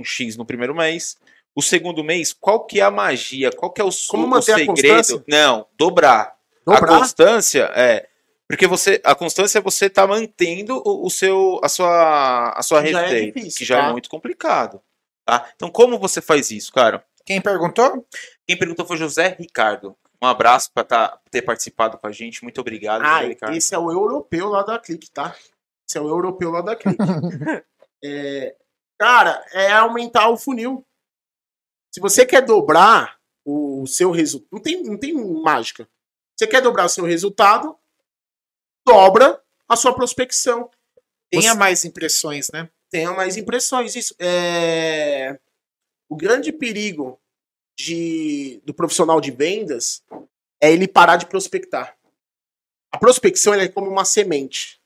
um 0.00 0.04
X 0.04 0.36
no 0.36 0.44
primeiro 0.44 0.74
mês, 0.74 1.18
o 1.54 1.62
segundo 1.62 2.02
mês, 2.02 2.32
qual 2.32 2.64
que 2.64 2.80
é 2.80 2.82
a 2.82 2.90
magia? 2.90 3.50
Qual 3.50 3.72
que 3.72 3.80
é 3.80 3.84
o, 3.84 3.90
Como 4.08 4.36
o 4.36 4.42
segredo? 4.42 5.24
Não, 5.28 5.66
dobrar. 5.76 6.36
dobrar. 6.64 6.82
A 6.82 6.98
constância 6.98 7.70
é 7.74 8.08
porque 8.52 8.66
você, 8.66 9.00
a 9.02 9.14
constância 9.14 9.58
é 9.58 9.62
você 9.62 9.88
tá 9.88 10.06
mantendo 10.06 10.82
o, 10.84 11.06
o 11.06 11.10
seu, 11.10 11.58
a 11.64 11.70
sua, 11.70 12.50
a 12.50 12.62
sua 12.62 12.84
já 12.84 13.00
é 13.00 13.06
receita, 13.06 13.16
é 13.16 13.30
difícil, 13.32 13.58
que 13.58 13.64
já 13.64 13.78
é 13.78 13.80
tá? 13.80 13.88
é 13.88 13.92
muito 13.92 14.10
complicado. 14.10 14.82
Tá? 15.24 15.50
Então, 15.56 15.70
como 15.70 15.98
você 15.98 16.20
faz 16.20 16.50
isso, 16.50 16.70
cara? 16.70 17.02
Quem 17.24 17.40
perguntou? 17.40 18.06
Quem 18.46 18.58
perguntou 18.58 18.84
foi 18.84 18.98
José 18.98 19.36
Ricardo. 19.40 19.96
Um 20.20 20.26
abraço 20.26 20.70
para 20.74 20.84
tá, 20.84 21.18
ter 21.30 21.40
participado 21.40 21.96
com 21.96 22.06
a 22.06 22.12
gente. 22.12 22.42
Muito 22.42 22.60
obrigado, 22.60 23.02
ah, 23.02 23.20
José 23.20 23.28
Ricardo. 23.28 23.56
Esse 23.56 23.74
é 23.74 23.78
o 23.78 23.90
europeu 23.90 24.48
lá 24.50 24.62
da 24.62 24.78
Clique, 24.78 25.10
tá? 25.10 25.34
Esse 25.88 25.96
é 25.96 26.00
o 26.02 26.08
europeu 26.08 26.50
lá 26.50 26.60
da 26.60 26.76
Clique. 26.76 26.98
é, 28.04 28.54
cara, 28.98 29.42
é 29.52 29.72
aumentar 29.72 30.28
o 30.28 30.36
funil. 30.36 30.84
Se 31.92 32.00
você 32.00 32.24
quer 32.24 32.40
dobrar 32.40 33.20
o, 33.44 33.82
o 33.82 33.86
seu 33.86 34.10
resultado, 34.10 34.48
não 34.50 34.60
tem, 34.60 34.82
não 34.82 34.96
tem 34.96 35.12
mágica. 35.12 35.86
Você 36.34 36.46
quer 36.46 36.62
dobrar 36.62 36.86
o 36.86 36.88
seu 36.88 37.04
resultado, 37.04 37.78
dobra 38.86 39.40
a 39.68 39.76
sua 39.76 39.94
prospecção. 39.94 40.70
Tenha 41.30 41.52
Você... 41.52 41.58
mais 41.58 41.84
impressões, 41.84 42.48
né? 42.50 42.68
Tenha 42.90 43.12
mais 43.12 43.36
impressões. 43.36 43.94
Isso. 43.94 44.14
É... 44.18 45.38
O 46.08 46.16
grande 46.16 46.50
perigo 46.50 47.20
de... 47.76 48.60
do 48.64 48.72
profissional 48.72 49.20
de 49.20 49.30
vendas 49.30 50.02
é 50.60 50.72
ele 50.72 50.88
parar 50.88 51.16
de 51.16 51.26
prospectar. 51.26 51.96
A 52.90 52.98
prospecção 52.98 53.54
é 53.54 53.68
como 53.68 53.90
uma 53.90 54.04
semente. 54.04 54.80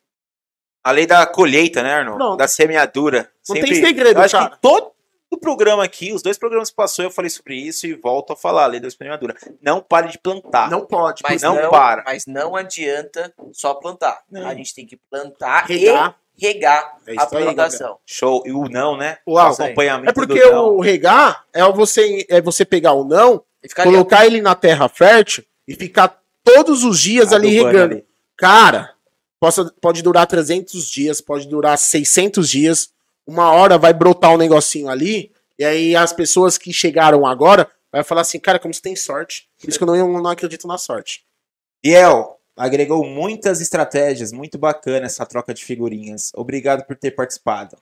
A 0.84 0.92
lei 0.92 1.06
da 1.06 1.26
colheita, 1.26 1.82
né, 1.82 1.94
Arnold? 1.94 2.18
Não, 2.18 2.36
da 2.36 2.46
semeadura. 2.46 3.32
Não 3.48 3.56
Sempre... 3.56 3.72
tem 3.72 3.84
segredo, 3.84 4.20
Eu 4.20 4.30
cara. 4.30 4.56
todo 4.56 4.95
o 5.30 5.36
programa 5.36 5.84
aqui, 5.84 6.12
os 6.12 6.22
dois 6.22 6.38
programas 6.38 6.70
que 6.70 6.76
passou, 6.76 7.04
eu 7.04 7.10
falei 7.10 7.30
sobre 7.30 7.56
isso 7.56 7.86
e 7.86 7.94
volto 7.94 8.32
a 8.32 8.36
falar, 8.36 8.66
lei 8.66 8.80
da 8.80 8.90
semeadura. 8.90 9.34
Não 9.60 9.80
pare 9.80 10.08
de 10.08 10.18
plantar. 10.18 10.70
Não 10.70 10.86
pode, 10.86 11.22
mas 11.22 11.42
não, 11.42 11.54
não 11.54 11.70
para. 11.70 12.04
Mas 12.06 12.26
não 12.26 12.54
adianta 12.54 13.32
só 13.52 13.74
plantar. 13.74 14.22
Não. 14.30 14.46
A 14.46 14.54
gente 14.54 14.74
tem 14.74 14.86
que 14.86 14.96
plantar 15.10 15.66
regar. 15.66 16.16
e 16.38 16.46
regar 16.46 16.96
é 17.06 17.14
a 17.18 17.26
plantação. 17.26 17.92
Aí, 17.92 17.98
Show. 18.06 18.42
E 18.46 18.52
o 18.52 18.68
não, 18.68 18.96
né? 18.96 19.18
O 19.26 19.36
acompanhamento. 19.38 20.10
É 20.10 20.12
porque 20.12 20.42
o 20.44 20.80
regar 20.80 21.44
é 21.52 21.62
você, 21.72 22.24
é 22.28 22.40
você 22.40 22.64
pegar 22.64 22.92
o 22.92 23.04
não, 23.04 23.44
colocar 23.82 24.20
ali. 24.20 24.36
ele 24.36 24.42
na 24.42 24.54
terra 24.54 24.88
fértil 24.88 25.44
e 25.66 25.74
ficar 25.74 26.20
todos 26.44 26.84
os 26.84 27.00
dias 27.00 27.32
ali 27.32 27.50
regando. 27.50 27.94
Ali. 27.96 28.06
Cara, 28.36 28.94
possa, 29.40 29.72
pode 29.80 30.02
durar 30.02 30.26
300 30.26 30.86
dias, 30.86 31.20
pode 31.20 31.48
durar 31.48 31.76
600 31.76 32.48
dias 32.48 32.95
uma 33.26 33.50
hora 33.50 33.76
vai 33.76 33.92
brotar 33.92 34.32
um 34.32 34.38
negocinho 34.38 34.88
ali, 34.88 35.32
e 35.58 35.64
aí 35.64 35.96
as 35.96 36.12
pessoas 36.12 36.56
que 36.56 36.72
chegaram 36.72 37.26
agora 37.26 37.68
vai 37.90 38.04
falar 38.04 38.20
assim, 38.20 38.38
cara, 38.38 38.58
como 38.58 38.72
você 38.72 38.82
tem 38.82 38.94
sorte. 38.94 39.48
Por 39.60 39.68
isso 39.68 39.78
que 39.78 39.84
eu 39.84 39.88
não, 39.88 40.22
não 40.22 40.30
acredito 40.30 40.68
na 40.68 40.78
sorte. 40.78 41.24
Biel, 41.82 42.38
agregou 42.56 43.04
muitas 43.04 43.60
estratégias, 43.60 44.32
muito 44.32 44.58
bacana 44.58 45.06
essa 45.06 45.24
troca 45.26 45.52
de 45.52 45.64
figurinhas. 45.64 46.30
Obrigado 46.34 46.84
por 46.84 46.96
ter 46.96 47.10
participado. 47.12 47.76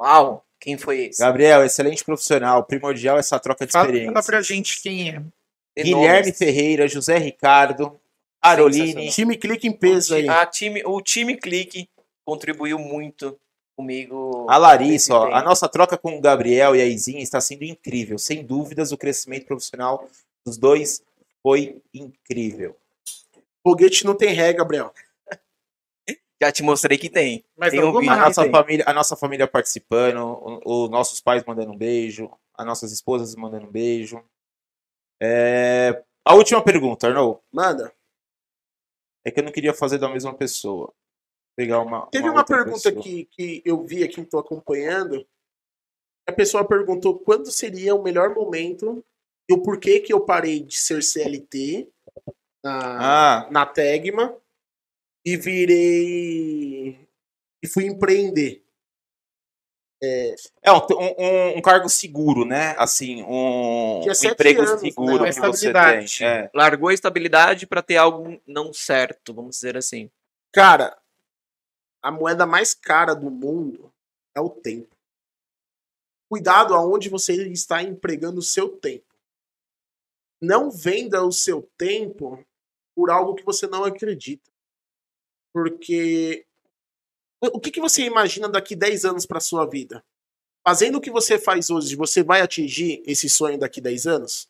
Uau, 0.00 0.44
quem 0.60 0.76
foi 0.76 1.06
esse? 1.06 1.20
Gabriel, 1.20 1.64
excelente 1.64 2.04
profissional, 2.04 2.64
primordial 2.64 3.18
essa 3.18 3.38
troca 3.38 3.66
de 3.66 3.76
experiência. 3.76 4.12
Fala 4.12 4.24
pra 4.24 4.42
gente 4.42 4.80
quem 4.82 5.10
é. 5.10 5.22
Guilherme 5.82 6.32
Ferreira, 6.32 6.88
José 6.88 7.18
Ricardo, 7.18 7.98
Aroline. 8.42 9.10
Time 9.10 9.36
Clique 9.36 9.66
em 9.66 9.72
peso 9.72 10.14
aí. 10.14 10.28
A 10.28 10.44
time, 10.46 10.82
o 10.84 11.00
time 11.00 11.36
Clique 11.36 11.88
contribuiu 12.24 12.78
muito 12.78 13.38
comigo. 13.78 14.44
A 14.50 14.56
Larissa, 14.56 15.14
ó, 15.14 15.32
a 15.32 15.40
nossa 15.40 15.68
troca 15.68 15.96
com 15.96 16.18
o 16.18 16.20
Gabriel 16.20 16.74
e 16.74 16.82
a 16.82 16.84
Izinha 16.84 17.22
está 17.22 17.40
sendo 17.40 17.62
incrível. 17.62 18.18
Sem 18.18 18.44
dúvidas, 18.44 18.90
o 18.90 18.98
crescimento 18.98 19.46
profissional 19.46 20.08
dos 20.44 20.58
dois 20.58 21.00
foi 21.40 21.80
incrível. 21.94 22.76
Foguete 23.62 24.04
não 24.04 24.16
tem 24.16 24.34
ré, 24.34 24.52
Gabriel. 24.52 24.92
Já 26.42 26.50
te 26.50 26.64
mostrei 26.64 26.98
que 26.98 27.08
tem. 27.08 27.44
Mas 27.56 27.70
tem 27.70 27.80
um 27.84 27.96
vídeo. 27.96 28.10
A 28.10 28.16
nossa, 28.16 28.50
família, 28.50 28.84
a 28.84 28.92
nossa 28.92 29.16
família 29.16 29.46
participando, 29.46 30.60
os 30.64 30.90
nossos 30.90 31.20
pais 31.20 31.44
mandando 31.44 31.70
um 31.70 31.76
beijo, 31.76 32.28
as 32.54 32.66
nossas 32.66 32.90
esposas 32.90 33.36
mandando 33.36 33.66
um 33.66 33.70
beijo. 33.70 34.20
É... 35.22 36.02
A 36.24 36.34
última 36.34 36.62
pergunta, 36.64 37.06
Arnold. 37.06 37.38
Manda. 37.52 37.92
É 39.24 39.30
que 39.30 39.38
eu 39.38 39.44
não 39.44 39.52
queria 39.52 39.72
fazer 39.72 39.98
da 39.98 40.08
mesma 40.08 40.34
pessoa 40.34 40.92
pegar 41.58 41.80
uma. 41.80 42.06
Teve 42.06 42.28
uma, 42.28 42.34
uma 42.34 42.44
pergunta 42.44 42.92
que, 42.92 43.24
que 43.24 43.60
eu 43.64 43.84
vi 43.84 44.04
aqui, 44.04 44.20
estou 44.20 44.38
acompanhando. 44.38 45.26
A 46.24 46.30
pessoa 46.30 46.64
perguntou 46.64 47.18
quando 47.18 47.50
seria 47.50 47.96
o 47.96 48.02
melhor 48.02 48.32
momento 48.32 49.04
e 49.50 49.54
o 49.54 49.60
porquê 49.60 49.98
que 49.98 50.12
eu 50.12 50.20
parei 50.20 50.60
de 50.60 50.76
ser 50.76 51.02
CLT 51.02 51.88
na, 52.62 53.40
ah. 53.40 53.50
na 53.50 53.66
Tegma 53.66 54.36
e 55.26 55.36
virei. 55.36 57.08
e 57.60 57.66
fui 57.66 57.86
empreender. 57.86 58.62
É, 60.00 60.34
é 60.62 60.72
um, 60.72 60.76
um, 60.76 61.58
um, 61.58 61.60
cargo 61.60 61.88
seguro, 61.88 62.44
né? 62.44 62.76
Assim, 62.78 63.20
um, 63.24 64.02
um 64.06 64.26
emprego 64.30 64.60
anos, 64.60 64.80
né? 64.80 64.90
seguro 64.90 65.24
né? 65.24 65.32
que 65.32 65.40
você 65.40 65.72
tem. 65.72 66.24
É. 66.24 66.48
Largou 66.54 66.90
a 66.90 66.94
estabilidade 66.94 67.66
para 67.66 67.82
ter 67.82 67.96
algo 67.96 68.40
não 68.46 68.72
certo, 68.72 69.34
vamos 69.34 69.56
dizer 69.56 69.76
assim. 69.76 70.08
Cara, 70.52 70.96
a 72.02 72.10
moeda 72.10 72.46
mais 72.46 72.74
cara 72.74 73.14
do 73.14 73.30
mundo 73.30 73.92
é 74.34 74.40
o 74.40 74.48
tempo. 74.48 74.96
Cuidado 76.28 76.74
aonde 76.74 77.08
você 77.08 77.34
está 77.48 77.82
empregando 77.82 78.38
o 78.38 78.42
seu 78.42 78.68
tempo. 78.68 79.06
Não 80.40 80.70
venda 80.70 81.24
o 81.24 81.32
seu 81.32 81.62
tempo 81.76 82.44
por 82.94 83.10
algo 83.10 83.34
que 83.34 83.44
você 83.44 83.66
não 83.66 83.84
acredita. 83.84 84.50
Porque 85.52 86.46
o 87.40 87.58
que, 87.58 87.70
que 87.70 87.80
você 87.80 88.02
imagina 88.02 88.48
daqui 88.48 88.76
10 88.76 89.04
anos 89.04 89.26
para 89.26 89.40
sua 89.40 89.64
vida? 89.64 90.04
Fazendo 90.66 90.98
o 90.98 91.00
que 91.00 91.10
você 91.10 91.38
faz 91.38 91.70
hoje, 91.70 91.96
você 91.96 92.22
vai 92.22 92.40
atingir 92.40 93.02
esse 93.06 93.28
sonho 93.28 93.58
daqui 93.58 93.80
10 93.80 94.06
anos? 94.06 94.48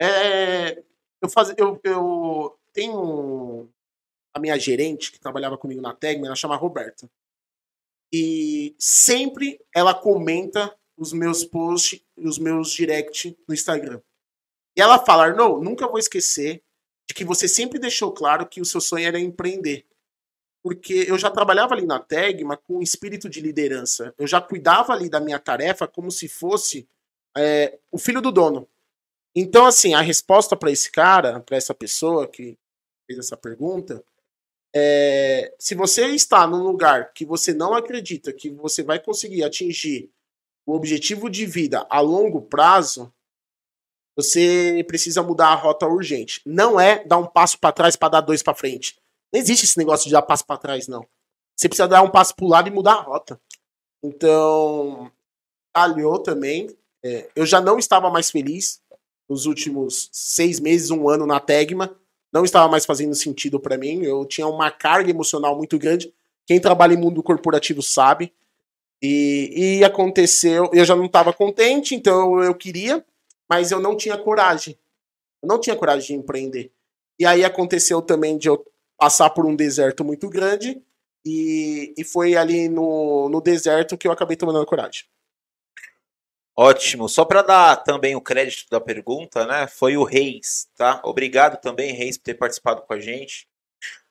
É, 0.00 0.82
eu, 1.22 1.28
faz, 1.28 1.54
eu, 1.56 1.80
eu 1.84 2.58
tenho 2.72 3.68
a 4.34 4.40
minha 4.40 4.58
gerente, 4.58 5.12
que 5.12 5.20
trabalhava 5.20 5.56
comigo 5.56 5.80
na 5.80 5.94
Tegma, 5.94 6.26
ela 6.26 6.34
chama 6.34 6.56
Roberta. 6.56 7.08
E 8.12 8.74
sempre 8.78 9.60
ela 9.74 9.94
comenta 9.94 10.76
os 10.96 11.12
meus 11.12 11.44
posts 11.44 12.00
e 12.16 12.26
os 12.26 12.38
meus 12.38 12.70
direct 12.72 13.36
no 13.46 13.54
Instagram. 13.54 14.00
E 14.76 14.80
ela 14.80 14.98
fala, 14.98 15.24
Arnou, 15.24 15.62
nunca 15.62 15.86
vou 15.86 15.98
esquecer 15.98 16.62
de 17.08 17.14
que 17.14 17.24
você 17.24 17.46
sempre 17.46 17.78
deixou 17.78 18.12
claro 18.12 18.46
que 18.46 18.60
o 18.60 18.64
seu 18.64 18.80
sonho 18.80 19.06
era 19.06 19.18
empreender. 19.18 19.86
Porque 20.62 21.04
eu 21.06 21.18
já 21.18 21.30
trabalhava 21.30 21.74
ali 21.74 21.86
na 21.86 22.00
Tegma 22.00 22.56
com 22.56 22.82
espírito 22.82 23.28
de 23.28 23.40
liderança. 23.40 24.14
Eu 24.18 24.26
já 24.26 24.40
cuidava 24.40 24.92
ali 24.92 25.08
da 25.08 25.20
minha 25.20 25.38
tarefa 25.38 25.86
como 25.86 26.10
se 26.10 26.28
fosse 26.28 26.88
é, 27.36 27.78
o 27.92 27.98
filho 27.98 28.22
do 28.22 28.32
dono. 28.32 28.68
Então, 29.34 29.66
assim, 29.66 29.94
a 29.94 30.00
resposta 30.00 30.56
para 30.56 30.70
esse 30.70 30.90
cara, 30.90 31.40
para 31.40 31.56
essa 31.56 31.74
pessoa 31.74 32.26
que 32.26 32.56
fez 33.06 33.18
essa 33.18 33.36
pergunta, 33.36 34.02
é, 34.74 35.54
se 35.56 35.76
você 35.76 36.06
está 36.06 36.46
num 36.48 36.64
lugar 36.64 37.12
que 37.12 37.24
você 37.24 37.54
não 37.54 37.74
acredita 37.74 38.32
que 38.32 38.50
você 38.50 38.82
vai 38.82 38.98
conseguir 38.98 39.44
atingir 39.44 40.10
o 40.66 40.74
objetivo 40.74 41.30
de 41.30 41.46
vida 41.46 41.86
a 41.88 42.00
longo 42.00 42.42
prazo, 42.42 43.12
você 44.16 44.84
precisa 44.88 45.22
mudar 45.22 45.48
a 45.48 45.54
rota 45.54 45.86
urgente. 45.86 46.40
Não 46.44 46.80
é 46.80 47.04
dar 47.04 47.18
um 47.18 47.26
passo 47.26 47.56
para 47.58 47.72
trás 47.72 47.94
para 47.94 48.08
dar 48.08 48.20
dois 48.20 48.42
para 48.42 48.54
frente. 48.54 48.98
Não 49.32 49.40
existe 49.40 49.64
esse 49.64 49.78
negócio 49.78 50.06
de 50.06 50.12
dar 50.12 50.22
passo 50.22 50.44
para 50.44 50.58
trás, 50.58 50.88
não. 50.88 51.06
Você 51.56 51.68
precisa 51.68 51.86
dar 51.86 52.02
um 52.02 52.10
passo 52.10 52.34
para 52.34 52.44
o 52.44 52.48
lado 52.48 52.68
e 52.68 52.72
mudar 52.72 52.94
a 52.94 53.02
rota. 53.02 53.40
Então, 54.02 55.10
calhou 55.72 56.18
também. 56.18 56.68
É, 57.04 57.30
eu 57.36 57.46
já 57.46 57.60
não 57.60 57.78
estava 57.78 58.10
mais 58.10 58.28
feliz 58.28 58.82
nos 59.28 59.46
últimos 59.46 60.08
seis 60.12 60.58
meses, 60.58 60.90
um 60.90 61.08
ano 61.08 61.26
na 61.26 61.38
Tegma 61.38 61.96
não 62.34 62.44
estava 62.44 62.68
mais 62.68 62.84
fazendo 62.84 63.14
sentido 63.14 63.60
para 63.60 63.78
mim. 63.78 64.02
Eu 64.02 64.26
tinha 64.26 64.48
uma 64.48 64.68
carga 64.68 65.08
emocional 65.08 65.56
muito 65.56 65.78
grande. 65.78 66.12
Quem 66.44 66.60
trabalha 66.60 66.94
em 66.94 66.98
mundo 66.98 67.22
corporativo 67.22 67.80
sabe. 67.80 68.32
E, 69.00 69.78
e 69.78 69.84
aconteceu, 69.84 70.68
eu 70.72 70.84
já 70.84 70.96
não 70.96 71.04
estava 71.04 71.32
contente, 71.32 71.94
então 71.94 72.42
eu 72.42 72.54
queria, 72.54 73.04
mas 73.48 73.70
eu 73.70 73.78
não 73.78 73.96
tinha 73.96 74.16
coragem. 74.16 74.76
Eu 75.42 75.48
não 75.48 75.60
tinha 75.60 75.76
coragem 75.76 76.06
de 76.16 76.22
empreender. 76.22 76.72
E 77.18 77.24
aí 77.24 77.44
aconteceu 77.44 78.02
também 78.02 78.36
de 78.36 78.48
eu 78.48 78.66
passar 78.98 79.30
por 79.30 79.46
um 79.46 79.54
deserto 79.54 80.02
muito 80.04 80.28
grande, 80.28 80.82
e, 81.24 81.94
e 81.96 82.04
foi 82.04 82.36
ali 82.36 82.68
no, 82.68 83.28
no 83.28 83.40
deserto 83.40 83.96
que 83.96 84.06
eu 84.06 84.12
acabei 84.12 84.36
tomando 84.36 84.64
coragem. 84.66 85.04
Ótimo. 86.56 87.08
Só 87.08 87.24
para 87.24 87.42
dar 87.42 87.76
também 87.76 88.14
o 88.14 88.20
crédito 88.20 88.68
da 88.70 88.80
pergunta, 88.80 89.44
né? 89.46 89.66
Foi 89.66 89.96
o 89.96 90.04
Reis, 90.04 90.68
tá? 90.76 91.00
Obrigado 91.04 91.60
também, 91.60 91.92
Reis, 91.92 92.16
por 92.16 92.24
ter 92.24 92.34
participado 92.34 92.82
com 92.82 92.92
a 92.92 93.00
gente. 93.00 93.48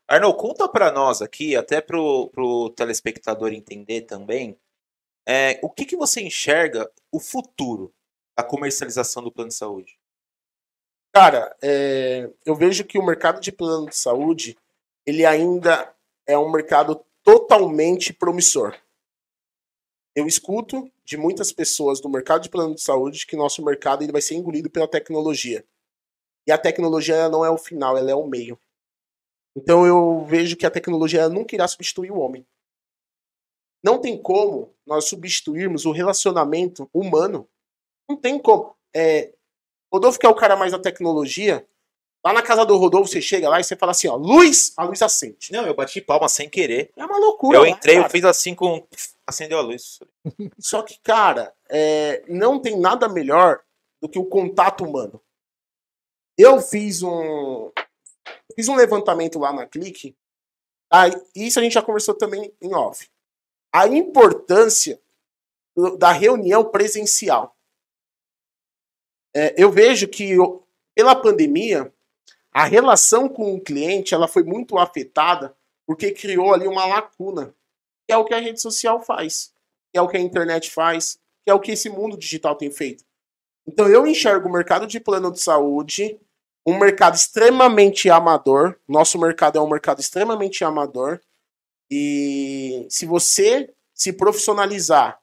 Arnold, 0.08 0.38
conta 0.38 0.68
para 0.68 0.92
nós 0.92 1.22
aqui, 1.22 1.56
até 1.56 1.80
para 1.80 1.98
o 1.98 2.70
telespectador 2.76 3.54
entender 3.54 4.02
também, 4.02 4.60
é, 5.26 5.60
o 5.64 5.70
que, 5.70 5.86
que 5.86 5.96
você 5.96 6.22
enxerga 6.22 6.92
o 7.12 7.20
futuro 7.20 7.94
da 8.38 8.44
comercialização 8.44 9.24
do 9.24 9.32
plano 9.32 9.50
de 9.50 9.56
saúde? 9.56 9.98
Cara, 11.14 11.56
é, 11.62 12.30
eu 12.46 12.56
vejo 12.56 12.84
que 12.84 12.98
o 12.98 13.06
mercado 13.06 13.40
de 13.40 13.52
plano 13.52 13.88
de 13.88 13.96
saúde 13.96 14.58
ele 15.06 15.26
ainda 15.26 15.94
é 16.28 16.38
um 16.38 16.52
mercado 16.52 17.06
totalmente 17.24 18.12
promissor. 18.12 18.76
Eu 20.16 20.28
escuto 20.28 20.92
de 21.04 21.18
muitas 21.18 21.52
pessoas 21.52 22.00
do 22.00 22.10
mercado 22.10 22.44
de 22.44 22.50
plano 22.50 22.76
de 22.76 22.82
saúde 22.82 23.26
que 23.26 23.36
nosso 23.36 23.64
mercado 23.64 24.04
ele 24.04 24.12
vai 24.12 24.22
ser 24.22 24.36
engolido 24.36 24.70
pela 24.70 24.88
tecnologia. 24.88 25.66
E 26.46 26.52
a 26.52 26.58
tecnologia 26.58 27.30
não 27.30 27.44
é 27.44 27.50
o 27.50 27.58
final, 27.58 27.98
ela 27.98 28.12
é 28.12 28.16
o 28.16 28.28
meio. 28.28 28.60
Então 29.56 29.86
eu 29.86 30.26
vejo 30.26 30.56
que 30.56 30.66
a 30.66 30.72
tecnologia 30.72 31.30
nunca 31.30 31.56
irá 31.56 31.68
substituir 31.68 32.12
o 32.12 32.20
homem. 32.20 32.46
Não 33.84 34.00
tem 34.00 34.22
como 34.22 34.74
nós 34.86 35.06
substituirmos 35.06 35.86
o 35.86 35.92
relacionamento 35.92 36.90
humano. 36.94 37.48
Não 38.08 38.16
tem 38.16 38.40
como. 38.40 38.76
É, 38.96 39.34
Rodolfo, 39.92 40.20
que 40.20 40.26
é 40.26 40.30
o 40.30 40.36
cara 40.36 40.56
mais 40.56 40.72
da 40.72 40.80
tecnologia, 40.80 41.68
Lá 42.26 42.32
na 42.32 42.42
casa 42.42 42.66
do 42.66 42.78
Rodolfo, 42.78 43.12
você 43.12 43.22
chega 43.22 43.50
lá 43.50 43.60
e 43.60 43.64
você 43.66 43.76
fala 43.76 43.92
assim, 43.92 44.08
ó, 44.08 44.16
luz, 44.16 44.72
a 44.78 44.86
luz 44.86 45.02
acende. 45.02 45.52
Não, 45.52 45.66
eu 45.68 45.76
bati 45.76 46.00
palma 46.00 46.30
sem 46.30 46.50
querer. 46.50 46.90
É 46.96 47.06
uma 47.06 47.18
loucura. 47.18 47.58
Eu 47.58 47.64
lá, 47.64 47.70
entrei, 47.70 47.96
cara. 47.96 48.08
eu 48.08 48.10
fiz 48.10 48.24
assim 48.24 48.56
com. 48.56 48.82
Acendeu 49.26 49.58
a 49.58 49.62
luz. 49.62 50.00
Só 50.60 50.82
que, 50.82 51.00
cara, 51.02 51.54
é, 51.70 52.24
não 52.28 52.60
tem 52.60 52.80
nada 52.80 53.08
melhor 53.08 53.62
do 54.02 54.10
que 54.10 54.20
o 54.20 54.26
contato 54.26 54.84
humano. 54.84 55.22
Eu 56.38 56.62
fiz 56.62 57.02
um. 57.04 57.72
Fiz 58.56 58.68
um 58.68 58.76
levantamento 58.76 59.40
lá 59.40 59.54
na 59.54 59.66
Clique. 59.66 60.16
Isso 61.36 61.60
a 61.60 61.64
gente 61.64 61.74
já 61.74 61.82
conversou 61.82 62.14
também 62.14 62.54
em 62.62 62.74
off. 62.74 63.10
A 63.72 63.88
importância 63.88 65.02
da 65.98 66.12
reunião 66.12 66.70
presencial. 66.70 67.56
É, 69.36 69.56
eu 69.62 69.72
vejo 69.72 70.08
que 70.08 70.36
pela 70.94 71.16
pandemia, 71.16 71.92
a 72.52 72.66
relação 72.66 73.28
com 73.28 73.56
o 73.56 73.62
cliente 73.62 74.14
ela 74.14 74.28
foi 74.28 74.44
muito 74.44 74.78
afetada 74.78 75.56
porque 75.86 76.12
criou 76.12 76.54
ali 76.54 76.68
uma 76.68 76.86
lacuna, 76.86 77.54
que 78.08 78.14
é 78.14 78.18
o 78.18 78.26
que 78.26 78.34
a 78.34 78.40
rede 78.40 78.62
social 78.62 79.02
faz, 79.02 79.54
que 79.92 79.98
é 79.98 80.02
o 80.02 80.08
que 80.08 80.18
a 80.18 80.22
internet 80.22 80.72
faz, 80.72 81.20
que 81.44 81.52
é 81.52 81.54
o 81.54 81.60
que 81.60 81.72
esse 81.72 81.90
mundo 81.90 82.18
digital 82.18 82.56
tem 82.56 82.72
feito. 82.72 83.04
Então 83.68 83.88
eu 83.88 84.06
enxergo 84.06 84.50
o 84.50 84.52
mercado 84.52 84.86
de 84.86 85.00
plano 85.00 85.32
de 85.32 85.40
saúde 85.40 86.20
um 86.66 86.78
mercado 86.78 87.16
extremamente 87.16 88.10
amador. 88.10 88.78
Nosso 88.88 89.20
mercado 89.20 89.58
é 89.58 89.62
um 89.62 89.70
mercado 89.70 90.00
extremamente 90.00 90.64
amador. 90.64 91.20
E 91.92 92.88
se 92.90 93.06
você 93.06 93.74
se 93.94 94.14
profissionalizar, 94.14 95.20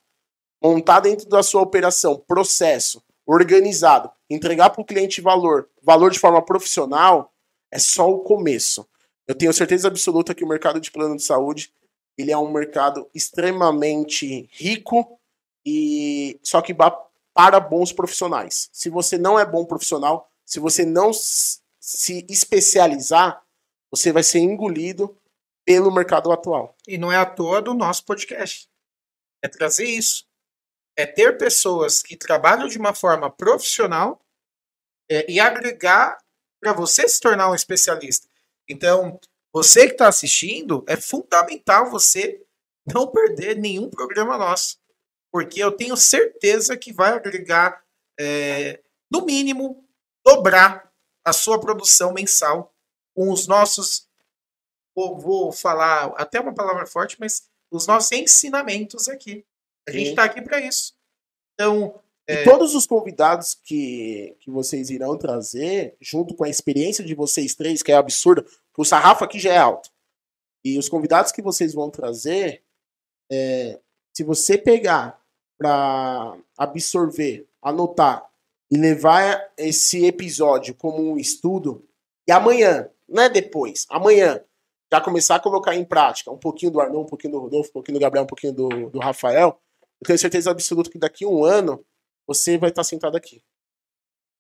montar 0.62 1.00
dentro 1.00 1.28
da 1.28 1.42
sua 1.42 1.62
operação 1.62 2.22
processo, 2.28 3.02
organizado, 3.26 4.10
entregar 4.28 4.70
para 4.70 4.82
o 4.82 4.84
cliente 4.84 5.20
valor, 5.20 5.68
valor 5.82 6.10
de 6.10 6.18
forma 6.18 6.44
profissional, 6.44 7.32
é 7.70 7.78
só 7.78 8.10
o 8.10 8.20
começo. 8.20 8.86
Eu 9.26 9.34
tenho 9.34 9.52
certeza 9.52 9.88
absoluta 9.88 10.34
que 10.34 10.44
o 10.44 10.48
mercado 10.48 10.80
de 10.80 10.90
plano 10.90 11.16
de 11.16 11.22
saúde 11.22 11.72
ele 12.20 12.32
é 12.32 12.38
um 12.38 12.50
mercado 12.50 13.08
extremamente 13.14 14.48
rico 14.52 15.18
e 15.64 16.38
só 16.42 16.60
que 16.60 16.74
para 16.74 17.60
bons 17.60 17.92
profissionais. 17.92 18.68
Se 18.72 18.88
você 18.88 19.18
não 19.18 19.38
é 19.38 19.44
bom 19.44 19.64
profissional, 19.64 20.30
se 20.44 20.58
você 20.58 20.84
não 20.84 21.12
se 21.12 22.26
especializar, 22.28 23.42
você 23.90 24.12
vai 24.12 24.22
ser 24.22 24.40
engolido 24.40 25.16
pelo 25.64 25.92
mercado 25.92 26.32
atual. 26.32 26.76
E 26.86 26.98
não 26.98 27.12
é 27.12 27.16
à 27.16 27.26
toa 27.26 27.60
do 27.62 27.74
nosso 27.74 28.04
podcast. 28.04 28.68
É 29.42 29.48
trazer 29.48 29.84
isso 29.84 30.28
é 31.00 31.06
ter 31.06 31.38
pessoas 31.38 32.02
que 32.02 32.16
trabalham 32.16 32.68
de 32.68 32.78
uma 32.78 32.94
forma 32.94 33.30
profissional 33.30 34.20
é, 35.10 35.30
e 35.30 35.40
agregar 35.40 36.18
para 36.60 36.72
você 36.72 37.08
se 37.08 37.20
tornar 37.20 37.50
um 37.50 37.54
especialista. 37.54 38.28
Então, 38.68 39.18
você 39.52 39.86
que 39.86 39.92
está 39.92 40.08
assistindo, 40.08 40.84
é 40.86 40.96
fundamental 40.96 41.90
você 41.90 42.44
não 42.92 43.10
perder 43.10 43.56
nenhum 43.56 43.90
programa 43.90 44.38
nosso. 44.38 44.78
Porque 45.32 45.62
eu 45.62 45.72
tenho 45.72 45.96
certeza 45.96 46.76
que 46.76 46.92
vai 46.92 47.12
agregar, 47.12 47.84
é, 48.18 48.80
no 49.10 49.24
mínimo, 49.24 49.84
dobrar 50.24 50.92
a 51.24 51.32
sua 51.32 51.60
produção 51.60 52.12
mensal 52.12 52.74
com 53.14 53.30
os 53.30 53.46
nossos. 53.46 54.08
Vou, 54.94 55.18
vou 55.18 55.52
falar 55.52 56.06
até 56.16 56.40
uma 56.40 56.54
palavra 56.54 56.86
forte, 56.86 57.16
mas 57.18 57.48
os 57.70 57.86
nossos 57.86 58.10
ensinamentos 58.12 59.08
aqui. 59.08 59.44
A 59.88 59.92
gente 59.92 60.10
está 60.10 60.24
aqui 60.24 60.42
para 60.42 60.60
isso. 60.60 60.94
Então. 61.54 62.00
É... 62.30 62.42
E 62.42 62.44
todos 62.44 62.74
os 62.74 62.86
convidados 62.86 63.54
que, 63.54 64.36
que 64.40 64.50
vocês 64.50 64.88
irão 64.88 65.18
trazer, 65.18 65.96
junto 66.00 66.34
com 66.34 66.44
a 66.44 66.48
experiência 66.48 67.04
de 67.04 67.14
vocês 67.14 67.54
três, 67.54 67.82
que 67.82 67.90
é 67.90 67.96
absurda, 67.96 68.46
o 68.78 68.84
sarrafo 68.84 69.24
aqui 69.24 69.38
já 69.38 69.52
é 69.52 69.58
alto. 69.58 69.90
E 70.64 70.78
os 70.78 70.88
convidados 70.88 71.32
que 71.32 71.42
vocês 71.42 71.74
vão 71.74 71.90
trazer, 71.90 72.62
é, 73.30 73.80
se 74.14 74.22
você 74.22 74.56
pegar 74.56 75.20
para 75.58 76.36
absorver, 76.56 77.46
anotar 77.60 78.24
e 78.70 78.76
levar 78.76 79.52
esse 79.58 80.06
episódio 80.06 80.74
como 80.74 81.12
um 81.12 81.18
estudo, 81.18 81.84
e 82.28 82.32
amanhã, 82.32 82.88
não 83.08 83.24
é 83.24 83.28
depois, 83.28 83.86
amanhã, 83.90 84.40
já 84.92 85.00
começar 85.00 85.36
a 85.36 85.40
colocar 85.40 85.74
em 85.74 85.84
prática 85.84 86.30
um 86.30 86.38
pouquinho 86.38 86.72
do 86.72 86.80
Arnon, 86.80 87.02
um 87.02 87.06
pouquinho 87.06 87.32
do 87.32 87.40
Rodolfo, 87.40 87.70
um 87.70 87.72
pouquinho 87.72 87.98
do 87.98 88.00
Gabriel, 88.00 88.24
um 88.24 88.28
pouquinho 88.28 88.52
do, 88.52 88.90
do 88.90 88.98
Rafael, 88.98 89.60
eu 90.00 90.06
tenho 90.06 90.18
certeza 90.18 90.50
absoluta 90.50 90.90
que 90.90 90.98
daqui 90.98 91.24
a 91.24 91.28
um 91.28 91.44
ano 91.44 91.84
você 92.26 92.58
vai 92.58 92.70
estar 92.70 92.84
sentado 92.84 93.16
aqui. 93.16 93.42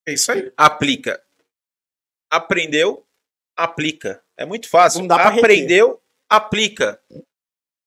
É 0.06 0.12
isso 0.12 0.32
aí. 0.32 0.52
Aplica. 0.56 1.22
Aprendeu, 2.30 3.06
aplica. 3.56 4.22
É 4.36 4.44
muito 4.44 4.68
fácil. 4.68 5.06
Aprendeu, 5.12 6.00
aplica. 6.28 7.00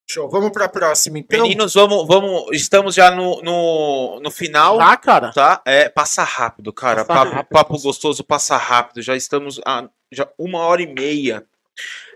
Show. 0.09 0.29
Vamos 0.29 0.51
para 0.51 0.65
a 0.65 0.69
próxima, 0.69 1.19
então. 1.19 1.41
Meninos, 1.41 1.73
vamos, 1.73 2.05
vamos. 2.05 2.49
Estamos 2.51 2.93
já 2.93 3.09
no, 3.09 3.41
no, 3.41 4.19
no 4.19 4.29
final. 4.29 4.79
Ah, 4.79 4.97
cara. 4.97 5.31
Tá? 5.31 5.61
É, 5.65 5.87
passa 5.87 6.23
rápido, 6.23 6.73
cara. 6.73 7.05
Passa 7.05 7.19
papo, 7.19 7.35
rápido. 7.35 7.51
papo 7.53 7.81
gostoso, 7.81 8.23
passa 8.23 8.57
rápido. 8.57 9.01
Já 9.01 9.15
estamos 9.15 9.61
a 9.65 9.89
já 10.11 10.29
uma 10.37 10.59
hora 10.59 10.81
e 10.81 10.93
meia. 10.93 11.47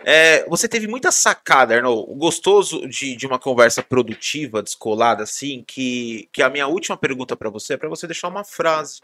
É, 0.06 0.46
você 0.48 0.68
teve 0.68 0.88
muita 0.88 1.12
sacada, 1.12 1.76
Arnold. 1.76 2.14
Gostoso 2.16 2.88
de, 2.88 3.16
de 3.16 3.26
uma 3.26 3.40
conversa 3.40 3.82
produtiva, 3.82 4.62
descolada, 4.62 5.24
assim, 5.24 5.64
que, 5.68 6.30
que 6.32 6.42
a 6.42 6.50
minha 6.50 6.68
última 6.68 6.98
pergunta 6.98 7.36
para 7.36 7.50
você 7.50 7.74
é 7.74 7.78
para 7.78 7.90
você 7.90 8.08
deixar 8.08 8.28
uma 8.28 8.44
frase, 8.44 9.02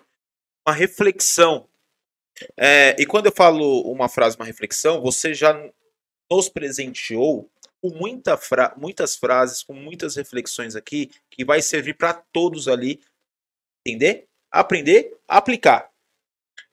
uma 0.65 0.75
reflexão. 0.75 1.67
É, 2.57 2.95
e 2.99 3.05
quando 3.05 3.27
eu 3.27 3.31
falo 3.31 3.81
uma 3.91 4.09
frase, 4.09 4.35
uma 4.35 4.45
reflexão, 4.45 5.01
você 5.01 5.34
já 5.34 5.53
nos 6.31 6.49
presenteou 6.49 7.49
com 7.81 7.89
muita 7.89 8.38
fra 8.38 8.73
muitas 8.77 9.15
frases, 9.15 9.61
com 9.61 9.73
muitas 9.73 10.15
reflexões 10.15 10.75
aqui, 10.75 11.11
que 11.30 11.43
vai 11.43 11.61
servir 11.61 11.95
para 11.95 12.13
todos 12.13 12.67
ali 12.67 13.01
entender, 13.85 14.27
aprender, 14.49 15.17
aplicar. 15.27 15.91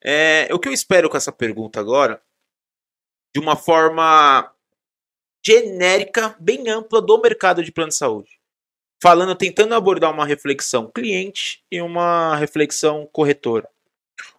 É, 0.02 0.48
o 0.52 0.59
que 0.59 0.69
eu 0.69 0.73
espero 0.73 1.11
com 1.11 1.16
essa 1.16 1.32
pergunta 1.32 1.81
agora, 1.81 2.23
de 3.35 3.40
uma 3.40 3.57
forma 3.57 4.52
genérica, 5.44 6.36
bem 6.39 6.69
ampla 6.69 7.01
do 7.01 7.20
mercado 7.20 7.62
de 7.62 7.73
plano 7.73 7.90
de 7.90 7.97
saúde. 7.97 8.40
Falando, 9.02 9.35
tentando 9.35 9.74
abordar 9.74 10.12
uma 10.12 10.27
reflexão 10.27 10.90
cliente 10.90 11.65
e 11.70 11.81
uma 11.81 12.36
reflexão 12.36 13.09
corretora. 13.11 13.69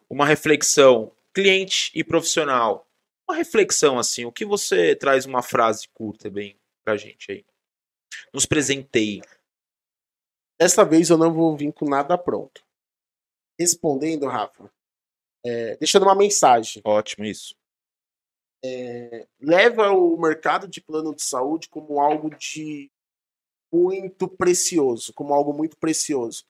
Uma 0.09 0.25
reflexão 0.25 1.11
cliente 1.33 1.91
e 1.95 2.03
profissional. 2.03 2.87
Uma 3.27 3.35
reflexão 3.35 3.97
assim, 3.97 4.25
o 4.25 4.31
que 4.31 4.45
você 4.45 4.95
traz 4.95 5.25
uma 5.25 5.41
frase 5.41 5.87
curta 5.93 6.29
bem 6.29 6.59
pra 6.83 6.97
gente 6.97 7.31
aí? 7.31 7.45
Nos 8.33 8.45
presenteie. 8.45 9.21
Dessa 10.59 10.85
vez 10.85 11.09
eu 11.09 11.17
não 11.17 11.33
vou 11.33 11.57
vir 11.57 11.73
com 11.73 11.89
nada 11.89 12.17
pronto. 12.17 12.63
Respondendo, 13.59 14.27
Rafa, 14.27 14.71
é, 15.43 15.75
deixando 15.77 16.03
uma 16.03 16.13
mensagem. 16.13 16.81
Ótimo 16.85 17.25
isso. 17.25 17.55
É, 18.63 19.27
leva 19.39 19.91
o 19.91 20.15
mercado 20.17 20.67
de 20.67 20.79
plano 20.81 21.15
de 21.15 21.23
saúde 21.23 21.67
como 21.67 21.99
algo 21.99 22.29
de 22.35 22.91
muito 23.71 24.27
precioso, 24.27 25.13
como 25.13 25.33
algo 25.33 25.53
muito 25.53 25.77
precioso. 25.77 26.45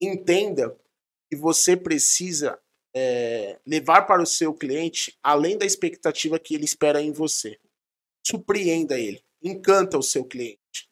Entenda 0.00 0.78
que 1.28 1.36
você 1.36 1.76
precisa 1.76 2.58
é, 2.94 3.60
levar 3.66 4.02
para 4.02 4.22
o 4.22 4.26
seu 4.26 4.54
cliente 4.54 5.18
além 5.22 5.58
da 5.58 5.66
expectativa 5.66 6.38
que 6.38 6.54
ele 6.54 6.64
espera 6.64 7.02
em 7.02 7.12
você. 7.12 7.58
Surpreenda 8.26 8.98
ele, 8.98 9.22
encanta 9.42 9.98
o 9.98 10.02
seu 10.02 10.24
cliente. 10.24 10.88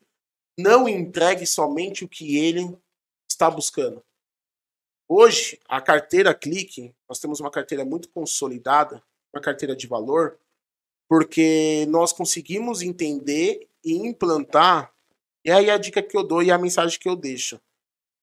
Não 0.59 0.89
entregue 0.89 1.47
somente 1.47 2.05
o 2.05 2.09
que 2.09 2.37
ele 2.39 2.77
está 3.29 3.51
buscando. 3.51 4.03
Hoje, 5.09 5.61
a 5.69 5.81
carteira 5.81 6.35
Clique, 6.35 6.95
nós 7.09 7.21
temos 7.21 7.39
uma 7.39 7.51
carteira 7.51 7.85
muito 7.85 8.09
consolidada, 8.09 9.03
uma 9.37 9.43
carteira 9.43 9.77
de 9.77 9.87
valor, 9.87 10.39
porque 11.09 11.87
nós 11.89 12.13
conseguimos 12.13 12.83
entender 12.83 13.69
e 13.85 13.95
implantar, 13.95 14.93
e 15.45 15.51
aí 15.51 15.71
a 15.71 15.79
dica 15.79 16.03
que 16.03 16.17
eu 16.17 16.25
dou 16.25 16.43
e 16.43 16.51
a 16.51 16.59
mensagem 16.59 16.99
que 16.99 17.09
eu 17.09 17.15
deixo, 17.15 17.61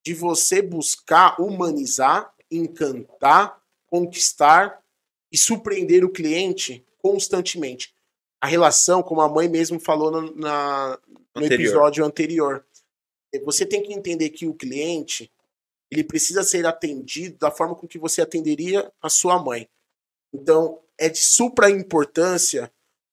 de 0.06 0.14
você 0.14 0.62
buscar 0.62 1.40
humanizar, 1.40 2.34
encantar, 2.52 3.62
conquistar 3.88 4.84
e 5.32 5.38
surpreender 5.38 6.04
o 6.04 6.10
cliente 6.10 6.86
constantemente. 6.98 7.94
A 8.42 8.48
relação, 8.48 9.02
como 9.02 9.22
a 9.22 9.30
mãe 9.30 9.48
mesmo 9.48 9.80
falou 9.80 10.12
no, 10.12 10.36
na, 10.36 11.00
no 11.34 11.46
Anterior. 11.46 11.62
episódio 11.62 12.06
anterior, 12.06 12.66
você 13.46 13.66
tem 13.66 13.82
que 13.82 13.94
entender 13.94 14.30
que 14.32 14.46
o 14.46 14.54
cliente 14.54 15.32
ele 15.90 16.04
precisa 16.04 16.44
ser 16.44 16.66
atendido 16.66 17.38
da 17.38 17.50
forma 17.50 17.76
com 17.76 17.88
que 17.88 17.98
você 17.98 18.22
atenderia 18.22 18.92
a 19.02 19.10
sua 19.10 19.42
mãe. 19.42 19.70
Então, 20.34 20.80
é 20.98 21.10
de 21.10 21.22
supra 21.22 21.70
importância 21.70 22.72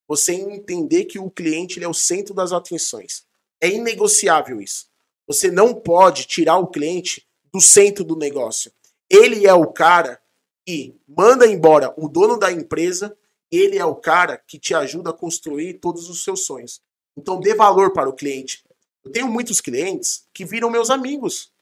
você 0.09 0.33
entender 0.33 1.05
que 1.05 1.19
o 1.19 1.31
cliente 1.31 1.83
é 1.83 1.89
o 1.89 1.95
centro 1.95 2.35
das 2.35 2.53
atenções. 2.53 3.25
É 3.61 3.69
inegociável 3.69 4.61
isso. 4.61 4.89
Você 5.27 5.51
não 5.51 5.75
pode 5.75 6.27
tirar 6.27 6.57
o 6.57 6.67
cliente 6.67 7.27
do 7.53 7.61
centro 7.61 8.03
do 8.03 8.17
negócio. 8.17 8.73
Ele 9.09 9.47
é 9.47 9.55
o 9.55 9.67
cara 9.67 10.21
que 10.67 10.97
manda 11.07 11.47
embora 11.47 11.95
o 11.97 12.09
dono 12.09 12.39
da 12.39 12.51
empresa, 12.51 13.17
ele 13.51 13.79
é 13.79 13.85
o 13.85 13.95
cara 13.95 14.37
que 14.37 14.59
te 14.59 14.75
ajuda 14.75 15.11
a 15.11 15.13
construir 15.13 15.75
todos 15.75 16.09
os 16.09 16.25
seus 16.25 16.45
sonhos. 16.45 16.81
Então 17.17 17.39
dê 17.39 17.55
valor 17.55 17.93
para 17.93 18.09
o 18.09 18.13
cliente. 18.13 18.65
Eu 19.05 19.11
tenho 19.11 19.29
muitos 19.29 19.61
clientes 19.61 20.27
que 20.33 20.45
viram 20.45 20.71
meus 20.71 20.91
amigos. 20.91 21.53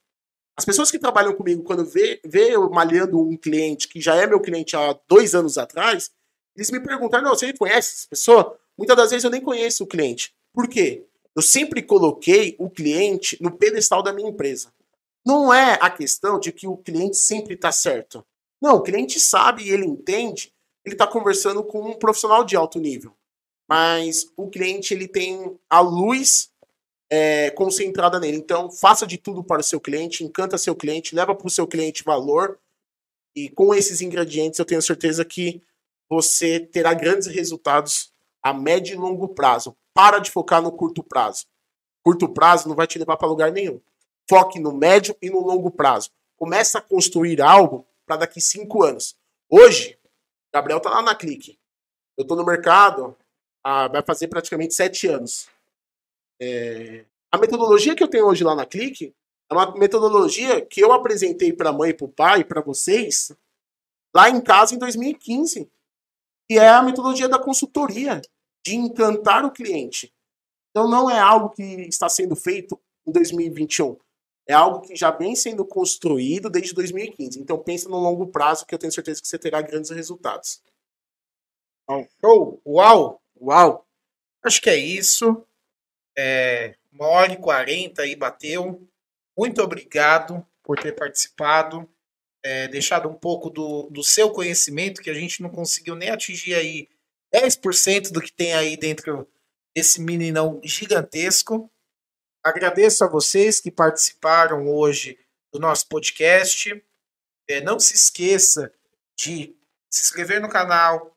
As 0.58 0.64
pessoas 0.64 0.90
que 0.90 0.98
trabalham 0.98 1.32
comigo, 1.34 1.62
quando 1.62 1.84
vê, 1.84 2.20
vê 2.24 2.56
eu 2.56 2.68
malhando 2.68 3.20
um 3.20 3.36
cliente 3.36 3.86
que 3.86 4.00
já 4.00 4.16
é 4.16 4.26
meu 4.26 4.40
cliente 4.40 4.74
há 4.76 4.98
dois 5.06 5.32
anos 5.32 5.56
atrás, 5.56 6.10
eles 6.56 6.68
me 6.72 6.80
perguntam: 6.80 7.22
não, 7.22 7.30
você 7.30 7.52
conhece 7.52 7.94
essa 7.94 8.08
pessoa? 8.08 8.58
Muitas 8.76 8.96
das 8.96 9.10
vezes 9.10 9.22
eu 9.22 9.30
nem 9.30 9.40
conheço 9.40 9.84
o 9.84 9.86
cliente. 9.86 10.34
Por 10.52 10.68
quê? 10.68 11.04
Eu 11.36 11.42
sempre 11.42 11.80
coloquei 11.80 12.56
o 12.58 12.68
cliente 12.68 13.40
no 13.40 13.52
pedestal 13.52 14.02
da 14.02 14.12
minha 14.12 14.30
empresa. 14.30 14.72
Não 15.24 15.54
é 15.54 15.78
a 15.80 15.88
questão 15.90 16.40
de 16.40 16.50
que 16.50 16.66
o 16.66 16.76
cliente 16.76 17.16
sempre 17.16 17.54
está 17.54 17.70
certo. 17.70 18.26
Não, 18.60 18.78
o 18.78 18.82
cliente 18.82 19.20
sabe 19.20 19.62
e 19.62 19.70
ele 19.70 19.86
entende, 19.86 20.52
ele 20.84 20.96
está 20.96 21.06
conversando 21.06 21.62
com 21.62 21.88
um 21.88 21.94
profissional 21.94 22.42
de 22.42 22.56
alto 22.56 22.80
nível. 22.80 23.14
Mas 23.68 24.26
o 24.36 24.48
cliente 24.50 24.92
ele 24.92 25.06
tem 25.06 25.56
a 25.70 25.78
luz 25.78 26.50
é, 27.10 27.50
concentrada 27.50 28.20
nele. 28.20 28.36
Então, 28.36 28.70
faça 28.70 29.06
de 29.06 29.16
tudo 29.16 29.42
para 29.42 29.60
o 29.60 29.64
seu 29.64 29.80
cliente, 29.80 30.24
encanta 30.24 30.58
seu 30.58 30.74
cliente, 30.74 31.14
leva 31.14 31.34
para 31.34 31.46
o 31.46 31.50
seu 31.50 31.66
cliente 31.66 32.04
valor. 32.04 32.58
E 33.34 33.48
com 33.48 33.74
esses 33.74 34.00
ingredientes, 34.00 34.58
eu 34.58 34.64
tenho 34.64 34.82
certeza 34.82 35.24
que 35.24 35.62
você 36.08 36.60
terá 36.60 36.94
grandes 36.94 37.26
resultados 37.28 38.12
a 38.42 38.52
médio 38.52 38.94
e 38.94 38.96
longo 38.96 39.28
prazo. 39.28 39.76
Para 39.94 40.18
de 40.18 40.30
focar 40.30 40.62
no 40.62 40.72
curto 40.72 41.02
prazo. 41.02 41.46
Curto 42.02 42.28
prazo 42.28 42.68
não 42.68 42.76
vai 42.76 42.86
te 42.86 42.98
levar 42.98 43.16
para 43.16 43.28
lugar 43.28 43.52
nenhum. 43.52 43.80
Foque 44.28 44.58
no 44.58 44.72
médio 44.72 45.16
e 45.20 45.30
no 45.30 45.40
longo 45.40 45.70
prazo. 45.70 46.10
Começa 46.36 46.78
a 46.78 46.82
construir 46.82 47.40
algo 47.40 47.86
para 48.06 48.18
daqui 48.18 48.40
cinco 48.40 48.82
anos. 48.82 49.16
Hoje, 49.50 49.98
Gabriel 50.52 50.80
tá 50.80 50.90
lá 50.90 51.02
na 51.02 51.14
Clique. 51.14 51.58
Eu 52.16 52.26
tô 52.26 52.34
no 52.36 52.44
mercado, 52.44 53.16
ah, 53.62 53.88
vai 53.88 54.02
fazer 54.02 54.28
praticamente 54.28 54.74
sete 54.74 55.06
anos. 55.06 55.48
É, 56.40 57.04
a 57.30 57.38
metodologia 57.38 57.94
que 57.94 58.02
eu 58.02 58.08
tenho 58.08 58.26
hoje 58.26 58.44
lá 58.44 58.54
na 58.54 58.66
Clique 58.66 59.14
é 59.50 59.54
uma 59.54 59.72
metodologia 59.76 60.64
que 60.64 60.80
eu 60.80 60.92
apresentei 60.92 61.52
para 61.52 61.70
a 61.70 61.72
mãe, 61.72 61.94
para 61.94 62.04
o 62.04 62.08
pai, 62.08 62.44
para 62.44 62.60
vocês, 62.60 63.32
lá 64.14 64.28
em 64.28 64.40
casa 64.40 64.74
em 64.74 64.78
2015. 64.78 65.70
E 66.50 66.58
é 66.58 66.68
a 66.68 66.82
metodologia 66.82 67.28
da 67.28 67.38
consultoria, 67.38 68.20
de 68.64 68.74
encantar 68.74 69.44
o 69.44 69.50
cliente. 69.50 70.12
Então 70.70 70.88
não 70.88 71.10
é 71.10 71.18
algo 71.18 71.50
que 71.50 71.62
está 71.62 72.08
sendo 72.08 72.36
feito 72.36 72.78
em 73.06 73.12
2021. 73.12 73.96
É 74.46 74.54
algo 74.54 74.80
que 74.80 74.96
já 74.96 75.10
vem 75.10 75.36
sendo 75.36 75.64
construído 75.64 76.48
desde 76.48 76.74
2015. 76.74 77.40
Então 77.40 77.58
pensa 77.58 77.88
no 77.88 77.98
longo 77.98 78.26
prazo 78.28 78.64
que 78.64 78.74
eu 78.74 78.78
tenho 78.78 78.92
certeza 78.92 79.20
que 79.20 79.28
você 79.28 79.38
terá 79.38 79.60
grandes 79.60 79.90
resultados. 79.90 80.62
Show! 82.20 82.60
Uau! 82.66 83.20
Uau! 83.40 83.86
Acho 84.42 84.60
que 84.60 84.70
é 84.70 84.76
isso. 84.76 85.44
É, 86.20 86.74
uma 86.90 87.06
hora 87.06 87.32
e 87.32 87.36
quarenta 87.36 88.02
aí 88.02 88.16
bateu. 88.16 88.84
Muito 89.38 89.62
obrigado 89.62 90.44
por 90.64 90.76
ter 90.76 90.92
participado, 90.96 91.88
é, 92.42 92.66
deixado 92.66 93.08
um 93.08 93.14
pouco 93.14 93.48
do, 93.48 93.88
do 93.88 94.02
seu 94.02 94.32
conhecimento, 94.32 95.00
que 95.00 95.10
a 95.10 95.14
gente 95.14 95.40
não 95.40 95.48
conseguiu 95.48 95.94
nem 95.94 96.10
atingir 96.10 96.54
aí 96.54 96.88
10% 97.32 98.10
do 98.10 98.20
que 98.20 98.32
tem 98.32 98.52
aí 98.52 98.76
dentro 98.76 99.28
desse 99.76 100.00
meninão 100.00 100.60
gigantesco. 100.64 101.70
Agradeço 102.44 103.04
a 103.04 103.08
vocês 103.08 103.60
que 103.60 103.70
participaram 103.70 104.68
hoje 104.68 105.16
do 105.52 105.60
nosso 105.60 105.86
podcast. 105.86 106.84
É, 107.48 107.60
não 107.60 107.78
se 107.78 107.94
esqueça 107.94 108.74
de 109.16 109.56
se 109.88 110.02
inscrever 110.02 110.40
no 110.40 110.48
canal, 110.48 111.16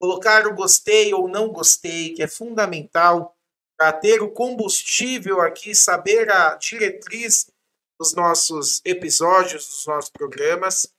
colocar 0.00 0.46
o 0.46 0.54
gostei 0.54 1.12
ou 1.12 1.28
não 1.28 1.48
gostei, 1.48 2.14
que 2.14 2.22
é 2.22 2.28
fundamental 2.28 3.36
para 3.80 3.94
ter 3.94 4.20
o 4.20 4.30
combustível 4.30 5.40
aqui, 5.40 5.74
saber 5.74 6.30
a 6.30 6.54
diretriz 6.56 7.50
dos 7.98 8.12
nossos 8.12 8.82
episódios, 8.84 9.66
dos 9.66 9.86
nossos 9.86 10.10
programas. 10.10 10.94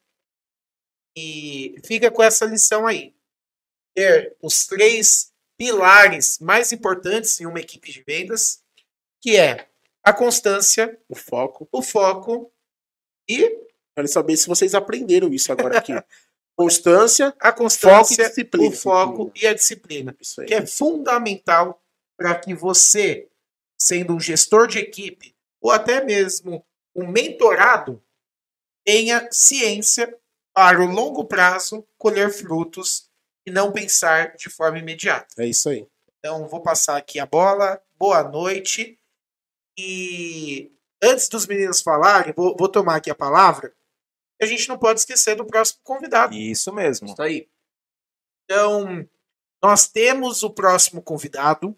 E 1.15 1.75
fica 1.85 2.09
com 2.09 2.23
essa 2.23 2.43
lição 2.43 2.87
aí. 2.87 3.13
Ter 3.95 4.35
os 4.41 4.65
três 4.65 5.31
pilares 5.59 6.39
mais 6.39 6.71
importantes 6.71 7.39
em 7.39 7.45
uma 7.45 7.59
equipe 7.59 7.91
de 7.91 8.01
vendas, 8.01 8.63
que 9.21 9.37
é 9.37 9.69
a 10.03 10.11
constância, 10.11 10.99
O 11.07 11.15
foco. 11.15 11.69
o 11.71 11.83
foco 11.83 12.51
e 13.29 13.61
Quero 13.95 14.07
saber 14.07 14.35
se 14.37 14.47
vocês 14.47 14.73
aprenderam 14.73 15.31
isso 15.31 15.51
agora 15.51 15.77
aqui. 15.77 15.93
Constância, 16.57 17.27
a 17.39 17.49
foco 17.49 17.57
constância, 17.61 18.27
disciplina. 18.27 18.67
o 18.69 18.71
foco 18.71 19.31
e 19.35 19.45
a 19.45 19.53
disciplina. 19.53 20.15
Isso 20.19 20.41
aí. 20.41 20.47
que 20.47 20.53
é 20.55 20.65
fundamental 20.65 21.79
para 22.21 22.35
que 22.35 22.53
você, 22.53 23.27
sendo 23.75 24.13
um 24.13 24.19
gestor 24.19 24.67
de 24.67 24.77
equipe 24.77 25.35
ou 25.59 25.71
até 25.71 26.03
mesmo 26.03 26.63
um 26.95 27.07
mentorado, 27.07 28.01
tenha 28.85 29.27
ciência 29.31 30.15
para 30.53 30.79
o 30.81 30.85
longo 30.85 31.25
prazo 31.25 31.83
colher 31.97 32.31
frutos 32.31 33.09
e 33.43 33.49
não 33.49 33.71
pensar 33.71 34.35
de 34.35 34.49
forma 34.49 34.77
imediata. 34.77 35.33
É 35.39 35.47
isso 35.47 35.67
aí. 35.67 35.87
Então, 36.19 36.47
vou 36.47 36.61
passar 36.61 36.97
aqui 36.97 37.19
a 37.19 37.25
bola. 37.25 37.81
Boa 37.97 38.23
noite. 38.23 38.99
E 39.75 40.71
antes 41.01 41.27
dos 41.27 41.47
meninos 41.47 41.81
falarem, 41.81 42.33
vou, 42.33 42.55
vou 42.55 42.69
tomar 42.69 42.97
aqui 42.97 43.09
a 43.09 43.15
palavra. 43.15 43.73
A 44.39 44.45
gente 44.45 44.69
não 44.69 44.77
pode 44.77 44.99
esquecer 44.99 45.35
do 45.35 45.45
próximo 45.45 45.79
convidado. 45.83 46.35
Isso 46.35 46.71
mesmo. 46.71 47.07
Isso 47.07 47.21
aí. 47.21 47.49
Então, 48.45 49.07
nós 49.63 49.87
temos 49.87 50.43
o 50.43 50.51
próximo 50.51 51.01
convidado. 51.01 51.75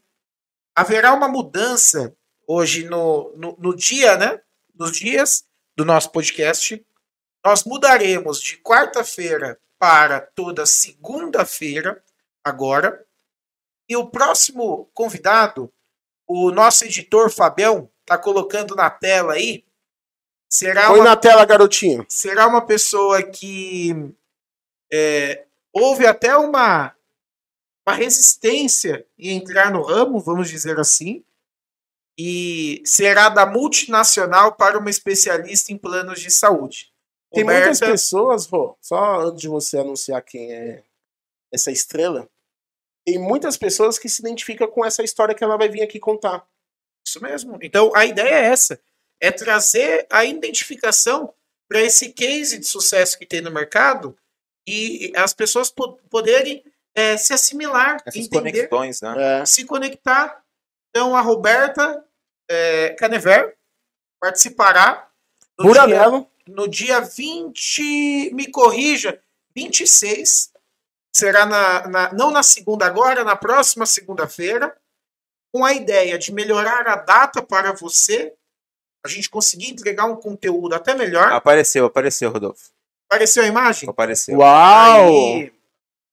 Haverá 0.76 1.14
uma 1.14 1.28
mudança 1.28 2.16
hoje 2.48 2.86
no, 2.86 3.32
no, 3.36 3.56
no 3.60 3.76
dia, 3.76 4.18
né? 4.18 4.42
Nos 4.74 4.98
dias 4.98 5.46
do 5.76 5.86
nosso 5.86 6.12
podcast. 6.12 6.84
nós 7.46 7.64
mudaremos 7.64 8.42
de 8.42 8.58
quarta-feira 8.58 9.60
para 9.78 10.22
toda 10.22 10.66
segunda-feira, 10.66 12.02
agora. 12.44 13.06
E 13.90 13.98
o 13.98 14.08
próximo 14.08 14.90
convidado, 14.94 15.72
o 16.26 16.52
nosso 16.52 16.86
editor 16.86 17.30
Fabião, 17.30 17.90
tá 18.06 18.18
colocando 18.18 18.76
na 18.76 18.90
tela 18.90 19.34
aí. 19.34 19.66
Será 20.50 20.88
Põe 20.88 21.00
uma, 21.00 21.10
na 21.10 21.16
tela, 21.18 21.44
garotinho. 21.46 22.06
será 22.08 22.48
uma 22.48 22.66
pessoa 22.66 23.22
que 23.24 23.92
é, 24.92 25.46
houve 25.74 26.06
até 26.06 26.38
uma, 26.38 26.96
uma 27.86 27.96
resistência 27.96 29.06
em 29.18 29.38
entrar 29.38 29.72
no 29.72 29.82
ramo, 29.82 30.20
vamos 30.20 30.50
dizer 30.50 30.80
assim, 30.80 31.24
e 32.18 32.82
será 32.86 33.30
da 33.30 33.46
multinacional 33.46 34.56
para 34.56 34.78
uma 34.78 34.90
especialista 34.90 35.72
em 35.72 35.78
planos 35.78 36.20
de 36.20 36.30
saúde. 36.32 36.92
Tem 37.34 37.44
muitas 37.44 37.80
Roberta- 37.80 37.92
pessoas, 37.92 38.46
Rô, 38.46 38.78
só 38.82 39.22
antes 39.22 39.42
de 39.42 39.48
você 39.48 39.80
anunciar 39.80 40.22
quem 40.22 40.52
é 40.54 40.84
essa 41.52 41.72
estrela, 41.72 42.30
tem 43.06 43.18
muitas 43.18 43.58
pessoas 43.58 43.98
que 44.00 44.08
se 44.08 44.22
identificam 44.22 44.68
com 44.68 44.86
essa 44.86 45.04
história 45.04 45.34
que 45.36 45.44
ela 45.44 45.58
vai 45.58 45.68
vir 45.68 45.82
aqui 45.82 46.00
contar. 46.00 46.48
Isso 47.06 47.22
mesmo. 47.22 47.58
Então 47.62 47.94
a 47.96 48.06
ideia 48.06 48.34
é 48.36 48.46
essa: 48.46 48.80
é 49.20 49.32
trazer 49.32 50.06
a 50.10 50.24
identificação 50.24 51.34
para 51.68 51.82
esse 51.82 52.14
case 52.14 52.58
de 52.60 52.66
sucesso 52.66 53.18
que 53.18 53.26
tem 53.26 53.42
no 53.42 53.52
mercado 53.52 54.16
e 54.68 55.12
as 55.16 55.34
pessoas 55.34 55.70
po- 55.70 55.98
poderem 56.10 56.64
eh, 56.96 57.18
se 57.18 57.34
assimilar, 57.34 57.98
Essas 58.06 58.26
entender, 58.26 58.68
conexões, 58.68 59.02
né? 59.02 59.42
É, 59.42 59.46
se 59.46 59.66
conectar. 59.66 60.42
Então 60.90 61.16
a 61.16 61.22
Roberta 61.22 62.04
eh, 62.50 62.96
Canever 63.00 63.56
participará 64.22 65.10
no 65.58 65.72
dia, 65.72 65.82
Buranello, 65.84 66.32
no 66.48 66.68
dia 66.68 67.02
20, 67.02 68.32
me 68.34 68.48
corrija, 68.52 69.20
26. 69.56 70.52
Será 71.16 71.46
na, 71.46 71.88
na- 71.88 72.14
não 72.14 72.32
na 72.32 72.42
segunda 72.42 72.86
agora, 72.86 73.24
na 73.24 73.36
próxima 73.36 73.86
segunda-feira, 73.86 74.76
com 75.54 75.64
a 75.64 75.74
ideia 75.74 76.18
de 76.18 76.32
melhorar 76.34 76.88
a 76.88 76.96
data 76.96 77.42
para 77.44 77.72
você, 77.74 78.34
a 79.06 79.08
gente 79.10 79.30
conseguir 79.30 79.70
entregar 79.72 80.06
um 80.06 80.16
conteúdo 80.16 80.74
até 80.74 80.96
melhor. 80.96 81.32
Apareceu, 81.32 81.86
apareceu, 81.86 82.32
Rodolfo. 82.32 82.72
Apareceu 83.08 83.44
a 83.44 83.48
imagem? 83.48 83.88
Apareceu. 83.90 84.38
uau! 84.40 85.08
Aí, 85.36 85.54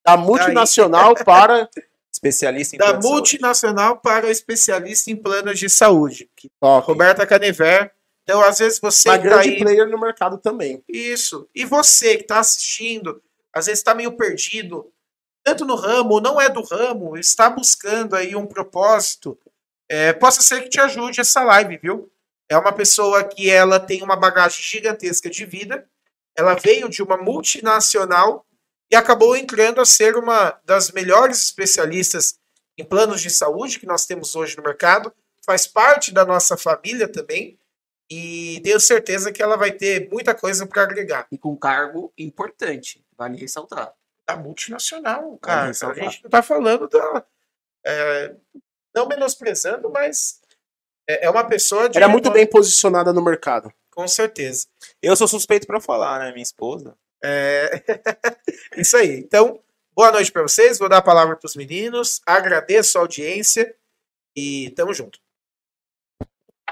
Da 0.04 0.16
multinacional 0.16 1.14
para. 1.24 1.68
Especialista 2.12 2.76
em 2.76 2.78
da 2.78 2.86
de 2.86 2.90
saúde. 2.90 3.06
multinacional 3.06 3.96
para 3.96 4.30
especialista 4.30 5.10
em 5.10 5.16
planos 5.16 5.58
de 5.58 5.70
saúde. 5.70 6.28
Top. 6.60 6.86
Roberta 6.86 7.24
Canever. 7.24 7.92
Então, 8.24 8.42
às 8.42 8.58
vezes 8.58 8.78
você 8.78 9.08
Uma 9.08 9.18
que 9.18 9.24
tá 9.24 9.30
grande 9.30 9.48
aí 9.48 9.58
player 9.58 9.88
no 9.88 9.98
mercado 9.98 10.36
também. 10.36 10.84
Isso. 10.88 11.48
E 11.54 11.64
você 11.64 12.16
que 12.16 12.22
está 12.22 12.40
assistindo, 12.40 13.22
às 13.52 13.66
vezes 13.66 13.80
está 13.80 13.94
meio 13.94 14.12
perdido, 14.12 14.92
tanto 15.42 15.64
no 15.64 15.74
ramo 15.74 16.14
ou 16.14 16.20
não 16.20 16.40
é 16.40 16.48
do 16.48 16.62
ramo, 16.62 17.16
está 17.16 17.48
buscando 17.48 18.14
aí 18.14 18.36
um 18.36 18.46
propósito, 18.46 19.38
é, 19.88 20.12
possa 20.12 20.42
ser 20.42 20.62
que 20.62 20.68
te 20.68 20.80
ajude 20.80 21.20
essa 21.20 21.42
live, 21.42 21.78
viu? 21.78 22.10
É 22.48 22.56
uma 22.56 22.72
pessoa 22.72 23.24
que 23.24 23.48
ela 23.48 23.80
tem 23.80 24.02
uma 24.02 24.16
bagagem 24.16 24.62
gigantesca 24.62 25.30
de 25.30 25.44
vida, 25.44 25.88
ela 26.36 26.54
veio 26.54 26.88
de 26.88 27.02
uma 27.02 27.16
multinacional 27.16 28.46
e 28.90 28.96
acabou 28.96 29.36
entrando 29.36 29.80
a 29.80 29.84
ser 29.84 30.16
uma 30.16 30.58
das 30.64 30.90
melhores 30.90 31.40
especialistas 31.40 32.38
em 32.76 32.84
planos 32.84 33.20
de 33.20 33.30
saúde 33.30 33.78
que 33.78 33.86
nós 33.86 34.06
temos 34.06 34.34
hoje 34.34 34.56
no 34.56 34.62
mercado, 34.62 35.12
faz 35.44 35.66
parte 35.66 36.12
da 36.12 36.24
nossa 36.24 36.56
família 36.56 37.06
também, 37.06 37.58
e 38.10 38.60
tenho 38.64 38.80
certeza 38.80 39.30
que 39.30 39.40
ela 39.40 39.56
vai 39.56 39.70
ter 39.70 40.10
muita 40.10 40.34
coisa 40.34 40.66
para 40.66 40.82
agregar. 40.82 41.28
E 41.30 41.38
com 41.38 41.56
cargo 41.56 42.12
importante, 42.18 43.04
vale 43.16 43.38
ressaltar. 43.38 43.94
Da 44.26 44.36
multinacional, 44.36 45.38
cara. 45.38 45.62
A 45.62 45.66
ressaltar. 45.66 46.04
gente 46.04 46.24
não 46.24 46.30
tá 46.30 46.42
falando 46.42 46.88
da. 46.88 47.24
é, 47.86 48.34
não 48.92 49.06
menosprezando, 49.06 49.88
mas 49.90 50.40
é, 51.08 51.26
é 51.26 51.30
uma 51.30 51.44
pessoa 51.44 51.88
de. 51.88 51.98
Era 51.98 52.08
muito 52.08 52.30
bem 52.32 52.46
posicionada 52.46 53.12
no 53.12 53.22
mercado. 53.22 53.72
Com 53.92 54.08
certeza. 54.08 54.66
Eu 55.00 55.14
sou 55.14 55.28
suspeito 55.28 55.66
pra 55.66 55.80
falar, 55.80 56.18
né? 56.18 56.32
Minha 56.32 56.42
esposa. 56.42 56.96
É... 57.22 57.70
Isso 58.76 58.96
aí. 58.96 59.18
Então, 59.18 59.62
boa 59.94 60.10
noite 60.12 60.32
para 60.32 60.42
vocês. 60.42 60.78
Vou 60.78 60.88
dar 60.88 60.98
a 60.98 61.02
palavra 61.02 61.36
para 61.36 61.46
os 61.46 61.56
meninos. 61.56 62.20
Agradeço 62.26 62.98
a 62.98 63.02
audiência 63.02 63.74
e 64.34 64.70
tamo 64.70 64.94
junto. 64.94 65.20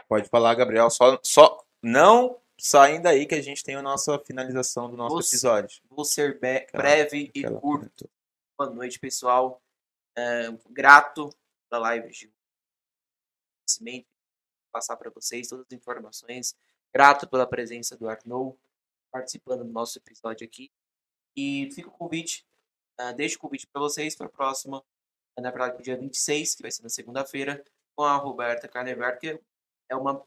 Pode 0.08 0.28
falar, 0.28 0.54
Gabriel. 0.54 0.88
Só, 0.90 1.18
só 1.22 1.64
não 1.82 2.40
saindo 2.58 3.02
daí 3.04 3.26
que 3.26 3.34
a 3.34 3.42
gente 3.42 3.62
tem 3.62 3.76
a 3.76 3.82
nossa 3.82 4.18
finalização 4.18 4.90
do 4.90 4.96
nosso 4.96 5.16
Você- 5.16 5.36
episódio. 5.36 5.82
Vou 5.90 6.04
ser 6.04 6.38
breve 6.72 7.30
e 7.34 7.42
curto. 7.44 8.08
Boa 8.58 8.70
noite, 8.70 8.98
pessoal. 8.98 9.62
É, 10.16 10.48
grato 10.70 11.30
pela 11.70 11.82
live 11.82 12.08
de 12.10 12.32
conhecimento, 13.60 14.08
passar 14.72 14.96
para 14.96 15.10
vocês 15.10 15.46
todas 15.46 15.66
as 15.66 15.72
informações. 15.72 16.56
Grato 16.92 17.28
pela 17.28 17.46
presença 17.46 17.96
do 17.96 18.08
Arnaud 18.08 18.58
participando 19.10 19.64
do 19.64 19.72
nosso 19.72 19.98
episódio 19.98 20.46
aqui. 20.46 20.70
E 21.36 21.70
fica 21.72 21.88
o 21.88 21.92
convite, 21.92 22.46
ah, 22.98 23.12
deixo 23.12 23.36
o 23.36 23.40
convite 23.40 23.66
para 23.66 23.80
vocês 23.80 24.16
para 24.16 24.26
a 24.26 24.30
próxima, 24.30 24.84
eh, 25.36 25.40
na 25.40 25.50
verdade, 25.50 25.82
dia 25.82 25.96
26, 25.96 26.54
que 26.54 26.62
vai 26.62 26.70
ser 26.70 26.82
na 26.82 26.88
segunda-feira, 26.88 27.64
com 27.96 28.04
a 28.04 28.16
Roberta 28.16 28.68
Carnevar, 28.68 29.18
que 29.18 29.40
é 29.88 29.96
uma 29.96 30.24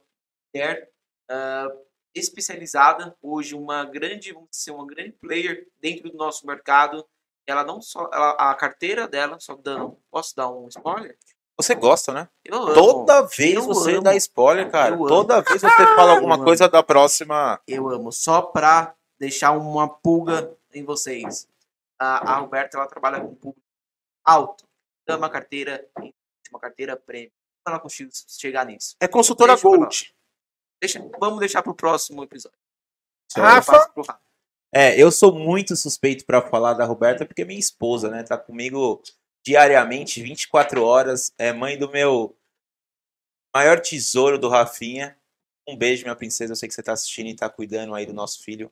mulher 0.53 0.91
ah, 1.29 1.67
especializada, 2.15 3.15
hoje 3.21 3.55
uma 3.55 3.85
grande, 3.85 4.33
vamos 4.33 4.49
dizer, 4.51 4.71
uma 4.71 4.85
grande 4.85 5.13
player 5.13 5.67
dentro 5.79 6.09
do 6.11 6.17
nosso 6.17 6.45
mercado. 6.45 7.07
Ela 7.47 7.63
não 7.63 7.81
só, 7.81 8.09
ela- 8.13 8.51
a 8.51 8.55
carteira 8.55 9.07
dela, 9.07 9.39
só 9.39 9.55
dando, 9.55 9.97
posso 10.11 10.35
dar 10.35 10.49
um 10.51 10.67
spoiler? 10.67 11.17
Você 11.57 11.75
gosta, 11.75 12.11
né? 12.13 12.29
Eu 12.43 12.55
amo. 12.55 12.73
Toda 12.73 13.21
vez 13.23 13.55
Eu 13.55 13.63
você 13.63 13.93
amo. 13.93 14.01
dá 14.03 14.15
spoiler, 14.15 14.71
cara. 14.71 14.95
Eu 14.95 14.95
amo. 14.95 15.07
Toda 15.07 15.41
vez 15.41 15.61
você 15.61 15.69
fala 15.95 16.13
alguma 16.13 16.35
amo. 16.35 16.43
coisa 16.43 16.67
da 16.67 16.81
próxima. 16.81 17.59
Eu 17.67 17.89
amo. 17.89 18.11
Só 18.11 18.41
pra 18.41 18.95
deixar 19.19 19.51
uma 19.51 19.87
pulga 19.87 20.55
em 20.73 20.83
vocês. 20.83 21.47
A, 21.99 22.31
a 22.33 22.37
Roberta, 22.39 22.77
ela 22.77 22.87
trabalha 22.87 23.19
com 23.21 23.35
público 23.35 23.61
alto. 24.25 24.65
Ama 25.07 25.29
carteira, 25.29 25.85
uma 26.49 26.59
carteira 26.59 26.95
prêmio. 26.95 27.31
Ela 27.67 27.79
conseguiu 27.79 28.11
chegar 28.27 28.65
nisso? 28.65 28.95
É 28.99 29.07
consultora 29.07 29.53
Deixa. 29.53 29.67
Gold. 29.67 30.15
Deixa, 30.81 31.11
vamos 31.19 31.39
deixar 31.39 31.61
pro 31.61 31.75
próximo 31.75 32.23
episódio. 32.23 32.57
Rafa? 33.37 33.91
É, 34.73 34.99
eu 34.99 35.11
sou 35.11 35.33
muito 35.33 35.75
suspeito 35.75 36.25
pra 36.25 36.41
falar 36.41 36.73
da 36.73 36.85
Roberta 36.85 37.25
porque 37.25 37.45
minha 37.45 37.59
esposa, 37.59 38.09
né? 38.09 38.23
Tá 38.23 38.37
comigo 38.37 39.01
diariamente, 39.45 40.21
24 40.21 40.83
horas. 40.83 41.33
É 41.37 41.51
mãe 41.51 41.77
do 41.77 41.89
meu 41.89 42.35
maior 43.53 43.79
tesouro 43.79 44.37
do 44.37 44.49
Rafinha. 44.49 45.17
Um 45.67 45.75
beijo, 45.75 46.03
minha 46.03 46.15
princesa. 46.15 46.51
Eu 46.53 46.55
sei 46.55 46.67
que 46.67 46.75
você 46.75 46.83
tá 46.83 46.93
assistindo 46.93 47.27
e 47.27 47.35
tá 47.35 47.49
cuidando 47.49 47.93
aí 47.93 48.05
do 48.05 48.13
nosso 48.13 48.43
filho. 48.43 48.71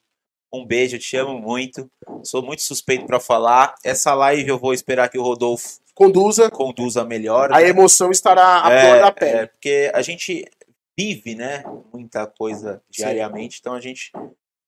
Um 0.52 0.66
beijo, 0.66 0.96
eu 0.96 1.00
te 1.00 1.16
amo 1.16 1.38
muito. 1.40 1.90
Sou 2.24 2.41
muito 2.41 2.62
suspeito 2.64 3.06
pra 3.06 3.20
falar. 3.20 3.76
Essa 3.84 4.14
live 4.16 4.50
eu 4.50 4.58
vou 4.58 4.74
esperar 4.74 5.08
que 5.10 5.18
o 5.18 5.22
Rodolfo 5.24 5.80
Conduza. 5.94 6.50
conduza 6.50 7.04
melhor. 7.06 7.52
A 7.54 7.60
né? 7.60 7.68
emoção 7.70 8.10
estará 8.10 8.66
à 8.66 8.72
É, 8.72 8.82
flor 8.82 9.00
da 9.02 9.08
é, 9.08 9.12
pele. 9.12 9.48
porque 9.48 9.91
a 9.94 10.02
gente 10.02 10.50
vive, 10.98 11.36
né, 11.36 11.64
muita 11.94 12.26
coisa 12.28 12.82
diariamente, 12.90 13.60
então 13.62 13.74
a 13.74 13.80
gente 13.80 14.12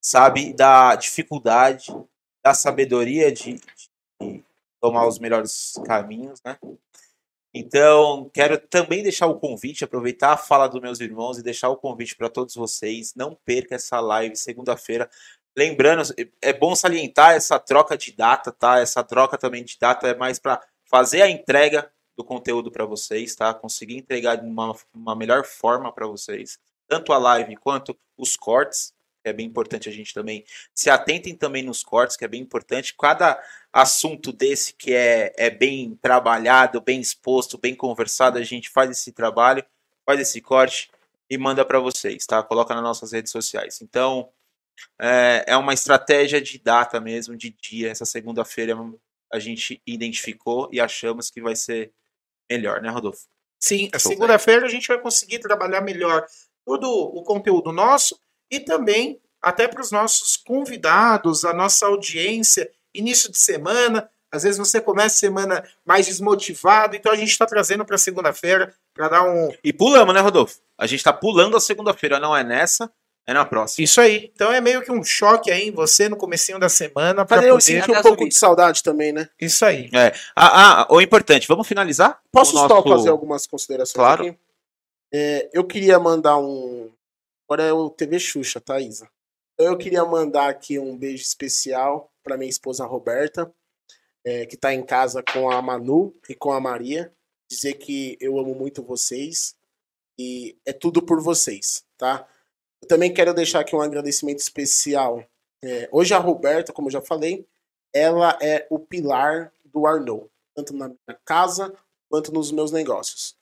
sabe 0.01 0.53
da 0.53 0.95
dificuldade, 0.95 1.87
da 2.43 2.53
sabedoria 2.53 3.31
de, 3.31 3.55
de 4.21 4.43
tomar 4.81 5.07
os 5.07 5.19
melhores 5.19 5.73
caminhos, 5.85 6.41
né? 6.43 6.57
Então, 7.53 8.29
quero 8.33 8.57
também 8.57 9.03
deixar 9.03 9.27
o 9.27 9.37
convite, 9.37 9.83
aproveitar 9.83 10.33
a 10.33 10.37
fala 10.37 10.67
dos 10.67 10.81
meus 10.81 10.99
irmãos 11.01 11.37
e 11.37 11.43
deixar 11.43 11.69
o 11.69 11.77
convite 11.77 12.15
para 12.15 12.29
todos 12.29 12.55
vocês. 12.55 13.13
Não 13.13 13.37
perca 13.45 13.75
essa 13.75 13.99
live 13.99 14.35
segunda-feira. 14.37 15.09
Lembrando, 15.55 16.03
é 16.41 16.53
bom 16.53 16.73
salientar 16.75 17.33
essa 17.33 17.59
troca 17.59 17.97
de 17.97 18.13
data, 18.13 18.53
tá? 18.53 18.79
Essa 18.79 19.03
troca 19.03 19.37
também 19.37 19.65
de 19.65 19.77
data 19.77 20.07
é 20.07 20.15
mais 20.15 20.39
para 20.39 20.61
fazer 20.85 21.21
a 21.21 21.29
entrega 21.29 21.91
do 22.15 22.23
conteúdo 22.23 22.71
para 22.71 22.85
vocês, 22.85 23.35
tá? 23.35 23.53
Conseguir 23.53 23.97
entregar 23.97 24.35
de 24.35 24.45
uma, 24.45 24.73
uma 24.93 25.15
melhor 25.15 25.43
forma 25.43 25.91
para 25.91 26.07
vocês, 26.07 26.57
tanto 26.87 27.11
a 27.11 27.17
live 27.17 27.57
quanto 27.57 27.97
os 28.17 28.37
cortes, 28.37 28.93
é 29.23 29.33
bem 29.33 29.45
importante 29.45 29.87
a 29.87 29.91
gente 29.91 30.13
também 30.13 30.43
se 30.73 30.89
atentem 30.89 31.35
também 31.35 31.63
nos 31.63 31.83
cortes, 31.83 32.17
que 32.17 32.25
é 32.25 32.27
bem 32.27 32.41
importante. 32.41 32.95
Cada 32.97 33.41
assunto 33.71 34.31
desse 34.31 34.73
que 34.73 34.93
é, 34.93 35.33
é 35.37 35.49
bem 35.49 35.97
trabalhado, 36.01 36.81
bem 36.81 36.99
exposto, 36.99 37.57
bem 37.57 37.75
conversado, 37.75 38.37
a 38.37 38.43
gente 38.43 38.69
faz 38.69 38.89
esse 38.89 39.11
trabalho, 39.11 39.63
faz 40.05 40.19
esse 40.19 40.41
corte 40.41 40.89
e 41.29 41.37
manda 41.37 41.63
para 41.63 41.79
vocês, 41.79 42.25
tá? 42.25 42.43
Coloca 42.43 42.73
nas 42.73 42.83
nossas 42.83 43.11
redes 43.11 43.31
sociais. 43.31 43.81
Então, 43.81 44.29
é, 44.99 45.45
é 45.47 45.57
uma 45.57 45.73
estratégia 45.73 46.41
de 46.41 46.57
data 46.57 46.99
mesmo, 46.99 47.35
de 47.35 47.51
dia. 47.51 47.89
Essa 47.89 48.05
segunda-feira 48.05 48.75
a 49.31 49.39
gente 49.39 49.81
identificou 49.85 50.69
e 50.71 50.79
achamos 50.79 51.29
que 51.29 51.41
vai 51.41 51.55
ser 51.55 51.93
melhor, 52.49 52.81
né, 52.81 52.89
Rodolfo? 52.89 53.27
Sim, 53.59 53.89
segunda-feira 53.97 54.65
a 54.65 54.69
gente 54.69 54.87
vai 54.87 54.99
conseguir 54.99 55.39
trabalhar 55.39 55.81
melhor 55.81 56.25
todo 56.65 56.89
o 56.89 57.23
conteúdo 57.23 57.71
nosso 57.71 58.19
e 58.51 58.59
também 58.59 59.19
até 59.41 59.67
para 59.67 59.81
os 59.81 59.91
nossos 59.91 60.37
convidados, 60.37 61.43
a 61.45 61.53
nossa 61.53 61.85
audiência, 61.87 62.69
início 62.93 63.31
de 63.31 63.37
semana. 63.37 64.09
Às 64.31 64.43
vezes 64.43 64.57
você 64.57 64.79
começa 64.79 65.15
a 65.15 65.19
semana 65.19 65.63
mais 65.85 66.05
desmotivado, 66.05 66.95
então 66.95 67.11
a 67.11 67.15
gente 67.15 67.29
está 67.31 67.45
trazendo 67.45 67.83
para 67.83 67.97
segunda-feira 67.97 68.73
para 68.93 69.09
dar 69.09 69.23
um. 69.23 69.51
E 69.63 69.73
pulamos, 69.73 70.13
né, 70.13 70.21
Rodolfo? 70.21 70.59
A 70.77 70.85
gente 70.87 71.03
tá 71.03 71.11
pulando 71.11 71.57
a 71.57 71.59
segunda-feira, 71.59 72.17
não 72.19 72.35
é 72.37 72.41
nessa, 72.43 72.89
é 73.27 73.33
na 73.33 73.43
próxima. 73.43 73.83
Isso 73.83 73.99
aí. 73.99 74.31
Então 74.33 74.51
é 74.53 74.61
meio 74.61 74.81
que 74.83 74.91
um 74.91 75.03
choque 75.03 75.51
aí 75.51 75.67
em 75.67 75.71
você 75.71 76.07
no 76.07 76.15
comecinho 76.15 76.57
da 76.59 76.69
semana 76.69 77.25
para 77.25 77.37
Cadê 77.37 77.49
eu 77.49 77.55
poder. 77.55 77.63
senti 77.63 77.91
um 77.91 78.01
pouco 78.01 78.27
de 78.29 78.33
saudade 78.35 78.81
também, 78.83 79.11
né? 79.11 79.27
Isso 79.39 79.65
aí. 79.65 79.89
É. 79.93 80.13
Ah, 80.35 80.81
ah, 80.83 80.87
o 80.89 81.01
importante, 81.01 81.45
vamos 81.47 81.67
finalizar? 81.67 82.21
Posso 82.31 82.55
o 82.55 82.59
só 82.59 82.67
nosso- 82.69 82.87
fazer 82.89 83.09
algumas 83.09 83.45
considerações 83.45 83.93
Claro. 83.95 84.27
aqui? 84.27 84.37
É, 85.13 85.49
eu 85.51 85.65
queria 85.65 85.99
mandar 85.99 86.37
um. 86.37 86.89
Agora 87.51 87.67
é 87.67 87.73
o 87.73 87.89
TV 87.89 88.17
Xuxa, 88.17 88.61
tá, 88.61 88.79
Isa? 88.79 89.09
Então 89.55 89.73
eu 89.73 89.77
queria 89.77 90.05
mandar 90.05 90.49
aqui 90.49 90.79
um 90.79 90.97
beijo 90.97 91.21
especial 91.21 92.09
para 92.23 92.37
minha 92.37 92.49
esposa 92.49 92.85
Roberta, 92.85 93.53
é, 94.25 94.45
que 94.45 94.55
tá 94.55 94.73
em 94.73 94.81
casa 94.81 95.21
com 95.21 95.51
a 95.51 95.61
Manu 95.61 96.15
e 96.29 96.33
com 96.33 96.53
a 96.53 96.61
Maria. 96.61 97.13
Dizer 97.49 97.73
que 97.73 98.17
eu 98.21 98.39
amo 98.39 98.55
muito 98.55 98.81
vocês 98.81 99.53
e 100.17 100.57
é 100.65 100.71
tudo 100.71 101.05
por 101.05 101.21
vocês, 101.21 101.83
tá? 101.97 102.25
Eu 102.81 102.87
também 102.87 103.13
quero 103.13 103.33
deixar 103.33 103.59
aqui 103.59 103.75
um 103.75 103.81
agradecimento 103.81 104.39
especial. 104.39 105.21
É, 105.61 105.89
hoje 105.91 106.13
a 106.13 106.19
Roberta, 106.19 106.71
como 106.71 106.87
eu 106.87 106.93
já 106.93 107.01
falei, 107.01 107.45
ela 107.93 108.39
é 108.41 108.65
o 108.69 108.79
pilar 108.79 109.51
do 109.65 109.85
Arnaud, 109.85 110.29
tanto 110.55 110.73
na 110.73 110.87
minha 110.87 111.19
casa 111.25 111.77
quanto 112.09 112.31
nos 112.31 112.49
meus 112.49 112.71
negócios. 112.71 113.35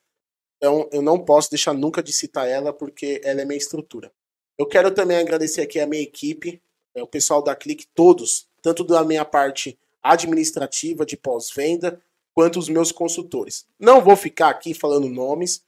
Então, 0.59 0.89
eu 0.91 1.01
não 1.01 1.17
posso 1.17 1.49
deixar 1.49 1.73
nunca 1.73 2.03
de 2.03 2.11
citar 2.11 2.47
ela, 2.47 2.73
porque 2.73 3.21
ela 3.23 3.41
é 3.41 3.45
minha 3.45 3.57
estrutura. 3.57 4.11
Eu 4.57 4.65
quero 4.65 4.91
também 4.91 5.17
agradecer 5.17 5.61
aqui 5.61 5.79
a 5.79 5.87
minha 5.87 6.03
equipe, 6.03 6.61
é, 6.93 7.01
o 7.01 7.07
pessoal 7.07 7.41
da 7.41 7.55
Clique, 7.55 7.87
todos, 7.95 8.45
tanto 8.61 8.83
da 8.83 9.03
minha 9.05 9.23
parte 9.23 9.79
administrativa 10.03 11.05
de 11.05 11.15
pós-venda, 11.15 12.01
quanto 12.33 12.59
os 12.59 12.67
meus 12.67 12.91
consultores. 12.91 13.65
Não 13.79 14.01
vou 14.01 14.17
ficar 14.17 14.49
aqui 14.49 14.73
falando 14.73 15.07
nomes, 15.07 15.63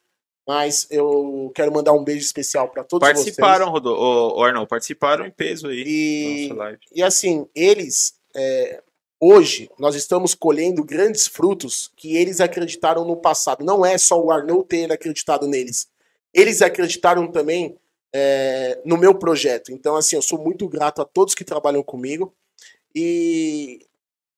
mas 0.46 0.88
eu 0.92 1.50
quero 1.56 1.72
mandar 1.72 1.94
um 1.94 2.04
beijo 2.04 2.26
especial 2.26 2.68
para 2.68 2.84
todos 2.84 3.08
Participaram, 3.08 3.70
Rodolfo, 3.70 4.02
o, 4.02 4.40
o 4.40 4.44
Arnão, 4.44 4.66
participaram 4.66 5.26
em 5.26 5.32
peso 5.32 5.68
aí. 5.68 5.84
vocês. 5.84 6.80
E, 6.92 7.00
e 7.00 7.04
assim, 7.04 7.48
eles, 7.56 8.16
é, 8.36 8.84
hoje, 9.22 9.70
nós 9.78 9.94
estamos 9.94 10.34
colhendo 10.34 10.84
grandes 10.84 11.28
frutos 11.28 11.92
que 11.96 12.18
eles 12.18 12.42
acreditaram 12.42 13.06
no 13.06 13.16
passado. 13.16 13.64
Não 13.64 13.86
é 13.86 13.98
só 14.00 14.20
o 14.20 14.32
Arnaud 14.32 14.68
ter 14.68 14.92
acreditado 14.92 15.48
neles. 15.48 15.88
Eles 16.34 16.62
acreditaram 16.64 17.32
também 17.32 17.78
é, 18.12 18.82
no 18.84 18.98
meu 18.98 19.14
projeto. 19.14 19.72
Então, 19.72 19.96
assim, 19.96 20.16
eu 20.16 20.22
sou 20.22 20.40
muito 20.40 20.68
grato 20.68 21.02
a 21.02 21.06
todos 21.06 21.36
que 21.36 21.46
trabalham 21.46 21.84
comigo. 21.84 22.34
E 22.96 23.86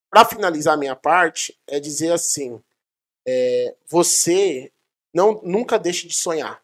para 0.10 0.26
finalizar 0.26 0.78
minha 0.78 0.96
parte, 0.96 1.58
é 1.66 1.80
dizer 1.80 2.12
assim: 2.12 2.62
é, 3.26 3.76
você 3.88 4.72
não 5.14 5.42
nunca 5.44 5.80
deixe 5.80 6.08
de 6.08 6.14
sonhar. 6.14 6.62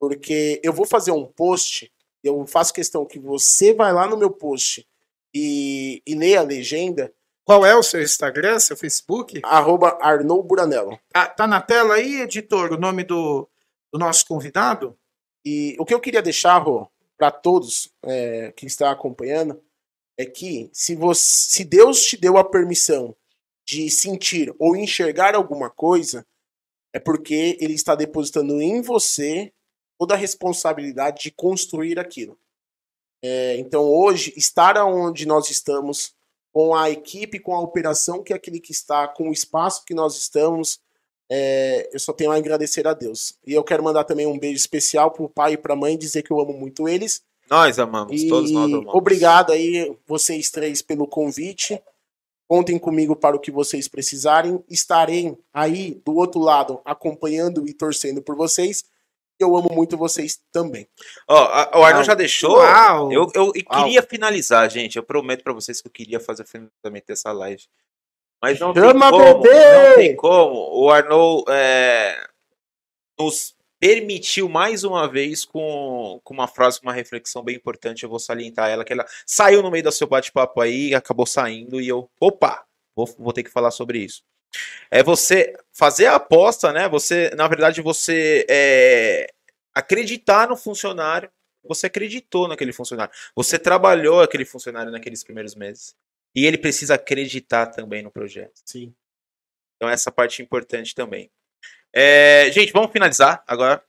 Porque 0.00 0.60
eu 0.62 0.72
vou 0.72 0.86
fazer 0.86 1.12
um 1.12 1.26
post, 1.26 1.92
eu 2.22 2.46
faço 2.46 2.74
questão 2.74 3.06
que 3.06 3.18
você 3.18 3.72
vai 3.72 3.92
lá 3.92 4.08
no 4.08 4.16
meu 4.16 4.30
post 4.30 4.86
e, 5.32 6.02
e 6.06 6.14
leia 6.14 6.40
a 6.40 6.44
legenda, 6.44 7.12
Qual 7.44 7.66
é 7.66 7.76
o 7.76 7.82
seu 7.82 8.02
Instagram, 8.02 8.58
seu 8.58 8.76
Facebook? 8.76 9.40
arroba 9.44 9.98
Arnaud 10.00 10.46
Buranello. 10.46 10.98
Ah, 11.12 11.26
tá 11.26 11.46
na 11.46 11.60
tela 11.60 11.94
aí, 11.94 12.22
editor, 12.22 12.72
o 12.72 12.78
nome 12.78 13.04
do, 13.04 13.46
do 13.92 13.98
nosso 13.98 14.26
convidado? 14.26 14.98
E 15.44 15.76
o 15.78 15.84
que 15.84 15.92
eu 15.92 16.00
queria 16.00 16.22
deixar, 16.22 16.56
Rô, 16.56 16.88
para 17.18 17.30
todos 17.30 17.92
é, 18.02 18.50
que 18.52 18.64
estão 18.66 18.88
acompanhando, 18.88 19.62
é 20.16 20.24
que 20.24 20.70
se, 20.72 20.96
você, 20.96 21.22
se 21.22 21.64
Deus 21.64 22.02
te 22.02 22.16
deu 22.16 22.38
a 22.38 22.44
permissão 22.44 23.14
de 23.66 23.90
sentir 23.90 24.54
ou 24.58 24.74
enxergar 24.74 25.34
alguma 25.34 25.68
coisa, 25.68 26.26
é 26.94 26.98
porque 26.98 27.58
Ele 27.60 27.74
está 27.74 27.94
depositando 27.94 28.58
em 28.60 28.80
você 28.80 29.52
toda 29.98 30.14
a 30.14 30.18
responsabilidade 30.18 31.24
de 31.24 31.30
construir 31.30 31.98
aquilo. 31.98 32.38
É, 33.22 33.56
então, 33.56 33.82
hoje, 33.82 34.32
estar 34.36 34.76
onde 34.84 35.26
nós 35.26 35.50
estamos, 35.50 36.13
com 36.54 36.72
a 36.72 36.88
equipe, 36.88 37.40
com 37.40 37.52
a 37.52 37.60
operação 37.60 38.22
que 38.22 38.32
é 38.32 38.36
aquele 38.36 38.60
que 38.60 38.70
está, 38.70 39.08
com 39.08 39.28
o 39.28 39.32
espaço 39.32 39.84
que 39.84 39.92
nós 39.92 40.16
estamos, 40.16 40.78
é, 41.28 41.90
eu 41.92 41.98
só 41.98 42.12
tenho 42.12 42.30
a 42.30 42.36
agradecer 42.36 42.86
a 42.86 42.94
Deus. 42.94 43.34
E 43.44 43.52
eu 43.52 43.64
quero 43.64 43.82
mandar 43.82 44.04
também 44.04 44.24
um 44.24 44.38
beijo 44.38 44.54
especial 44.54 45.10
pro 45.10 45.28
pai 45.28 45.54
e 45.54 45.56
pra 45.56 45.74
mãe, 45.74 45.98
dizer 45.98 46.22
que 46.22 46.30
eu 46.30 46.38
amo 46.40 46.52
muito 46.52 46.88
eles. 46.88 47.22
Nós 47.50 47.80
amamos, 47.80 48.22
E 48.22 48.28
todos 48.28 48.52
nós 48.52 48.66
amamos. 48.72 48.94
obrigado 48.94 49.50
aí, 49.50 49.96
vocês 50.06 50.48
três, 50.48 50.80
pelo 50.80 51.08
convite. 51.08 51.82
Contem 52.46 52.78
comigo 52.78 53.16
para 53.16 53.34
o 53.34 53.40
que 53.40 53.50
vocês 53.50 53.88
precisarem. 53.88 54.62
Estarei 54.70 55.36
aí 55.52 56.00
do 56.06 56.14
outro 56.14 56.40
lado, 56.40 56.80
acompanhando 56.84 57.66
e 57.68 57.74
torcendo 57.74 58.22
por 58.22 58.36
vocês. 58.36 58.84
Eu 59.38 59.56
amo 59.56 59.68
muito 59.72 59.96
vocês 59.96 60.40
também. 60.52 60.86
Ó, 61.28 61.36
a- 61.36 61.70
o 61.78 61.82
Arnão 61.82 61.98
Uau. 62.00 62.04
já 62.04 62.14
deixou. 62.14 62.56
Uau! 62.58 63.12
Eu, 63.12 63.30
eu 63.34 63.52
e 63.54 63.64
Uau. 63.68 63.84
queria 63.84 64.02
finalizar, 64.02 64.70
gente. 64.70 64.96
Eu 64.96 65.02
prometo 65.02 65.42
pra 65.42 65.52
vocês 65.52 65.80
que 65.80 65.88
eu 65.88 65.92
queria 65.92 66.20
fazer 66.20 66.42
o 66.44 66.46
finalizamento 66.46 67.06
dessa 67.08 67.32
live. 67.32 67.62
Mas 68.40 68.60
não 68.60 68.72
Chama, 68.74 69.10
tem 69.10 69.20
como. 69.20 69.40
bebê! 69.40 69.88
Não 69.88 69.94
tem 69.96 70.16
como. 70.16 70.54
O 70.82 70.90
Arnold 70.90 71.44
é, 71.50 72.16
nos 73.18 73.54
permitiu 73.80 74.48
mais 74.48 74.84
uma 74.84 75.08
vez 75.08 75.44
com, 75.44 76.20
com 76.22 76.32
uma 76.34 76.46
frase, 76.48 76.80
com 76.80 76.86
uma 76.86 76.92
reflexão 76.92 77.42
bem 77.42 77.56
importante. 77.56 78.02
Eu 78.04 78.08
vou 78.10 78.18
salientar 78.18 78.70
ela, 78.70 78.84
que 78.84 78.92
ela 78.92 79.04
saiu 79.26 79.62
no 79.62 79.70
meio 79.70 79.84
do 79.84 79.92
seu 79.92 80.06
bate-papo 80.06 80.60
aí, 80.60 80.94
acabou 80.94 81.26
saindo 81.26 81.80
e 81.80 81.88
eu, 81.88 82.08
opa, 82.20 82.64
vou, 82.96 83.06
vou 83.18 83.32
ter 83.32 83.42
que 83.42 83.50
falar 83.50 83.70
sobre 83.70 83.98
isso. 83.98 84.22
É 84.90 85.02
você 85.02 85.56
fazer 85.72 86.06
a 86.06 86.16
aposta, 86.16 86.72
né? 86.72 86.88
Você, 86.88 87.30
na 87.36 87.48
verdade, 87.48 87.82
você 87.82 88.46
é, 88.48 89.32
acreditar 89.74 90.48
no 90.48 90.56
funcionário. 90.56 91.30
Você 91.64 91.86
acreditou 91.86 92.46
naquele 92.46 92.72
funcionário. 92.72 93.12
Você 93.34 93.58
trabalhou 93.58 94.20
aquele 94.20 94.44
funcionário 94.44 94.92
naqueles 94.92 95.24
primeiros 95.24 95.54
meses. 95.54 95.96
E 96.34 96.44
ele 96.44 96.58
precisa 96.58 96.94
acreditar 96.94 97.66
também 97.66 98.02
no 98.02 98.10
projeto. 98.10 98.60
Sim. 98.64 98.94
Então 99.76 99.88
essa 99.88 100.10
parte 100.10 100.42
é 100.42 100.44
importante 100.44 100.94
também. 100.94 101.30
É, 101.92 102.50
gente, 102.52 102.72
vamos 102.72 102.92
finalizar 102.92 103.42
agora 103.46 103.82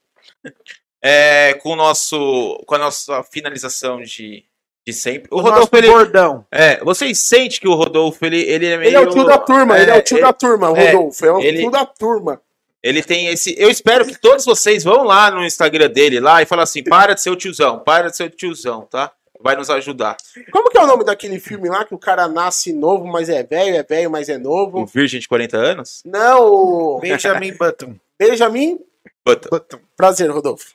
É, 1.08 1.54
com 1.62 1.70
o 1.70 1.76
nosso 1.76 2.58
com 2.66 2.74
a 2.74 2.80
nossa 2.80 3.22
finalização 3.22 4.02
de, 4.02 4.44
de 4.86 4.94
sempre. 4.94 5.28
O, 5.32 5.38
O 5.38 5.42
Rodolfo, 5.42 5.60
nosso 5.62 5.76
ele, 5.76 5.88
bordão. 5.88 6.46
é, 6.52 6.84
vocês 6.84 7.18
sentem 7.20 7.60
que 7.60 7.68
o 7.68 7.74
Rodolfo 7.74 8.24
ele, 8.26 8.40
ele 8.42 8.66
é 8.68 8.78
meio 8.78 8.90
Ele 8.90 8.96
é 8.98 9.00
o 9.02 9.10
tio 9.10 9.24
da 9.26 9.38
turma, 9.38 9.80
ele 9.80 9.92
é 9.92 9.98
o 9.98 10.02
tio 10.02 10.18
ele- 10.18 10.26
da 10.26 10.34
turma, 10.34 10.68
é, 10.78 10.92
Rodolfo. 10.92 11.26
É, 11.26 11.32
o 11.32 11.40
ele- 11.42 11.60
tio 11.60 11.72
da 11.72 11.86
turma. 11.86 12.42
Ele 12.84 13.02
tem 13.02 13.28
esse. 13.30 13.56
Eu 13.58 13.70
espero 13.72 14.06
que 14.06 14.16
todos 14.16 14.46
vocês 14.46 14.84
vão 14.84 15.04
lá 15.04 15.32
no 15.32 15.44
Instagram 15.44 15.90
dele 15.90 16.20
lá 16.20 16.44
e 16.44 16.46
falem 16.46 16.62
assim: 16.62 16.84
para 16.84 17.16
de 17.16 17.22
ser 17.22 17.32
o 17.32 17.36
tiozão, 17.36 17.80
para 17.80 18.10
de 18.12 18.16
ser 18.18 18.26
o 18.26 18.30
tiozão, 18.30 18.82
tá? 18.82 19.12
Vai 19.42 19.56
nos 19.56 19.72
ajudar. 19.72 20.16
Como 20.52 20.70
que 20.70 20.78
é 20.78 20.82
o 20.84 20.88
nome 20.88 21.04
daquele 21.04 21.40
filme 21.40 21.68
lá 21.68 21.84
que 21.84 21.96
o 21.96 21.98
cara 22.00 22.28
nasce 22.28 22.72
novo, 22.72 23.06
mas 23.08 23.28
é 23.28 23.42
velho, 23.44 23.76
é 23.76 23.82
velho, 23.84 24.10
mas 24.12 24.30
é 24.30 24.38
O 24.38 24.40
novo? 24.40 24.86
Virgem 24.86 25.20
de 25.20 25.28
40 25.28 25.58
anos? 25.58 26.02
Não, 26.06 26.46
o 26.46 27.00
Benjamin 27.00 27.54
Button. 27.54 27.96
Benjamin. 28.20 28.80
Puta. 29.24 29.50
Button. 29.50 29.80
Prazer, 29.98 30.30
Rodolfo. 30.30 30.68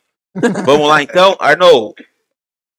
Vamos 0.64 0.88
lá 0.88 1.02
então, 1.02 1.36
Arnold. 1.38 1.94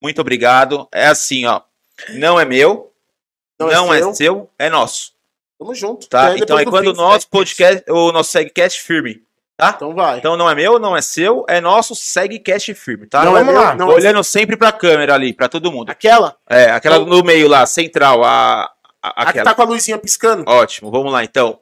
Muito 0.02 0.20
obrigado. 0.22 0.88
É 0.92 1.08
assim, 1.08 1.46
ó. 1.46 1.62
Não 2.10 2.40
é 2.40 2.46
meu, 2.46 2.92
Não, 3.60 3.68
não, 3.68 3.94
é, 3.94 3.98
é, 4.00 4.02
seu. 4.02 4.14
seu, 4.16 4.50
é 4.58 4.70
nosso. 4.70 5.12
Tamo 5.60 5.76
junto. 5.76 6.08
Tá? 6.08 6.30
Aí, 6.30 6.40
Então 6.40 6.58
é 6.58 6.66
do 6.66 6.72
quando 6.72 6.88
o 6.88 6.94
nosso 6.94 7.20
segue. 7.22 7.32
podcast, 7.32 7.92
o 7.92 8.12
nosso 8.12 8.32
segcast 8.32 8.82
firme. 8.82 9.22
Então 9.64 9.94
vai. 9.94 10.18
Então 10.18 10.36
não 10.36 10.50
é 10.50 10.56
meu, 10.56 10.80
não 10.80 10.98
é 10.98 11.04
seu, 11.04 11.46
é 11.48 11.62
nosso 11.62 11.94
segcast 11.94 12.74
firme, 12.74 13.06
tá? 13.06 13.24
Não 13.24 13.38
é 13.38 13.42
Vamos 13.44 13.54
meu, 13.54 13.64
lá. 13.64 13.76
não 13.76 13.92
é 13.92 13.94
Olhando 13.94 14.24
sempre 14.24 14.58
pra 14.58 14.72
câmera 14.72 15.14
ali, 15.14 15.34
pra 15.34 15.48
todo 15.48 15.72
mundo. 15.72 15.92
Aquela, 15.92 16.36
É, 16.50 16.72
aquela 16.72 16.96
Então- 16.98 17.08
no 17.08 17.24
meio 17.24 17.48
lá, 17.48 17.64
central, 17.68 18.24
a, 18.24 18.64
a- 18.64 18.72
a 19.04 19.24
que 19.26 19.30
aquela. 19.30 19.46
tá 19.46 19.54
com 19.54 19.62
a 19.62 19.66
luzinha 19.66 20.00
piscando. 20.00 20.44
Ótimo, 20.50 20.90
vamos 20.90 21.14
lá 21.14 21.24
então. 21.24 21.60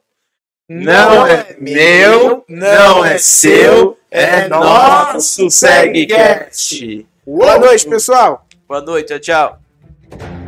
Não 0.66 1.26
é 1.26 1.54
meu, 1.60 2.42
não 2.48 3.04
é 3.04 3.18
seu, 3.18 3.98
é 4.10 4.48
nosso 4.48 5.50
segcast. 5.50 7.06
Boa 7.32 7.60
noite, 7.60 7.88
pessoal. 7.88 8.44
Boa 8.66 8.80
noite, 8.80 9.20
tchau, 9.20 9.20
tchau. 9.20 10.39